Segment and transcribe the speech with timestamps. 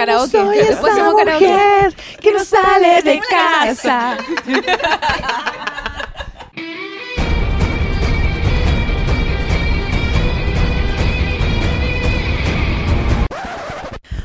[0.00, 0.30] karaoke.
[0.30, 1.46] Soy Después esa karaoke.
[1.46, 4.16] mujer que no sale de casa.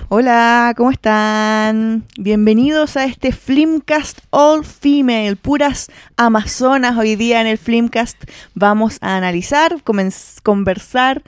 [0.07, 2.05] Hola, ¿cómo están?
[2.17, 6.95] Bienvenidos a este Flimcast All Female, puras amazonas.
[6.97, 8.23] Hoy día en el Flimcast
[8.53, 11.21] vamos a analizar, conversar,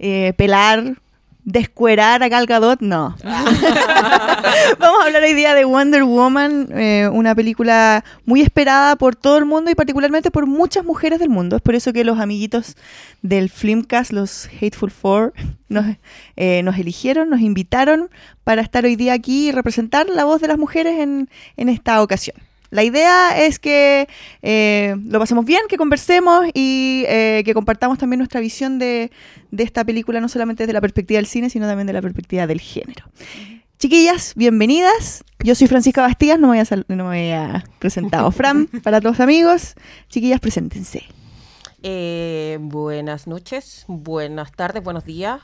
[0.00, 0.96] eh, pelar,
[1.44, 2.80] descuerar a Gal Gadot.
[2.80, 3.16] No.
[4.78, 9.38] vamos a hablar hoy día de Wonder Woman, eh, una película muy esperada por todo
[9.38, 11.56] el mundo y particularmente por muchas mujeres del mundo.
[11.56, 12.76] Es por eso que los amiguitos
[13.22, 15.32] del Flimcast, los Hateful Four,
[15.68, 15.86] nos,
[16.36, 18.10] eh, nos eligieron, nos invitaron
[18.44, 22.02] para estar hoy día aquí y representar la voz de las mujeres en, en esta
[22.02, 22.36] ocasión.
[22.72, 24.08] La idea es que
[24.40, 29.10] eh, lo pasemos bien, que conversemos y eh, que compartamos también nuestra visión de,
[29.50, 32.46] de esta película, no solamente desde la perspectiva del cine, sino también de la perspectiva
[32.46, 33.04] del género.
[33.78, 35.22] Chiquillas, bienvenidas.
[35.44, 38.30] Yo soy Francisca Bastías, no me había, no me había presentado.
[38.30, 39.74] Fran, para todos los amigos.
[40.08, 41.02] Chiquillas, preséntense.
[41.82, 45.42] Eh, buenas noches, buenas tardes, buenos días,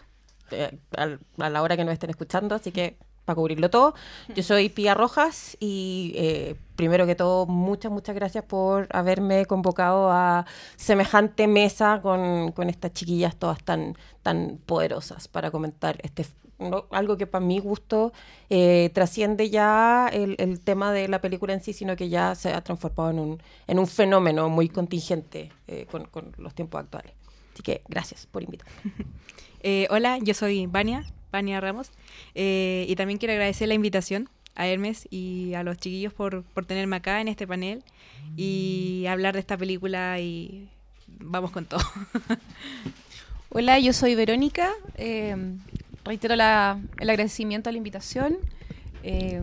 [0.50, 3.94] eh, a la hora que nos estén escuchando, así que para cubrirlo todo.
[4.34, 10.12] Yo soy Pía Rojas y eh, primero que todo, muchas, muchas gracias por haberme convocado
[10.12, 16.24] a semejante mesa con, con estas chiquillas todas tan, tan poderosas para comentar este
[16.60, 18.12] no- algo que para mi gusto
[18.48, 22.52] eh, trasciende ya el, el tema de la película en sí, sino que ya se
[22.52, 27.12] ha transformado en un, en un fenómeno muy contingente eh, con, con los tiempos actuales.
[27.54, 28.72] Así que gracias por invitarme.
[29.64, 31.90] Eh, hola, yo soy Vania, Vania Ramos,
[32.32, 34.28] y también quiero agradecer la invitación
[34.58, 37.82] a Hermes y a los chiquillos por, por tenerme acá en este panel
[38.36, 40.68] y hablar de esta película y
[41.20, 41.80] vamos con todo.
[43.50, 44.70] Hola, yo soy Verónica.
[44.96, 45.34] eh,
[46.04, 48.36] reitero la- el agradecimiento a la invitación.
[49.02, 49.42] Eh,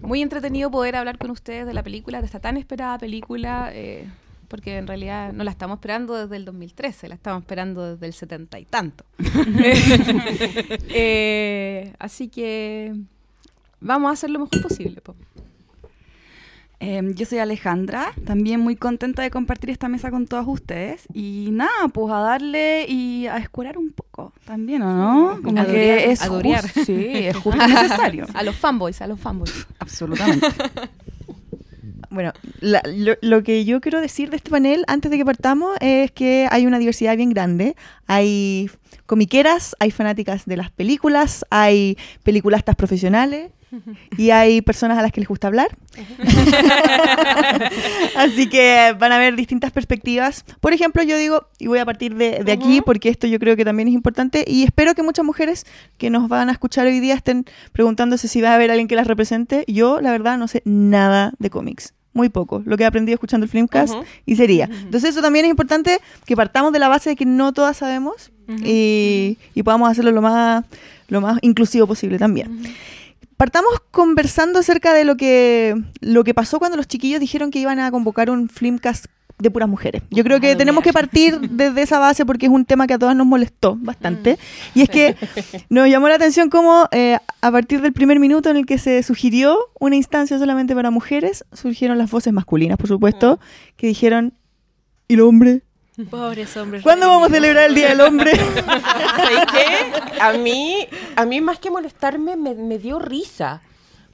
[0.00, 4.06] muy entretenido poder hablar con ustedes de la película, de esta tan esperada película, eh,
[4.48, 8.12] porque en realidad no la estamos esperando desde el 2013, la estamos esperando desde el
[8.12, 9.04] 70 y tanto.
[10.94, 12.94] Eh, así que
[13.82, 15.00] vamos a hacer lo mejor posible.
[15.00, 15.14] po.
[16.80, 21.02] Em, yo soy Alejandra, también muy contenta de compartir esta mesa con todos ustedes.
[21.14, 25.42] Y nada, pues a darle y a escurar un poco también, ¿o no?
[25.42, 26.64] Como A que durear, es a durear.
[26.64, 28.26] jus- sí, es justo necesario.
[28.34, 29.66] A los fanboys, a los fanboys.
[29.78, 30.46] Absolutamente.
[32.10, 35.78] Bueno, la- lo, lo que yo quiero decir de este panel antes de que partamos
[35.80, 37.74] es que hay una diversidad bien grande.
[38.06, 38.70] Hay
[39.12, 43.50] comiqueras, hay fanáticas de las películas, hay peliculastas profesionales
[44.16, 45.68] y hay personas a las que les gusta hablar.
[48.16, 50.46] Así que van a ver distintas perspectivas.
[50.62, 53.54] Por ejemplo, yo digo, y voy a partir de, de aquí porque esto yo creo
[53.54, 55.66] que también es importante y espero que muchas mujeres
[55.98, 58.96] que nos van a escuchar hoy día estén preguntándose si va a haber alguien que
[58.96, 59.64] las represente.
[59.66, 61.92] Yo, la verdad, no sé nada de cómics.
[62.14, 64.04] Muy poco, lo que he aprendido escuchando el Filmcast Ujú.
[64.24, 64.64] y sería.
[64.64, 68.31] Entonces eso también es importante que partamos de la base de que no todas sabemos
[68.64, 70.64] y, y podamos hacerlo lo más,
[71.08, 72.62] lo más inclusivo posible también.
[73.36, 77.80] Partamos conversando acerca de lo que, lo que pasó cuando los chiquillos dijeron que iban
[77.80, 79.06] a convocar un Flimcast
[79.42, 80.02] de puras mujeres.
[80.10, 82.98] Yo creo que tenemos que partir desde esa base porque es un tema que a
[82.98, 84.38] todas nos molestó bastante.
[84.74, 85.16] Y es que
[85.68, 89.02] nos llamó la atención cómo eh, a partir del primer minuto en el que se
[89.02, 93.40] sugirió una instancia solamente para mujeres, surgieron las voces masculinas, por supuesto,
[93.76, 94.34] que dijeron,
[95.08, 95.62] ¿y el hombre?
[96.10, 96.82] Pobres hombres.
[96.82, 98.32] ¿Cuándo vamos a celebrar el Día del Hombre?
[98.36, 100.20] ¿Sabes qué?
[100.20, 103.62] A mí, a mí más que molestarme, me, me dio risa.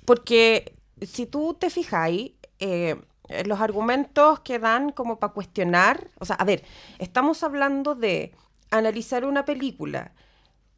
[0.04, 2.96] Porque si tú te fijáis, eh,
[3.44, 6.64] los argumentos que dan como para cuestionar, o sea, a ver,
[6.98, 8.32] estamos hablando de
[8.70, 10.12] analizar una película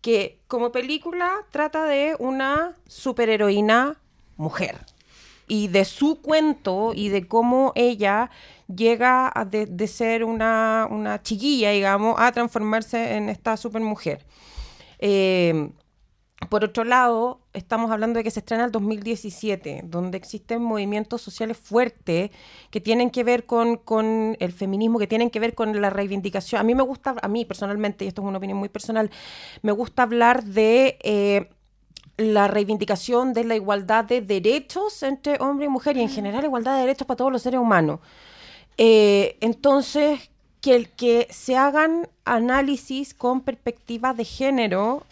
[0.01, 3.97] que como película trata de una superheroína
[4.37, 4.79] mujer
[5.47, 8.31] y de su cuento y de cómo ella
[8.75, 14.25] llega a de, ser una, una chiquilla, digamos, a transformarse en esta supermujer.
[14.99, 15.71] Eh,
[16.49, 21.59] por otro lado, estamos hablando de que se estrena el 2017, donde existen movimientos sociales
[21.59, 22.31] fuertes
[22.71, 26.61] que tienen que ver con, con el feminismo, que tienen que ver con la reivindicación.
[26.61, 29.11] A mí me gusta, a mí personalmente, y esto es una opinión muy personal,
[29.63, 31.51] me gusta hablar de eh,
[32.17, 36.75] la reivindicación de la igualdad de derechos entre hombre y mujer y en general igualdad
[36.77, 38.01] de derechos para todos los seres humanos.
[38.83, 40.31] Eh, entonces,
[40.63, 45.03] que, el, que se hagan análisis con perspectiva de género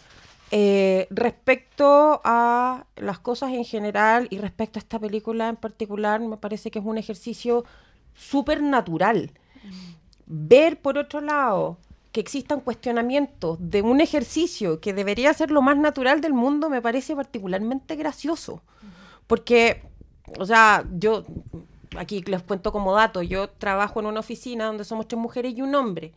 [0.49, 6.37] eh, respecto a las cosas en general y respecto a esta película en particular, me
[6.37, 7.63] parece que es un ejercicio
[8.15, 9.33] súper natural.
[10.25, 11.77] Ver, por otro lado,
[12.11, 16.81] que existan cuestionamientos de un ejercicio que debería ser lo más natural del mundo me
[16.81, 18.63] parece particularmente gracioso.
[19.27, 19.83] Porque,
[20.39, 21.23] o sea, yo,
[21.97, 25.61] aquí les cuento como dato, yo trabajo en una oficina donde somos tres mujeres y
[25.61, 26.13] un hombre.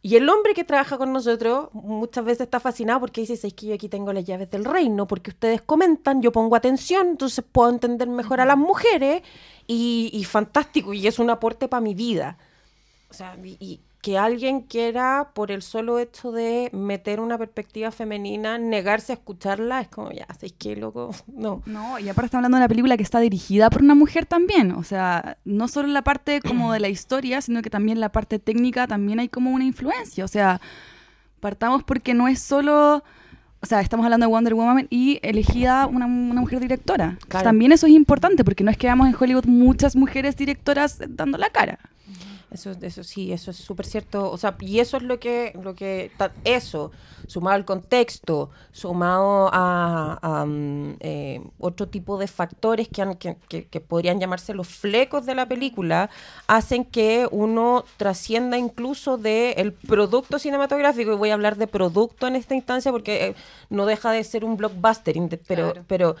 [0.00, 3.66] Y el hombre que trabaja con nosotros muchas veces está fascinado porque dice, es que
[3.66, 7.68] yo aquí tengo las llaves del reino, porque ustedes comentan, yo pongo atención, entonces puedo
[7.68, 9.22] entender mejor a las mujeres
[9.66, 12.38] y, y fantástico, y es un aporte para mi vida.
[13.10, 18.56] O sea, y, que alguien quiera, por el solo hecho de meter una perspectiva femenina,
[18.56, 21.10] negarse a escucharla, es como, ya, ¿sabes qué, loco?
[21.26, 21.62] No.
[21.66, 24.72] No, y aparte estamos hablando de una película que está dirigida por una mujer también.
[24.72, 28.00] O sea, no solo en la parte como de la historia, sino que también en
[28.00, 30.24] la parte técnica también hay como una influencia.
[30.24, 30.58] O sea,
[31.40, 33.04] partamos porque no es solo...
[33.60, 37.18] O sea, estamos hablando de Wonder Woman y elegida una, una mujer directora.
[37.28, 37.44] Claro.
[37.44, 41.36] También eso es importante porque no es que veamos en Hollywood muchas mujeres directoras dando
[41.36, 41.78] la cara.
[42.50, 44.30] Eso, eso sí, eso es súper cierto.
[44.30, 46.10] O sea, y eso es lo que, lo que
[46.44, 46.90] eso,
[47.26, 53.36] sumado al contexto, sumado a, a, mm, eh, otro tipo de factores que, han- que,
[53.48, 56.08] que- que podrían llamarse los flecos de la película,
[56.46, 61.12] hacen que uno trascienda incluso del producto cinematográfico.
[61.12, 63.34] Y voy a hablar de producto en esta instancia porque eh,
[63.68, 65.16] no deja de ser un blockbuster,
[65.46, 65.84] pero, Claro.
[65.86, 66.16] pero,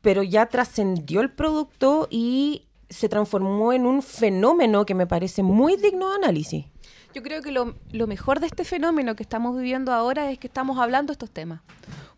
[0.00, 5.76] pero ya trascendió el producto y se transformó en un fenómeno que me parece muy
[5.76, 6.66] digno de análisis.
[7.14, 10.46] Yo creo que lo, lo mejor de este fenómeno que estamos viviendo ahora es que
[10.46, 11.60] estamos hablando estos temas.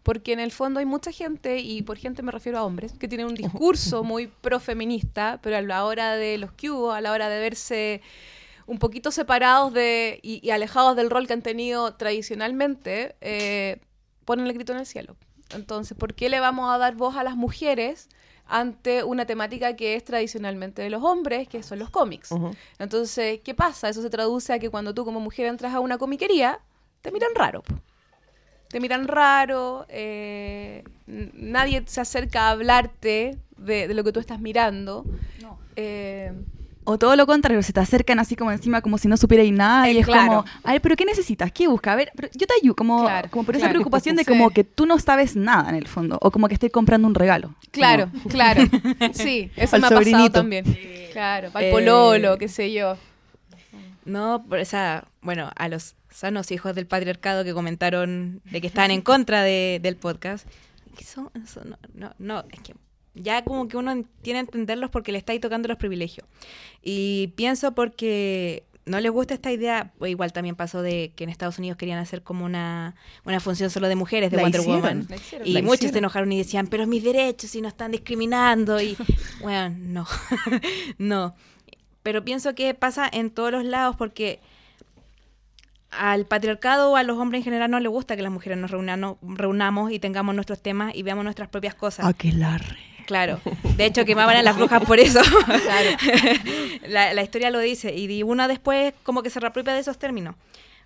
[0.03, 3.09] Porque en el fondo hay mucha gente, y por gente me refiero a hombres, que
[3.09, 7.13] tienen un discurso muy profeminista, pero a la hora de los que hubo, a la
[7.13, 8.03] hora de verse
[8.67, 13.81] un poquito separados de y, y alejados del rol que han tenido tradicionalmente, eh,
[14.25, 15.17] ponen el grito en el cielo.
[15.55, 18.09] Entonces, ¿por qué le vamos a dar voz a las mujeres
[18.47, 22.31] ante una temática que es tradicionalmente de los hombres, que son los cómics?
[22.79, 23.89] Entonces, ¿qué pasa?
[23.89, 26.61] Eso se traduce a que cuando tú como mujer entras a una comiquería,
[27.03, 27.63] te miran raro.
[28.69, 34.41] Te miran raro, eh, nadie se acerca a hablarte de, de lo que tú estás
[34.41, 35.05] mirando.
[35.77, 36.33] Eh,
[36.87, 39.89] O todo lo contrario, se te acercan así como encima como si no supierais nada
[39.91, 40.27] y Eh, es claro.
[40.27, 41.51] como, a ver, pero ¿qué necesitas?
[41.51, 41.93] ¿Qué busca?
[41.93, 44.29] A ver, pero yo te ayudo, como, Claro, como por esa preocupación de Sí.
[44.31, 47.15] como que tú no sabes nada en el fondo, o como que estés comprando un
[47.15, 47.55] regalo.
[47.71, 48.63] claro, claro.
[49.15, 50.33] Sí, eso me ha pasado sobrinito.
[50.33, 50.65] también.
[51.13, 52.97] Claro, para el Eh, pololo, qué sé yo.
[54.05, 58.91] No, por esa, bueno, a los sanos hijos del patriarcado que comentaron de que estaban
[58.91, 60.47] en contra de- del podcast.
[60.97, 62.75] que son- son- no, no, no, es que
[63.15, 66.27] ya como que uno tiene que entenderlos porque le estáis tocando los privilegios.
[66.83, 71.31] Y pienso porque no les gusta esta idea, o igual también pasó de que en
[71.31, 72.95] Estados Unidos querían hacer como una,
[73.25, 74.81] una función solo de mujeres de La Wonder hicieron.
[74.83, 75.09] Woman.
[75.15, 75.49] Hicieron.
[75.49, 75.93] Y muchos hicieron.
[75.93, 78.81] se enojaron y decían, pero mis derechos y nos están discriminando.
[78.83, 78.97] Y
[79.41, 80.07] bueno, no,
[80.99, 81.35] no.
[82.03, 84.41] Pero pienso que pasa en todos los lados porque
[85.91, 88.71] al patriarcado o a los hombres en general no les gusta que las mujeres nos
[88.71, 92.05] reunano- reunamos y tengamos nuestros temas y veamos nuestras propias cosas.
[92.05, 92.79] Aquelarre.
[93.07, 93.41] Claro.
[93.77, 95.21] De hecho, quemaban a las brujas por eso.
[96.89, 97.95] la, la historia lo dice.
[97.95, 100.35] Y una después como que se reapropia de esos términos.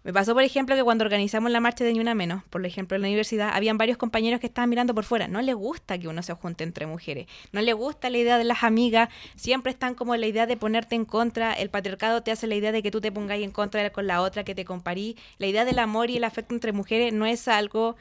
[0.04, 2.96] Me pasó, por ejemplo, que cuando organizamos la marcha de Ni Una Menos, por ejemplo,
[2.96, 5.26] en la universidad, habían varios compañeros que estaban mirando por fuera.
[5.26, 7.26] No les gusta que uno se junte entre mujeres.
[7.52, 9.08] No les gusta la idea de las amigas.
[9.36, 11.52] Siempre están como la idea de ponerte en contra.
[11.52, 14.22] El patriarcado te hace la idea de que tú te pongáis en contra con la
[14.22, 15.16] otra, que te comparí.
[15.38, 17.96] La idea del amor y el afecto entre mujeres no es algo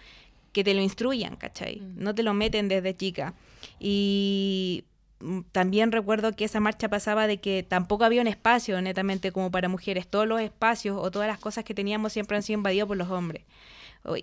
[0.54, 1.82] que te lo instruyan, ¿cachai?
[1.96, 3.34] No te lo meten desde chica.
[3.80, 4.86] Y
[5.20, 9.52] mm, también recuerdo que esa marcha pasaba de que tampoco había un espacio netamente como
[9.52, 10.08] para mujeres.
[10.08, 13.10] Todos los espacios o todas las cosas que teníamos siempre han sido invadidos por los
[13.10, 13.44] hombres.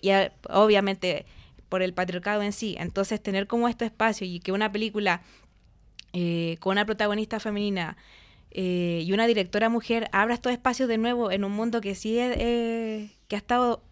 [0.03, 0.11] Y
[0.49, 1.27] obviamente
[1.69, 2.77] por el patriarcado en sí.
[2.79, 5.23] Entonces tener como este espacio y que una película
[6.13, 7.97] eh, con una protagonista femenina
[8.53, 12.21] eh, y una directora mujer abra estos espacios de nuevo en un mundo que sí
[12.21, 13.83] es, eh, que ha estado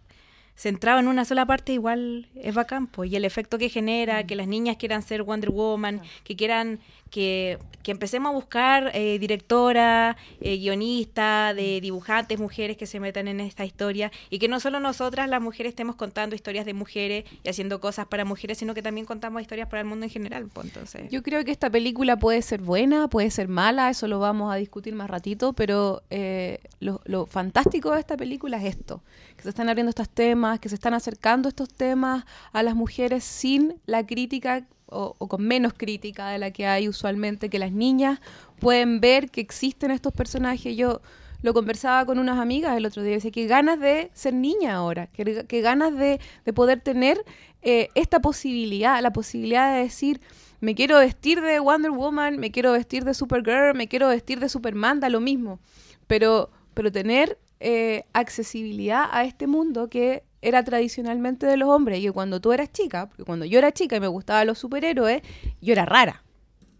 [0.54, 3.04] centrado en una sola parte igual es bacán po.
[3.04, 6.80] y el efecto que genera que las niñas quieran ser Wonder Woman que quieran
[7.12, 13.28] que, que empecemos a buscar eh, directora eh, guionista de dibujantes mujeres que se metan
[13.28, 17.24] en esta historia y que no solo nosotras las mujeres estemos contando historias de mujeres
[17.44, 20.48] y haciendo cosas para mujeres sino que también contamos historias para el mundo en general
[20.48, 20.62] po.
[20.62, 24.52] entonces Yo creo que esta película puede ser buena, puede ser mala, eso lo vamos
[24.52, 29.02] a discutir más ratito, pero eh, lo fantástico de esta película es esto,
[29.36, 33.22] que se están abriendo estos temas, que se están acercando estos temas a las mujeres
[33.22, 38.20] sin la crítica o, con menos crítica de la que hay usualmente, que las niñas
[38.58, 40.76] pueden ver que existen estos personajes.
[40.76, 41.00] Yo
[41.42, 45.08] lo conversaba con unas amigas el otro día, decía que ganas de ser niña ahora,
[45.08, 47.24] que, ganas de, de poder tener
[47.62, 50.20] eh, esta posibilidad, la posibilidad de decir,
[50.60, 54.48] me quiero vestir de Wonder Woman, me quiero vestir de Supergirl, me quiero vestir de
[54.48, 55.58] Superman, da lo mismo.
[56.06, 62.02] Pero, pero tener eh, accesibilidad a este mundo que era tradicionalmente de los hombres y
[62.02, 65.22] que cuando tú eras chica, porque cuando yo era chica y me gustaban los superhéroes,
[65.60, 66.22] yo era rara.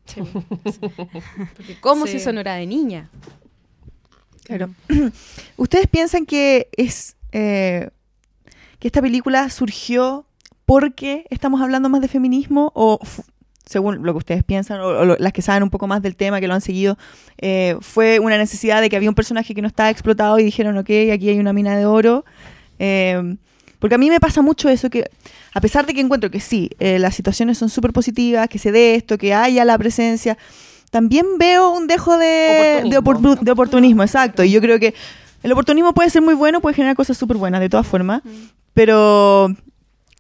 [1.57, 2.17] Porque ¿cómo si Sí.
[2.19, 3.09] eso no era de niña?
[4.45, 4.71] Claro.
[5.57, 7.91] ¿Ustedes piensan que es eh,
[8.81, 10.27] que esta película surgió
[10.67, 12.99] porque estamos hablando más de feminismo o
[13.65, 16.49] según lo que ustedes piensan o, las que saben un poco más del tema, que
[16.49, 16.99] lo han seguido,
[17.39, 20.77] eh, fue una necesidad de que había un personaje que no estaba explotado y dijeron,
[20.77, 22.25] ok, aquí hay una mina de oro?
[22.81, 23.37] Eh,
[23.83, 25.11] porque a mí me pasa mucho eso que,
[25.53, 28.71] a pesar de que encuentro que sí, eh, las situaciones son súper positivas, que se
[28.73, 30.39] dé esto, que haya la presencia,
[30.91, 33.35] también veo un dejo de de, Oportunismo.
[33.37, 34.45] oportu- de oportunismo, exacto.
[34.45, 34.95] Y yo creo que
[35.43, 38.23] el oportunismo puede ser muy bueno, puede generar cosas súper buenas, de todas formas,
[38.73, 39.49] pero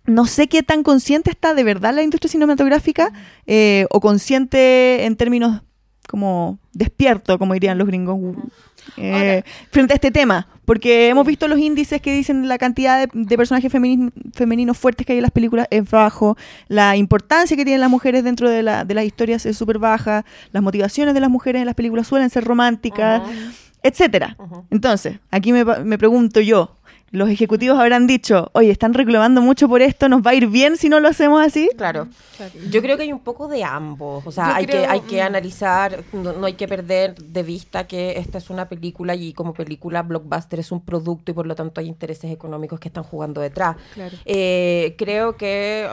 [0.06, 3.12] no sé qué tan consciente está de verdad la industria cinematográfica
[3.46, 5.62] eh, o consciente en términos
[6.08, 8.18] como despierto, como dirían los gringos,
[8.96, 10.46] eh, frente a este tema.
[10.64, 15.04] Porque hemos visto los índices que dicen la cantidad de, de personajes femeni- femeninos fuertes
[15.04, 16.36] que hay en las películas es bajo,
[16.68, 20.24] la importancia que tienen las mujeres dentro de, la- de las historias es súper baja,
[20.52, 23.22] las motivaciones de las mujeres en las películas suelen ser románticas,
[23.82, 24.36] etcétera.
[24.70, 26.76] Entonces, aquí me, me pregunto yo,
[27.12, 30.76] ¿los ejecutivos habrán dicho, oye, están reclamando mucho por esto, nos va a ir bien
[30.76, 31.68] si no lo hacemos así?
[31.76, 32.08] Claro.
[32.70, 34.26] Yo creo que hay un poco de ambos.
[34.26, 35.26] O sea, Yo hay, que, hay que mm.
[35.26, 39.52] analizar, no, no hay que perder de vista que esta es una película y como
[39.52, 43.40] película blockbuster es un producto y por lo tanto hay intereses económicos que están jugando
[43.40, 43.76] detrás.
[43.94, 44.16] Claro.
[44.24, 45.86] Eh, creo que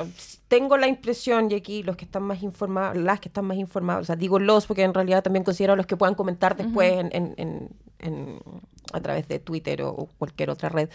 [0.49, 4.01] tengo la impresión, y aquí los que están más informados, las que están más informados,
[4.01, 6.91] o sea, digo los porque en realidad también considero a los que puedan comentar después
[6.99, 8.39] en, en- en- en-
[8.91, 10.89] a través de Twitter o, o cualquier otra red.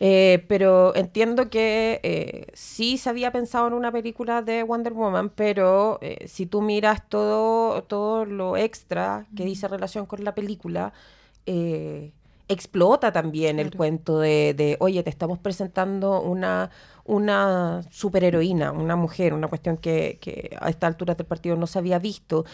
[0.00, 5.30] Eh, pero entiendo que eh, sí se había pensado en una película de Wonder Woman,
[5.30, 10.92] pero eh, si tú miras todo, todo lo extra que dice relación con la película,
[11.46, 12.12] eh,
[12.50, 16.70] explota también el cuento de, de, oye, te estamos presentando una,
[17.04, 21.78] una superheroína, una mujer, una cuestión que, que a esta altura del partido no se
[21.78, 22.44] había visto.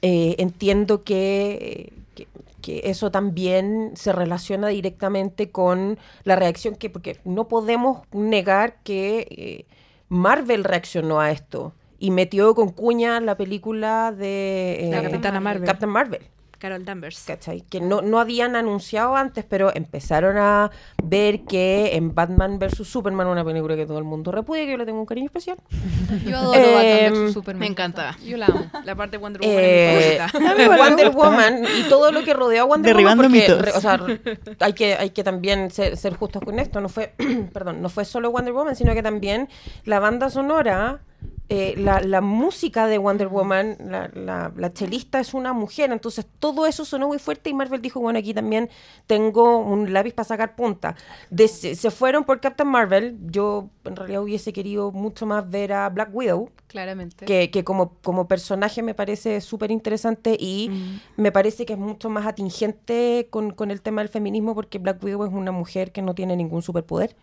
[0.00, 2.26] Eh, entiendo que, que,
[2.60, 9.26] que eso también se relaciona directamente con la reacción que, porque no podemos negar que
[9.30, 9.66] eh,
[10.08, 15.64] Marvel reaccionó a esto y metió con cuña la película de La eh, Capitana Marvel.
[15.64, 16.22] Captain Marvel.
[16.62, 17.24] Carol Danvers.
[17.26, 17.60] ¿cachai?
[17.62, 20.70] Que no, no habían anunciado antes, pero empezaron a
[21.02, 22.86] ver que en Batman vs.
[22.88, 25.58] Superman, una película que todo el mundo repudia, que yo le tengo un cariño especial,
[26.26, 27.60] Yo adoro Eh, Batman vs Superman.
[27.60, 28.16] me encanta.
[28.24, 28.64] Yo la amo.
[28.84, 30.76] La parte de Wonder Woman eh, es mi favorita.
[30.78, 33.64] Wonder Woman y todo lo que rodea a Wonder Derribando Woman, porque, mitos.
[33.64, 37.14] re- o sea, hay que, hay que también ser, ser justos con esto, no fue,
[37.52, 39.48] perdón, no fue solo Wonder Woman, sino que también
[39.84, 41.00] la banda sonora,
[41.48, 46.26] eh, la, la música de Wonder Woman, la, la, la chelista es una mujer, entonces
[46.38, 48.70] todo eso sonó muy fuerte y Marvel dijo, bueno, aquí también
[49.06, 50.96] tengo un lápiz para sacar punta.
[51.28, 55.74] De- se, se fueron por Captain Marvel, yo en realidad hubiese querido mucho más ver
[55.74, 57.26] a Black Widow, Claramente.
[57.26, 60.70] que, que como, como personaje me parece súper interesante y
[61.18, 65.02] me parece que es mucho más atingente con, con el tema del feminismo porque Black
[65.04, 67.14] Widow es una mujer que no tiene ningún superpoder.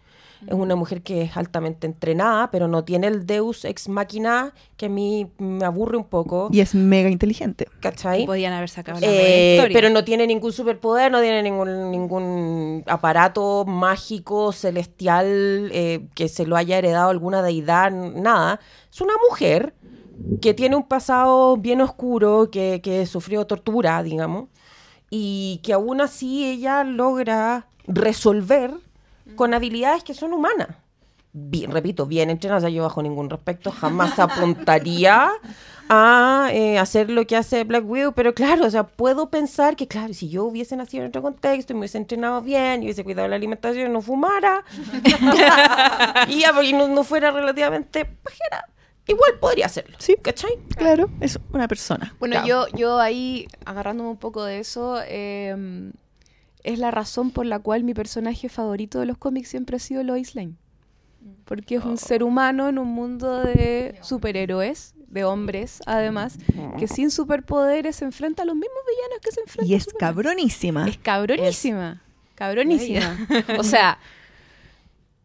[0.47, 4.85] Es una mujer que es altamente entrenada, pero no tiene el deus ex machina que
[4.85, 6.49] a mí me aburre un poco.
[6.51, 7.67] Y es mega inteligente.
[7.81, 8.25] ¿Cachai?
[8.25, 9.73] Podían haber sacado la Eh, historia.
[9.75, 16.45] pero no tiene ningún superpoder, no tiene ningún, ningún aparato mágico, celestial, eh, que se
[16.45, 18.59] lo haya heredado alguna deidad, nada.
[18.91, 19.73] Es una mujer
[20.41, 24.45] que tiene un pasado bien oscuro, que, que sufrió tortura, digamos,
[25.09, 28.71] y que aún así ella logra resolver
[29.35, 30.69] con habilidades que son humanas.
[31.31, 35.29] Bien, repito, bien entrenadas, o sea, yo bajo ningún respecto jamás apuntaría
[35.87, 39.87] a eh, hacer lo que hace Black Widow, pero claro, o sea, puedo pensar que,
[39.87, 43.03] claro, si yo hubiese nacido en otro contexto y me hubiese entrenado bien y hubiese
[43.03, 44.63] cuidado la alimentación, no fumara,
[46.27, 48.65] y ya, porque no, no fuera relativamente pajera,
[49.07, 50.15] igual podría hacerlo, Sí.
[50.21, 50.51] ¿cachai?
[50.75, 52.15] Claro, es una persona.
[52.19, 52.47] Bueno, Claro.
[52.71, 55.55] yo, yo ahí, agarrándome un poco de eso, eh,
[56.63, 60.03] es la razón por la cual mi personaje favorito de los cómics siempre ha sido
[60.03, 60.55] Lois Lane.
[61.45, 66.37] Porque es un ser humano en un mundo de superhéroes, de hombres, además,
[66.77, 70.87] que sin superpoderes se enfrenta a los mismos villanos que se enfrentan Y es cabronísima.
[70.87, 72.01] Es cabronísima.
[72.35, 73.17] Cabronísima.
[73.57, 73.97] O sea,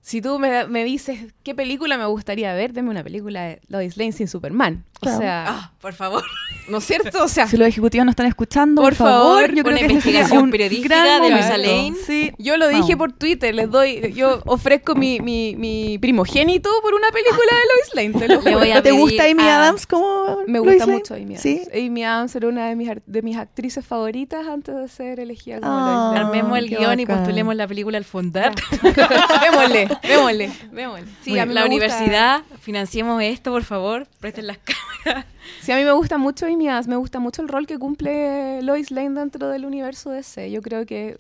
[0.01, 3.97] si tú me, me dices qué película me gustaría ver, deme una película de Lois
[3.97, 4.85] Lane sin Superman.
[5.05, 5.19] Claro.
[5.19, 6.23] O sea, Ah, por favor.
[6.69, 7.23] ¿no es cierto?
[7.23, 9.87] O sea, Si los ejecutivos no están escuchando, Por por, favor, favor, yo creo una
[9.87, 11.59] que investigación un periodística gran de Luisa.
[11.59, 11.93] Lane.
[12.07, 12.33] Sí.
[12.39, 12.97] yo lo dije Vamos.
[12.97, 18.13] por Twitter, les doy, yo ofrezco mi, mi, mi primogénito por una película de Lois
[18.13, 18.59] Lane, te lo Le juro.
[18.61, 21.41] voy a ¿Te gusta Amy a- Adams como Me gusta mucho Amy Adams.
[21.43, 21.63] Sí.
[21.75, 25.61] Amy Adams era una de mis, ar- de mis actrices favoritas antes de ser elegida
[25.61, 25.73] como.
[25.73, 26.19] Lois Lane.
[26.21, 28.55] Armemos el guion y postulemos la película al Fondar.
[29.43, 31.07] démosle, démosle, démosle.
[31.23, 34.07] Sí, a mí la me gusta- universidad, financiemos esto, por favor.
[34.21, 34.94] Presten las cámaras.
[35.61, 38.61] Sí, a mí me gusta mucho Amy Adams, me gusta mucho el rol que cumple
[38.63, 40.51] Lois Lane dentro del universo DC.
[40.51, 41.17] Yo creo que,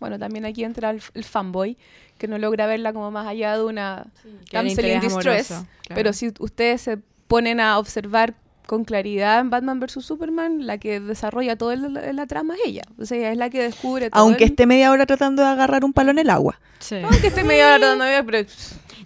[0.00, 1.76] bueno, también aquí entra el, el fanboy,
[2.18, 5.50] que no logra verla como más allá de una hay damsel in interés distress.
[5.50, 5.94] amoroso, claro.
[5.96, 8.34] Pero si ustedes se ponen a observar
[8.66, 10.04] con claridad en Batman vs.
[10.04, 12.82] Superman, la que desarrolla toda la, la trama es ella.
[12.98, 14.20] O sea, es la que descubre todo.
[14.22, 16.60] Aunque el- esté media hora tratando de agarrar un palo en el agua.
[16.78, 16.96] Sí.
[17.02, 18.14] Aunque esté medio tratando de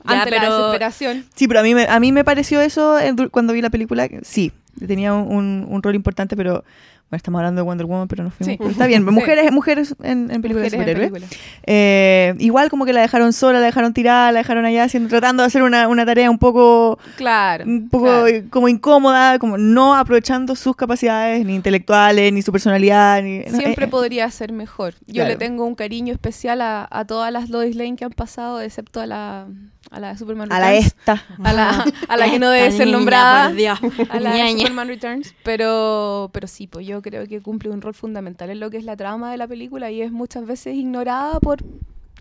[0.07, 1.25] pero ante la desesperación.
[1.35, 4.09] Sí, pero a mí me, a mí me pareció eso du- cuando vi la película.
[4.23, 4.53] Sí,
[4.87, 6.65] tenía un, un rol importante, pero
[7.09, 8.53] bueno, estamos hablando de Wonder Woman, pero no fuimos.
[8.55, 8.59] Sí.
[8.59, 9.11] pero está bien, Sí.
[9.13, 11.23] mujeres, mujeres en, en películas de superhéroes.
[11.63, 15.45] Eh, igual como que la dejaron sola, la dejaron tirada, la dejaron allá haciendo, tratando
[15.45, 17.65] de hacer una, una tarea un poco, Claro.
[17.65, 18.27] un poco claro.
[18.27, 23.23] eh, como incómoda, como no aprovechando sus capacidades, ni intelectuales, ni su personalidad.
[23.23, 24.95] Ni, no, Siempre eh, podría ser mejor.
[25.07, 25.31] Yo Claro.
[25.31, 29.01] le tengo un cariño especial a, a todas las Lois Lane que han pasado, excepto
[29.01, 29.47] a la,
[29.91, 30.87] a la de Superman a la Returns.
[30.87, 31.25] esta.
[31.43, 33.47] A la, a la que no debe ser nombrada.
[33.47, 34.53] A la de.
[34.59, 35.35] Superman Returns.
[35.45, 38.85] Pero, pero sí, pues yo creo que cumple un rol fundamental en lo que es
[38.85, 41.65] la trama de la película y es muchas veces ignorada por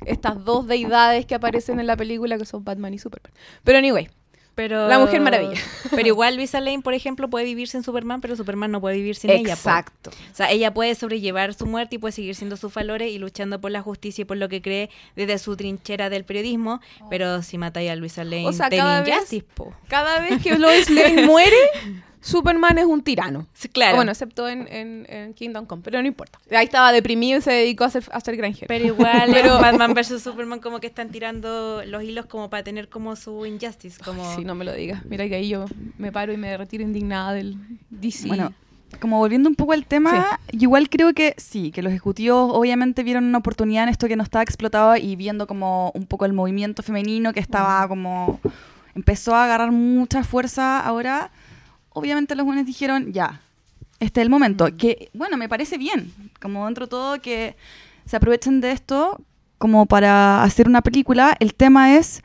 [0.05, 3.31] estas dos deidades que aparecen en la película que son Batman y Superman.
[3.63, 4.09] Pero anyway,
[4.55, 5.59] Pero, La Mujer Maravilla.
[5.91, 9.15] Pero igual Luisa Lane, por ejemplo, puede vivir sin Superman, pero Superman no puede vivir
[9.15, 9.43] sin ella.
[9.55, 9.69] po.
[9.69, 10.09] exacto.
[10.31, 13.59] O sea, ella puede sobrellevar su muerte y puede seguir siendo sus valores y luchando
[13.59, 16.79] por la justicia y por lo que cree desde su trinchera del periodismo.
[17.09, 19.73] Pero si matáis a Luisa Lane, O sea, cada vez- po.
[19.89, 21.55] Cada vez que Lois Lane muere,
[22.25, 23.45] Superman es un tirano.
[23.53, 23.97] Sí, claro.
[23.97, 26.39] Bueno, excepto en, en- en Kingdom Come, pero no importa.
[26.51, 28.65] Ahí estaba deprimido y se dedicó a ser, a ser granjero.
[28.67, 32.89] Pero igual Pero- Batman vs Superman como que están tirando los hilos como para tener
[32.89, 35.05] como su injustice, como Sí, no me lo digas.
[35.05, 35.65] Mira que ahí yo
[35.99, 37.57] me paro y me retiro indignada del
[37.91, 38.27] DC.
[38.27, 38.53] Bueno,
[38.99, 43.25] como volviendo un poco al tema, igual creo que sí, que los ejecutivos obviamente vieron
[43.25, 46.81] una oportunidad en esto que no estaba explotado y viendo como un poco el movimiento
[46.81, 48.39] femenino que estaba como
[48.95, 51.29] empezó a agarrar mucha fuerza ahora,
[51.95, 53.41] obviamente los buenos dijeron, ya,
[53.99, 57.55] este es el momento, que bueno, me parece bien, como dentro de todo que
[58.05, 59.19] se aprovechen de esto
[59.57, 62.21] como para hacer una película, el tema es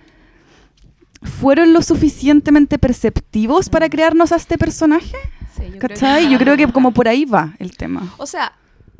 [1.22, 5.14] ¿Fueron lo suficientemente perceptivos para crearnos a este personaje?
[5.54, 6.30] Sí, yo creo que- ¿Cachai?
[6.30, 8.14] Yo creo que como por ahí va el tema.
[8.16, 8.54] O sea,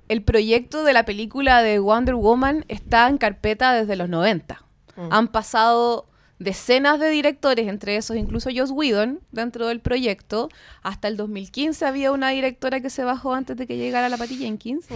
[0.09, 4.63] el proyecto de la película de Wonder Woman está en carpeta desde los 90.
[5.11, 6.10] Han pasado
[6.41, 10.49] decenas de directores, entre esos incluso Joss Whedon, dentro del proyecto.
[10.83, 14.37] Hasta el 2015 había una directora que se bajó antes de que llegara la Patty
[14.39, 14.87] Jenkins.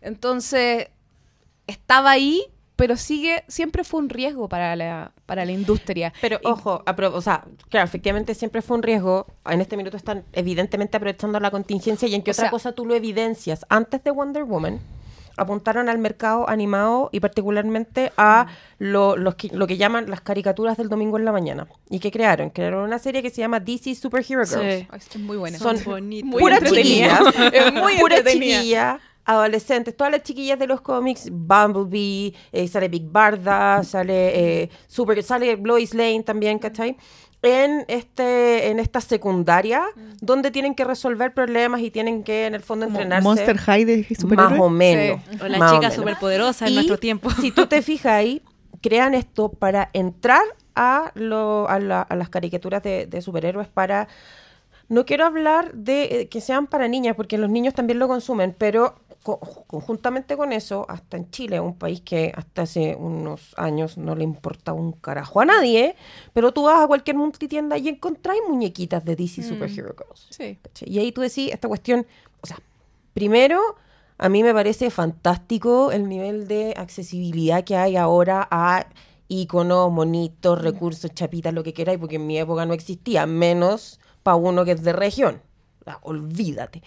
[0.00, 0.88] Entonces,
[1.66, 2.42] estaba ahí,
[2.76, 6.12] pero sigue, siempre fue un riesgo para la, para la industria.
[6.20, 9.26] Pero Y- ojo, o sea, claro, efectivamente siempre fue un riesgo.
[9.44, 12.86] En este minuto están evidentemente aprovechando la contingencia y en qué otra sea- cosa tú
[12.86, 13.66] lo evidencias.
[13.68, 14.80] Antes de Wonder Woman
[15.36, 18.46] apuntaron al mercado animado y particularmente a
[18.78, 21.66] lo, los que, lo que llaman las caricaturas del domingo en la mañana.
[21.90, 22.50] ¿Y qué crearon?
[22.50, 24.86] Crearon una serie que se llama DC Superhero Girls.
[25.10, 25.18] Sí.
[25.18, 25.58] Muy buena.
[25.58, 26.28] Son bonitos.
[26.30, 27.18] muy Pura entretenida.
[27.32, 27.48] chiquilla.
[27.52, 28.56] Es muy Pura entretenida.
[28.58, 34.70] chiquilla, adolescentes, todas las chiquillas de los cómics, Bumblebee, eh, sale Big Barda, sale eh,
[34.88, 36.96] Super, sale Lois Lane también, ¿cachai?
[37.42, 39.82] En este, en esta secundaria,
[40.20, 43.24] donde tienen que resolver problemas y tienen que en el fondo entrenarse.
[43.24, 44.60] Monster High de más superhéroes.
[44.60, 45.20] o menos.
[45.28, 45.38] Sí.
[45.42, 47.30] O la más chica superpoderosa en Y nuestro tiempo.
[47.30, 48.42] Si tú te fijas ahí,
[48.80, 50.42] crean esto para entrar
[50.76, 54.06] a, lo- a, la- a las caricaturas de, de superhéroes para...
[54.88, 58.54] No quiero hablar de eh, que sean para niñas, porque los niños también lo consumen,
[58.56, 63.96] pero co- conjuntamente con eso, hasta en Chile, un país que hasta hace unos años
[63.96, 65.94] no le importa un carajo a nadie,
[66.32, 70.26] pero tú vas a cualquier multitienda y encontráis muñequitas de DC Superhero Girls.
[70.30, 70.58] Sí.
[70.86, 72.06] Y ahí tú decís, esta cuestión,
[72.40, 72.58] o sea,
[73.14, 73.60] primero,
[74.18, 78.86] a mí me parece fantástico el nivel de accesibilidad que hay ahora a
[79.28, 84.36] iconos, monitos, recursos, chapitas, lo que queráis, porque en mi época no existía, menos para
[84.36, 85.40] uno que es de región.
[86.02, 86.82] Olvídate.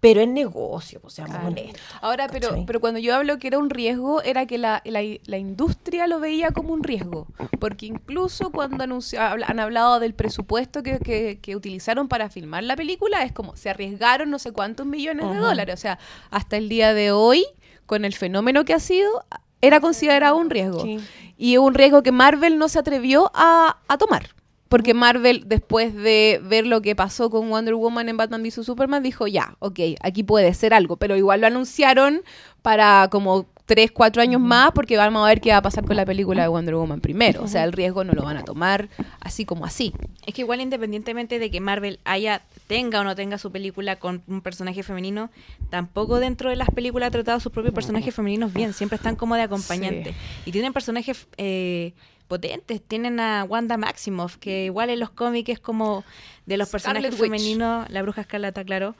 [0.00, 1.48] Pero es negocio, pues seamos Claro.
[1.48, 1.80] honestos.
[2.00, 2.66] Ahora, pero, ¿cachai?
[2.66, 6.20] pero cuando yo hablo que era un riesgo, era que la, la- la industria lo
[6.20, 7.26] veía como un riesgo.
[7.58, 12.76] Porque incluso cuando anunció- han hablado del presupuesto que, que- que utilizaron para filmar la
[12.76, 15.74] película, es como se arriesgaron no sé cuántos millones de dólares.
[15.74, 15.98] O sea,
[16.30, 17.44] hasta el día de hoy,
[17.86, 19.24] con el fenómeno que ha sido,
[19.60, 20.82] era considerado un riesgo.
[20.82, 21.00] Sí.
[21.36, 24.28] Y un riesgo que Marvel no se atrevió a, a tomar.
[24.68, 29.02] Porque Marvel, después de ver lo que pasó con Wonder Woman en Batman vs Superman,
[29.02, 30.96] dijo, ya, ok, aquí puede ser algo.
[30.96, 32.22] Pero igual lo anunciaron
[32.62, 35.94] para como 3, 4 años más, porque vamos a ver qué va a pasar con
[35.94, 37.42] la película de Wonder Woman primero.
[37.42, 38.88] O sea, el riesgo no lo van a tomar
[39.20, 39.92] así como así.
[40.26, 44.22] Es que igual independientemente de que Marvel haya, tenga o no tenga su película con
[44.26, 45.30] un personaje femenino,
[45.68, 49.16] tampoco dentro de las películas ha tratado a sus propios personajes femeninos bien, siempre están
[49.16, 50.14] como de acompañante.
[50.46, 51.92] Y tienen personajes eh,
[52.28, 56.04] potentes, tienen a Wanda Maximoff, que igual en los cómics es como
[56.46, 57.30] de los Scarlet personajes Witch.
[57.30, 58.94] femeninos, la bruja escarlata, claro.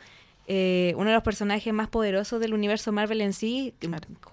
[0.48, 3.74] eh, uno de los personajes más poderosos del universo Marvel en sí,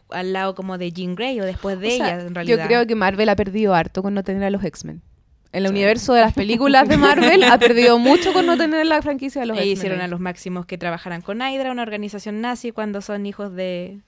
[0.10, 2.58] al lado como de Jean Grey o después de O sea, ella, en realidad.
[2.58, 5.02] Yo creo que Marvel ha perdido harto con no tener a los X-Men.
[5.52, 9.42] El universo de las películas de Marvel ha perdido mucho con no tener la franquicia
[9.42, 9.78] de los E X-Men.
[9.78, 14.00] hicieron a los máximos que trabajaran con Hydra, una organización nazi, cuando son hijos de,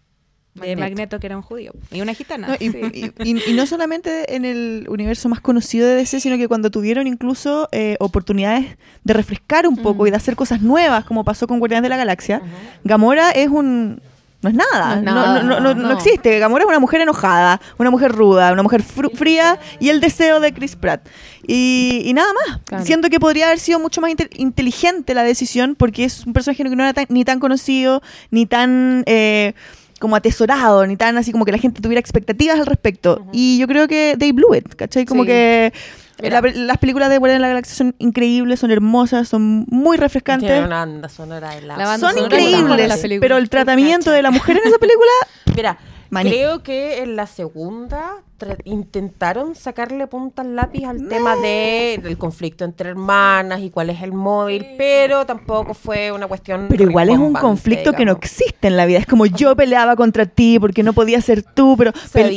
[0.62, 0.80] de Magneto.
[0.80, 1.20] Magneto.
[1.20, 1.74] que era un judío.
[1.92, 2.48] Y una gitana.
[2.48, 6.38] No, y, y- y- y no solamente en el universo más conocido de DC, sino
[6.38, 11.06] que cuando tuvieron incluso eh, oportunidades de refrescar un poco y de hacer cosas nuevas,
[11.06, 12.42] como pasó con Guardianes de la Galaxia,
[12.84, 14.02] Gamora es un...
[14.40, 15.92] No es nada, No no, nada, no- no- no no.
[15.94, 16.38] existe.
[16.38, 20.54] Gamora es una mujer enojada, una mujer ruda, una mujer fría y el deseo de
[20.54, 21.08] Chris Pratt.
[21.48, 22.60] Y, nada más.
[22.66, 22.86] Claro.
[22.86, 26.64] Siento que podría haber sido mucho más inte- inteligente la decisión porque es un personaje
[26.64, 29.04] que no era tan- ni tan conocido, ni tan...
[29.08, 29.54] eh,
[30.00, 33.26] como atesorado, ni tan así como que la gente tuviera expectativas al respecto.
[33.32, 35.06] Y yo creo que they blew it, ¿cachai?
[35.06, 35.28] Como Sí.
[35.28, 35.74] que
[36.20, 40.50] la- las películas de Guardianes de la Galaxia son increíbles, son hermosas, son muy refrescantes.
[40.50, 41.78] Tiene una banda sonora de la...
[41.78, 44.78] La banda Son sonora de increíbles, la pero el tratamiento de la mujer en esa
[44.80, 45.12] película
[45.56, 45.78] Mira,
[46.10, 46.30] Maní.
[46.32, 48.24] creo que en la segunda
[48.66, 54.02] intentaron sacarle punta al lápiz al tema de, del conflicto entre hermanas y cuál es
[54.02, 56.68] el móvil, pero tampoco fue una cuestión.
[56.70, 59.00] Pero igual es un conflicto que no existe en la vida.
[59.00, 61.92] Es como yo peleaba contra ti porque no podía ser tú, pero...
[62.14, 62.30] Pero-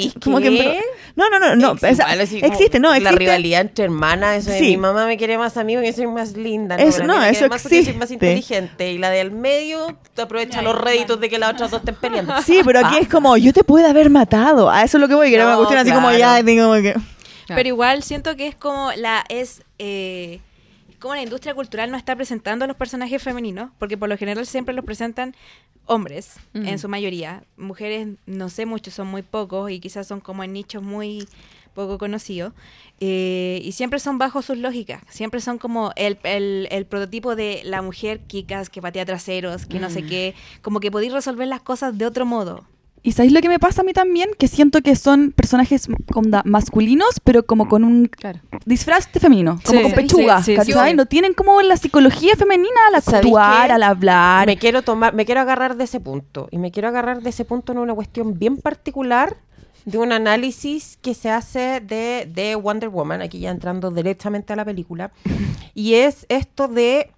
[1.16, 1.72] no, no, no, no.
[1.72, 3.18] Ex- esa- igual así como existe, no, La existe.
[3.18, 4.64] rivalidad entre hermanas, eso de Sí.
[4.70, 6.76] mi mamá me quiere más a mí porque yo soy más linda.
[6.76, 8.26] Eso, no, eso quiere más porque yo soy más existe.
[8.26, 8.92] inteligente.
[8.92, 12.34] Y la del medio te aprovecha los réditos de que las otras dos estén peleando.
[12.42, 14.70] Sí, pero aquí es como, yo te pude haber matado.
[14.70, 16.18] A eso es lo que voy, que era una No, cuestión así como claro.
[16.18, 16.94] ya, digo como que...
[17.48, 20.40] Pero igual siento que es como la es eh,
[21.00, 24.46] como la industria cultural no está presentando a los personajes femeninos, porque por lo general
[24.46, 25.34] siempre los presentan
[25.86, 26.66] hombres Mm.
[26.68, 27.42] en su mayoría.
[27.56, 31.26] Mujeres no sé mucho, son muy pocos y quizás son como en nichos muy
[31.74, 32.52] poco conocidos.
[33.00, 37.62] Eh, y siempre son bajo sus lógicas, siempre son como el, el- el prototipo de
[37.64, 41.62] la mujer kikas que patea traseros, que no sé qué, como que podéis resolver las
[41.62, 42.64] cosas de otro modo.
[43.02, 44.30] ¿Y sabéis lo que me pasa a mí también?
[44.38, 48.40] Que siento que son personajes onda, masculinos, pero como con un Claro.
[48.66, 50.72] disfraz de femenino, como con pechuga, sí, sí.
[50.94, 54.46] No tienen como la psicología femenina al ¿Sabéis actuar, al hablar.
[54.46, 56.48] Me quiero tomar, me quiero agarrar de ese punto.
[56.50, 59.36] Y me quiero agarrar de ese punto en una cuestión bien particular
[59.86, 64.56] de un análisis que se hace de, de Wonder Woman, aquí ya entrando directamente a
[64.56, 65.10] la película.
[65.74, 67.10] Y es esto de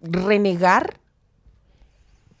[0.00, 0.94] renegar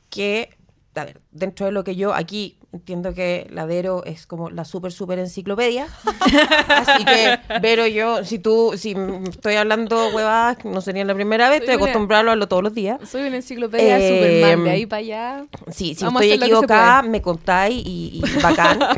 [0.08, 0.56] que,
[0.96, 4.64] a ver, dentro de lo que yo aquí entiendo que la Vero es como la
[4.64, 5.86] super super enciclopedia.
[6.68, 11.48] Así que, Vero, yo, si tú, si mm, estoy hablando huevadas, no sería la primera
[11.48, 12.98] vez, estoy Soy una- acostumbrado a hablarlo todos los días.
[13.08, 15.46] Soy una enciclopedia Eh, Superman, de ahí para allá.
[15.70, 18.78] Sí, si Vamos estoy equivocada, me contáis y, y bacán.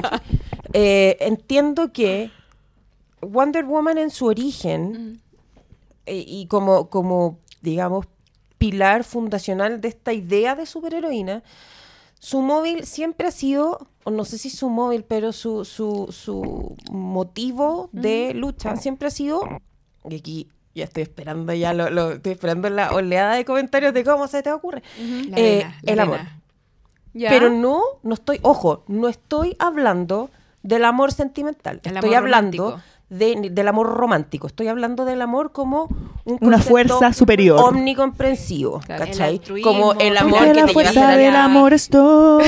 [0.73, 2.31] Eh, entiendo que
[3.23, 5.23] Wonder Woman en su origen
[6.05, 8.07] eh, y como, como, digamos,
[8.59, 11.43] pilar fundacional de esta idea de superheroína,
[12.27, 16.77] su móvil siempre ha sido, o no sé si su móvil, pero su, su, su
[16.91, 19.41] motivo de lucha siempre ha sido,
[20.11, 24.03] y aquí ya estoy esperando ya, lo, lo- estoy esperando la oleada de comentarios de
[24.03, 24.83] cómo se te ocurre,
[25.29, 26.21] La Eh, arena, la el amor.
[27.29, 30.29] pero no, no estoy, ojo, no estoy hablando
[30.65, 31.81] del amor sentimental.
[31.85, 32.96] El estoy amor hablando romántico.
[33.09, 34.47] De- del amor romántico.
[34.47, 35.88] Estoy hablando del amor como
[36.25, 37.61] un Una fuerza superior.
[37.61, 39.05] omnicomprensivo, Claro.
[39.05, 39.40] ¿cachai?
[39.49, 42.40] El como el amor Porque que la te fuerza del amor es todo.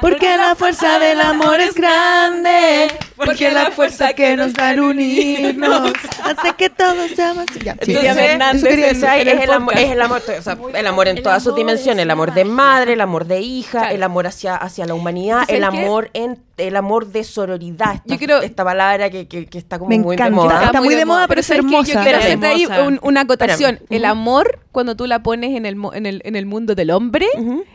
[0.00, 2.88] Porque la fuerza del amor es grande.
[3.16, 5.92] Porque la fuerza que nos da el unirnos
[6.24, 7.46] hace que todos seamos.
[7.64, 7.92] Ya, sí.
[7.96, 8.90] Entonces, quería
[9.20, 12.02] el es, el amor, es el amor, o sea, el amor en todas sus dimensiones,
[12.02, 13.94] el amor de madre, el amor de hija, Claro.
[13.94, 17.94] el amor hacia, hacia la humanidad, ¿Sabes el amor en el amor de sororidad.
[17.94, 20.34] Esta, Yo quiero- esta palabra que, que, que está como Me muy de encanta.
[20.42, 20.64] moda.
[20.66, 21.84] Está muy de moda, pero es hermosa.
[21.84, 22.22] quiero Espérame.
[22.22, 23.74] hacerte ahí un- una acotación.
[23.76, 23.96] Espérame.
[23.96, 27.26] El amor, cuando tú la pones en el, en el, en el mundo del hombre,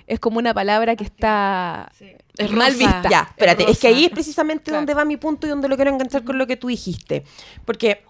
[0.07, 1.91] es como una palabra que está
[2.37, 2.77] Es mal rosa.
[2.77, 3.09] vista.
[3.09, 4.79] Ya, espérate, es, que ahí es precisamente Claro.
[4.79, 7.23] donde va mi punto y donde lo quiero enganchar con lo que tú dijiste.
[7.65, 8.03] Porque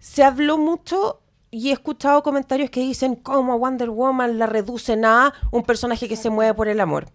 [0.00, 5.04] se habló mucho y he escuchado comentarios que dicen cómo a Wonder Woman la reducen
[5.04, 7.06] a un personaje que se mueve por el amor.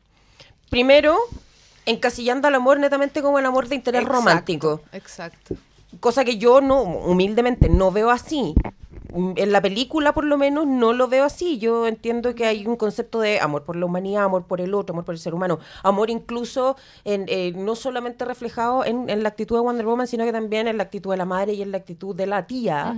[0.69, 1.17] Primero,
[1.85, 4.81] encasillando al amor netamente como el amor de interés Exacto, romántico.
[4.91, 5.55] Exacto.
[5.99, 8.53] Cosa que yo no, humildemente, no veo así.
[9.13, 11.59] Mm, En la película, por lo menos, no lo veo así.
[11.59, 14.93] Yo entiendo que hay un concepto de amor por la humanidad, amor por el otro,
[14.93, 15.59] amor por el ser humano.
[15.83, 16.75] Amor incluso,
[17.05, 20.67] en, eh, no solamente reflejado en, en la actitud de Wonder Woman, sino que también
[20.67, 22.95] en la actitud de la madre y en la actitud de la tía.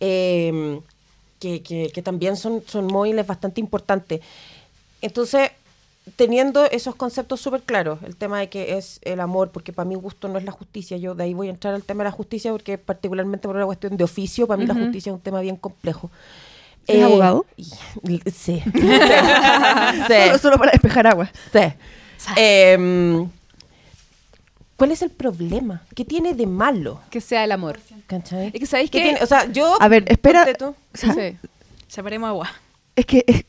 [0.00, 0.80] eh,
[1.40, 4.20] que, que- que también son, son móviles bastante importantes.
[5.02, 5.50] Entonces,
[6.16, 9.94] teniendo esos conceptos súper claros, el tema de que es el amor, porque para mi
[9.94, 12.16] gusto no es la justicia, yo de ahí voy a entrar al tema de la
[12.16, 15.40] justicia, porque particularmente por una cuestión de oficio, para mí la justicia es un tema
[15.40, 16.10] bien complejo.
[16.86, 17.46] Eh, ¿Eres abogado?
[17.56, 18.22] y- Sí.
[18.34, 18.62] sí.
[18.74, 20.14] Sí.
[20.26, 21.30] Solo, solo para despejar agua.
[21.52, 21.60] Sí.
[22.36, 23.28] Em,
[24.76, 25.82] ¿Cuál es el problema?
[25.94, 27.00] ¿Qué tiene de malo?
[27.10, 27.78] Que sea el amor.
[28.06, 28.48] ¿Cachai?
[28.52, 29.04] Es que sabéis ¿Qué que...
[29.04, 29.22] tiene?
[29.22, 29.76] O sea, yo...
[29.80, 30.52] A ver, espera.
[30.54, 30.66] tú.
[30.66, 31.36] O sea, Sí.
[31.88, 32.50] Separemos agua.
[32.96, 33.44] Es que es-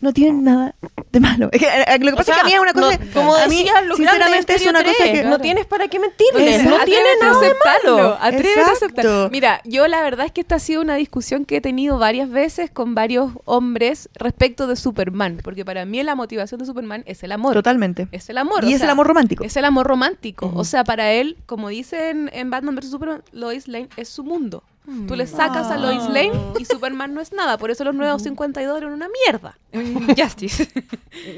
[0.00, 0.74] no tienen nada
[1.12, 1.48] de malo.
[1.52, 2.98] Es que, eh, lo que O pasa sea, es que a mí es una cosa.
[2.98, 5.24] no, como a mí, decía, lo sinceramente, es una cosa 3, que.
[5.24, 8.18] no tienes para qué mentirles, Pues, no tiene nada de malo.
[8.20, 9.30] atrévete a aceptarlo.
[9.30, 12.28] Mira, yo la verdad es que esta ha sido una discusión que he tenido varias
[12.30, 17.22] veces con varios hombres respecto de Superman, porque para mí la motivación de Superman es
[17.22, 17.54] el amor.
[17.54, 18.08] Totalmente.
[18.12, 18.64] Es el amor.
[18.64, 19.44] Y o es sea, el amor romántico.
[19.44, 20.52] Es el amor romántico.
[20.54, 22.90] O sea, para él, como dicen en Batman vs.
[22.90, 24.62] Superman, Lois Lane es su mundo.
[25.08, 27.58] Tú le sacas a Lois Lane y Superman no es nada.
[27.58, 29.58] Por eso los nuevos 52 eran una mierda.
[30.16, 30.68] Justice.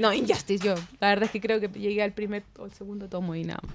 [0.01, 0.75] No, Injustice, yo.
[1.01, 3.61] La verdad es que creo que llegué al primer o el segundo tomo y nada
[3.65, 3.75] más.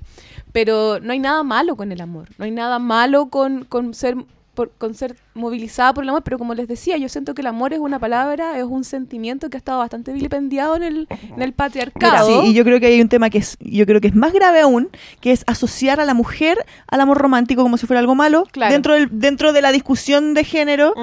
[0.51, 2.27] Pero no hay nada malo con el amor.
[2.37, 4.17] No hay nada malo con, con ser
[4.53, 7.47] por- con ser movilizada por el amor, pero como les decía, yo siento que el
[7.47, 11.29] amor es una palabra, es un sentimiento que ha estado bastante vilipendiado en el, en
[11.31, 12.41] el Mira, patriarcado.
[12.43, 14.31] sí, y yo creo que hay un tema que es, yo creo que es más
[14.33, 14.89] grave aún,
[15.21, 18.71] que es asociar a la mujer al amor romántico como si fuera algo malo, Claro.
[18.73, 20.93] dentro del, dentro de la discusión de género,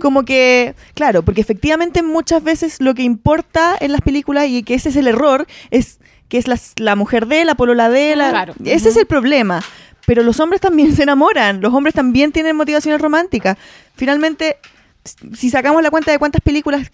[0.00, 4.74] como que, claro, porque efectivamente muchas veces lo que importa en las películas y que
[4.74, 8.30] ese es el error es que es la, la mujer de, la polola de, la,
[8.30, 8.54] Claro.
[8.64, 9.62] ese es el problema.
[10.06, 13.56] Pero los hombres también se enamoran, los hombres también tienen motivaciones románticas.
[13.94, 14.58] Finalmente,
[15.34, 16.90] si sacamos la cuenta de cuántas películas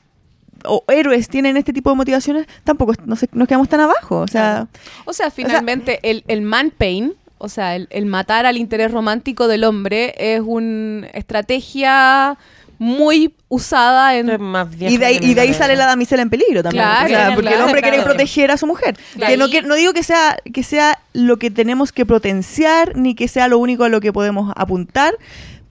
[0.64, 4.18] o héroes tienen este tipo de motivaciones, tampoco nos, nos quedamos tan abajo.
[4.20, 4.68] O sea,
[5.05, 9.49] O sea, finalmente el, el man pain, o sea, el, el matar al interés romántico
[9.49, 12.37] del hombre es una estrategia
[12.83, 14.31] muy usada en...
[14.31, 16.83] Es más y de ahí, y de ahí sale la damisela en peligro también.
[16.83, 18.11] Claro, O sea, porque el claro, hombre quiere claro.
[18.11, 18.97] proteger a su mujer.
[19.16, 19.31] Claro.
[19.31, 22.97] Que no, Y- que- no digo que sea, que sea lo que tenemos que potenciar,
[22.97, 25.14] ni que sea lo único a lo que podemos apuntar,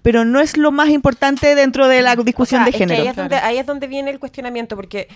[0.04, 2.84] pero no es lo más importante dentro de la discusión O sea, de es que
[2.88, 3.02] género.
[3.02, 5.08] ahí, es donde, ahí es donde viene el cuestionamiento, porque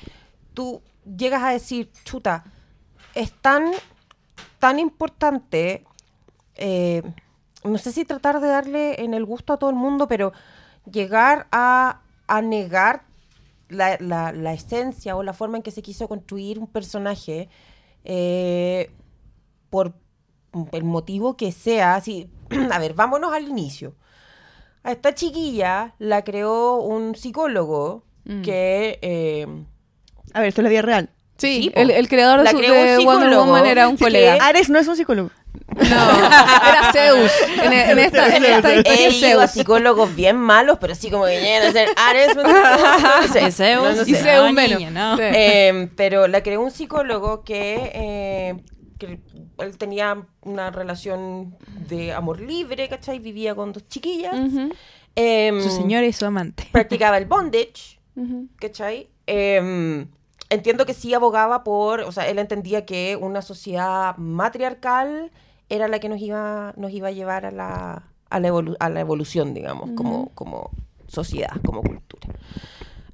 [0.55, 0.81] tú
[1.15, 2.43] llegas a decir, chuta,
[3.13, 3.65] es tan,
[4.57, 5.83] tan importante,
[6.55, 7.03] eh,
[7.63, 10.33] no sé si tratar de darle en el gusto a todo el mundo, pero
[10.91, 13.03] llegar a, a negar
[13.69, 17.49] la, la- la esencia o la forma en que se quiso construir un personaje
[18.03, 18.91] eh,
[19.69, 19.93] por
[20.71, 21.95] el motivo que sea.
[21.95, 22.29] Así,
[22.71, 23.95] a ver, vámonos al inicio.
[24.83, 28.41] A esta chiquilla la creó un psicólogo Mm.
[28.41, 28.99] que...
[29.01, 29.45] eh,
[30.33, 31.09] A ver, esto es la vida real.
[31.37, 33.97] Sí, el, el creador de, La su- creó un de Wonder psicólogo Woman era un
[33.97, 34.37] que- colega.
[34.45, 35.29] Ares no es un psicólogo.
[35.75, 37.31] No, era Zeus.
[37.63, 41.25] En, en esta, en esta historia He ido a psicólogos bien malos, pero sí como
[41.25, 42.35] que llegan a ser Ares.
[42.35, 43.83] No, no sé, Zeus.
[43.83, 44.13] no, no Y.
[44.15, 44.79] Zeus No, menos.
[44.79, 45.15] niña.
[45.17, 45.23] Sí.
[45.23, 48.55] Eh, pero la creó un psicólogo que, eh,
[48.99, 49.19] que
[49.59, 51.55] él tenía una relación
[51.87, 53.19] de amor libre, ¿cachai?
[53.19, 54.35] Vivía con dos chiquillas.
[55.15, 56.67] Em, Su señora y su amante.
[56.71, 58.47] Practicaba el bondage, ujú.
[58.59, 59.09] ¿cachai?
[59.27, 60.07] Em,
[60.49, 65.31] entiendo que sí abogaba por, o sea, él entendía que una sociedad matriarcal
[65.73, 68.89] era la que nos iba, nos iba a llevar a la, a la, evolu- a
[68.89, 70.69] la evolución, digamos, como, como
[71.07, 72.27] sociedad, como cultura.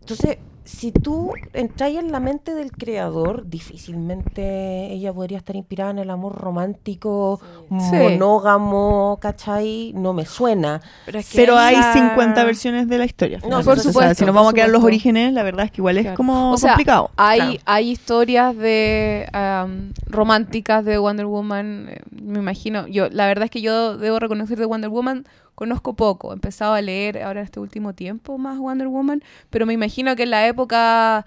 [0.02, 0.38] Entonces,
[0.69, 6.10] si tú entras en la mente del creador, difícilmente ella podría estar inspirada en el
[6.10, 7.95] amor romántico, Sí.
[7.95, 9.93] monógamo, ¿cachai?
[9.95, 10.82] No me suena.
[11.05, 13.39] Pero, es que Pero hay esa- 50 versiones de la historia.
[13.49, 14.88] No, por O sea, supuesto, si nos vamos a quedar los supuesto.
[14.88, 16.17] orígenes, la verdad es que igual es Claro.
[16.17, 17.10] como O sea, complicado.
[17.17, 17.58] Hay, Claro.
[17.65, 22.88] hay historias de am, románticas de Wonder Woman, eh, me imagino.
[22.88, 25.25] Yo, la verdad es que yo debo reconocer de Wonder Woman
[25.60, 26.32] conozco poco.
[26.32, 30.15] He empezado a leer ahora en este último tiempo más Wonder Woman, pero me imagino
[30.15, 31.26] que en la época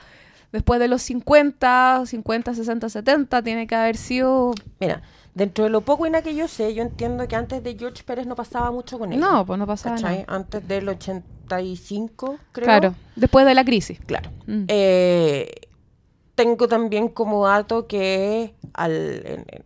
[0.52, 5.02] después de los 50, 50, 60, 70 tiene que haber sido Mira,
[5.34, 8.04] dentro de lo poco y nada que yo sé, yo entiendo que antes de George
[8.04, 9.20] Pérez no pasaba mucho con él.
[9.20, 10.24] No, pues no pasaba nada.
[10.28, 12.64] Antes del 85, creo.
[12.64, 14.00] Claro, después de la crisis.
[14.06, 14.30] Claro.
[14.46, 14.64] Mm.
[14.68, 15.50] Eh,
[16.34, 18.92] tengo también como dato que al,
[19.26, 19.64] en, en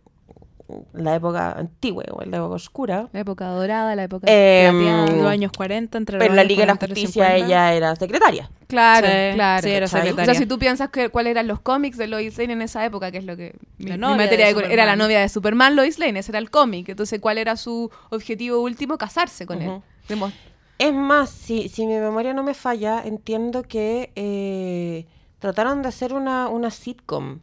[0.93, 5.05] la época antigua la época oscura, La época dorada, la época plateada.
[5.07, 6.99] En los años 40, entre pero en los la Liga de la 40 y los
[6.99, 7.45] Justicia 50.
[7.45, 8.51] ella era secretaria.
[8.67, 9.63] Claro, Sí, claro.
[9.63, 10.11] sí, era ¿cachai?
[10.11, 12.83] O sea, si tú piensas que cuáles eran los cómics de Lois Lane en esa
[12.85, 15.21] época, que es lo que mi, La mi novia materia de de- era la novia
[15.21, 16.89] de Superman, Lois Lane, ese era el cómic.
[16.89, 18.97] Entonces, ¿cuál era su objetivo último?
[18.97, 19.71] Casarse con él.
[20.09, 20.31] Demo-
[20.79, 25.05] Es más, si, si mi memoria no me falla, entiendo que eh,
[25.39, 27.39] trataron de hacer una, una sitcom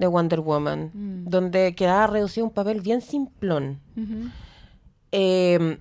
[0.00, 1.28] de Wonder Woman, Mm.
[1.28, 3.78] donde quedaba reducido un papel bien simplón.
[5.12, 5.78] Eh,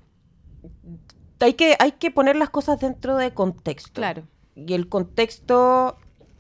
[1.40, 3.92] hay, que, hay que poner las cosas dentro de contexto.
[3.94, 4.24] Claro.
[4.56, 5.98] Y el contexto,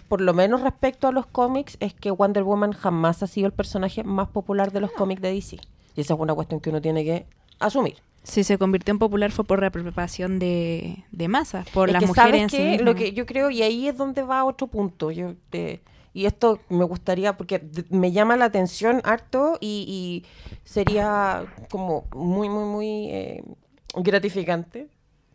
[0.07, 3.53] por lo menos respecto a los cómics, es que Wonder Woman jamás ha sido el
[3.53, 5.57] personaje más popular de los cómics de DC.
[5.95, 7.25] Y esa es una cuestión que uno tiene que
[7.59, 7.97] asumir.
[8.23, 12.01] Si se convirtió en popular fue por la apropiación de, de masas, por Es las
[12.01, 12.81] que mujeres ¿sabes en sí mismas.
[12.85, 15.09] Lo que yo creo, y ahí es donde va otro punto.
[15.11, 15.79] Yo, eh,
[16.13, 20.25] y esto me gustaría, porque me llama la atención harto y, y
[20.63, 23.43] sería como muy, muy, muy eh,
[23.95, 24.89] gratificante,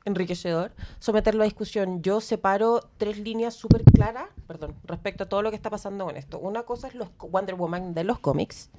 [0.05, 2.03] enriquecedor, someterlo a discusión.
[2.03, 6.17] Yo separo tres líneas súper claras, perdón, respecto a todo lo que está pasando con
[6.17, 6.39] esto.
[6.39, 8.71] Una cosa es los Wonder Woman de los cómics.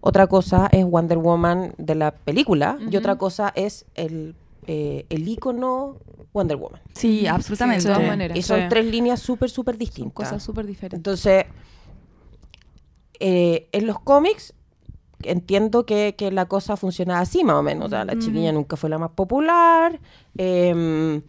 [0.00, 5.28] Otra cosa es Wonder Woman de la película y otra cosa es el, eh, el
[5.28, 5.96] ícono
[6.32, 6.80] Wonder Woman.
[6.94, 7.82] Sí, absolutamente.
[7.84, 8.08] de todas Sí.
[8.08, 8.38] maneras.
[8.38, 8.66] Y son Sí.
[8.68, 10.12] tres líneas súper, súper Son distintas.
[10.14, 10.98] cosas súper diferentes.
[10.98, 11.44] Entonces,
[13.20, 14.52] eh, en los cómics
[15.22, 17.86] entiendo que, que la cosa funciona así más o menos.
[17.86, 19.98] O sea, la chiquilla nunca fue la más popular.
[20.36, 21.22] em,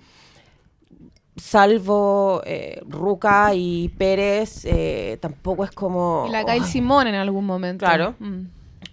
[1.37, 6.25] salvo eh, Ruca y Pérez, eh, tampoco es como...
[6.27, 7.85] Y la Gail Ay, Simón en algún momento.
[7.85, 8.15] Claro.
[8.19, 8.41] Mm.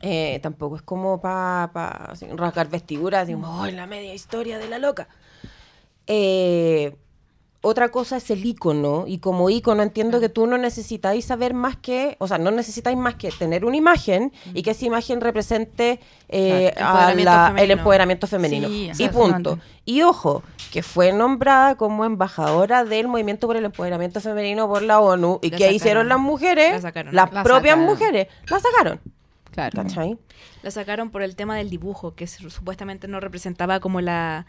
[0.03, 5.09] Eh, tampoco es como para rasgar vestiduras, como, "Ay, la media historia de la loca.
[6.07, 6.97] Eh,
[7.67, 11.77] otra cosa es el icono, y como icono entiendo que tú no necesitáis saber más
[11.79, 15.99] que, o sea, no necesitáis más que tener una imagen y que esa imagen represente
[16.29, 18.69] eh, Claro, a empoderamiento la- el empoderamiento femenino.
[18.69, 19.59] Sí, y punto.
[19.87, 20.43] Y ojo,
[20.73, 25.39] que fue nombrada como embajadora del movimiento por el empoderamiento femenino por la ONU.
[25.41, 25.75] ¿Y La sacaron.
[25.77, 26.83] hicieron las mujeres?
[26.83, 26.93] La.
[27.13, 27.85] Las La propias sacaron.
[27.85, 28.27] mujeres.
[28.49, 29.01] La sacaron.
[29.55, 29.83] Claro.
[29.83, 30.19] ¿Cachai?
[30.63, 34.47] La sacaron por el tema del dibujo, que su- supuestamente no representaba como la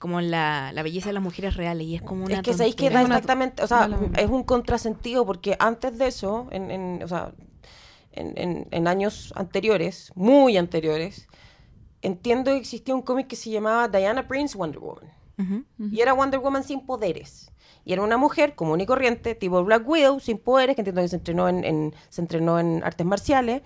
[0.00, 2.76] como la, la belleza de las mujeres reales y es como una es que sabéis
[2.76, 7.08] que da exactamente, o sea, es un contrasentido porque antes de eso, en, en- o
[7.08, 7.32] sea,
[8.12, 11.26] en, en- en años anteriores, muy anteriores,
[12.02, 15.12] entiendo que existía un cómic que se llamaba Diana Prince Wonder Woman.
[15.92, 17.50] Y era Wonder Woman sin poderes.
[17.84, 21.08] Y era una mujer común y corriente, tipo Black Widow, sin poderes, que entiendo que
[21.08, 23.62] se entrenó en, en- se entrenó en artes marciales,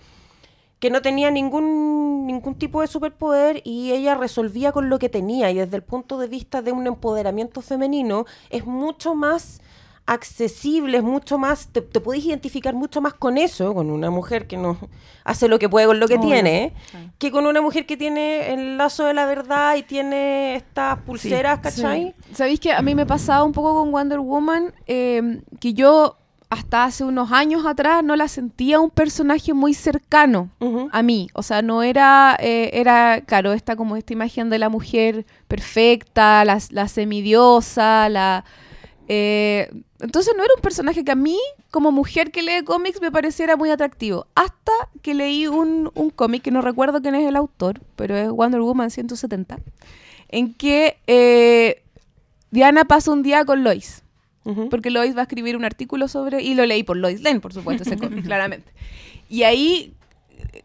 [0.83, 5.49] que no tenía ningún, ningún tipo de superpoder y ella resolvía con lo que tenía.
[5.49, 9.61] Y desde el punto de vista de un empoderamiento femenino, es mucho más
[10.05, 14.45] accesible, es mucho más, te, te podéis identificar mucho más con eso, con una mujer
[14.45, 14.77] que no
[15.23, 16.73] hace lo que puede con lo que tiene,
[17.17, 21.59] que con una mujer que tiene el lazo de la verdad y tiene estas pulseras,
[21.59, 22.13] ¿cachai?
[22.27, 22.35] Sí.
[22.35, 24.73] ¿Sabéis que a mí me pasaba un poco con Wonder Woman?
[24.85, 26.17] eh, que yo
[26.53, 30.49] hasta hace unos años atrás no la sentía un personaje muy cercano
[30.91, 31.29] a mí.
[31.33, 36.45] O sea, no era, eh, era, claro, esta como esta imagen de la mujer perfecta,
[36.45, 38.45] la, la semidiosa, la...
[39.07, 41.39] eh, entonces no era un personaje que a mí,
[41.71, 44.27] como mujer que lee cómics, me pareciera muy atractivo.
[44.35, 48.29] Hasta que leí un, un cómic, que no recuerdo quién es el autor, pero es
[48.29, 49.57] Wonder Woman 170,
[50.29, 51.81] en que eh,
[52.51, 54.02] Diana pasa un día con Lois.
[54.45, 54.69] Ujú.
[54.69, 56.41] Porque Lois va a escribir un artículo sobre.
[56.41, 58.71] Y lo leí por Lois Lane, por supuesto, ese cómic, claramente.
[59.29, 59.93] Y ahí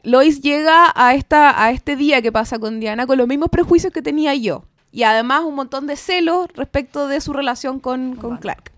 [0.02, 3.92] Lois llega a, esta, a este día que pasa con Diana con los mismos prejuicios
[3.92, 4.64] que tenía yo.
[4.90, 8.72] Y además un montón de celos respecto de su relación con, con Clark.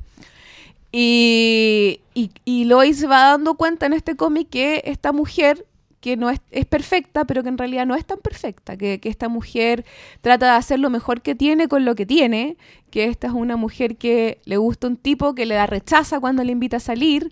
[0.92, 5.64] Y, y, y Lois va dando cuenta en este cómic que esta mujer,
[6.00, 9.08] que no es, es perfecta, pero que en realidad no es tan perfecta, que, que
[9.08, 9.84] esta mujer
[10.22, 12.56] trata de hacer lo mejor que tiene con lo que tiene,
[12.90, 16.42] que esta es una mujer que le gusta un tipo que le da rechaza cuando
[16.42, 17.28] le invita a salir,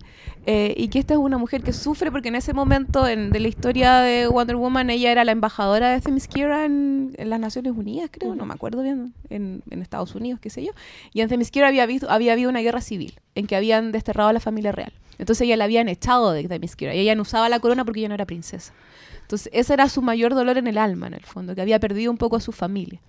[0.51, 3.39] eh, y que esta es una mujer que sufre porque en ese momento en, de
[3.39, 7.73] la historia de Wonder Woman ella era la embajadora de Themyscira en, en las Naciones
[7.73, 10.71] Unidas, creo, no me acuerdo bien, en, en Estados Unidos, qué sé yo,
[11.13, 14.33] y en Themyscira había, visto, había habido una guerra civil en que habían desterrado a
[14.33, 14.91] la familia real.
[15.19, 18.09] Entonces ella la habían echado de Themyscira y ella no usaba la corona porque ella
[18.09, 18.73] no era princesa.
[19.21, 22.09] Entonces ese era su mayor dolor en el alma, en el fondo, que había perdido
[22.09, 22.99] un poco a su familia.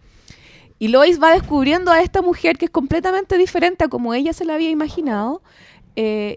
[0.78, 4.44] Y Lois va descubriendo a esta mujer que es completamente diferente a como ella se
[4.44, 5.40] la había imaginado
[5.96, 6.36] eh,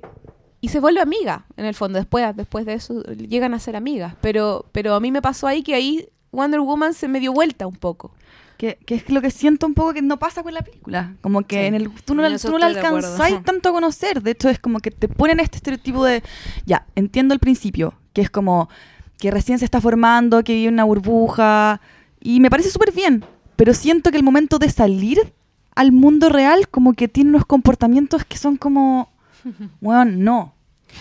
[0.63, 1.99] y se vuelve amiga, en el fondo.
[1.99, 4.15] Después, después de eso llegan a ser amigas.
[4.21, 7.67] Pero, pero a mí me pasó ahí que ahí Wonder Woman se me dio vuelta
[7.67, 8.15] un poco.
[8.57, 11.15] Que, que es lo que siento un poco que no pasa con la película.
[11.21, 11.65] Como que Sí.
[11.65, 14.21] en el, tú no, la- tú no la alcanzáis tanto a conocer.
[14.23, 16.23] De hecho, es como que te ponen este estereotipo de.
[16.65, 18.69] Ya, entiendo el principio, que es como
[19.17, 21.81] que recién se está formando, que vive en una burbuja.
[22.21, 23.25] Y me parece súper bien.
[23.57, 25.33] Pero siento que el momento de salir
[25.75, 29.09] al mundo real, como que tiene unos comportamientos que son como,
[29.81, 30.52] bueno, no.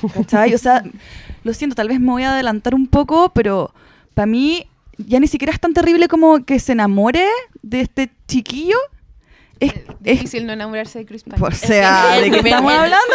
[0.02, 0.82] O sea,
[1.44, 3.72] lo siento, tal vez me voy a adelantar un poco, pero
[4.14, 4.66] para mí
[4.98, 7.24] ya ni siquiera es tan terrible como que se enamore
[7.62, 8.76] de este chiquillo.
[9.62, 9.86] Es, Es es-
[10.18, 11.36] difícil no enamorarse de Chris Pine.
[11.40, 13.14] o sea, el ¿de qué primer- estamos el- hablando?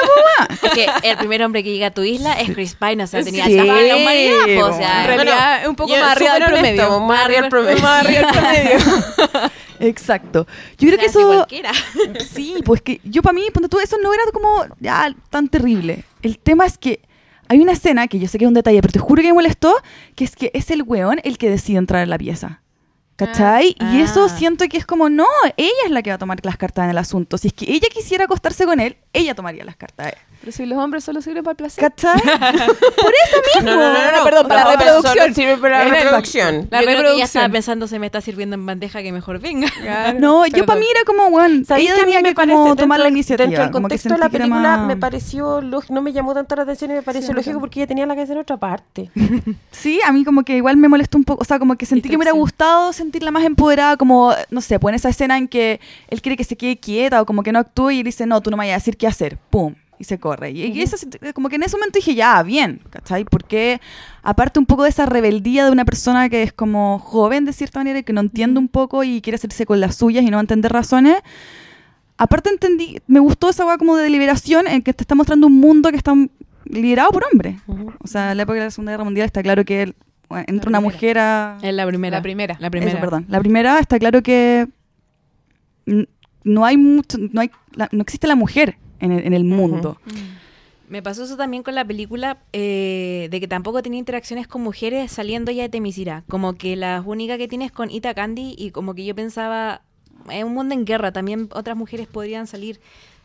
[0.63, 3.23] Es que el primer hombre que llega a tu isla es Chris Pine, o sea,
[3.23, 6.33] tenía Sí, la humanidad, po, o sea, En realidad, es un poco yo más arriba
[6.35, 6.99] del promedio.
[7.01, 7.81] Más arriba del promedio.
[7.81, 8.77] Más arriba del promedio.
[9.79, 10.47] Exacto.
[10.77, 11.27] Yo creo o que sea, eso...
[11.27, 11.71] cualquiera.
[12.33, 16.03] Sí, pues que yo para mí, ponte tú, eso no era como ya tan terrible.
[16.21, 17.01] El tema es que
[17.47, 19.33] hay una escena que yo sé que es un detalle, pero te juro que me
[19.35, 19.75] molestó,
[20.15, 22.61] que es que es el weón el que decide entrar en la pieza.
[23.17, 23.75] ¿Cachai?
[23.79, 23.91] Ah.
[23.93, 24.29] Y eso Ah.
[24.29, 25.25] siento que es como, no,
[25.57, 27.37] ella es la que va a tomar las cartas en el asunto.
[27.37, 30.13] Si es que ella quisiera acostarse con él, ella tomaría las cartas.
[30.39, 31.83] Pero si los hombres solo sirven para el placer.
[31.83, 32.19] ¿Cachai?
[32.21, 33.69] Por eso mismo.
[33.71, 35.33] No, no, no, no, perdón, para la reproducción.
[35.35, 36.67] sirve para la reproducción.
[36.71, 37.25] La yo creo que ya reproducción.
[37.25, 39.67] estaba pensando, se me está sirviendo en bandeja, que mejor venga.
[39.81, 40.19] Claro.
[40.19, 42.35] No, yo para mí era como, bueno, ¿Sabéis ella que a mí tenía me que
[42.35, 43.45] parece, como dentro tomar la iniciativa.
[43.45, 46.33] Dentro del que contexto de la que película más- me pareció lógico, no me llamó
[46.33, 48.57] tanto la atención y me pareció Sí, lógico porque ella tenía la cabeza en otra
[48.57, 49.09] parte.
[49.71, 52.09] Sí, a mí como que igual me molestó un poco, o sea, como que sentí
[52.09, 55.47] que me hubiera gustado sentirla más empoderada, como, no sé, pues en esa escena en
[55.47, 55.79] que
[56.09, 58.41] él quiere que se quede quieta o como que no actúe y él dice, no,
[58.41, 60.51] tú no me vayas a decir qué hacer, pum, y se corre.
[60.51, 60.95] Y, y eso,
[61.33, 63.23] como que en ese momento dije, ya, bien, ¿cachai?
[63.25, 63.81] Porque
[64.21, 67.79] aparte un poco de esa rebeldía de una persona que es como joven de cierta
[67.79, 70.33] manera y que no entiende un poco y quiere hacerse con las suyas y no
[70.37, 71.15] va a entender razones,
[72.17, 75.59] aparte entendí, me gustó esa hueá como de liberación en que te está mostrando un
[75.59, 76.13] mundo que está
[76.65, 77.57] liderado por hombres.
[77.99, 79.93] O sea, en la época de la Segunda Guerra Mundial está claro que
[80.29, 81.57] bueno, entra una mujer a...
[81.61, 82.17] Es la primera.
[82.17, 82.57] La primera.
[82.59, 82.91] La primera.
[82.91, 83.25] Eso, perdón.
[83.29, 84.67] La primera está claro que
[86.43, 89.97] no hay mucho, no hay, la- no existe la mujer en el, en el mundo.
[90.89, 95.11] Me pasó eso también con la película, eh, de que tampoco tenía interacciones con mujeres
[95.11, 96.23] saliendo ya de Temisira.
[96.29, 99.81] Como que las únicas que tienes con Ita Candy y como que yo pensaba,
[100.31, 102.79] es un mundo en guerra, también otras mujeres podrían salir.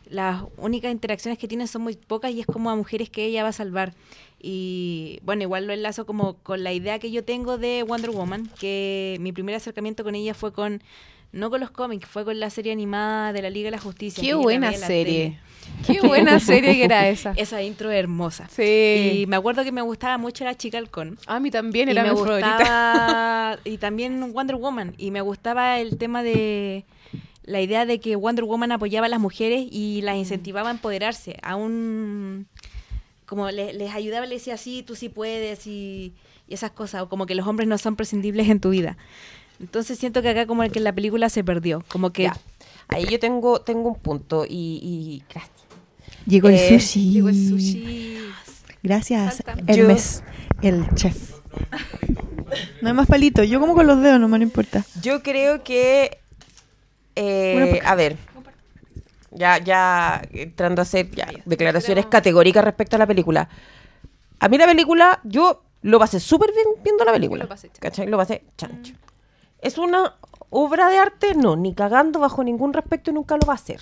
[0.09, 3.43] Las únicas interacciones que tienen son muy pocas y es como a mujeres que ella
[3.43, 3.93] va a salvar.
[4.41, 8.49] Y bueno, igual lo enlazo como con la idea que yo tengo de Wonder Woman,
[8.59, 10.83] que mi primer acercamiento con ella fue con,
[11.33, 14.23] no con los cómics, fue con la serie animada de la Liga de la Justicia.
[14.23, 15.39] Qué buena serie.
[15.87, 17.33] Qué buena serie que era esa.
[17.37, 18.47] esa intro hermosa.
[18.49, 19.21] Sí.
[19.21, 21.17] Y me acuerdo que me gustaba mucho la chica halcón.
[21.27, 22.57] A mí también Y era me mi favorita.
[22.57, 23.59] gustaba.
[23.65, 24.93] y también Wonder Woman.
[24.97, 26.85] Y me gustaba el tema de.
[27.45, 31.37] La idea de que Wonder Woman apoyaba a las mujeres y las incentivaba a empoderarse.
[31.41, 32.47] Aún.
[33.25, 36.13] Como le- les ayudaba, les decía, sí, tú sí puedes y,
[36.47, 37.01] y esas cosas.
[37.01, 38.97] O como que los hombres no son prescindibles en tu vida.
[39.63, 41.83] Entonces siento que acá, como que en la película se perdió.
[41.87, 42.23] Como que.
[42.23, 42.37] Ya.
[42.89, 45.53] Ahí yo tengo, tengo un punto y, y gracias.
[46.27, 47.11] Llegó el Eh, sushi.
[47.11, 48.17] Llegó el sushi.
[48.83, 49.41] Gracias.
[49.67, 50.23] Hermes,
[50.61, 51.31] el chef.
[52.81, 53.43] No hay más palito.
[53.43, 54.83] Yo como con los dedos, no me importa.
[55.01, 56.19] Yo creo que.
[57.15, 58.17] eh, a ver.
[59.31, 63.49] Ya, ya entrando a hacer ya, declaraciones categóricas respecto a la película.
[64.39, 67.43] A mí la película, yo lo pasé súper bien viendo la película.
[67.45, 67.81] Lo pasé chancho.
[67.81, 68.07] ¿Cachai?
[68.07, 68.93] Lo pasé chancho.
[69.63, 70.13] ¿Es una
[70.49, 71.33] obra de arte?
[71.35, 73.81] No, ni cagando bajo ningún respecto y nunca lo va a hacer.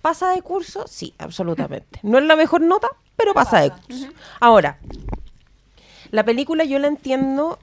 [0.00, 0.84] ¿Pasa de curso?
[0.86, 1.98] Sí, absolutamente.
[2.02, 4.08] No es la mejor nota, pero pasa de curso.
[4.40, 4.78] Ahora,
[6.10, 7.58] la película yo la entiendo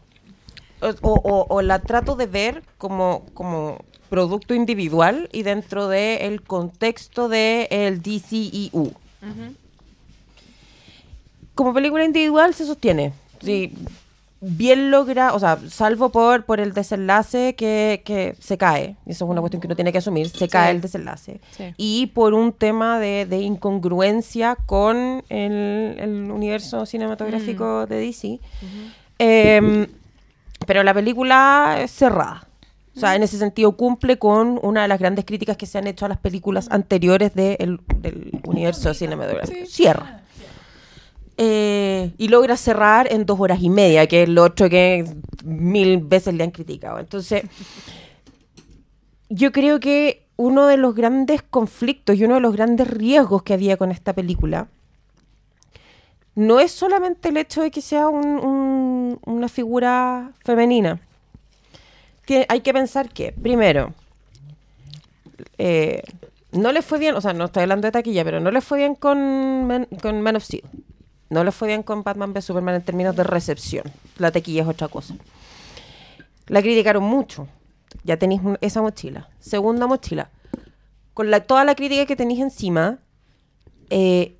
[0.81, 3.77] o, o- o la trato de ver como, como
[4.09, 8.91] producto individual y dentro del contexto del el DCEU.
[11.55, 13.13] Como película individual se sostiene.
[13.41, 13.73] Sí,
[14.43, 19.29] bien logra, o sea, salvo por, por el desenlace que, que se cae, eso es
[19.31, 21.39] una cuestión que uno tiene que asumir, se cae el desenlace.
[21.55, 21.73] Sí.
[21.77, 28.39] Y por un tema de, de incongruencia con el, el universo cinematográfico de DC.
[29.19, 29.87] Em,
[30.65, 32.47] pero la película es cerrada.
[32.95, 35.87] O sea, en ese sentido cumple con una de las grandes críticas que se han
[35.87, 39.65] hecho a las películas anteriores de el- del universo cinematográfico.
[39.65, 40.20] Cierra.
[41.37, 45.05] Eh, y logra cerrar en dos horas y media, que es lo otro que
[45.43, 46.99] mil veces le han criticado.
[46.99, 47.43] Entonces,
[49.29, 53.53] yo creo que uno de los grandes conflictos y uno de los grandes riesgos que
[53.53, 54.67] había con esta película
[56.35, 60.99] no es solamente el hecho de que sea un- un- una figura femenina.
[62.25, 63.93] Tie- hay que pensar que, primero,
[65.57, 66.01] eh,
[66.51, 68.79] no le fue bien, o sea, no estoy hablando de taquilla, pero no le fue
[68.79, 70.63] bien con Man, con Man of Steel.
[71.31, 73.85] No le fue bien con Batman v Superman en términos de recepción.
[74.17, 75.15] La taquilla es otra cosa.
[76.47, 77.47] La criticaron mucho.
[78.03, 79.29] Ya tenéis esa mochila.
[79.39, 80.29] Segunda mochila.
[81.13, 82.99] Con la, toda la crítica que tenéis encima,
[83.89, 84.35] eh,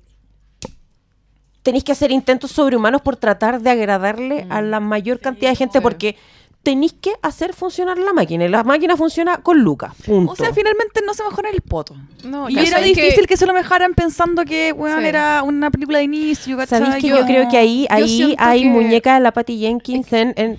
[1.62, 5.80] tenéis que hacer intentos sobrehumanos por tratar de agradarle a la mayor cantidad de gente
[5.80, 6.16] porque
[6.62, 8.44] tenéis que hacer funcionar la máquina.
[8.44, 9.92] Y la máquina funciona con Lucas.
[10.06, 10.32] Punto.
[10.32, 11.96] O sea, finalmente no se mejora el poto.
[12.24, 13.36] No, Y era difícil que...
[13.36, 15.04] se lo mejoraran pensando que, Sí.
[15.04, 16.80] era una película de inicio, ¿cachai?
[16.80, 20.34] ¿Sabéis que yo creo que ahí, ahí hay que- muñeca de la Patty Jenkins en,
[20.36, 20.58] en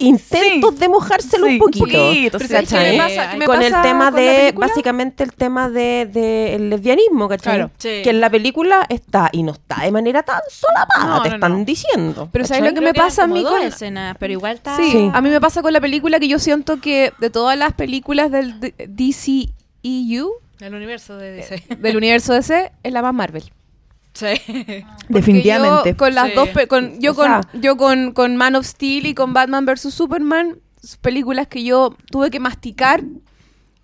[0.00, 0.80] intentos Sí.
[0.80, 1.86] de mojárselo Sí, un poquito?
[1.86, 2.28] sí.
[2.30, 2.92] ¿sabes qué ¿cachai?
[2.92, 3.30] me pasa?
[3.30, 7.54] ¿Qué me con el tema con de, básicamente el tema de, de el lesbianismo, ¿cachai?
[7.56, 7.70] Claro.
[7.78, 8.00] Sí.
[8.02, 11.34] Que en la película está, y no está de manera tan solapada, No, te no,
[11.36, 11.64] están no.
[11.64, 12.28] diciendo.
[12.32, 14.76] Pero ¿sabes lo que Creo me pasa a mí con- escenas, pero igual está...
[14.76, 15.10] Sí, Sí.
[15.12, 18.30] a mí me pasa con la película que yo siento que de todas las películas
[18.30, 20.30] del D- DCEU,
[20.60, 21.62] El universo de DC.
[21.78, 23.44] del universo DC, es la más Marvel.
[24.16, 24.84] Sí.
[25.08, 25.90] Definitivamente.
[25.90, 26.32] Yo con las Sí.
[26.34, 29.66] dos, con, yo O con, sea- yo con, con Man of Steel y con Batman
[29.66, 30.58] vs Superman,
[31.00, 33.02] películas que yo tuve que masticar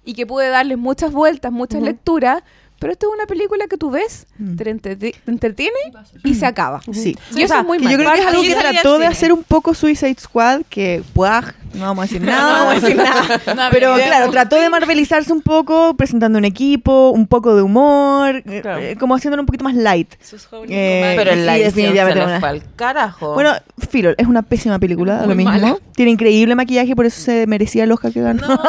[0.05, 2.43] y que pude darles muchas vueltas, muchas lecturas.
[2.83, 4.57] Pero esta es una película que tú ves, Mm.
[4.57, 5.79] te, entretiene
[6.25, 6.81] y se acaba.
[6.93, 7.17] Sí.
[7.35, 7.97] Y eso es muy que yo mal.
[7.99, 11.85] creo que es algo que trató de hacer un poco Suicide Squad, que puaj, no
[11.87, 12.97] vamos a decir nada, no vamos a decir
[13.47, 13.71] nada.
[13.71, 18.61] Pero claro, trató de marvelizarse un poco, presentando un equipo, un poco de humor, eh,
[18.63, 18.81] Claro.
[18.83, 20.13] eh, como haciéndolo un poquito más light.
[20.21, 21.15] Sus jóvenes Eh.
[21.17, 23.35] Pero en la Sí, se una- fue al carajo.
[23.35, 23.53] Bueno,
[23.91, 25.53] Filo, es una pésima película, Muy lo mismo.
[25.53, 25.77] mala.
[25.95, 28.47] Tiene increíble maquillaje, por eso se merecía el Oscar que ganó.
[28.47, 28.61] No.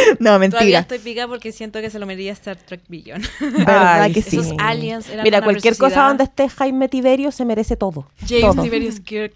[0.18, 0.78] No, Todavía mentira.
[0.80, 3.22] estoy picada porque siento que se lo merecía Star Trek Billion.
[3.40, 4.38] Verdad Ay, que sí.
[4.38, 8.06] Esos aliens eran Mira, cualquier cosa donde esté Jaime Tiberio se merece todo.
[8.26, 8.62] James todo.
[8.62, 9.32] Tiberius Kirk.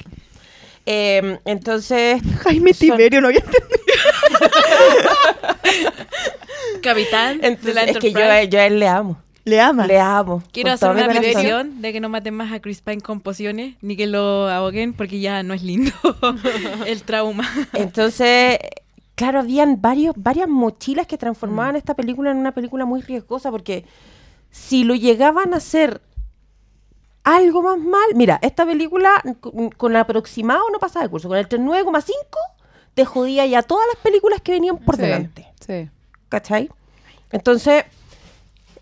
[0.86, 3.64] Eh, entonces, Jaime Son- Tiberio, no había entendido.
[6.82, 9.18] Capitán de entonces la es que yo, a él le amo.
[9.46, 9.86] Le ama.
[9.86, 10.42] Le amo.
[10.52, 13.94] Quiero hacer una petición de que no maten más a Chris Pine con pociones, ni
[13.96, 15.92] que lo ahoguen, porque ya no es lindo
[16.86, 17.46] el trauma.
[17.74, 18.58] Entonces,
[19.14, 23.84] claro, habían varios, varias mochilas que transformaban esta película en una película muy riesgosa porque
[24.50, 26.00] si lo llegaban a hacer
[27.22, 29.10] algo más mal, mira, esta película
[29.40, 32.12] con, con aproximado no pasaba de curso, con el 39,5
[32.94, 35.46] te jodía ya todas las películas que venían por Sí, delante.
[35.60, 35.88] sí.
[36.28, 36.70] ¿Cachai?
[37.32, 37.84] Entonces,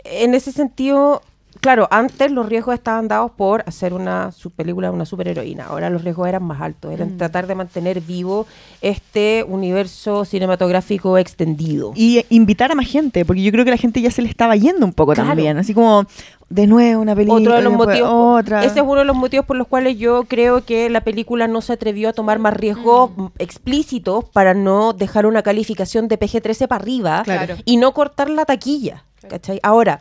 [0.04, 1.22] en ese sentido,
[1.62, 5.66] claro, antes los riesgos estaban dados por hacer una su película de una superheroína.
[5.66, 8.46] Ahora los riesgos eran más altos, eran tratar de mantener vivo
[8.82, 11.92] este universo cinematográfico extendido.
[11.94, 14.28] Y eh, invitar a más gente, porque yo creo que la gente ya se le
[14.28, 15.28] estaba yendo un poco Claro.
[15.30, 15.56] también.
[15.56, 16.04] Así como,
[16.50, 17.40] de nuevo una película.
[17.40, 18.64] Otro de los motivos, Otra.
[18.64, 21.60] ese es uno de los motivos por los cuales yo creo que la película no
[21.62, 26.66] se atrevió a tomar más riesgos mm, explícitos para no dejar una calificación de PG-13
[26.68, 27.54] para arriba Claro.
[27.64, 29.04] y no cortar la taquilla.
[29.28, 29.60] ¿cachai?
[29.62, 30.00] Ahora,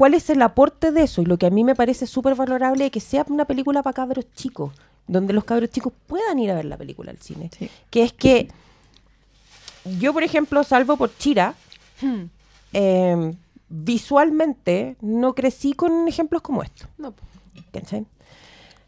[0.00, 1.20] ¿cuál es el aporte de eso?
[1.20, 3.92] Y lo que a mí me parece súper valorable es que sea una película para
[3.92, 4.72] cabros chicos,
[5.06, 7.50] donde los cabros chicos puedan ir a ver la película al cine.
[7.58, 7.68] Sí.
[7.90, 8.48] Que es que
[9.98, 11.54] yo, por ejemplo, salvo por Chira,
[12.00, 12.30] Hmm.
[12.72, 13.34] eh,
[13.68, 16.88] visualmente no crecí con ejemplos como estos.
[16.96, 17.12] No,
[17.70, 18.06] ¿cachai?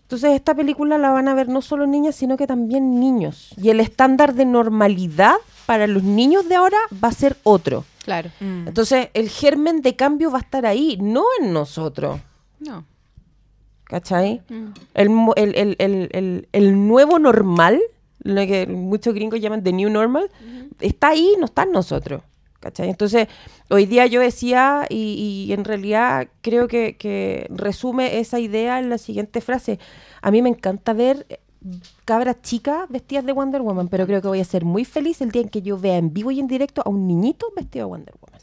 [0.05, 3.51] Entonces esta película la van a ver no solo niñas, sino que también niños.
[3.59, 5.37] Y el estándar de normalidad
[5.67, 7.85] para los niños de ahora va a ser otro.
[8.05, 8.31] claro.
[8.41, 12.21] Entonces el germen de cambio va a estar ahí, no en nosotros.
[12.61, 12.85] No.
[13.85, 14.41] ¿Cachai?
[14.49, 14.67] Mm.
[14.95, 17.81] El, el, el- el- el- el nuevo normal,
[18.23, 20.31] lo que muchos gringos llaman the new normal,
[20.81, 22.23] está ahí, no está en nosotros.
[22.61, 22.89] ¿Cachai?
[22.89, 23.27] Entonces,
[23.71, 28.89] hoy día yo decía, y, y en realidad creo que, que resume esa idea en
[28.89, 29.81] la siguiente frase.
[30.23, 31.27] A mí me encanta ver
[32.05, 35.31] cabras chicas vestidas de Wonder Woman, pero creo que voy a ser muy feliz el
[35.31, 37.91] día en que yo vea en vivo y en directo a un niñito vestido de
[37.91, 38.41] Wonder Woman.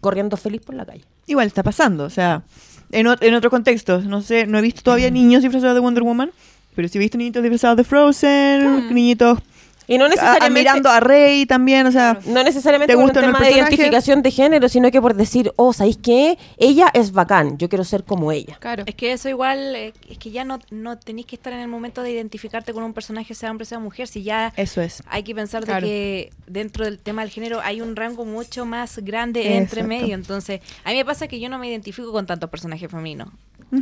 [0.00, 1.04] Corriendo feliz por la calle.
[1.26, 2.42] Igual está pasando, o sea,
[2.90, 4.00] en, en otro contexto.
[4.02, 5.14] No sé, no he visto todavía Mm.
[5.14, 6.30] niños disfrazados de Wonder Woman,
[6.74, 9.38] pero sí he visto niñitos disfrazados de Frozen, niñitos
[9.86, 10.46] Y no a- necesariamente...
[10.46, 14.30] admirando a Rey también, o sea, No necesariamente ¿Te por un tema de identificación de
[14.30, 16.38] género, sino que por decir, oh, ¿sabéis qué?
[16.56, 18.56] Ella es bacán, yo quiero ser como ella.
[18.60, 18.84] Claro.
[18.86, 21.68] Es que eso igual, eh, es que ya no, no tenéis que estar en el
[21.68, 25.02] momento de identificarte con un personaje, sea hombre, sea mujer, si ya eso es.
[25.08, 25.86] hay que pensar Claro.
[25.86, 30.14] de que dentro del tema del género hay un rango mucho más grande entre medio.
[30.14, 33.28] Entonces, a mí me pasa que yo no me identifico con tantos personajes femeninos.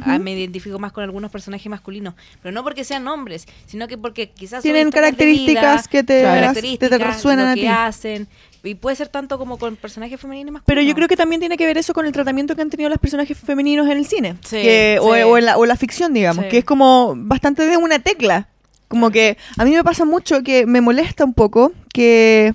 [0.05, 2.15] Ah, me identifico más con algunos personajes masculinos.
[2.43, 6.91] Pero no porque sean hombres, sino que porque quizás Tienen características vida, que te- características,
[6.91, 7.67] te resuenan lo a que ti.
[7.67, 8.29] hacen.
[8.65, 10.67] Y puede ser tanto como con personajes femeninos masculinos.
[10.67, 12.89] Pero yo creo que también tiene que ver eso con el tratamiento que han tenido
[12.91, 14.37] los personajes femeninos en el cine.
[14.45, 15.23] Sí, que- o, sí.
[15.23, 16.45] o en la, o la ficción, digamos.
[16.45, 16.51] Sí.
[16.51, 18.49] Que es como bastante de una tecla.
[18.87, 22.55] Como que a mí me pasa mucho que me molesta un poco que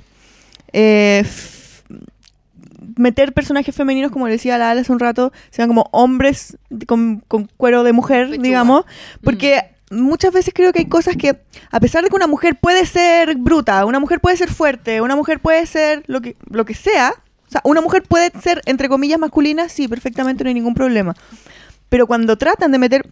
[0.71, 1.23] eh,
[2.95, 7.49] meter personajes femeninos, como decía la Ale hace un rato, sean como hombres con, con
[7.57, 8.43] cuero de mujer, Pechuga.
[8.43, 8.85] digamos.
[9.23, 11.39] Porque muchas veces creo que hay cosas que,
[11.71, 15.15] a pesar de que una mujer puede ser bruta, una mujer puede ser fuerte, una
[15.15, 17.13] mujer puede ser lo que, lo que sea,
[17.47, 21.15] o sea, una mujer puede ser, entre comillas, masculina, sí, perfectamente, no hay ningún problema.
[21.89, 23.07] Pero cuando tratan de meter,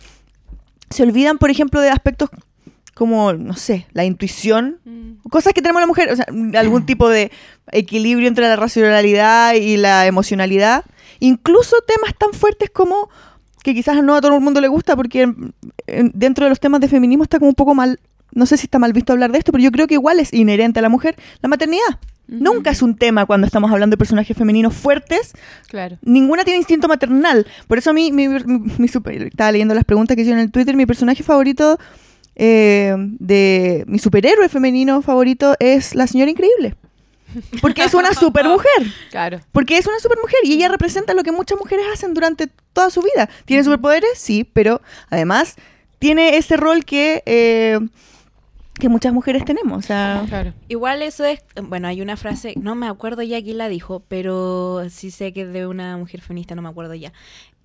[0.90, 2.30] se olvidan, por ejemplo, de aspectos
[2.96, 5.28] como, no sé, la intuición, Mm.
[5.30, 6.26] cosas que tenemos la mujer, o sea,
[6.60, 7.30] algún tipo de
[7.72, 10.86] equilibrio entre la racionalidad y la emocionalidad,
[11.20, 13.10] incluso temas tan fuertes como
[13.64, 15.54] que quizás no a todo el mundo le gusta porque en-
[15.88, 18.00] en- dentro de los temas de feminismo está como un poco mal,
[18.32, 20.34] no sé si está mal visto hablar de esto, pero yo creo que igual es
[20.34, 22.00] inherente a la mujer la maternidad.
[22.28, 25.34] Nunca es un tema cuando estamos hablando de personajes femeninos fuertes,
[25.68, 25.98] Claro.
[26.02, 27.46] ninguna tiene instinto maternal.
[27.68, 30.46] Por eso a mí, mi, mi- mi super- estaba leyendo las preguntas que hicieron en
[30.46, 31.78] el Twitter, mi personaje favorito
[32.36, 36.76] eh, de mi superhéroe femenino favorito es la señora increíble.
[37.62, 38.70] Porque es una super mujer.
[39.12, 39.40] Claro.
[39.52, 42.90] Porque es una super mujer y ella representa lo que muchas mujeres hacen durante toda
[42.90, 43.30] su vida.
[43.46, 44.18] ¿Tiene superpoderes?
[44.18, 45.56] Sí, pero además
[46.00, 47.80] tiene ese rol que, eh,
[48.80, 49.78] que muchas mujeres tenemos.
[49.78, 50.54] O sea, Claro.
[50.68, 54.84] Igual eso es, bueno, hay una frase, no me acuerdo ya quién la dijo, pero
[54.90, 57.14] sí sé que es de una mujer feminista, no me acuerdo ya,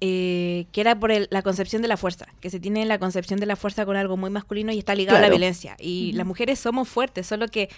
[0.00, 3.38] eh, que era por el- la concepción de la fuerza, que se tiene la concepción
[3.40, 5.76] de la fuerza con algo muy masculino y está ligado a la violencia.
[5.78, 7.68] Y las mujeres somos fuertes, solo que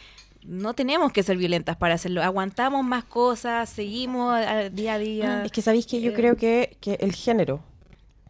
[0.44, 2.22] no tenemos que ser violentas para hacerlo.
[2.22, 4.38] Aguantamos más cosas, seguimos
[4.72, 5.42] día a día.
[5.44, 7.60] Es que sabéis que yo Eh, creo que, que el género,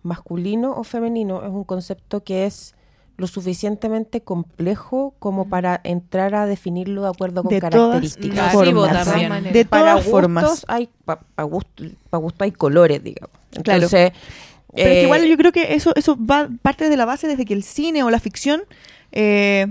[0.03, 2.75] masculino o femenino, es un concepto que es
[3.19, 8.53] lo suficientemente complejo como para entrar a definirlo de acuerdo con de características.
[8.53, 9.07] Formas.
[9.53, 10.45] De para todas formas.
[10.45, 13.37] gustos hay para gusto, pa gusto hay colores, digamos.
[13.63, 13.83] Claro.
[13.85, 14.13] Entonces,
[14.75, 17.27] Pero es que eh, igual yo creo que eso, eso va parte de la base
[17.29, 18.63] desde que el cine o la ficción,
[19.13, 19.67] eh,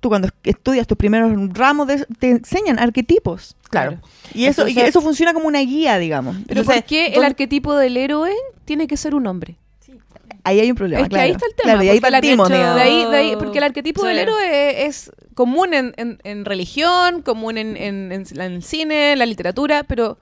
[0.00, 3.56] tú cuando estudias tus primeros ramos de- te enseñan arquetipos.
[3.70, 3.98] claro.
[4.34, 6.36] Y eso, y eso funciona como una guía, digamos.
[6.46, 8.32] Pero Entonces, ¿por qué el ¿dónde- arquetipo del héroe
[8.64, 9.56] tiene que ser un hombre?
[10.44, 11.00] Ahí hay un problema.
[11.02, 11.24] Es que claro.
[11.24, 11.72] ahí está el tema.
[11.72, 14.86] Claro, y ahí porque el partimos, de ahí, de ahí- porque el arquetipo del héroe
[14.86, 19.12] es, es común en, en- en religión, común en, en- en la- en el cine,
[19.12, 20.18] en la literatura, pero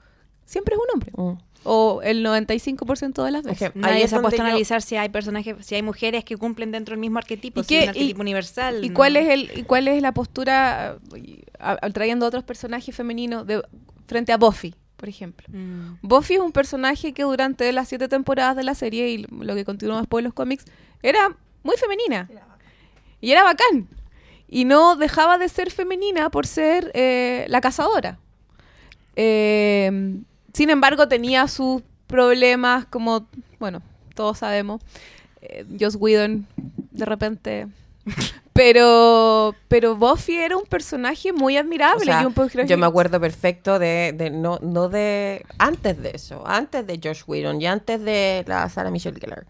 [0.46, 1.10] siempre es un hombre.
[1.14, 1.38] Mm.
[1.64, 3.70] O el 95% de las veces.
[3.76, 6.70] Ahí Nadie se ha puesto a analizar si hay personajes, si hay mujeres que cumplen
[6.72, 8.84] dentro del mismo arquetipo, ¿Y si qué- arquetipo y- universal.
[8.84, 8.94] ¿Y ¿no?
[8.94, 10.98] cuál es el y cuál es la postura
[11.58, 13.62] a- a- trayendo otros personajes femeninos de,
[14.06, 15.46] frente a Buffy, por ejemplo?
[15.50, 15.98] Mm.
[16.02, 19.64] Buffy es un personaje que durante las siete temporadas de la serie y lo que
[19.64, 20.64] continuó después en los cómics
[21.02, 22.28] era muy femenina.
[23.20, 23.88] Y era bacán.
[24.48, 28.18] Y no dejaba de ser femenina por ser eh, la cazadora.
[29.16, 30.20] Eh,
[30.54, 33.26] sin embargo, tenía sus problemas, como,
[33.60, 33.82] bueno,
[34.14, 34.80] todos sabemos.
[35.42, 36.46] Eh, Joss Whedon,
[36.90, 37.66] de repente.
[38.54, 42.04] Pero, pero Buffy era un personaje muy O admirable.
[42.04, 46.12] sea, y un personaje- yo me acuerdo perfecto de, de- no, no de antes de
[46.14, 49.44] eso, antes de Josh Whedon y antes de la Sarah Michelle Gellar.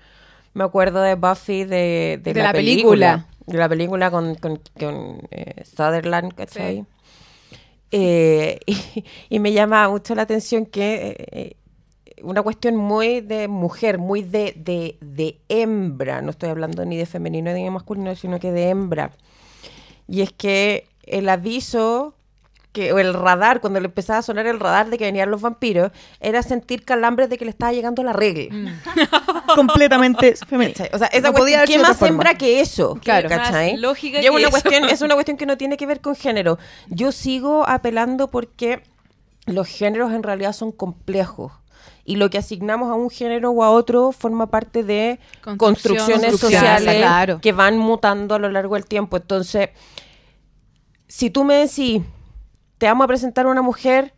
[0.55, 3.27] Me acuerdo de Buffy de, de De la, la película.
[3.27, 3.27] película.
[3.47, 6.87] De la película con, con, con, eh, Sutherland, ¿cachai?
[7.91, 8.61] Eh,
[9.29, 11.57] y, me llama mucho la atención que eh,
[12.23, 17.07] una cuestión muy de mujer, muy de, de, de hembra, no estoy hablando ni de
[17.07, 19.13] femenino ni de masculino, sino que de hembra.
[20.09, 22.14] Y es que el aviso,
[22.75, 25.41] que, o el radar, cuando le empezaba a sonar el radar de que venían los
[25.41, 28.75] vampiros, era sentir calambres de que le estaba llegando la regla.
[29.55, 30.87] completamente femenina.
[30.93, 32.99] O sea, esa No podía ¿qué más hembra que eso?
[33.01, 33.29] Claro.
[33.29, 33.73] ¿cachai?
[33.73, 34.51] Más lógica Y que es una eso.
[34.51, 36.59] cuestión, es una cuestión que no tiene que ver con género.
[36.89, 38.83] Yo sigo apelando porque
[39.47, 41.53] los géneros en realidad son complejos.
[42.05, 45.21] Y lo que asignamos a un género o a otro forma parte de
[45.57, 47.41] construcciones sociales claro.
[47.41, 49.17] que van mutando a lo largo del tiempo.
[49.17, 49.71] Entonces,
[51.07, 52.03] si tú me decís,
[52.79, 54.15] te vamos a presentar una mujer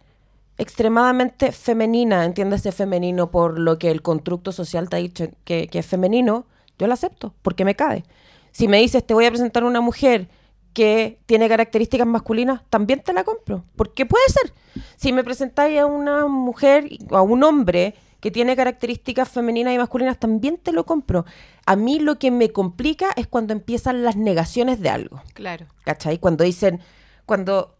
[0.58, 5.78] extremadamente femenina, entiéndase femenino por lo que el constructo social te ha dicho que, que
[5.80, 6.46] es femenino,
[6.78, 8.04] yo la acepto, porque me cabe.
[8.52, 10.28] Si me dices, te voy a presentar una mujer
[10.72, 14.52] que tiene características masculinas, también te la compro, porque puede ser.
[14.96, 19.78] Si me presentáis a una mujer o a un hombre que tiene características femeninas y
[19.78, 21.24] masculinas, también te lo compro.
[21.64, 25.22] A mí lo que me complica es cuando empiezan las negaciones de algo.
[25.34, 25.66] Claro.
[25.84, 26.18] ¿Cachai?
[26.18, 26.80] Cuando dicen,
[27.24, 27.75] cuando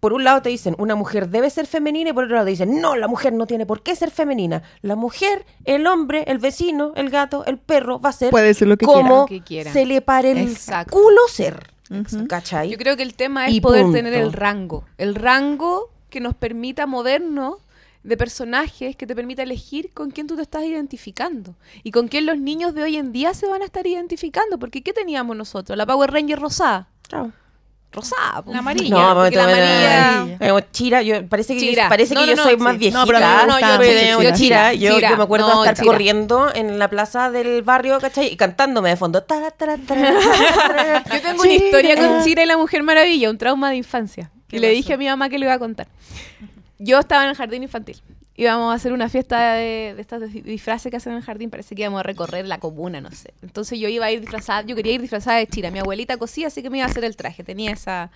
[0.00, 2.50] por un lado te dicen una mujer debe ser femenina y por otro lado te
[2.50, 4.62] dicen no, la mujer no tiene por qué ser femenina.
[4.82, 8.68] La mujer, el hombre, el vecino, el gato, el perro va a ser Puede ser
[8.68, 9.18] lo que como quiera.
[9.20, 9.72] Lo que quiera.
[9.72, 10.92] se le pare el Exacto.
[10.96, 11.70] culo ser.
[12.70, 13.96] Yo creo que el tema es Y poder punto.
[13.96, 14.84] tener el rango.
[14.98, 17.56] El rango que nos permita movernos
[18.02, 21.54] de personajes, que te permita elegir con quién tú te estás identificando.
[21.82, 24.58] Y con quién los niños de hoy en día se van a estar identificando.
[24.58, 25.76] Porque ¿qué teníamos nosotros?
[25.76, 26.88] La Power Ranger rosada.
[27.08, 27.32] Chao.
[27.92, 28.42] Rosada.
[28.46, 28.90] La amarilla.
[28.94, 30.36] No, porque la pero- amarilla...
[30.58, 31.88] Eh, Chira, yo, parece que, Chira.
[31.88, 32.58] parece No, que no, yo no, soy sí.
[32.58, 32.98] más viejita.
[33.00, 34.74] No, pero mucho yo, Chira.
[34.74, 35.10] Yo, Chira.
[35.10, 35.92] yo me acuerdo No, de estar Chira.
[35.92, 38.26] corriendo en la plaza del barrio, ¿cachai?
[38.32, 39.22] Y cantándome de fondo.
[39.22, 43.70] Tara, tara, tara, Yo tengo una historia con Chira y la Mujer Maravilla, un trauma
[43.70, 44.30] de infancia.
[44.50, 45.86] Y le dije a mi mamá que le iba a contar.
[46.78, 48.02] Yo estaba en el jardín infantil
[48.36, 51.50] íbamos a hacer una fiesta de, de estas de disfraces que hacen en el jardín,
[51.50, 53.32] parece que íbamos a recorrer la comuna, no sé.
[53.42, 55.70] Entonces yo iba a ir disfrazada, yo quería ir disfrazada de chira.
[55.70, 58.10] Mi abuelita cosía, así que me iba a hacer el traje, tenía esa...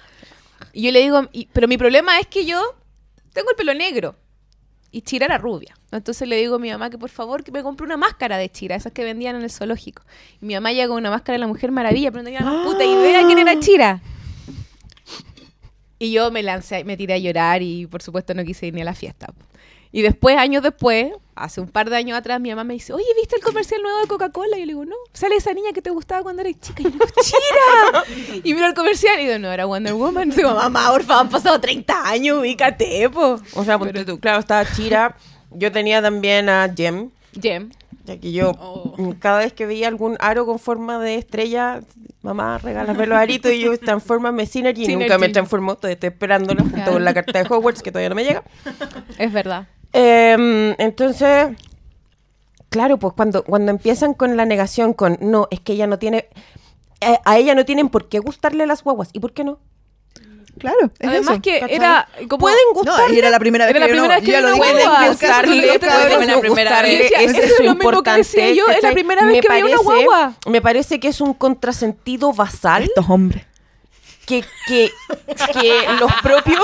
[0.72, 2.60] Y yo le digo, y- pero mi problema es que yo
[3.32, 4.14] tengo el pelo negro
[4.92, 5.74] y Chira era rubia.
[5.92, 8.50] Entonces le digo a mi mamá que por favor que me compre una máscara de
[8.50, 10.02] Chira, esas que vendían en el zoológico.
[10.42, 12.64] Y mi mamá llega con una máscara de la Mujer Maravilla, pero no tenía la
[12.64, 14.02] puta idea quién era Chira.
[15.98, 18.80] Y yo me lancé, me tiré a llorar y por supuesto no quise ir ni
[18.80, 19.32] a la fiesta.
[19.92, 23.04] Y después, años después, hace un par de años atrás, mi mamá me dice, oye,
[23.16, 24.56] ¿viste el comercial nuevo de Coca-Cola?
[24.56, 26.80] Y yo le digo, no, sale esa niña que te gustaba cuando eras chica.
[26.82, 28.40] Y yo le digo, ¡Chira!
[28.44, 30.28] y miro el comercial y digo, no, era Wonder Woman.
[30.30, 33.40] Y digo, mamá, por favor, han pasado 30 años, ubícate, po.
[33.54, 35.16] O sea, ponte tú, claro, estaba Chira.
[35.50, 37.10] Yo tenía también a Jem.
[37.40, 37.70] Jem.
[38.04, 38.52] Ya que yo,
[38.96, 41.80] mm, cada vez que veía algún aro con forma de estrella,
[42.22, 44.84] mamá, regálame los aritos y yo transformame Synergy.
[44.84, 45.20] Y nunca Synergy.
[45.20, 46.92] me transformó, estoy esperándola junto Claro.
[46.92, 48.42] con la carta de Hogwarts que todavía no me llega.
[49.18, 49.66] Es verdad.
[49.92, 51.48] Eh, entonces,
[52.68, 56.28] claro, pues cuando, cuando empiezan con la negación, con no, es que ella no tiene.
[57.00, 59.08] eh, a ella no tienen por qué gustarle las guaguas.
[59.12, 59.58] ¿Y por qué no?
[60.58, 61.42] Claro, es Además eso.
[61.42, 61.76] que ¿cachai?
[61.76, 62.38] era como...
[62.40, 63.14] Pueden No, gustarle.
[63.14, 64.48] y era la primera vez Era la que yo primera no, vez que yo lo
[64.48, 64.54] el
[65.10, 66.38] gustarle, la no
[67.30, 69.64] eso es es lo mismo que decía yo, es la primera vez Me que veía
[69.64, 70.34] una parece- guagua.
[70.50, 73.44] Me parece que es un contrasentido basal Estos hombres.
[74.30, 74.90] Que, que,
[75.60, 76.60] que los propios,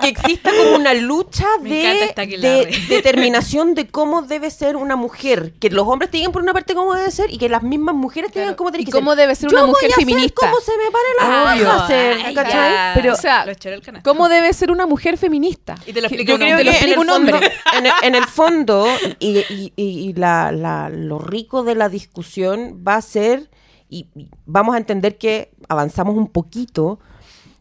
[0.00, 5.52] que exista como una lucha de, de determinación de cómo debe ser una mujer.
[5.60, 7.94] Que los hombres te digan por una parte cómo debe ser y que las mismas
[7.94, 8.56] mujeres te digan Claro.
[8.56, 9.18] cómo tiene que cómo ser.
[9.20, 10.34] debe ser Yo una voy mujer a hacer feminista.
[10.50, 12.94] cómo se me pare la hacer, ¿cachai?
[12.94, 13.46] Pero, o sea.
[14.04, 15.74] ¿Cómo debe ser una mujer feminista?
[15.86, 17.52] Y te lo explico yo creo que en el, fondo, hombre.
[17.76, 18.86] en, el, en el fondo
[19.18, 23.48] y, y- y- y la, la- lo rico de la discusión va a ser,
[23.94, 26.98] y vamos a entender que avanzamos un poquito,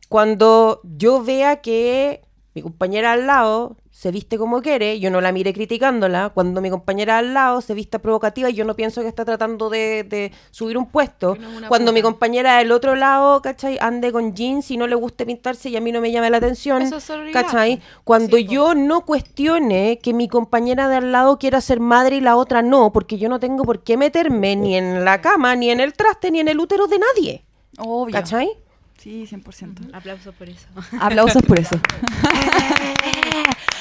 [0.10, 2.22] cuando yo vea que
[2.56, 6.72] mi compañera al lado se viste como quiere, yo no la mire criticándola, cuando mi
[6.72, 10.32] compañera al lado se vista provocativa y yo no pienso que está tratando de, de
[10.50, 13.78] subir un puesto, no cuando mi compañera del otro lado, ¿cachai?
[13.80, 16.38] Ande con jeans y no le guste pintarse y a mí no me llame la
[16.38, 17.32] atención, Eso es.
[17.32, 17.82] ¿cachai?
[18.04, 18.52] Cuando Sí, po.
[18.52, 22.64] yo no cuestione que mi compañera de al lado quiera ser madre y la otra
[22.64, 25.94] no, porque yo no tengo por qué meterme ni en la cama, ni en el
[25.94, 27.46] traste, ni en el útero de nadie,
[27.78, 28.12] Obvio.
[28.12, 28.50] ¿cachai?
[28.98, 29.90] Sí, 100%.
[29.94, 30.66] Aplausos por eso.
[31.00, 31.76] Aplausos por eso.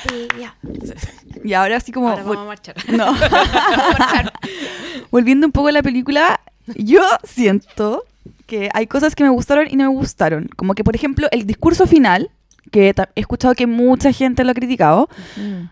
[1.44, 2.08] y ahora así como...
[2.08, 2.74] Ahora vamos a marchar.
[2.88, 3.14] No.
[5.10, 6.40] Volviendo un poco a la película,
[6.76, 8.04] yo siento
[8.46, 10.48] que hay cosas que me gustaron y no me gustaron.
[10.56, 12.30] Como que, por ejemplo, el discurso final,
[12.70, 15.08] que he escuchado que mucha gente lo ha criticado,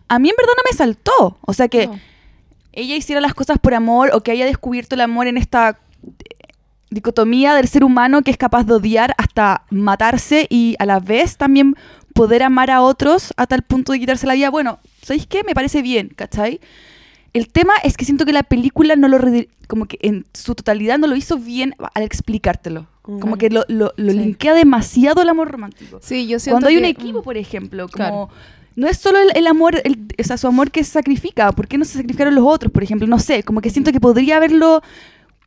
[0.09, 1.39] a mí en verdad no me saltó.
[1.43, 1.99] O sea, que No.
[2.73, 6.09] ella hiciera las cosas por amor o que haya descubierto el amor en esta eh,
[6.91, 11.37] dicotomía del ser humano que es capaz de odiar hasta matarse y a la vez
[11.37, 11.77] también
[12.15, 14.51] poder amar a otros a tal punto de quitarse la vida.
[14.51, 15.45] Bueno, ¿sabéis qué?
[15.45, 16.61] Me parece bien, ¿cachai?
[17.33, 19.19] El tema es que siento que la película no lo
[19.69, 22.87] como que en su totalidad no lo hizo bien al explicártelo.
[23.03, 24.19] Como que lo, lo, lo Sí.
[24.19, 25.99] linkea demasiado el amor romántico.
[26.03, 27.23] Sí, yo siento Cuando hay un que- equipo, mm.
[27.25, 28.29] por ejemplo, como Claro.
[28.77, 31.67] no es solo el, el amor, el- o sea, su amor que se sacrifica, ¿por
[31.69, 33.07] qué no se sacrificaron los otros, por ejemplo?
[33.09, 34.83] No sé, como que siento que podría haberlo,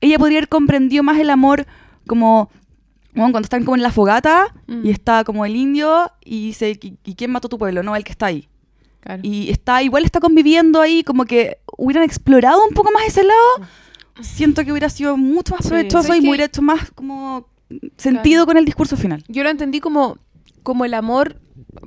[0.02, 1.66] ella podría haber comprendido más el amor
[2.08, 2.50] como,
[3.16, 4.86] bueno, cuando están como en la fogata Mm.
[4.86, 7.84] y está como el indio y dice, ¿y, y quién mató tu pueblo?
[7.84, 8.48] No, el que está ahí.
[9.02, 9.22] Claro.
[9.24, 13.68] Y está, igual está conviviendo ahí, como que hubieran explorado un poco más ese lado.
[14.22, 15.70] Siento que hubiera sido mucho más Sí.
[15.70, 17.48] provechoso ¿Sabes y me hubiera hecho más como
[17.98, 19.24] sentido con el discurso final.
[19.28, 20.18] Yo lo entendí como,
[20.62, 21.38] como el amor,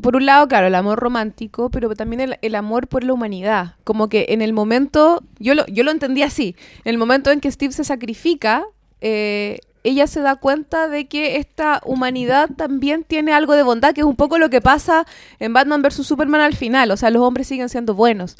[0.03, 3.77] por un lado, claro, el amor romántico, pero también el, el amor por la humanidad.
[3.85, 7.41] Como que en el momento, yo lo, yo lo entendí así, en el momento en
[7.41, 8.65] que Steve se sacrifica,
[9.01, 14.01] eh, ella se da cuenta de que esta humanidad también tiene algo de bondad, que
[14.01, 15.07] es un poco lo que pasa
[15.39, 16.07] en Batman vs.
[16.07, 18.37] Superman al final, o sea, los hombres siguen siendo buenos.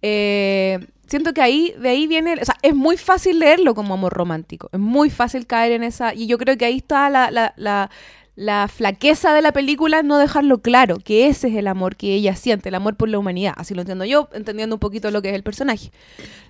[0.00, 4.12] Eh, siento que ahí, de ahí viene, o sea, es muy fácil leerlo como amor
[4.12, 7.52] romántico, es muy fácil caer en esa, y yo creo que ahí está la, la,
[7.56, 7.90] la,
[8.34, 12.36] la flaqueza de la película, no dejarlo claro, que ese es el amor que ella
[12.36, 15.28] siente, el amor por la humanidad, así lo entiendo yo, entendiendo un poquito lo que
[15.28, 15.90] es el personaje.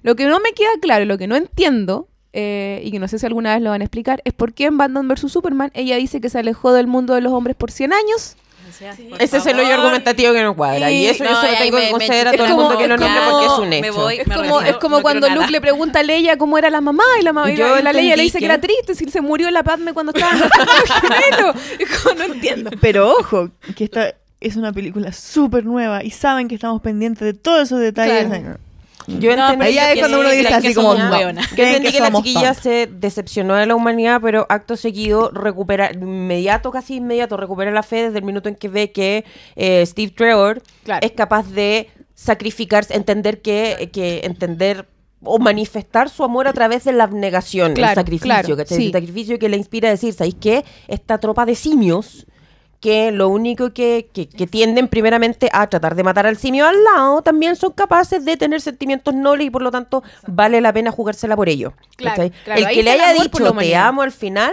[0.02, 3.18] Lo que no me queda claro, lo que no entiendo, eh, y que no sé
[3.18, 5.30] si alguna vez lo van a explicar, es por qué en Batman vs.
[5.32, 8.36] Superman ella dice que se alejó del mundo de los hombres por 100 años,
[9.18, 10.90] Ese es el hoyo argumentativo que no cuadra.
[10.90, 12.62] Y, Y- eso yo no, se lo tengo que conceder a es todo el como-
[12.64, 13.94] mundo que lo como- porque es un hecho.
[13.94, 14.14] voy.
[14.16, 15.50] Es como, retiro, es como no cuando Luke nada.
[15.50, 18.22] le pregunta a Leia cómo era la mamá y la, mamá, y la, Leia le
[18.24, 18.40] dice que...
[18.40, 21.54] que- era triste, si se murió la Padme cuando estaba en el gemelo.
[21.78, 22.70] Es como, no entiendo.
[22.80, 27.32] Pero ojo, que esta es una película súper nueva y saben que estamos pendientes de
[27.34, 28.26] todos esos detalles.
[28.26, 28.58] Claro.
[29.06, 31.16] Yo No, entendí pero cuando uno dice que así somos como, no.
[31.16, 31.48] hueonas.
[31.50, 35.30] Yo Creen entendí que la somos chiquilla se decepcionó de la humanidad, pero acto seguido
[35.32, 39.84] recupera, inmediato, casi inmediato, recupera la fe desde el minuto en que ve que eh,
[39.86, 41.06] Steve Trevor Claro.
[41.06, 44.88] es capaz de sacrificarse, entender que, que entender
[45.22, 48.78] o manifestar su amor a través de la abnegación, Claro, el sacrificio, claro, ¿cachai?
[48.78, 48.86] sí.
[48.86, 50.64] El sacrificio que le inspira a decir, ¿sabéis qué?
[50.88, 52.26] Esta tropa de simios
[52.80, 56.82] que lo único que, que, que tienden primeramente a tratar de matar al simio al
[56.84, 60.90] lado, también son capaces de tener sentimientos nobles y por lo tanto vale la pena
[60.90, 61.72] jugársela por ello.
[61.96, 63.86] Claro, claro, el que le haya dicho te humanidad".
[63.88, 64.52] amo al final,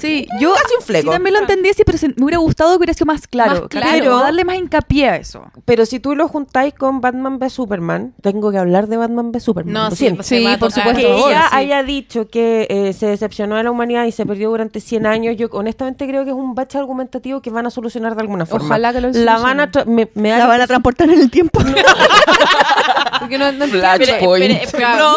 [0.00, 1.04] Sí, es yo casi un fleco.
[1.04, 3.60] sí también lo entendí así, pero se- me hubiera gustado que hubiera sido más claro.
[3.60, 4.04] Más claro.
[4.10, 5.44] Como darle más hincapié a eso.
[5.64, 9.40] Pero si tú lo juntáis con Batman v Superman, tengo que hablar de Batman v
[9.40, 9.72] Superman.
[9.72, 10.22] No, lo sí, siento.
[10.22, 11.56] Sí, por supuesto, que ella sí.
[11.56, 15.36] haya dicho que eh, se decepcionó de la humanidad y se perdió durante 100 años,
[15.36, 18.66] yo honestamente creo que es un bache argumentativo que van a solucionar de alguna forma.
[18.66, 19.70] Ojalá que lo La van a...
[19.70, 21.60] tra- me, me La van a transportar en el tiempo.
[23.20, 24.62] Porque no, no Flashpoint.
[24.62, 25.14] Espere, no,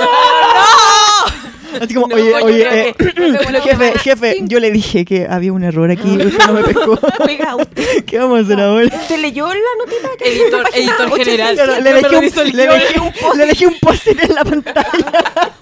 [1.80, 5.64] Así como, No, oye, oye, eh, que- jefe, jefe, yo le dije que había un
[5.64, 7.00] error aquí, usted no me pescó.
[7.26, 8.86] Oiga, usted, ¿Qué vamos a hacer ahora?
[8.88, 11.56] ¿usted leyó la notita que Editor, editor general.
[11.84, 14.86] Le, dejé un, le, dejé un, le dejé un post-it en la pantalla.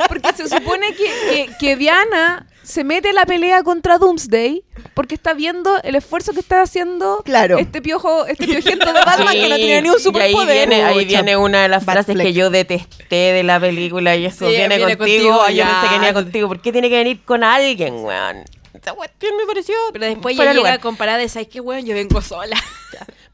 [0.07, 4.63] Porque se supone que, que, que Diana se mete la pelea contra Doomsday
[4.93, 7.57] porque está viendo el esfuerzo que está haciendo Claro.
[7.57, 10.69] este piojo, este piojento de Batman que no tiene ni un y ahí superpoder.
[10.69, 12.27] viene, ahí viene una de las Bad frases fleck.
[12.27, 15.37] que yo detesté de la película y eso Sí, viene, viene contigo.
[15.39, 16.47] contigo, yo pensé que venía contigo.
[16.47, 18.43] ¿Por qué tiene que venir con alguien, weón?
[18.71, 21.85] Esa cuestión me pareció Pero después ya llega comparada de, ¿sabes qué, weón?
[21.85, 22.55] Yo vengo sola.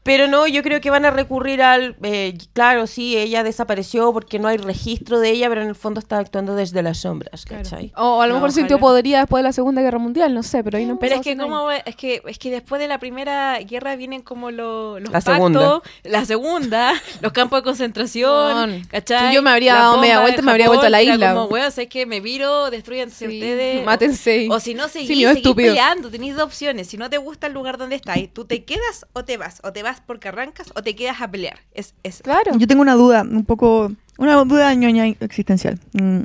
[0.06, 1.96] Pero no, yo creo que van a recurrir al...
[2.02, 6.00] eh, claro, sí, ella desapareció porque no hay registro de ella, pero en el fondo
[6.00, 7.92] está actuando desde las sombras, ¿cachai?
[7.96, 8.88] O a lo No, mejor sintió ojalá.
[8.88, 11.36] podería después de la Segunda Guerra Mundial, no sé, pero ahí no Pero empezó es
[11.36, 15.10] que como es que es que después de la primera guerra vienen como lo- los
[15.12, 15.82] La pactos, segunda.
[16.04, 19.28] la segunda, los campos de concentración, ¿cachai?
[19.30, 21.34] si yo me habría La dado media vuelta, me habría vuelto a la isla.
[21.34, 22.06] Como, weón, ¿sabes qué?
[22.06, 23.84] Me viro, destruyanse Sí, ustedes.
[23.84, 24.48] mátense.
[24.50, 25.68] O, o si no, seguís, estúpido.
[25.70, 26.86] peleando, tenéis dos opciones.
[26.88, 29.60] Si no te gusta el lugar donde estáis, tú te quedas o te vas.
[29.64, 31.58] O te vas porque arrancas o te quedas a pelear.
[31.72, 32.58] Es, es Claro.
[32.58, 35.78] Yo tengo una duda, un poco, una duda ñoña existencial.
[35.92, 36.22] Mm,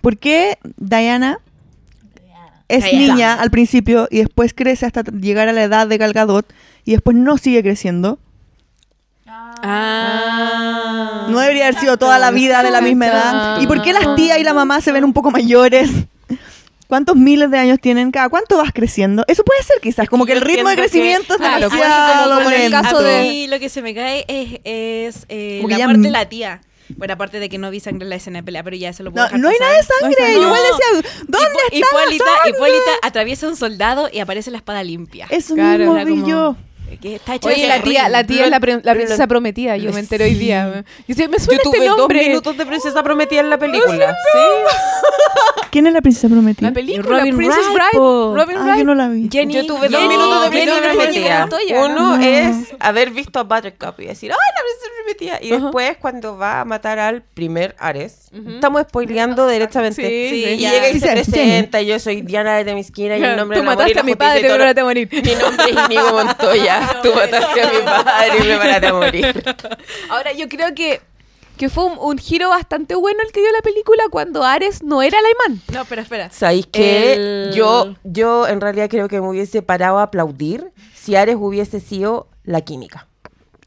[0.00, 1.38] ¿Por qué Diana
[2.68, 2.98] es Diana.
[2.98, 6.52] niña al principio y después crece hasta llegar a la edad de Gal Gadot
[6.84, 8.18] y después no sigue creciendo?
[9.26, 11.26] Ah.
[11.28, 13.60] No debería haber sido toda la vida de la misma edad.
[13.60, 15.90] ¿Y por qué las tías y la mamá se ven un poco mayores?
[16.94, 18.28] ¿Cuántos miles de años tienen cada?
[18.28, 19.24] ¿Cuánto vas creciendo?
[19.26, 22.50] Eso puede ser quizás, como que el ritmo de que- crecimiento es demasiado como- como
[22.50, 25.86] en el caso de- mí lo que se me cae es, es eh, la ya
[25.86, 26.60] parte m- de la tía.
[26.96, 29.02] Bueno, aparte de que no vi sangre en la escena de pelea, pero ya se
[29.02, 29.72] lo puedo No, dejar no hay pasar.
[29.72, 30.34] nada de sangre.
[30.36, 30.42] No.
[30.42, 32.50] Igual decía, ¿dónde Hipo- está Hipólita, la sangre?
[32.50, 35.26] Hipólita atraviesa un soldado y aparece la espada limpia.
[35.30, 36.56] Eso Claro, mismo vi como- yo.
[37.00, 39.92] Que está hecha Oye, la tía, la tía es la, pre- la princesa prometida, yo
[39.92, 40.84] me enteré hoy día.
[41.08, 42.28] Yo me Yo suena tuve este dos nombre.
[42.28, 44.16] minutos de princesa prometida en la película.
[44.32, 44.38] Sí.
[45.70, 46.68] ¿Quién es la princesa prometida?
[46.68, 47.90] La película, Robin Princess Bride.
[47.98, 48.78] Robin Ah, Wright.
[48.78, 49.28] yo no la vi.
[49.30, 51.46] Jenny, Yo tuve dos Jenny- minutos de princesa Jenny prometida.
[51.46, 51.84] ¿no?
[51.86, 52.22] Uno No.
[52.24, 55.38] es haber visto a Buttercup y decir, ¡ay, la princesa prometida!
[55.42, 55.62] Y Ajá.
[55.64, 58.50] después, cuando va a matar al primer Ares, Ujú.
[58.54, 60.02] estamos spoileando derechamente.
[60.02, 60.70] Sí, Sí, y ya.
[60.70, 63.74] llega y se presenta, yo soy Diana de Temisquira y el nombre Tú de la
[63.76, 65.08] mataste a mi padre, pero ahora te morir.
[65.10, 66.83] Mi nombre es Inigo Montoya.
[67.02, 69.44] Tú mataste a mi padre y me paraste a morir.
[70.10, 71.00] Ahora, yo creo que,
[71.56, 75.02] que fue un, un giro bastante bueno el que dio la película cuando Ares no
[75.02, 75.62] era el Aimán.
[75.72, 76.30] No, pero espera.
[76.30, 77.12] ¿Sabéis qué?
[77.14, 81.80] El- Yo, yo en realidad creo que me hubiese parado a aplaudir si Ares hubiese
[81.80, 83.08] sido la química.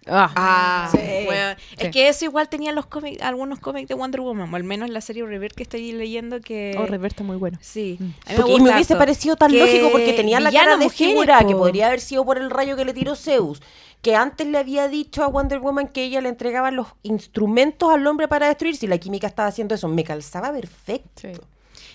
[0.10, 0.98] Ah, sí.
[1.26, 1.76] bueno, Sí.
[1.80, 4.90] es que eso igual tenían los cómics, algunos cómics de Wonder Woman, o al menos
[4.90, 7.58] la serie River que estoy leyendo que Oh, Reverta muy bueno.
[7.62, 10.40] sí, a mí me, Porque y me gusta hubiese parecido tan Que lógico porque tenía
[10.40, 11.60] la cara de mujeres, figura que po.
[11.60, 13.62] podría haber sido por el rayo que le tiró Zeus.
[14.02, 18.06] Que antes le había dicho a Wonder Woman que ella le entregaba los instrumentos al
[18.06, 18.76] hombre para destruir.
[18.78, 21.10] Si la química estaba haciendo eso, me calzaba perfecto.
[21.22, 21.30] Sí.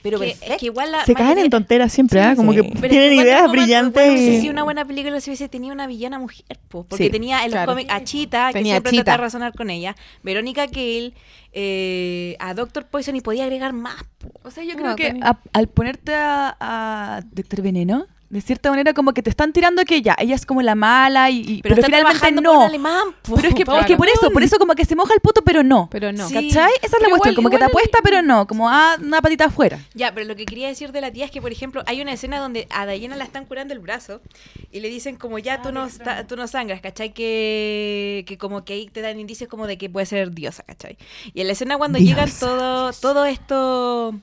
[0.03, 2.35] Pero que, que igual la Se caen en tonteras siempre, Sí, ¿ah?
[2.37, 2.61] Como sí.
[2.63, 3.93] que Pero tienen ideas brillantes.
[4.07, 7.11] bueno, y- sido una buena película si hubiese tenido una villana mujer, po, porque Sí.
[7.11, 7.73] tenía en los Claro.
[7.73, 9.05] cómics a Chita, que Tenía siempre Cheetah.
[9.05, 11.15] trata de razonar con ella, Verónica Gale,
[11.53, 14.03] eh, a Doctor Poison y podía agregar más.
[14.19, 14.31] po.
[14.43, 18.71] O sea, yo No, creo que a- al ponerte a, a Doctor Veneno, de cierta
[18.71, 21.63] manera como que te están tirando que ya, ella es como la mala y, y-
[21.63, 22.61] pero, está finalmente no.
[22.61, 23.35] un alemán, po.
[23.37, 23.81] Pero es que, Claro.
[23.81, 25.89] es que por eso, por eso como que se moja el puto, pero no.
[25.91, 26.27] Pero no.
[26.27, 26.35] Sí.
[26.35, 26.73] ¿Cachai?
[26.81, 29.21] Esa es la Pero cuestión, igual- como que te apuesta, pero no, como ah, una
[29.21, 29.79] patita afuera.
[29.95, 32.13] Ya, pero lo que quería decir de la tía es que, por ejemplo, hay una
[32.13, 34.23] escena donde a Diana la están curando el brazo
[34.73, 37.13] y le dicen como ya tú no, sta- tú no sangras, ¿cachai?
[37.13, 40.97] Que, que como que ahí te dan indicios como de que puede ser diosa, ¿cachai?
[41.35, 44.15] Y en la escena cuando llegan todo, todo esto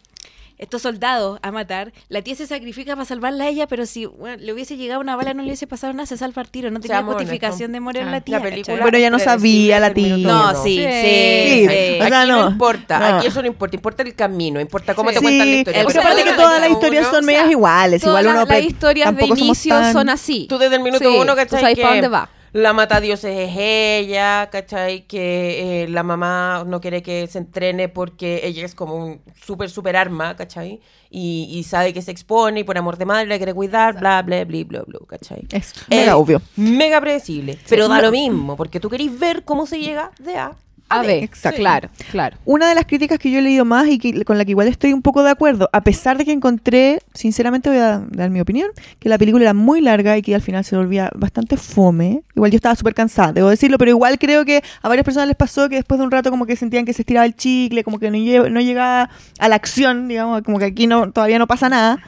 [0.60, 4.38] estos soldados a matar, la tía se sacrifica para salvarla a ella, pero si bueno,
[4.44, 6.80] le hubiese llegado una bala no le hubiese pasado nada, se salva al tiro, no
[6.80, 8.38] tenía Seamos justificación de morir Ah, la tía.
[8.38, 8.78] la película.
[8.82, 10.18] Bueno, ella no sabía, la tía.
[10.18, 11.68] No, sí, sí, Sí.
[11.70, 11.98] sí.
[12.02, 12.50] O sea, aquí no, no.
[12.52, 13.06] importa, No.
[13.18, 15.16] aquí eso no importa, importa el camino, importa cómo Sí.
[15.16, 15.80] te cuentan la historia.
[15.82, 18.04] el o Porque aparte que todas el las historias son medias iguales.
[18.04, 20.46] Igual uno las historias de inicio son así.
[20.50, 21.62] Tú desde el minuto uno, tú ¿cachai?
[21.62, 22.30] sabes que para dónde va.
[22.52, 25.06] La mata dioses es ella, ¿cachai?
[25.08, 29.70] Que eh, la mamá no quiere que se entrene porque ella es como un súper,
[29.70, 30.80] súper arma, ¿cachai?
[31.10, 34.22] Y, y sabe que se expone y por amor de madre la quiere cuidar, bla,
[34.22, 35.48] bla, bla, bla, bla, ¿cachai?
[35.52, 36.42] Es mega obvio.
[36.56, 37.58] Mega predecible.
[37.68, 40.56] Pero da lo mismo, porque tú querés ver cómo se llega de A
[40.92, 41.58] A ver, Exacto.
[41.60, 42.38] claro, claro.
[42.46, 44.68] Una de las críticas que yo he leído más y que, con la que igual
[44.68, 48.42] estoy un poco de acuerdo, a pesar de que encontré, sinceramente voy a dar mi
[48.42, 48.70] opinión,
[49.00, 52.24] que la película era muy larga y que al final se volvía bastante fome.
[52.36, 55.38] Igual yo estaba súper cansada, debo decirlo, pero igual creo que a varias personas les
[55.38, 58.00] pasó que después de un rato como que sentían que se estiraba el chicle, como
[58.00, 61.46] que no, lle- no llegaba a la acción, digamos, como que aquí no todavía no
[61.48, 62.00] pasa nada.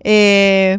[0.00, 0.78] Eh,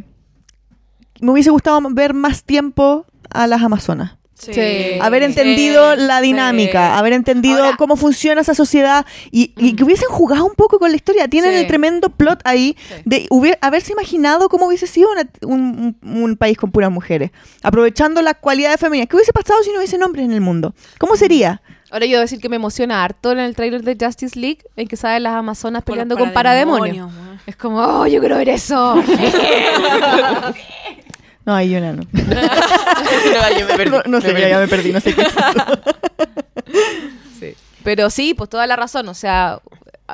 [1.21, 4.99] me hubiese gustado ver más tiempo a las Amazonas Sí.
[5.01, 6.99] haber entendido la dinámica, sí.
[6.99, 10.91] haber entendido Ahora- cómo funciona esa sociedad y, y que hubiesen jugado un poco con
[10.91, 11.27] la historia.
[11.27, 11.59] Tienen Sí.
[11.61, 12.95] el tremendo plot ahí Sí.
[13.05, 17.31] de hubier- haberse imaginado cómo hubiese sido una- un, país con puras mujeres,
[17.63, 19.09] aprovechando las cualidades femeninas.
[19.09, 20.75] ¿Qué hubiese pasado si no hubiese hombres en el mundo?
[20.99, 21.61] ¿Cómo sería?
[21.89, 24.87] Ahora yo debo decir que me emociona harto en el trailer de Justice League en
[24.87, 27.07] que salen las amazonas Con peleando con parademonios.
[27.07, 27.39] parademonios, weón.
[27.47, 29.01] Es como, oh, yo quiero ver eso.
[31.47, 31.93] No, ahí yo no.
[31.93, 32.03] No,
[33.57, 35.39] yo me perdí, no, no sé, ya, ya me perdí, no sé qué es eso.
[37.85, 39.07] Pero sí, pues toda la razón.
[39.07, 39.61] O sea,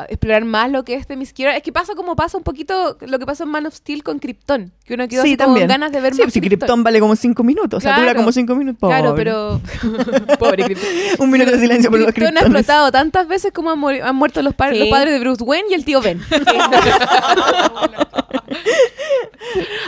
[0.09, 1.55] explorar más lo que es de Miss Kira.
[1.55, 4.19] Es que pasa como pasa un poquito lo que pasó en Man of Steel con
[4.19, 4.71] Krypton.
[4.85, 5.67] Que uno quedó Sí, así como también.
[5.67, 8.05] con ganas de ver Sí, más si Krypton vale como cinco minutos, o sea, dura
[8.07, 8.19] Claro.
[8.19, 8.89] como cinco minutos.
[8.89, 9.23] Claro, Pobre.
[9.23, 9.61] pero...
[10.39, 10.89] Pobre Krypton.
[11.19, 14.55] Un minuto de silencio por los Krypton ha explotado tantas veces como han, muerto los,
[14.55, 14.83] padres Sí.
[14.85, 16.21] los padres de Bruce Wayne y el tío Ben.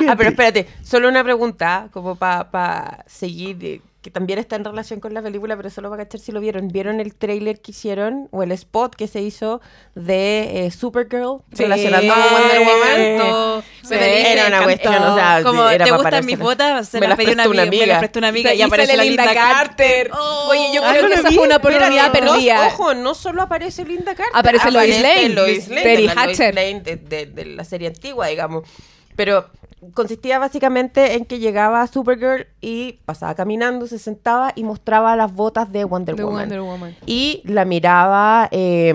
[0.07, 4.99] Ah, pero espérate, solo una pregunta, como para seguir, eh, que también está en relación
[4.99, 6.67] con la película, pero solo para cachar si lo vieron.
[6.67, 9.61] ¿Vieron el trailer que hicieron o el spot que se hizo
[9.95, 13.63] de eh, Supergirl relacionando con Wonder Woman?
[13.81, 13.87] Sí.
[13.89, 17.17] Pero era una cuestión, o sea, como era te gustan mis botas, se Me las
[17.17, 17.85] pedí una amiga, me amiga.
[17.87, 20.11] las prestó una amiga y, Y aparece la Linda Carter.
[20.49, 21.35] Oye, yo creo que esa vi.
[21.37, 22.67] fue una oportunidad perdida.
[22.67, 24.33] ojo, no solo aparece Linda Carter.
[24.35, 26.53] Aparece Lois Lane, Lois Lane, Terry la Lois Hatcher.
[26.53, 28.69] Lane de, de- de la serie antigua, digamos.
[29.15, 29.45] Pero
[29.93, 35.71] consistía básicamente en que llegaba Supergirl y pasaba caminando, se sentaba y mostraba las botas
[35.71, 36.41] de Wonder De Woman.
[36.41, 36.95] Wonder Woman.
[37.05, 38.93] Y la miraba eh.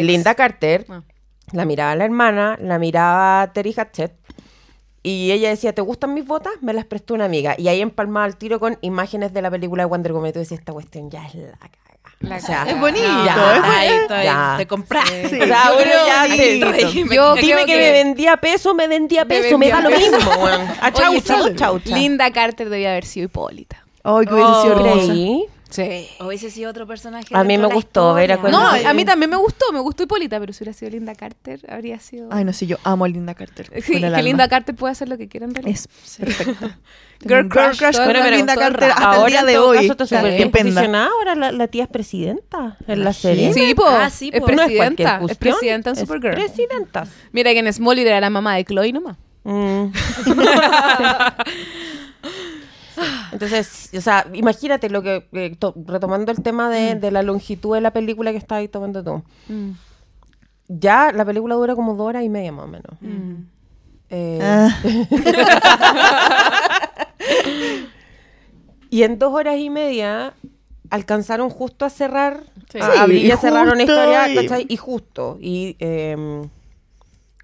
[0.00, 1.02] Linda Carter, Ah.
[1.52, 4.12] la miraba la hermana, la miraba Terry Hatchett.
[5.02, 6.52] Y ella decía, ¿te gustan mis botas?
[6.60, 7.54] Me las prestó una amiga.
[7.56, 10.30] Y ahí empalmaba el tiro con imágenes de la película de Wonder Woman.
[10.30, 11.58] Y tú decías, esta cuestión ya es la.
[12.20, 12.70] La O sea, caga.
[12.72, 15.08] Es bonito, es te compras.
[15.08, 15.38] Sí.
[15.42, 18.36] O sea, Yo uno creo ya que- se- Estoy- Yo Dime creo que, me vendía
[18.38, 20.18] peso, me vendía Me peso, me, da lo mismo.
[20.80, 21.96] A chau, Oye, chau, chau, chau.
[21.96, 23.84] Linda Carter debía haber sido Hipólita.
[24.02, 24.78] Ay, que hubiese sido Oh,
[25.70, 26.08] Sí.
[26.20, 27.26] Hubiese sido otro personaje.
[27.32, 30.40] A mí me gustó ver a No, a mí también me gustó, me gustó Hipólita,
[30.40, 32.28] pero si hubiera sido Linda Carter, habría sido...
[32.32, 33.70] Ay, no sé, yo amo a Linda Carter.
[33.82, 34.22] Sí, que alma.
[34.22, 35.78] Linda Carter puede hacer lo que quiera en realidad.
[35.78, 36.70] Es perfecto.
[37.20, 39.88] Girl crush, el rato, Linda Carter hasta el día de hoy.
[39.88, 41.08] caso, está bien posicionada.
[41.08, 43.52] Ahora la, la tía es presidenta en la serie.
[43.52, 44.40] Sí, po, Ah, sí, es.
[44.40, 46.34] No presidenta, es presidenta en es Supergirl.
[46.34, 47.06] presidenta.
[47.32, 49.16] Mira que en Smallville era la mamá de Chloe nomás.
[49.42, 49.86] Mm.
[53.32, 57.80] Entonces, o sea, imagínate lo que, to- retomando el tema de, de la longitud de
[57.80, 59.22] la película que estabas tomando tú.
[60.68, 62.98] Ya la película dura como dos horas y media más o menos.
[64.10, 64.78] Eh, Ah,
[68.90, 70.32] Y en dos horas y media
[70.90, 72.42] alcanzaron justo a cerrar,
[72.72, 72.78] Sí.
[72.80, 74.66] a Sí, abrir y y a cerrar una historia, y- ¿cachai?
[74.68, 75.38] Y justo.
[75.40, 76.16] Y eh,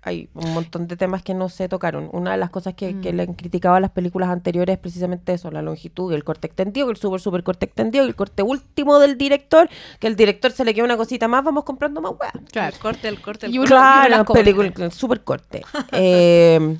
[0.05, 2.09] hay un montón de temas que no se tocaron.
[2.13, 5.33] Una de las cosas que, que le han criticado a las películas anteriores es precisamente
[5.33, 9.17] eso, la longitud, el corte extendido, el súper, súper corte extendido, el corte último del
[9.19, 12.33] director, que el director se le queda una cosita más, vamos comprando más weá.
[12.53, 12.75] Claro.
[12.75, 13.81] El corte, el corte, el Y uno- corte.
[13.83, 14.43] las Claro, corta.
[14.45, 15.63] película súper corte.
[15.93, 16.77] Eh,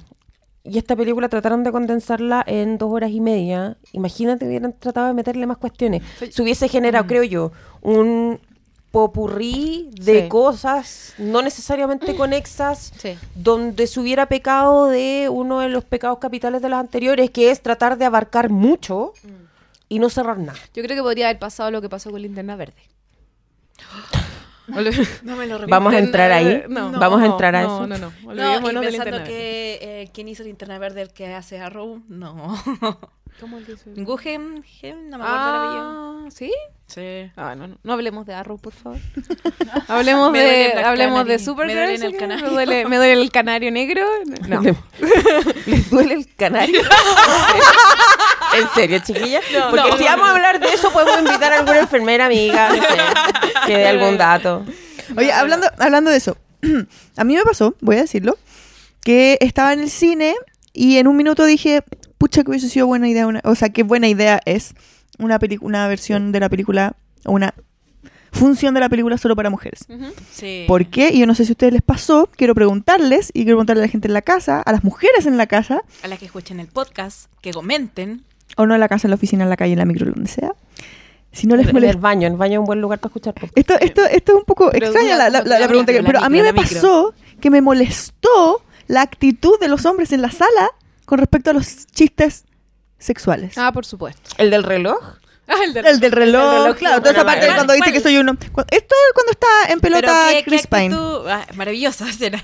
[0.67, 3.77] y esta película trataron de condensarla en dos horas y media.
[3.93, 6.03] Imagínate, hubieran tratado de meterle más cuestiones.
[6.31, 7.53] Se hubiese generado, creo yo,
[7.83, 8.41] un
[8.95, 10.29] popurrí de Sí.
[10.29, 13.19] cosas no necesariamente conexas, Sí.
[13.35, 17.61] donde se hubiera pecado de uno de los pecados capitales de las anteriores, que es
[17.61, 19.13] tratar de abarcar mucho
[19.89, 20.59] y no cerrar nada.
[20.75, 22.83] Yo creo que podría haber pasado lo que pasó con Linterna Verde.
[24.69, 25.67] No me lo recuerdo.
[25.69, 26.63] Vamos a entrar ahí.
[26.69, 27.87] No, Vamos a entrar a no, eso.
[27.89, 31.59] No, no, No, Olvidémonos y pensando que eh, quién hizo Linterna Verde el que hace
[31.59, 32.57] Arrow, no.
[33.41, 33.91] ¿Cómo el que hizo?
[33.97, 36.25] Guggen, Gem, no me acuerdo.
[36.27, 36.53] Ah, ¿sí?
[36.87, 37.31] Sí.
[37.37, 38.99] Ah, no, no, no hablemos de Arrow, por favor.
[39.89, 41.39] hablemos Me de, hablemos de.
[41.39, 41.77] Supergirl.
[41.77, 42.45] Me duele en el canario.
[42.45, 44.03] Me duele, me duele el canario negro.
[44.49, 44.63] No.
[45.67, 46.81] ¿Les duele el canario?
[48.57, 49.41] ¿En serio, chiquilla?
[49.71, 52.69] Porque no, si no, vamos a hablar de eso, podemos invitar a alguna enfermera amiga
[52.69, 52.83] no sé,
[53.67, 54.65] que dé algún dato.
[55.17, 56.37] Oye, hablando, hablando de eso,
[57.17, 58.39] a mí me pasó, voy a decirlo,
[59.03, 60.35] que estaba en el cine
[60.73, 61.83] y en un minuto dije,
[62.25, 64.73] pucha que hubiese sido buena idea, una- o sea, qué buena idea es
[65.19, 66.97] una, peli- una versión de la película,
[67.27, 67.53] o una
[68.33, 69.85] función de la película solo para mujeres.
[70.33, 70.65] Sí.
[70.67, 71.11] ¿Por qué?
[71.13, 73.87] Y yo no sé si a ustedes les pasó, quiero preguntarles, y quiero preguntarle a
[73.87, 76.61] la gente en la casa, a las mujeres en la casa, A las que escuchen
[76.61, 78.23] el podcast, que comenten.
[78.57, 80.31] o no en la casa, en la oficina, en la calle, en la micro, donde
[80.31, 80.53] sea.
[81.31, 81.99] Si no les En el molesta.
[82.01, 83.35] baño, el baño es un buen lugar para escuchar.
[83.35, 83.59] podcast.
[83.59, 86.13] Esto, esto, esto es un poco Pero extraña la, la- la- la pregunta, que- micro,
[86.15, 86.75] la pero a mí micro, me micro.
[86.81, 90.71] pasó que me molestó la actitud de los hombres en la sala
[91.05, 92.45] con respecto a los chistes
[92.99, 93.57] sexuales.
[93.59, 94.31] Ah, por supuesto.
[94.39, 94.99] ¿El del reloj?
[95.47, 98.01] Ah, el del el del reloj, reloj, claro, toda esa parte de cuando dice que
[98.01, 98.33] soy uno.
[98.33, 100.87] Esto cuando está en pelota Pero qué, qué Chris Pine.
[100.95, 102.43] actitud- ah, maravillosa será.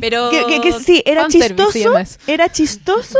[0.00, 1.92] Pero Que, que- que sí, era chistoso,
[2.26, 3.18] era chistoso,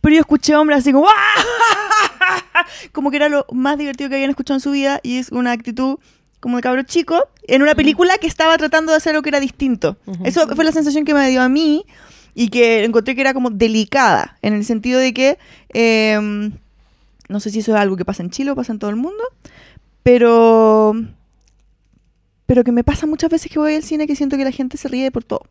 [0.00, 1.06] pero yo escuché hombres así como
[2.92, 5.52] como que era lo más divertido que habían escuchado en su vida y es una
[5.52, 5.98] actitud
[6.40, 9.40] como de cabro chico en una película que estaba tratando de hacer algo que era
[9.40, 9.96] distinto.
[10.24, 11.84] Eso fue la sensación que me dio a mí
[12.34, 15.38] y que encontré que era como delicada en el sentido de que
[15.74, 16.50] eh,
[17.28, 18.96] no sé si eso es algo que pasa en Chile o pasa en todo el
[18.96, 19.22] mundo,
[20.02, 20.94] pero
[22.46, 24.76] pero que me pasa muchas veces que voy al cine que siento que la gente
[24.76, 25.42] se ríe por todo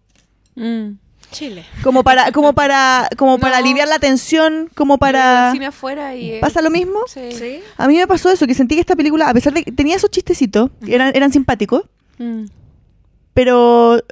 [0.55, 0.97] Mm.
[1.31, 1.63] Chile.
[1.81, 6.31] como para como para como para aliviar la tensión como para cine afuera y...
[6.33, 7.61] eh, pasa lo mismo Sí.
[7.77, 9.95] a mí me pasó eso que sentí que esta película a pesar de que tenía
[9.95, 11.83] esos chistecitos eran eran simpáticos
[12.19, 12.45] Mm.
[13.33, 14.03] pero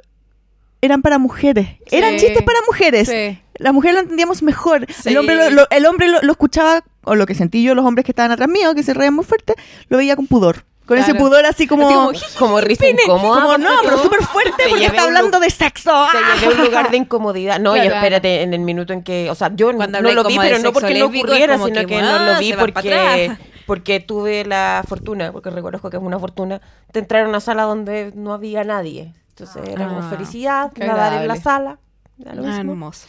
[0.82, 3.38] eran para mujeres eran chistes para mujeres Sí.
[3.58, 5.10] las mujeres lo entendíamos mejor Sí.
[5.10, 7.84] el hombre lo, lo- el hombre lo, lo escuchaba o lo que sentí yo los
[7.84, 9.54] hombres que estaban atrás mío que se reían muy fuerte
[9.88, 12.12] lo veía con pudor con ese pudor así como Así como,
[12.50, 13.42] Como risa incómoda.
[13.42, 16.34] como, no pero súper fuerte te porque está hablando de sexo Te ¡Ah!
[16.40, 17.60] llevé a un lugar de incomodidad.
[17.60, 17.94] No, y Claro.
[17.94, 19.30] espérate, en el minuto en que.
[19.30, 22.02] O sea, yo Cuando no lo vi, pero no porque no ocurriera, sino que, que
[22.02, 23.32] no ah, lo vi van pa' porque,
[23.66, 26.60] porque tuve la fortuna, porque reconozco que es una fortuna,
[26.92, 29.14] de entrar a una sala donde no había nadie.
[29.40, 31.78] Entonces era como Ah, felicidad, nadar en la sala.
[32.18, 32.72] lo Ah, mismo.
[32.72, 33.06] hermoso.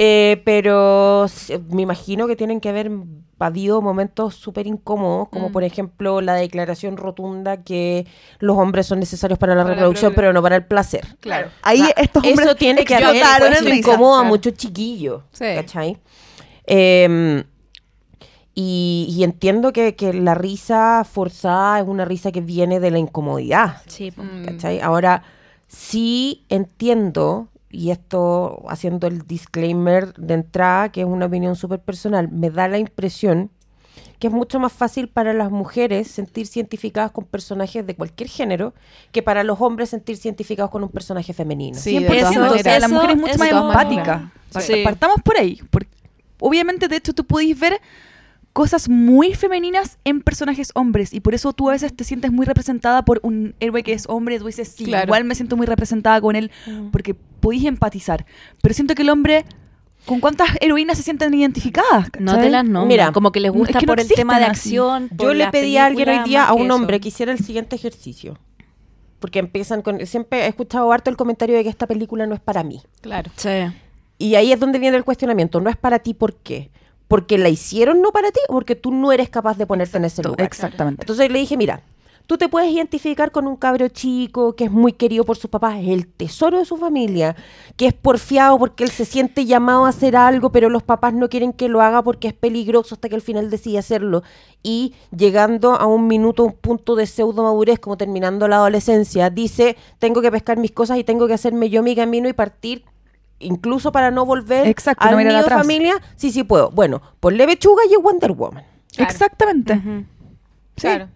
[0.00, 1.26] Eh, pero
[1.70, 2.90] me imagino que tienen que haber
[3.40, 5.52] habido momentos súper incómodos, como Mm.
[5.52, 8.06] por ejemplo la declaración rotunda que
[8.38, 11.16] los hombres son necesarios para la Para reproducción, pero no para el placer.
[11.20, 11.48] Claro.
[11.62, 13.14] ahí estos hombres eso tiene que haber
[13.64, 13.74] risa.
[13.74, 15.44] incómodo a muchos chiquillos, Sí.
[15.56, 15.98] ¿cachai?
[16.66, 17.42] Eh,
[18.54, 22.98] y, y entiendo que, que la risa forzada es una risa que viene de la
[22.98, 24.22] incomodidad, Sí, po.
[24.24, 24.44] Mm.
[24.44, 24.80] ¿cachai?
[24.80, 25.22] Ahora,
[25.68, 32.28] sí entiendo, y esto haciendo el disclaimer de entrada, que es una opinión súper personal,
[32.30, 33.50] me da la impresión
[34.18, 38.74] que es mucho más fácil para las mujeres sentirse identificadas con personajes de cualquier género
[39.12, 41.78] que para los hombres sentirse identificados con un personaje femenino.
[41.78, 44.32] Sí, de 100%, todas o sea, la mujer es mucho Eso- más empática.
[44.58, 44.82] Sí.
[44.82, 45.60] Partamos por ahí.
[45.70, 45.90] porque
[46.40, 47.80] obviamente, de hecho, tú podéis ver
[48.52, 52.44] cosas muy femeninas en personajes hombres y por eso tú a veces te sientes muy
[52.44, 55.06] representada por un héroe que es hombre, tú dices, sí, Claro.
[55.06, 56.90] igual me siento muy representada con él Mm.
[56.90, 58.26] porque podéis empatizar.
[58.60, 59.44] Pero siento que el hombre,
[60.06, 62.08] ¿con cuántas heroínas se sienten identificadas?
[62.18, 62.88] No te las nombran.
[62.88, 65.08] Mira, como que les es gusta que no por el tema de acción.
[65.16, 68.38] Yo le pedí a alguien hoy día a un hombre que hiciera el siguiente ejercicio.
[69.20, 70.04] Porque empiezan con...
[70.06, 72.82] Siempre he escuchado harto el comentario de que esta película no es para mí.
[73.00, 73.30] Claro.
[73.36, 73.50] Sí.
[74.16, 75.60] Y ahí es donde viene el cuestionamiento.
[75.60, 76.70] No es para ti, ¿por qué?
[77.08, 80.04] ¿Porque la hicieron no para ti o porque tú no eres capaz de ponerte en
[80.04, 80.46] ese lugar?
[80.46, 81.02] Exactamente.
[81.02, 81.82] Entonces le dije, mira,
[82.28, 85.78] tú te puedes identificar con un cabro chico que es muy querido por sus papás,
[85.80, 87.34] es el tesoro de su familia,
[87.76, 91.30] que es porfiado porque él se siente llamado a hacer algo, pero los papás no
[91.30, 94.22] quieren que lo haga porque es peligroso hasta que al final decide hacerlo.
[94.62, 99.78] Y llegando a un minuto, un punto de pseudo madurez, como terminando la adolescencia, dice,
[99.98, 102.84] tengo que pescar mis cosas y tengo que hacerme yo mi camino y partir
[103.40, 105.58] incluso para no volver Exacto, al no nido atrás.
[105.60, 106.70] familia, sí, sí puedo.
[106.70, 108.64] Bueno, ponle pechuga y es Wonder Woman.
[108.94, 109.10] Claro.
[109.10, 109.74] Exactamente.
[110.76, 110.82] Sí.
[110.82, 111.08] Claro.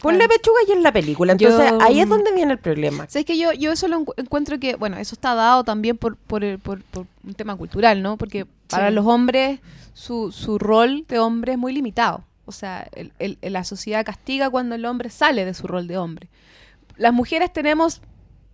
[0.00, 1.32] Ponle pechuga y en la película.
[1.32, 3.06] Entonces Yo- ahí es donde viene el problema.
[3.08, 6.16] ¿Sabes que yo, yo eso lo encu- encuentro que, bueno, eso está dado también por,
[6.16, 8.16] por, el- por- por un tema cultural, ¿no?
[8.16, 8.94] Porque para Sí.
[8.94, 9.60] los hombres
[9.94, 12.24] su, su rol de hombre es muy limitado.
[12.46, 15.98] O sea, el- el- la sociedad castiga cuando el hombre sale de su rol de
[15.98, 16.28] hombre.
[16.96, 18.00] Las mujeres tenemos,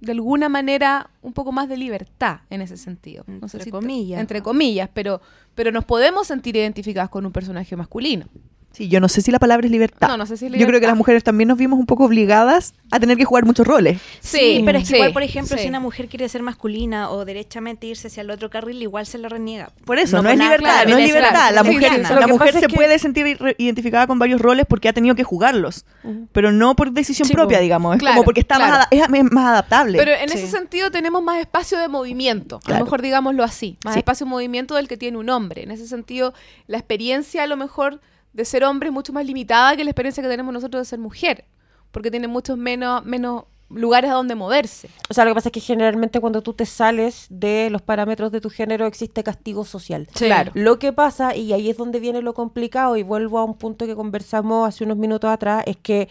[0.00, 3.24] de alguna manera, un poco más de libertad en ese sentido.
[3.26, 4.20] No sé Entre si comillas.
[4.20, 5.20] Entre comillas, pero,
[5.54, 8.26] pero nos podemos sentir identificadas con un personaje masculino.
[8.70, 10.06] Sí, yo no sé si la palabra es libertad.
[10.08, 10.88] No, no sé si es Yo creo que libertad.
[10.90, 13.98] las mujeres también nos vimos un poco obligadas a tener que jugar muchos roles.
[14.20, 15.62] Sí, pero es que sí, igual, por ejemplo, sí.
[15.64, 19.18] si una mujer quiere ser masculina o derechamente irse hacia el otro carril, igual se
[19.18, 19.70] le reniega.
[19.84, 21.30] Por eso, No es nada, libertad, claro, no es es libertad.
[21.30, 21.92] claro, La es mujer.
[21.92, 25.24] Lo la se es que- puede sentir identificada con varios roles porque ha tenido que
[25.24, 25.84] jugarlos,
[26.32, 27.78] pero no por decisión propia, po.
[27.80, 29.98] más Claro, como porque está más, es, es más adaptable.
[29.98, 30.38] Pero en Sí.
[30.38, 34.00] ese sentido tenemos más espacio de movimiento, a lo mejor digámoslo así, más Sí.
[34.00, 35.64] espacio de movimiento del que tiene un hombre.
[35.64, 36.32] En ese sentido,
[36.68, 38.00] la experiencia a lo mejor
[38.32, 40.98] de ser hombre es mucho más limitada que la experiencia que tenemos nosotros de ser
[40.98, 41.44] mujer,
[41.90, 44.88] porque tiene muchos menos, menos lugares a donde moverse.
[45.10, 48.32] O sea, lo que pasa es que generalmente cuando tú te sales de los parámetros
[48.32, 50.08] de tu género existe castigo social.
[50.14, 50.26] Sí.
[50.26, 50.52] Claro.
[50.54, 53.86] Lo que pasa, y ahí es donde viene lo complicado, y vuelvo a un punto
[53.86, 56.08] que conversamos hace unos minutos atrás, es que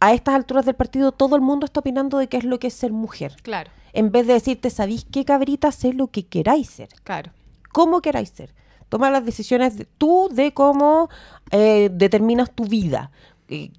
[0.00, 2.66] a estas alturas del partido todo el mundo está opinando de qué es lo que
[2.66, 3.36] es ser mujer.
[3.42, 5.70] Claro, En vez de decirte, ¿sabéis qué cabrita?
[5.72, 6.88] Sé lo que queráis ser.
[7.04, 7.30] claro.
[7.72, 8.52] ¿Cómo queráis ser?
[8.92, 11.08] Toma las decisiones de- tú de cómo
[11.50, 13.10] eh, determinas tu vida.
[13.48, 13.70] Eh,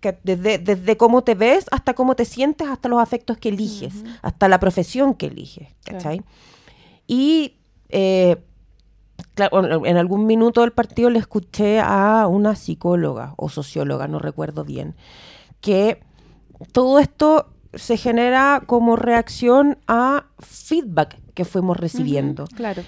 [0.00, 3.92] que desde, desde cómo te ves hasta cómo te sientes, hasta los afectos que eliges,
[4.22, 5.68] hasta la profesión que eliges.
[5.84, 5.98] Claro.
[5.98, 6.22] ¿cachai?
[7.06, 7.56] Y
[7.90, 8.36] eh,
[9.34, 14.18] claro, en- en algún minuto del partido le escuché a una psicóloga o socióloga, no
[14.18, 14.94] recuerdo bien,
[15.60, 16.00] que
[16.72, 22.82] todo esto se genera como reacción a feedback que fuimos recibiendo Claro.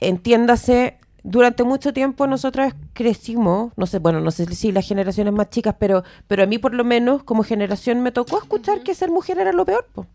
[0.00, 5.50] Entiéndase, durante mucho tiempo nosotras crecimos, no sé, bueno, no sé si las generaciones más
[5.50, 9.10] chicas, pero, pero a mí por lo menos como generación me tocó escuchar que ser
[9.10, 10.06] mujer era lo peor, po.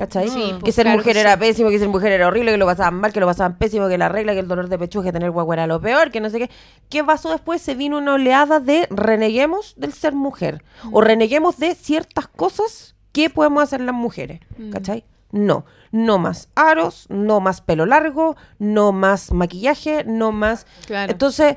[0.00, 0.28] ¿cachai?
[0.28, 2.56] Sí, que pues, ser claro mujer que era pésimo, que ser mujer era horrible, que
[2.56, 5.02] lo pasaban mal, que lo pasaban pésimo, que la regla, que el dolor de pecho,
[5.02, 6.50] que tener guagua era lo peor, que no sé qué.
[6.88, 7.60] ¿Qué pasó después?
[7.60, 13.28] Se vino una oleada de reneguemos del ser mujer o reneguemos de ciertas cosas que
[13.28, 14.40] podemos hacer las mujeres,
[14.72, 15.04] ¿cachai?
[15.32, 20.66] No, no más aros, no más pelo largo, no más maquillaje, no más...
[20.86, 21.10] Claro.
[21.12, 21.56] Entonces,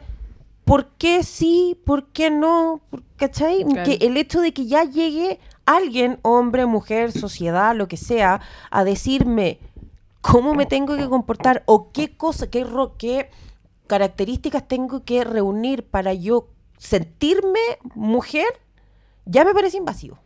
[0.66, 1.80] ¿por qué sí?
[1.86, 2.82] ¿Por qué no?
[2.90, 3.64] ¿Por- ¿Cachai?
[3.64, 3.84] Claro.
[3.84, 8.42] Que el hecho de que ya llegue alguien, hombre, mujer, sociedad, lo que sea,
[8.72, 9.60] a decirme
[10.22, 13.30] cómo me tengo que comportar o qué cosa, qué, ro- qué
[13.88, 16.48] características tengo que reunir para yo
[16.78, 17.60] sentirme
[17.96, 18.46] mujer,
[19.26, 20.20] ya me parece invasivo.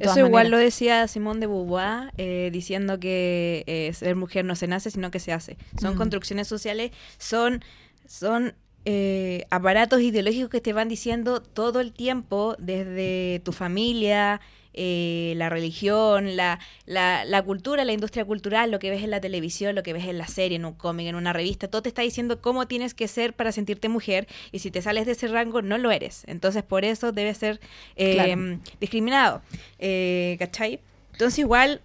[0.00, 4.66] Eso igual lo decía Simón de Beauvoir, eh, diciendo que eh, ser mujer no se
[4.66, 5.56] nace, sino que se hace.
[5.80, 7.64] Son construcciones sociales, son,
[8.06, 8.54] son
[8.84, 14.40] eh, aparatos ideológicos que te van diciendo todo el tiempo, desde tu familia,
[14.74, 19.20] eh, la religión, la, la, la cultura, la industria cultural, lo que ves en la
[19.20, 21.88] televisión, lo que ves en la serie, en un cómic, en una revista, todo te
[21.88, 25.28] está diciendo cómo tienes que ser para sentirte mujer y si te sales de ese
[25.28, 26.24] rango no lo eres.
[26.26, 27.60] Entonces por eso debes ser
[27.96, 28.58] eh, Claro.
[28.80, 29.42] discriminado.
[29.78, 30.80] Eh, ¿Cachai?
[31.12, 31.80] Entonces igual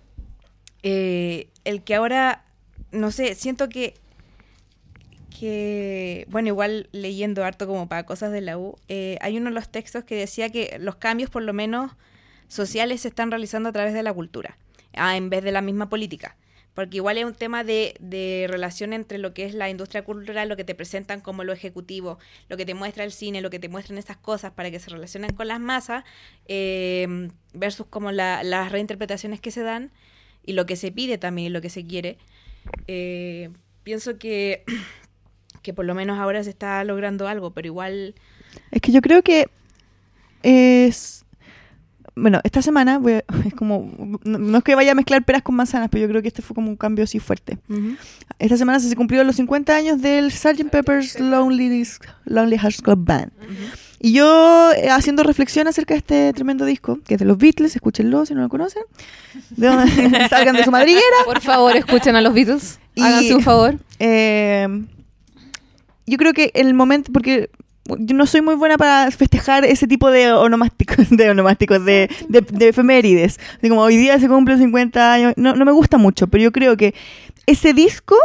[0.83, 2.45] eh, el que ahora,
[2.91, 3.95] no sé, siento que
[5.39, 9.53] que, bueno, igual leyendo harto como para cosas de la U, eh, hay uno de
[9.55, 11.91] los textos que decía que los cambios, por lo menos
[12.47, 14.57] sociales, se están realizando a través de la cultura,
[14.93, 16.35] ah, en vez de la misma política.
[16.73, 20.47] Porque igual es un tema de, de relación entre lo que es la industria cultural,
[20.47, 22.19] lo que te presentan como lo ejecutivo,
[22.49, 24.91] lo que te muestra el cine, lo que te muestran esas cosas para que se
[24.91, 26.03] relacionen con las masas,
[26.47, 29.91] eh, versus como la- las reinterpretaciones que se dan
[30.45, 32.19] y lo que se pide también y lo que se quiere.
[32.87, 33.49] Eh,
[33.83, 34.63] pienso que
[35.63, 38.13] que por lo menos ahora se está logrando algo, pero igual
[38.69, 39.47] Es que yo creo que
[40.43, 41.25] es...
[42.19, 43.91] Bueno, esta semana voy a- es como...
[44.23, 46.41] No, no es que vaya a mezclar peras con manzanas, pero yo creo que este
[46.41, 47.57] fue como un cambio así fuerte.
[48.39, 50.69] Esta semana se cumplieron los 50 años del Sgt.
[50.71, 51.85] Pepper's Lonely,
[52.25, 53.31] Lonely Hearts Club Band.
[53.99, 57.75] Y yo, eh, haciendo reflexión acerca de este tremendo disco, que es de los Beatles,
[57.75, 58.83] escúchenlo si no lo conocen,
[59.51, 61.03] de donde salgan de su madriguera.
[61.25, 62.79] Por favor, escuchen a los Beatles.
[62.95, 63.77] Y- Háganse un favor.
[63.99, 64.67] Eh,
[66.05, 67.49] yo creo que el momento, porque
[67.99, 72.41] yo no soy muy buena para festejar ese tipo de onomásticos, de onomásticos, de, de,
[72.41, 73.39] de efemérides.
[73.57, 76.51] Así como hoy día se cumplen 50 años, no, no me gusta mucho, pero yo
[76.51, 76.93] creo que
[77.45, 78.15] ese disco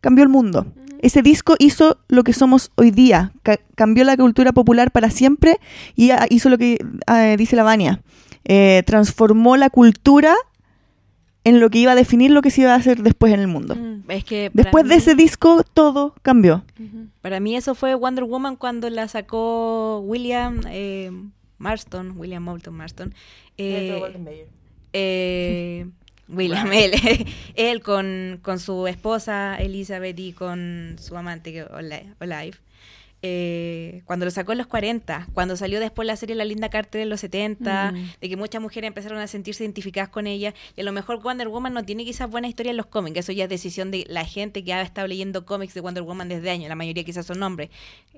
[0.00, 0.66] cambió el mundo.
[1.00, 5.58] Ese disco hizo lo que somos hoy día, ca- cambió la cultura popular para siempre
[5.94, 8.00] y ah, hizo lo que ah, dice la Vania,
[8.46, 10.34] eh, transformó la cultura
[11.44, 13.48] en lo que iba a definir lo que se iba a hacer después en el
[13.48, 13.76] mundo.
[14.08, 16.64] es que Después de ese disco, todo cambió.
[17.20, 21.10] para mí eso fue Wonder Woman cuando la sacó William eh,
[21.58, 23.14] Marston, William Moulton Marston.
[23.58, 24.46] eh,
[24.92, 25.86] eh,
[26.28, 26.92] William, él,
[27.54, 31.64] él con, con su esposa Elizabeth y con su amante
[32.20, 32.56] Olive.
[33.26, 37.00] Eh, cuando lo sacó en los 40, cuando salió después la serie La Linda Carter
[37.00, 38.06] en los 70, Mm.
[38.20, 41.48] de que muchas mujeres empezaron a sentirse identificadas con ella, y a lo mejor Wonder
[41.48, 44.26] Woman no tiene quizás buena historia en los cómics, eso ya es decisión de la
[44.26, 47.42] gente que ha estado leyendo cómics de Wonder Woman desde años, la mayoría quizás son
[47.42, 47.70] hombres,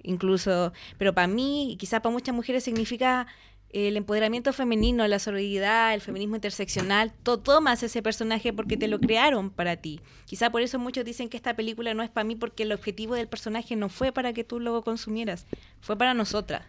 [0.03, 3.29] incluso, pero para mí, y quizás para muchas mujeres significa
[3.71, 8.99] el empoderamiento femenino, la sororidad, el feminismo interseccional, tú tomas ese personaje porque te lo
[9.01, 10.01] crearon para ti.
[10.25, 13.15] Quizá por eso muchos dicen que esta película no es para mí porque el objetivo
[13.15, 15.47] del personaje no fue para que tú lo consumieras,
[15.81, 16.63] fue para nosotras.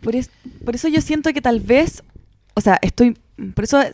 [0.00, 0.30] Por, es-
[0.64, 2.02] por eso yo siento que tal vez,
[2.54, 3.18] o sea, estoy,
[3.54, 3.92] por eso eh,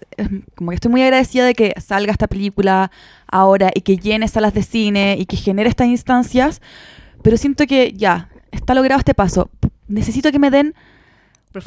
[0.55, 2.91] como que estoy muy agradecida de que salga esta película
[3.27, 6.61] ahora y que llene salas de cine y que genere estas instancias,
[7.23, 9.51] pero siento que ya, está logrado este paso.
[9.89, 10.75] Necesito que me den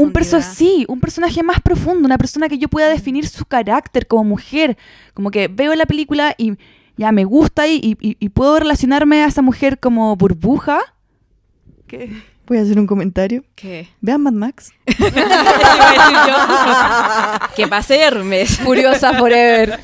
[0.08, 4.08] un perso sí, un personaje más profundo, una persona que yo pueda definir su carácter
[4.08, 4.78] como mujer.
[5.14, 6.54] Como que veo la película y
[6.96, 10.80] ya me gusta y, y- y puedo relacionarme a esa mujer como burbuja.
[11.88, 12.12] ¿Qué?
[12.54, 13.44] Voy a hacer un comentario.
[13.56, 13.88] ¿Qué?
[14.00, 14.70] Vean Mad Max.
[17.56, 18.58] ¿Qué pasa, Hermes?
[18.60, 19.80] Furiosa forever.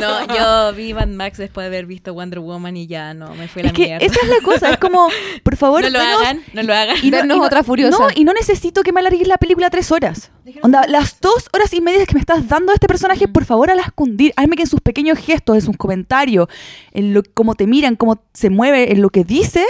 [0.00, 3.48] No, yo vi Mad Max después de haber visto Wonder Woman y ya no, me
[3.48, 4.06] fue la Es que mierda.
[4.06, 5.08] esa es la cosa, es como,
[5.42, 6.96] por favor, no lo denos- hagan, no lo hagan.
[7.02, 7.98] Y no, y no- otra furiosa.
[7.98, 10.30] No, y no necesito que me alargues la película tres horas.
[10.62, 13.70] Onda, las dos horas y media que me estás dando a este personaje, por favor,
[13.70, 14.32] hazlas cundir.
[14.36, 16.46] Hazme que en sus pequeños gestos, en sus comentarios,
[16.92, 19.64] en lo, cómo te miran, cómo se mueve, en lo que dice,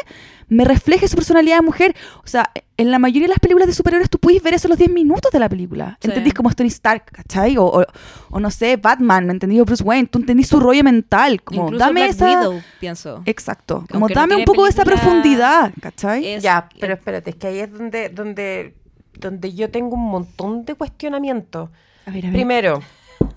[0.49, 1.95] me refleje su personalidad de mujer.
[2.25, 4.71] O sea, en la mayoría de las películas de superhéroes tú puedes ver eso en
[4.71, 5.99] los 10 minutos de la película.
[6.01, 6.09] Sí.
[6.09, 6.33] ¿Entendís?
[6.35, 7.57] Como Tony Stark, ¿cachai?
[7.59, 7.85] O, o,
[8.31, 9.61] o no sé, Batman, ¿me entendí?
[9.61, 10.09] O Bruce Wayne.
[10.09, 11.43] Tú entendís su rollo mental.
[11.43, 12.27] Como, Incluso dame Black esa...
[12.39, 13.23] Widow, pienso.
[13.27, 13.85] Exacto.
[13.91, 16.27] Como Aunque no dame un tiene poco de esa profundidad, ¿cachai?
[16.27, 18.75] Es- Ya, pero espérate, es que ahí es donde, donde,
[19.19, 21.71] donde yo tengo un montón de cuestionamientos.
[22.07, 22.33] A ver, a ver.
[22.33, 22.81] Primero,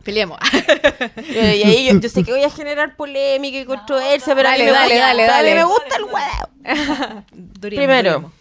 [0.04, 0.38] Peleemos.
[1.18, 4.54] eh, y ahí yo, yo sé que voy a generar polémica y controversia, pero a
[4.54, 5.56] mí Dale, me dale, gusta- dale, a mí dale.
[5.56, 7.26] me gusta el huevo.
[7.60, 8.32] Primero.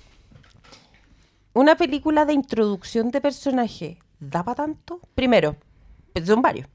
[1.53, 5.01] Una película de introducción de personaje, ¿da para tanto?
[5.15, 5.57] Primero,
[6.25, 6.69] son varios.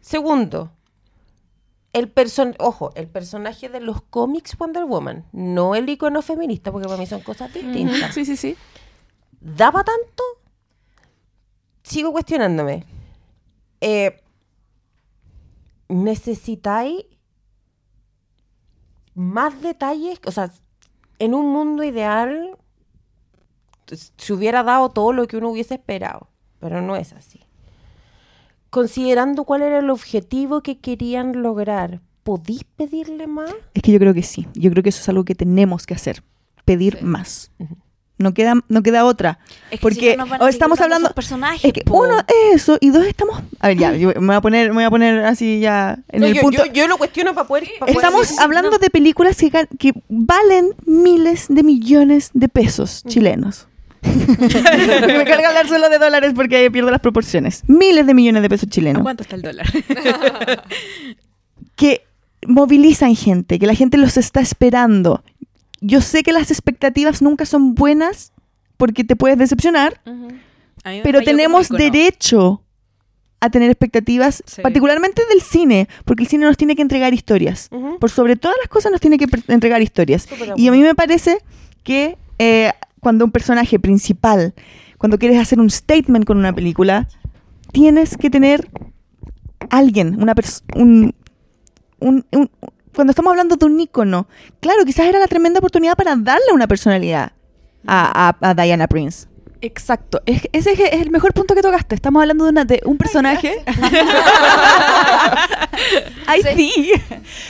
[0.00, 0.70] Segundo,
[1.92, 6.86] el person ojo, el personaje de los cómics Wonder Woman, no el icono feminista, porque
[6.86, 8.14] para mí son cosas distintas.
[8.14, 8.56] Sí, sí, sí.
[9.40, 10.22] ¿Da para tanto?
[11.82, 12.84] Sigo cuestionándome.
[13.80, 14.20] Eh,
[15.88, 17.04] ¿Necesitáis
[19.14, 20.20] más detalles?
[20.26, 20.52] O sea,
[21.18, 22.56] en un mundo ideal
[23.86, 26.28] se hubiera dado todo lo que uno hubiese esperado,
[26.60, 27.40] pero no es así.
[28.70, 33.54] Considerando cuál era el objetivo que querían lograr, ¿podís pedirle más?
[33.72, 34.46] Es que yo creo que sí.
[34.52, 36.22] Yo creo que eso es algo que tenemos que hacer.
[36.66, 37.50] Pedir más.
[38.18, 39.38] No queda, no queda otra.
[39.70, 41.10] Es que Porque si no nos van a o seguir estamos hablando.
[41.10, 42.02] personajes, Es que po.
[42.02, 43.40] uno es eso y dos estamos.
[43.60, 46.20] A ver, ya, yo me voy a poner, me voy a poner así ya en
[46.22, 46.66] No, el yo, punto.
[46.66, 47.68] yo- yo lo cuestiono para poder...
[47.78, 48.78] pa' Estamos hablando no.
[48.78, 53.68] de películas que, que valen miles de millones de pesos chilenos.
[54.02, 57.62] me carga hablar solo de dólares porque ahí pierdo las proporciones.
[57.66, 59.02] Miles de millones de pesos ¿A chilenos.
[59.02, 59.66] cuánto está el dólar?
[61.76, 62.02] que
[62.46, 65.22] movilizan gente, que la gente los está esperando.
[65.80, 68.32] Yo sé que las expectativas nunca son buenas
[68.76, 70.00] porque te puedes decepcionar,
[71.02, 72.62] pero tenemos derecho
[73.40, 74.62] a tener expectativas, Sí.
[74.62, 77.68] particularmente del cine, porque el cine nos tiene que entregar historias.
[78.00, 80.22] Por sobre todas las cosas nos tiene que entregar historias.
[80.22, 81.38] Súper Y a mí me parece
[81.84, 84.54] que eh, cuando un personaje principal,
[84.98, 87.08] cuando quieres hacer un statement con una película,
[87.72, 88.68] tienes que tener
[89.70, 91.14] alguien, una persona, un,
[92.00, 92.50] un- un-
[92.98, 94.26] cuando estamos hablando de un ícono,
[94.58, 97.30] claro, quizás era la tremenda oportunidad para darle una personalidad
[97.86, 99.28] a, a- a Diana Prince.
[99.60, 100.20] Exacto.
[100.26, 101.94] Es- ese es, el mejor punto que tocaste.
[101.94, 103.62] Estamos hablando de, una- de un personaje.
[106.26, 106.92] Ay, sí.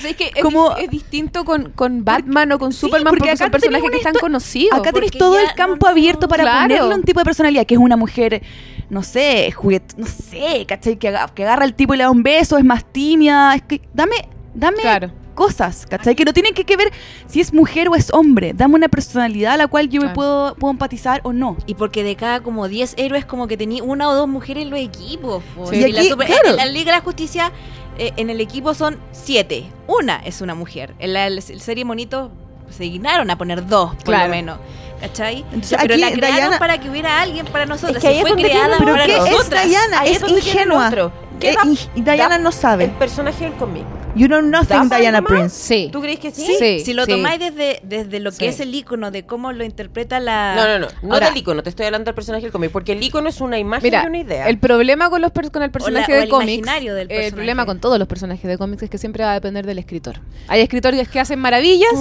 [0.04, 3.44] Es que es, Como- es distinto con, con Batman o con Superman porque porque, acá
[3.44, 4.78] son personajes que están conocidos.
[4.78, 6.68] Acá tenés porque todo ya el campo no- abierto para claro.
[6.68, 8.42] ponerle un tipo de personalidad, que es una mujer,
[8.90, 10.96] no sé, juguet, no sé, ¿cachai?
[10.98, 13.54] Que, aga- que agarra al tipo y le da un beso, es más tímida.
[13.54, 14.16] Es que, dame,
[14.54, 15.10] dame Claro.
[15.38, 16.16] Cosas, ¿cachai?
[16.16, 16.90] Que no tienen que, que ver
[17.28, 18.52] si es mujer o es hombre.
[18.54, 21.56] Dame una personalidad a la cual yo me puedo, puedo empatizar o no.
[21.66, 24.70] Y porque de cada como 10 héroes como que tenía una o dos mujeres en
[24.70, 25.42] los equipos.
[25.54, 25.68] po.
[25.68, 25.76] Sí.
[25.76, 26.48] Y Y la, super- claro.
[26.50, 27.52] en la Liga de la Justicia,
[27.98, 29.64] eh, en el equipo son 7.
[29.86, 30.94] Una es una mujer.
[30.98, 32.32] En la, la serie Monito
[32.68, 34.24] se dignaron a poner dos, por Claro.
[34.24, 34.58] lo menos.
[35.00, 35.38] ¿Cachai?
[35.52, 37.96] Entonces, Pero aquí la crearon Diana- para que hubiera alguien para nosotros.
[37.96, 39.50] Es que ahí y es fue creada Pero para ¿qué es.
[39.68, 40.00] Diana?
[40.00, 40.88] Ahí es ingenua.
[40.88, 41.12] otro.
[41.38, 41.54] ¿Qué Eh,
[41.94, 42.84] y- Diana da no sabe.
[42.86, 43.84] El personaje del cómic.
[44.16, 45.22] You know nothing, ¿Da para Diana?
[45.22, 45.50] Prince.
[45.54, 45.90] Sí.
[45.92, 46.56] ¿Tú crees que sí?
[46.58, 46.80] Sí.
[46.84, 47.12] si lo sí.
[47.12, 48.46] tomáis desde, desde lo que Sí.
[48.46, 50.56] es el icono de cómo lo interpreta la.
[50.56, 50.86] No, no, no.
[51.02, 52.72] No Ahora- del icono, te estoy hablando del personaje del cómic.
[52.72, 54.48] Porque el icono es una imagen Mira, y una idea.
[54.48, 56.66] el problema con los per- con el personaje de el cómics,
[57.08, 59.78] el problema con todos los personajes de cómics es que siempre va a depender del
[59.78, 60.16] escritor.
[60.48, 61.92] Hay escritores que hacen maravillas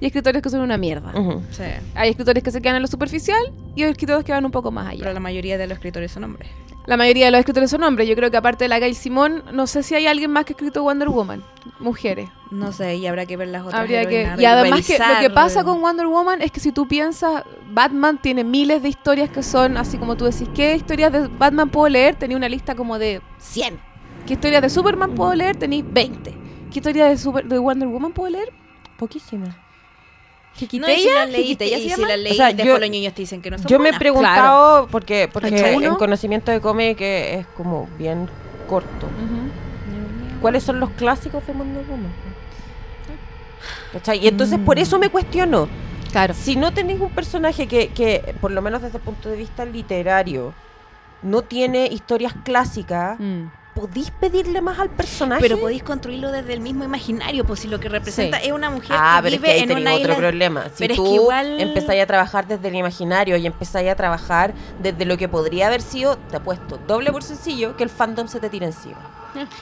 [0.00, 1.12] y escritores que son una mierda.
[1.94, 3.40] Hay escritores que se quedan en lo superficial
[3.74, 5.00] y hay escritores que van un poco más allá.
[5.00, 6.48] Pero la mayoría de los escritores son hombres.
[6.86, 8.08] La mayoría de los escritores son hombres.
[8.08, 10.52] Yo creo que aparte de la Gail Simón, no sé si hay alguien más que
[10.52, 11.44] ha escrito Wonder Woman.
[11.78, 12.28] Mujeres.
[12.50, 13.80] No sé, y habrá que ver las otras.
[13.80, 16.88] Habría que, y además que lo que pasa con Wonder Woman es que si tú
[16.88, 21.28] piensas, Batman tiene miles de historias que son así como tú decís, ¿qué historias de
[21.28, 22.16] Batman puedo leer?
[22.16, 23.78] Tenía una lista como de 100.
[24.26, 25.56] ¿Qué historias de Superman puedo leer?
[25.56, 26.30] Tenéis 20.
[26.72, 28.52] ¿Qué historias de, Super- de Wonder Woman puedo leer?
[28.96, 29.54] Poquísimas.
[30.72, 33.40] No, y si leíste, ¿Quiteya y si O sea, después yo- los niños te dicen
[33.42, 35.96] que no son Yo me he preguntado, porque, porque Uno.
[35.98, 38.28] conocimiento de cómic eh, es como bien
[38.68, 39.06] corto.
[40.40, 42.12] ¿Cuáles son los clásicos de Wonder Woman?
[43.92, 44.18] ¿Cachai?
[44.24, 45.68] Y entonces por eso me cuestiono.
[46.12, 46.34] Claro.
[46.34, 49.64] Si no tenéis un personaje que, que, por lo menos desde el punto de vista
[49.64, 50.54] literario,
[51.22, 53.44] no tiene historias clásicas, Mm.
[53.74, 55.40] ¿Podéis pedirle más al personaje?
[55.40, 58.46] Pero podéis construirlo desde el mismo imaginario, pues si lo que representa Sí.
[58.48, 60.16] es una mujer Ah, que pero es vive que ahí en una otro isla.
[60.16, 60.64] problema.
[60.64, 63.94] Si Pero es tú que igual- empezáis a trabajar desde el imaginario y empezáis a
[63.94, 64.52] trabajar
[64.82, 68.40] desde lo que podría haber sido, te apuesto doble por sencillo que el fandom se
[68.40, 68.98] te tira encima.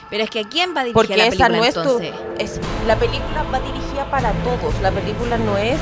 [0.09, 1.79] Pero es que ¿a quién va dirigida Porque la esa película no es tu.
[1.81, 2.13] entonces?
[2.39, 4.73] Es, la película va dirigida para todos.
[4.81, 5.77] La película no es,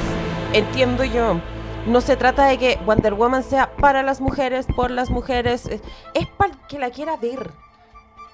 [0.53, 1.39] entiendo yo.
[1.85, 5.65] No se trata de que Wonder Woman sea para las mujeres, por las mujeres.
[5.67, 5.81] Es,
[6.13, 7.49] es para el que la quiera ver.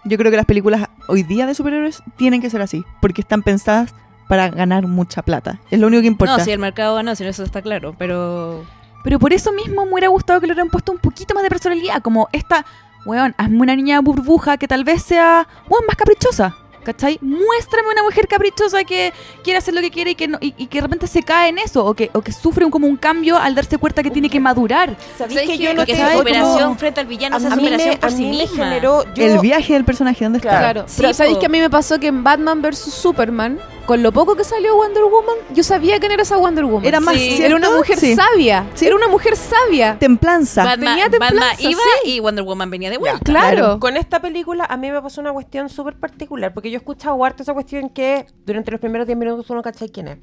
[0.06, 3.42] Yo creo que las películas hoy día de superhéroes tienen que ser así, porque están
[3.42, 3.94] pensadas
[4.28, 5.60] para ganar mucha plata.
[5.72, 6.38] Es lo único que importa.
[6.38, 8.66] No, si el mercado ganó, si eso está claro, pero...
[9.04, 11.50] Pero por eso mismo me hubiera gustado que le hubieran puesto un poquito más de
[11.50, 12.66] personalidad, como esta,
[13.06, 16.56] weón, hazme una niña burbuja que tal vez sea, weón, más caprichosa.
[16.84, 17.18] ¿Cachai?
[17.22, 20.68] Muéstrame una mujer caprichosa que quiere hacer lo que quiere y que, no, y, y
[20.68, 22.98] que de repente se cae en eso, o que, o que sufre un, como un
[22.98, 24.96] cambio al darse cuenta que tiene que madurar.
[25.18, 26.76] ¿Sabéis ¿Sabes que yo no que te esa ¿sabes superación cómo?
[26.78, 28.66] frente al villano, esa mí, me, superación por a sí mí me misma.
[28.66, 29.04] generó.
[29.16, 30.50] Yo, El viaje del personaje, ¿dónde está?
[30.50, 30.86] Claro.
[30.86, 30.86] Claro.
[30.88, 34.36] Sí, ¿sabéis que a mí me pasó que en Batman vs Superman, con lo poco
[34.36, 36.86] que salió Wonder Woman, yo sabía quién era esa Wonder Woman.
[36.86, 37.42] Era más, Sí.
[37.42, 38.16] Era una mujer Sí.
[38.16, 38.66] sabia.
[38.76, 38.86] Sí.
[38.86, 39.98] Era una mujer sabia.
[40.00, 40.64] Templanza.
[40.64, 42.12] Batman, tenía Batman templanza, iba sí.
[42.12, 43.20] y Wonder Woman venía de vuelta.
[43.24, 43.80] Claro.
[43.80, 47.24] Con esta película a mí me pasó una cuestión súper particular, porque yo he escuchado
[47.24, 50.18] harto esa cuestión que durante los primeros 10 minutos tú no cachai quién es.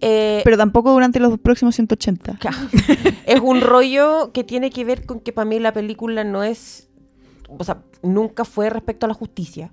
[0.00, 2.38] Eh, Pero tampoco durante los próximos 180.
[3.26, 6.88] es un rollo que tiene que ver con que para mí la película no es,
[7.48, 9.72] o sea, nunca fue respecto a la justicia.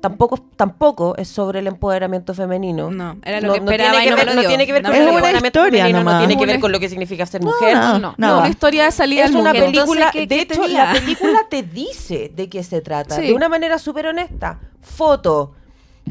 [0.00, 2.90] Tampoco, tampoco es sobre el empoderamiento femenino.
[2.90, 4.48] No, era lo No- que no esperaba tiene y que no ver, me lo no
[4.48, 6.18] tiene que ver No con el empoderamiento historia femenino, no nomás.
[6.28, 7.76] tiene que ver con lo que significa ser mujer.
[7.76, 8.14] no.
[8.16, 9.66] No, una historia de salida Es al una mundo.
[9.66, 10.84] película, Entonces, ¿qué- de qué hecho, tenía?
[10.86, 13.22] la película te dice de qué se trata, Sí.
[13.28, 14.60] de una manera súper honesta.
[14.82, 15.54] Foto.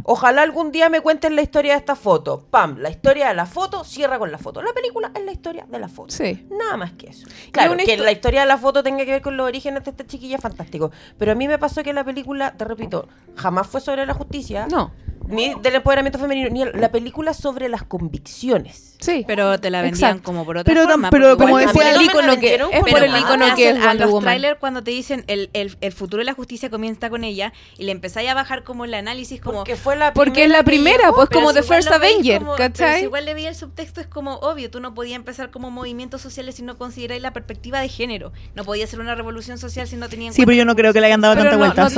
[0.04, 2.46] Ojalá algún día me cuenten la historia de esta foto.
[2.50, 4.62] Pam, la historia de la foto cierra con la foto.
[4.62, 6.14] La película es la historia de la foto.
[6.14, 6.46] Sí.
[6.50, 7.28] Nada más que eso.
[7.52, 10.06] Claro, que la historia de la foto tenga que ver con los orígenes de esta
[10.06, 10.92] chiquilla, fantástico.
[11.18, 14.68] Pero a mí me pasó que la película, te repito, jamás fue sobre la justicia.
[14.68, 14.92] No.
[15.28, 18.96] Ni del empoderamiento femenino, ni la película sobre las convicciones.
[19.00, 19.24] Sí.
[19.28, 20.24] Pero te la vendían Exacto.
[20.26, 21.10] como por otra Pero forma.
[21.10, 24.10] pero como decía el icono que es por el icono que es a Wonder los
[24.12, 24.24] Woman.
[24.24, 27.84] trailers cuando te dicen el, el, el futuro de la justicia comienza con ella y
[27.84, 31.12] le empezáis a bajar como el análisis como Porque fue la Porque es la primera,
[31.12, 33.00] pues Pero como The First Avenger, como- pero ¿cachai?
[33.00, 36.22] si igual le vi el subtexto es como obvio, tú no podías empezar como movimientos
[36.22, 38.32] sociales si no consideráis la perspectiva de género.
[38.56, 40.94] No podía ser una revolución social si no tenía en Sí, pero yo no creo
[40.94, 41.84] que le hayan dado Pero tanta no- vuelta.
[41.84, 41.90] no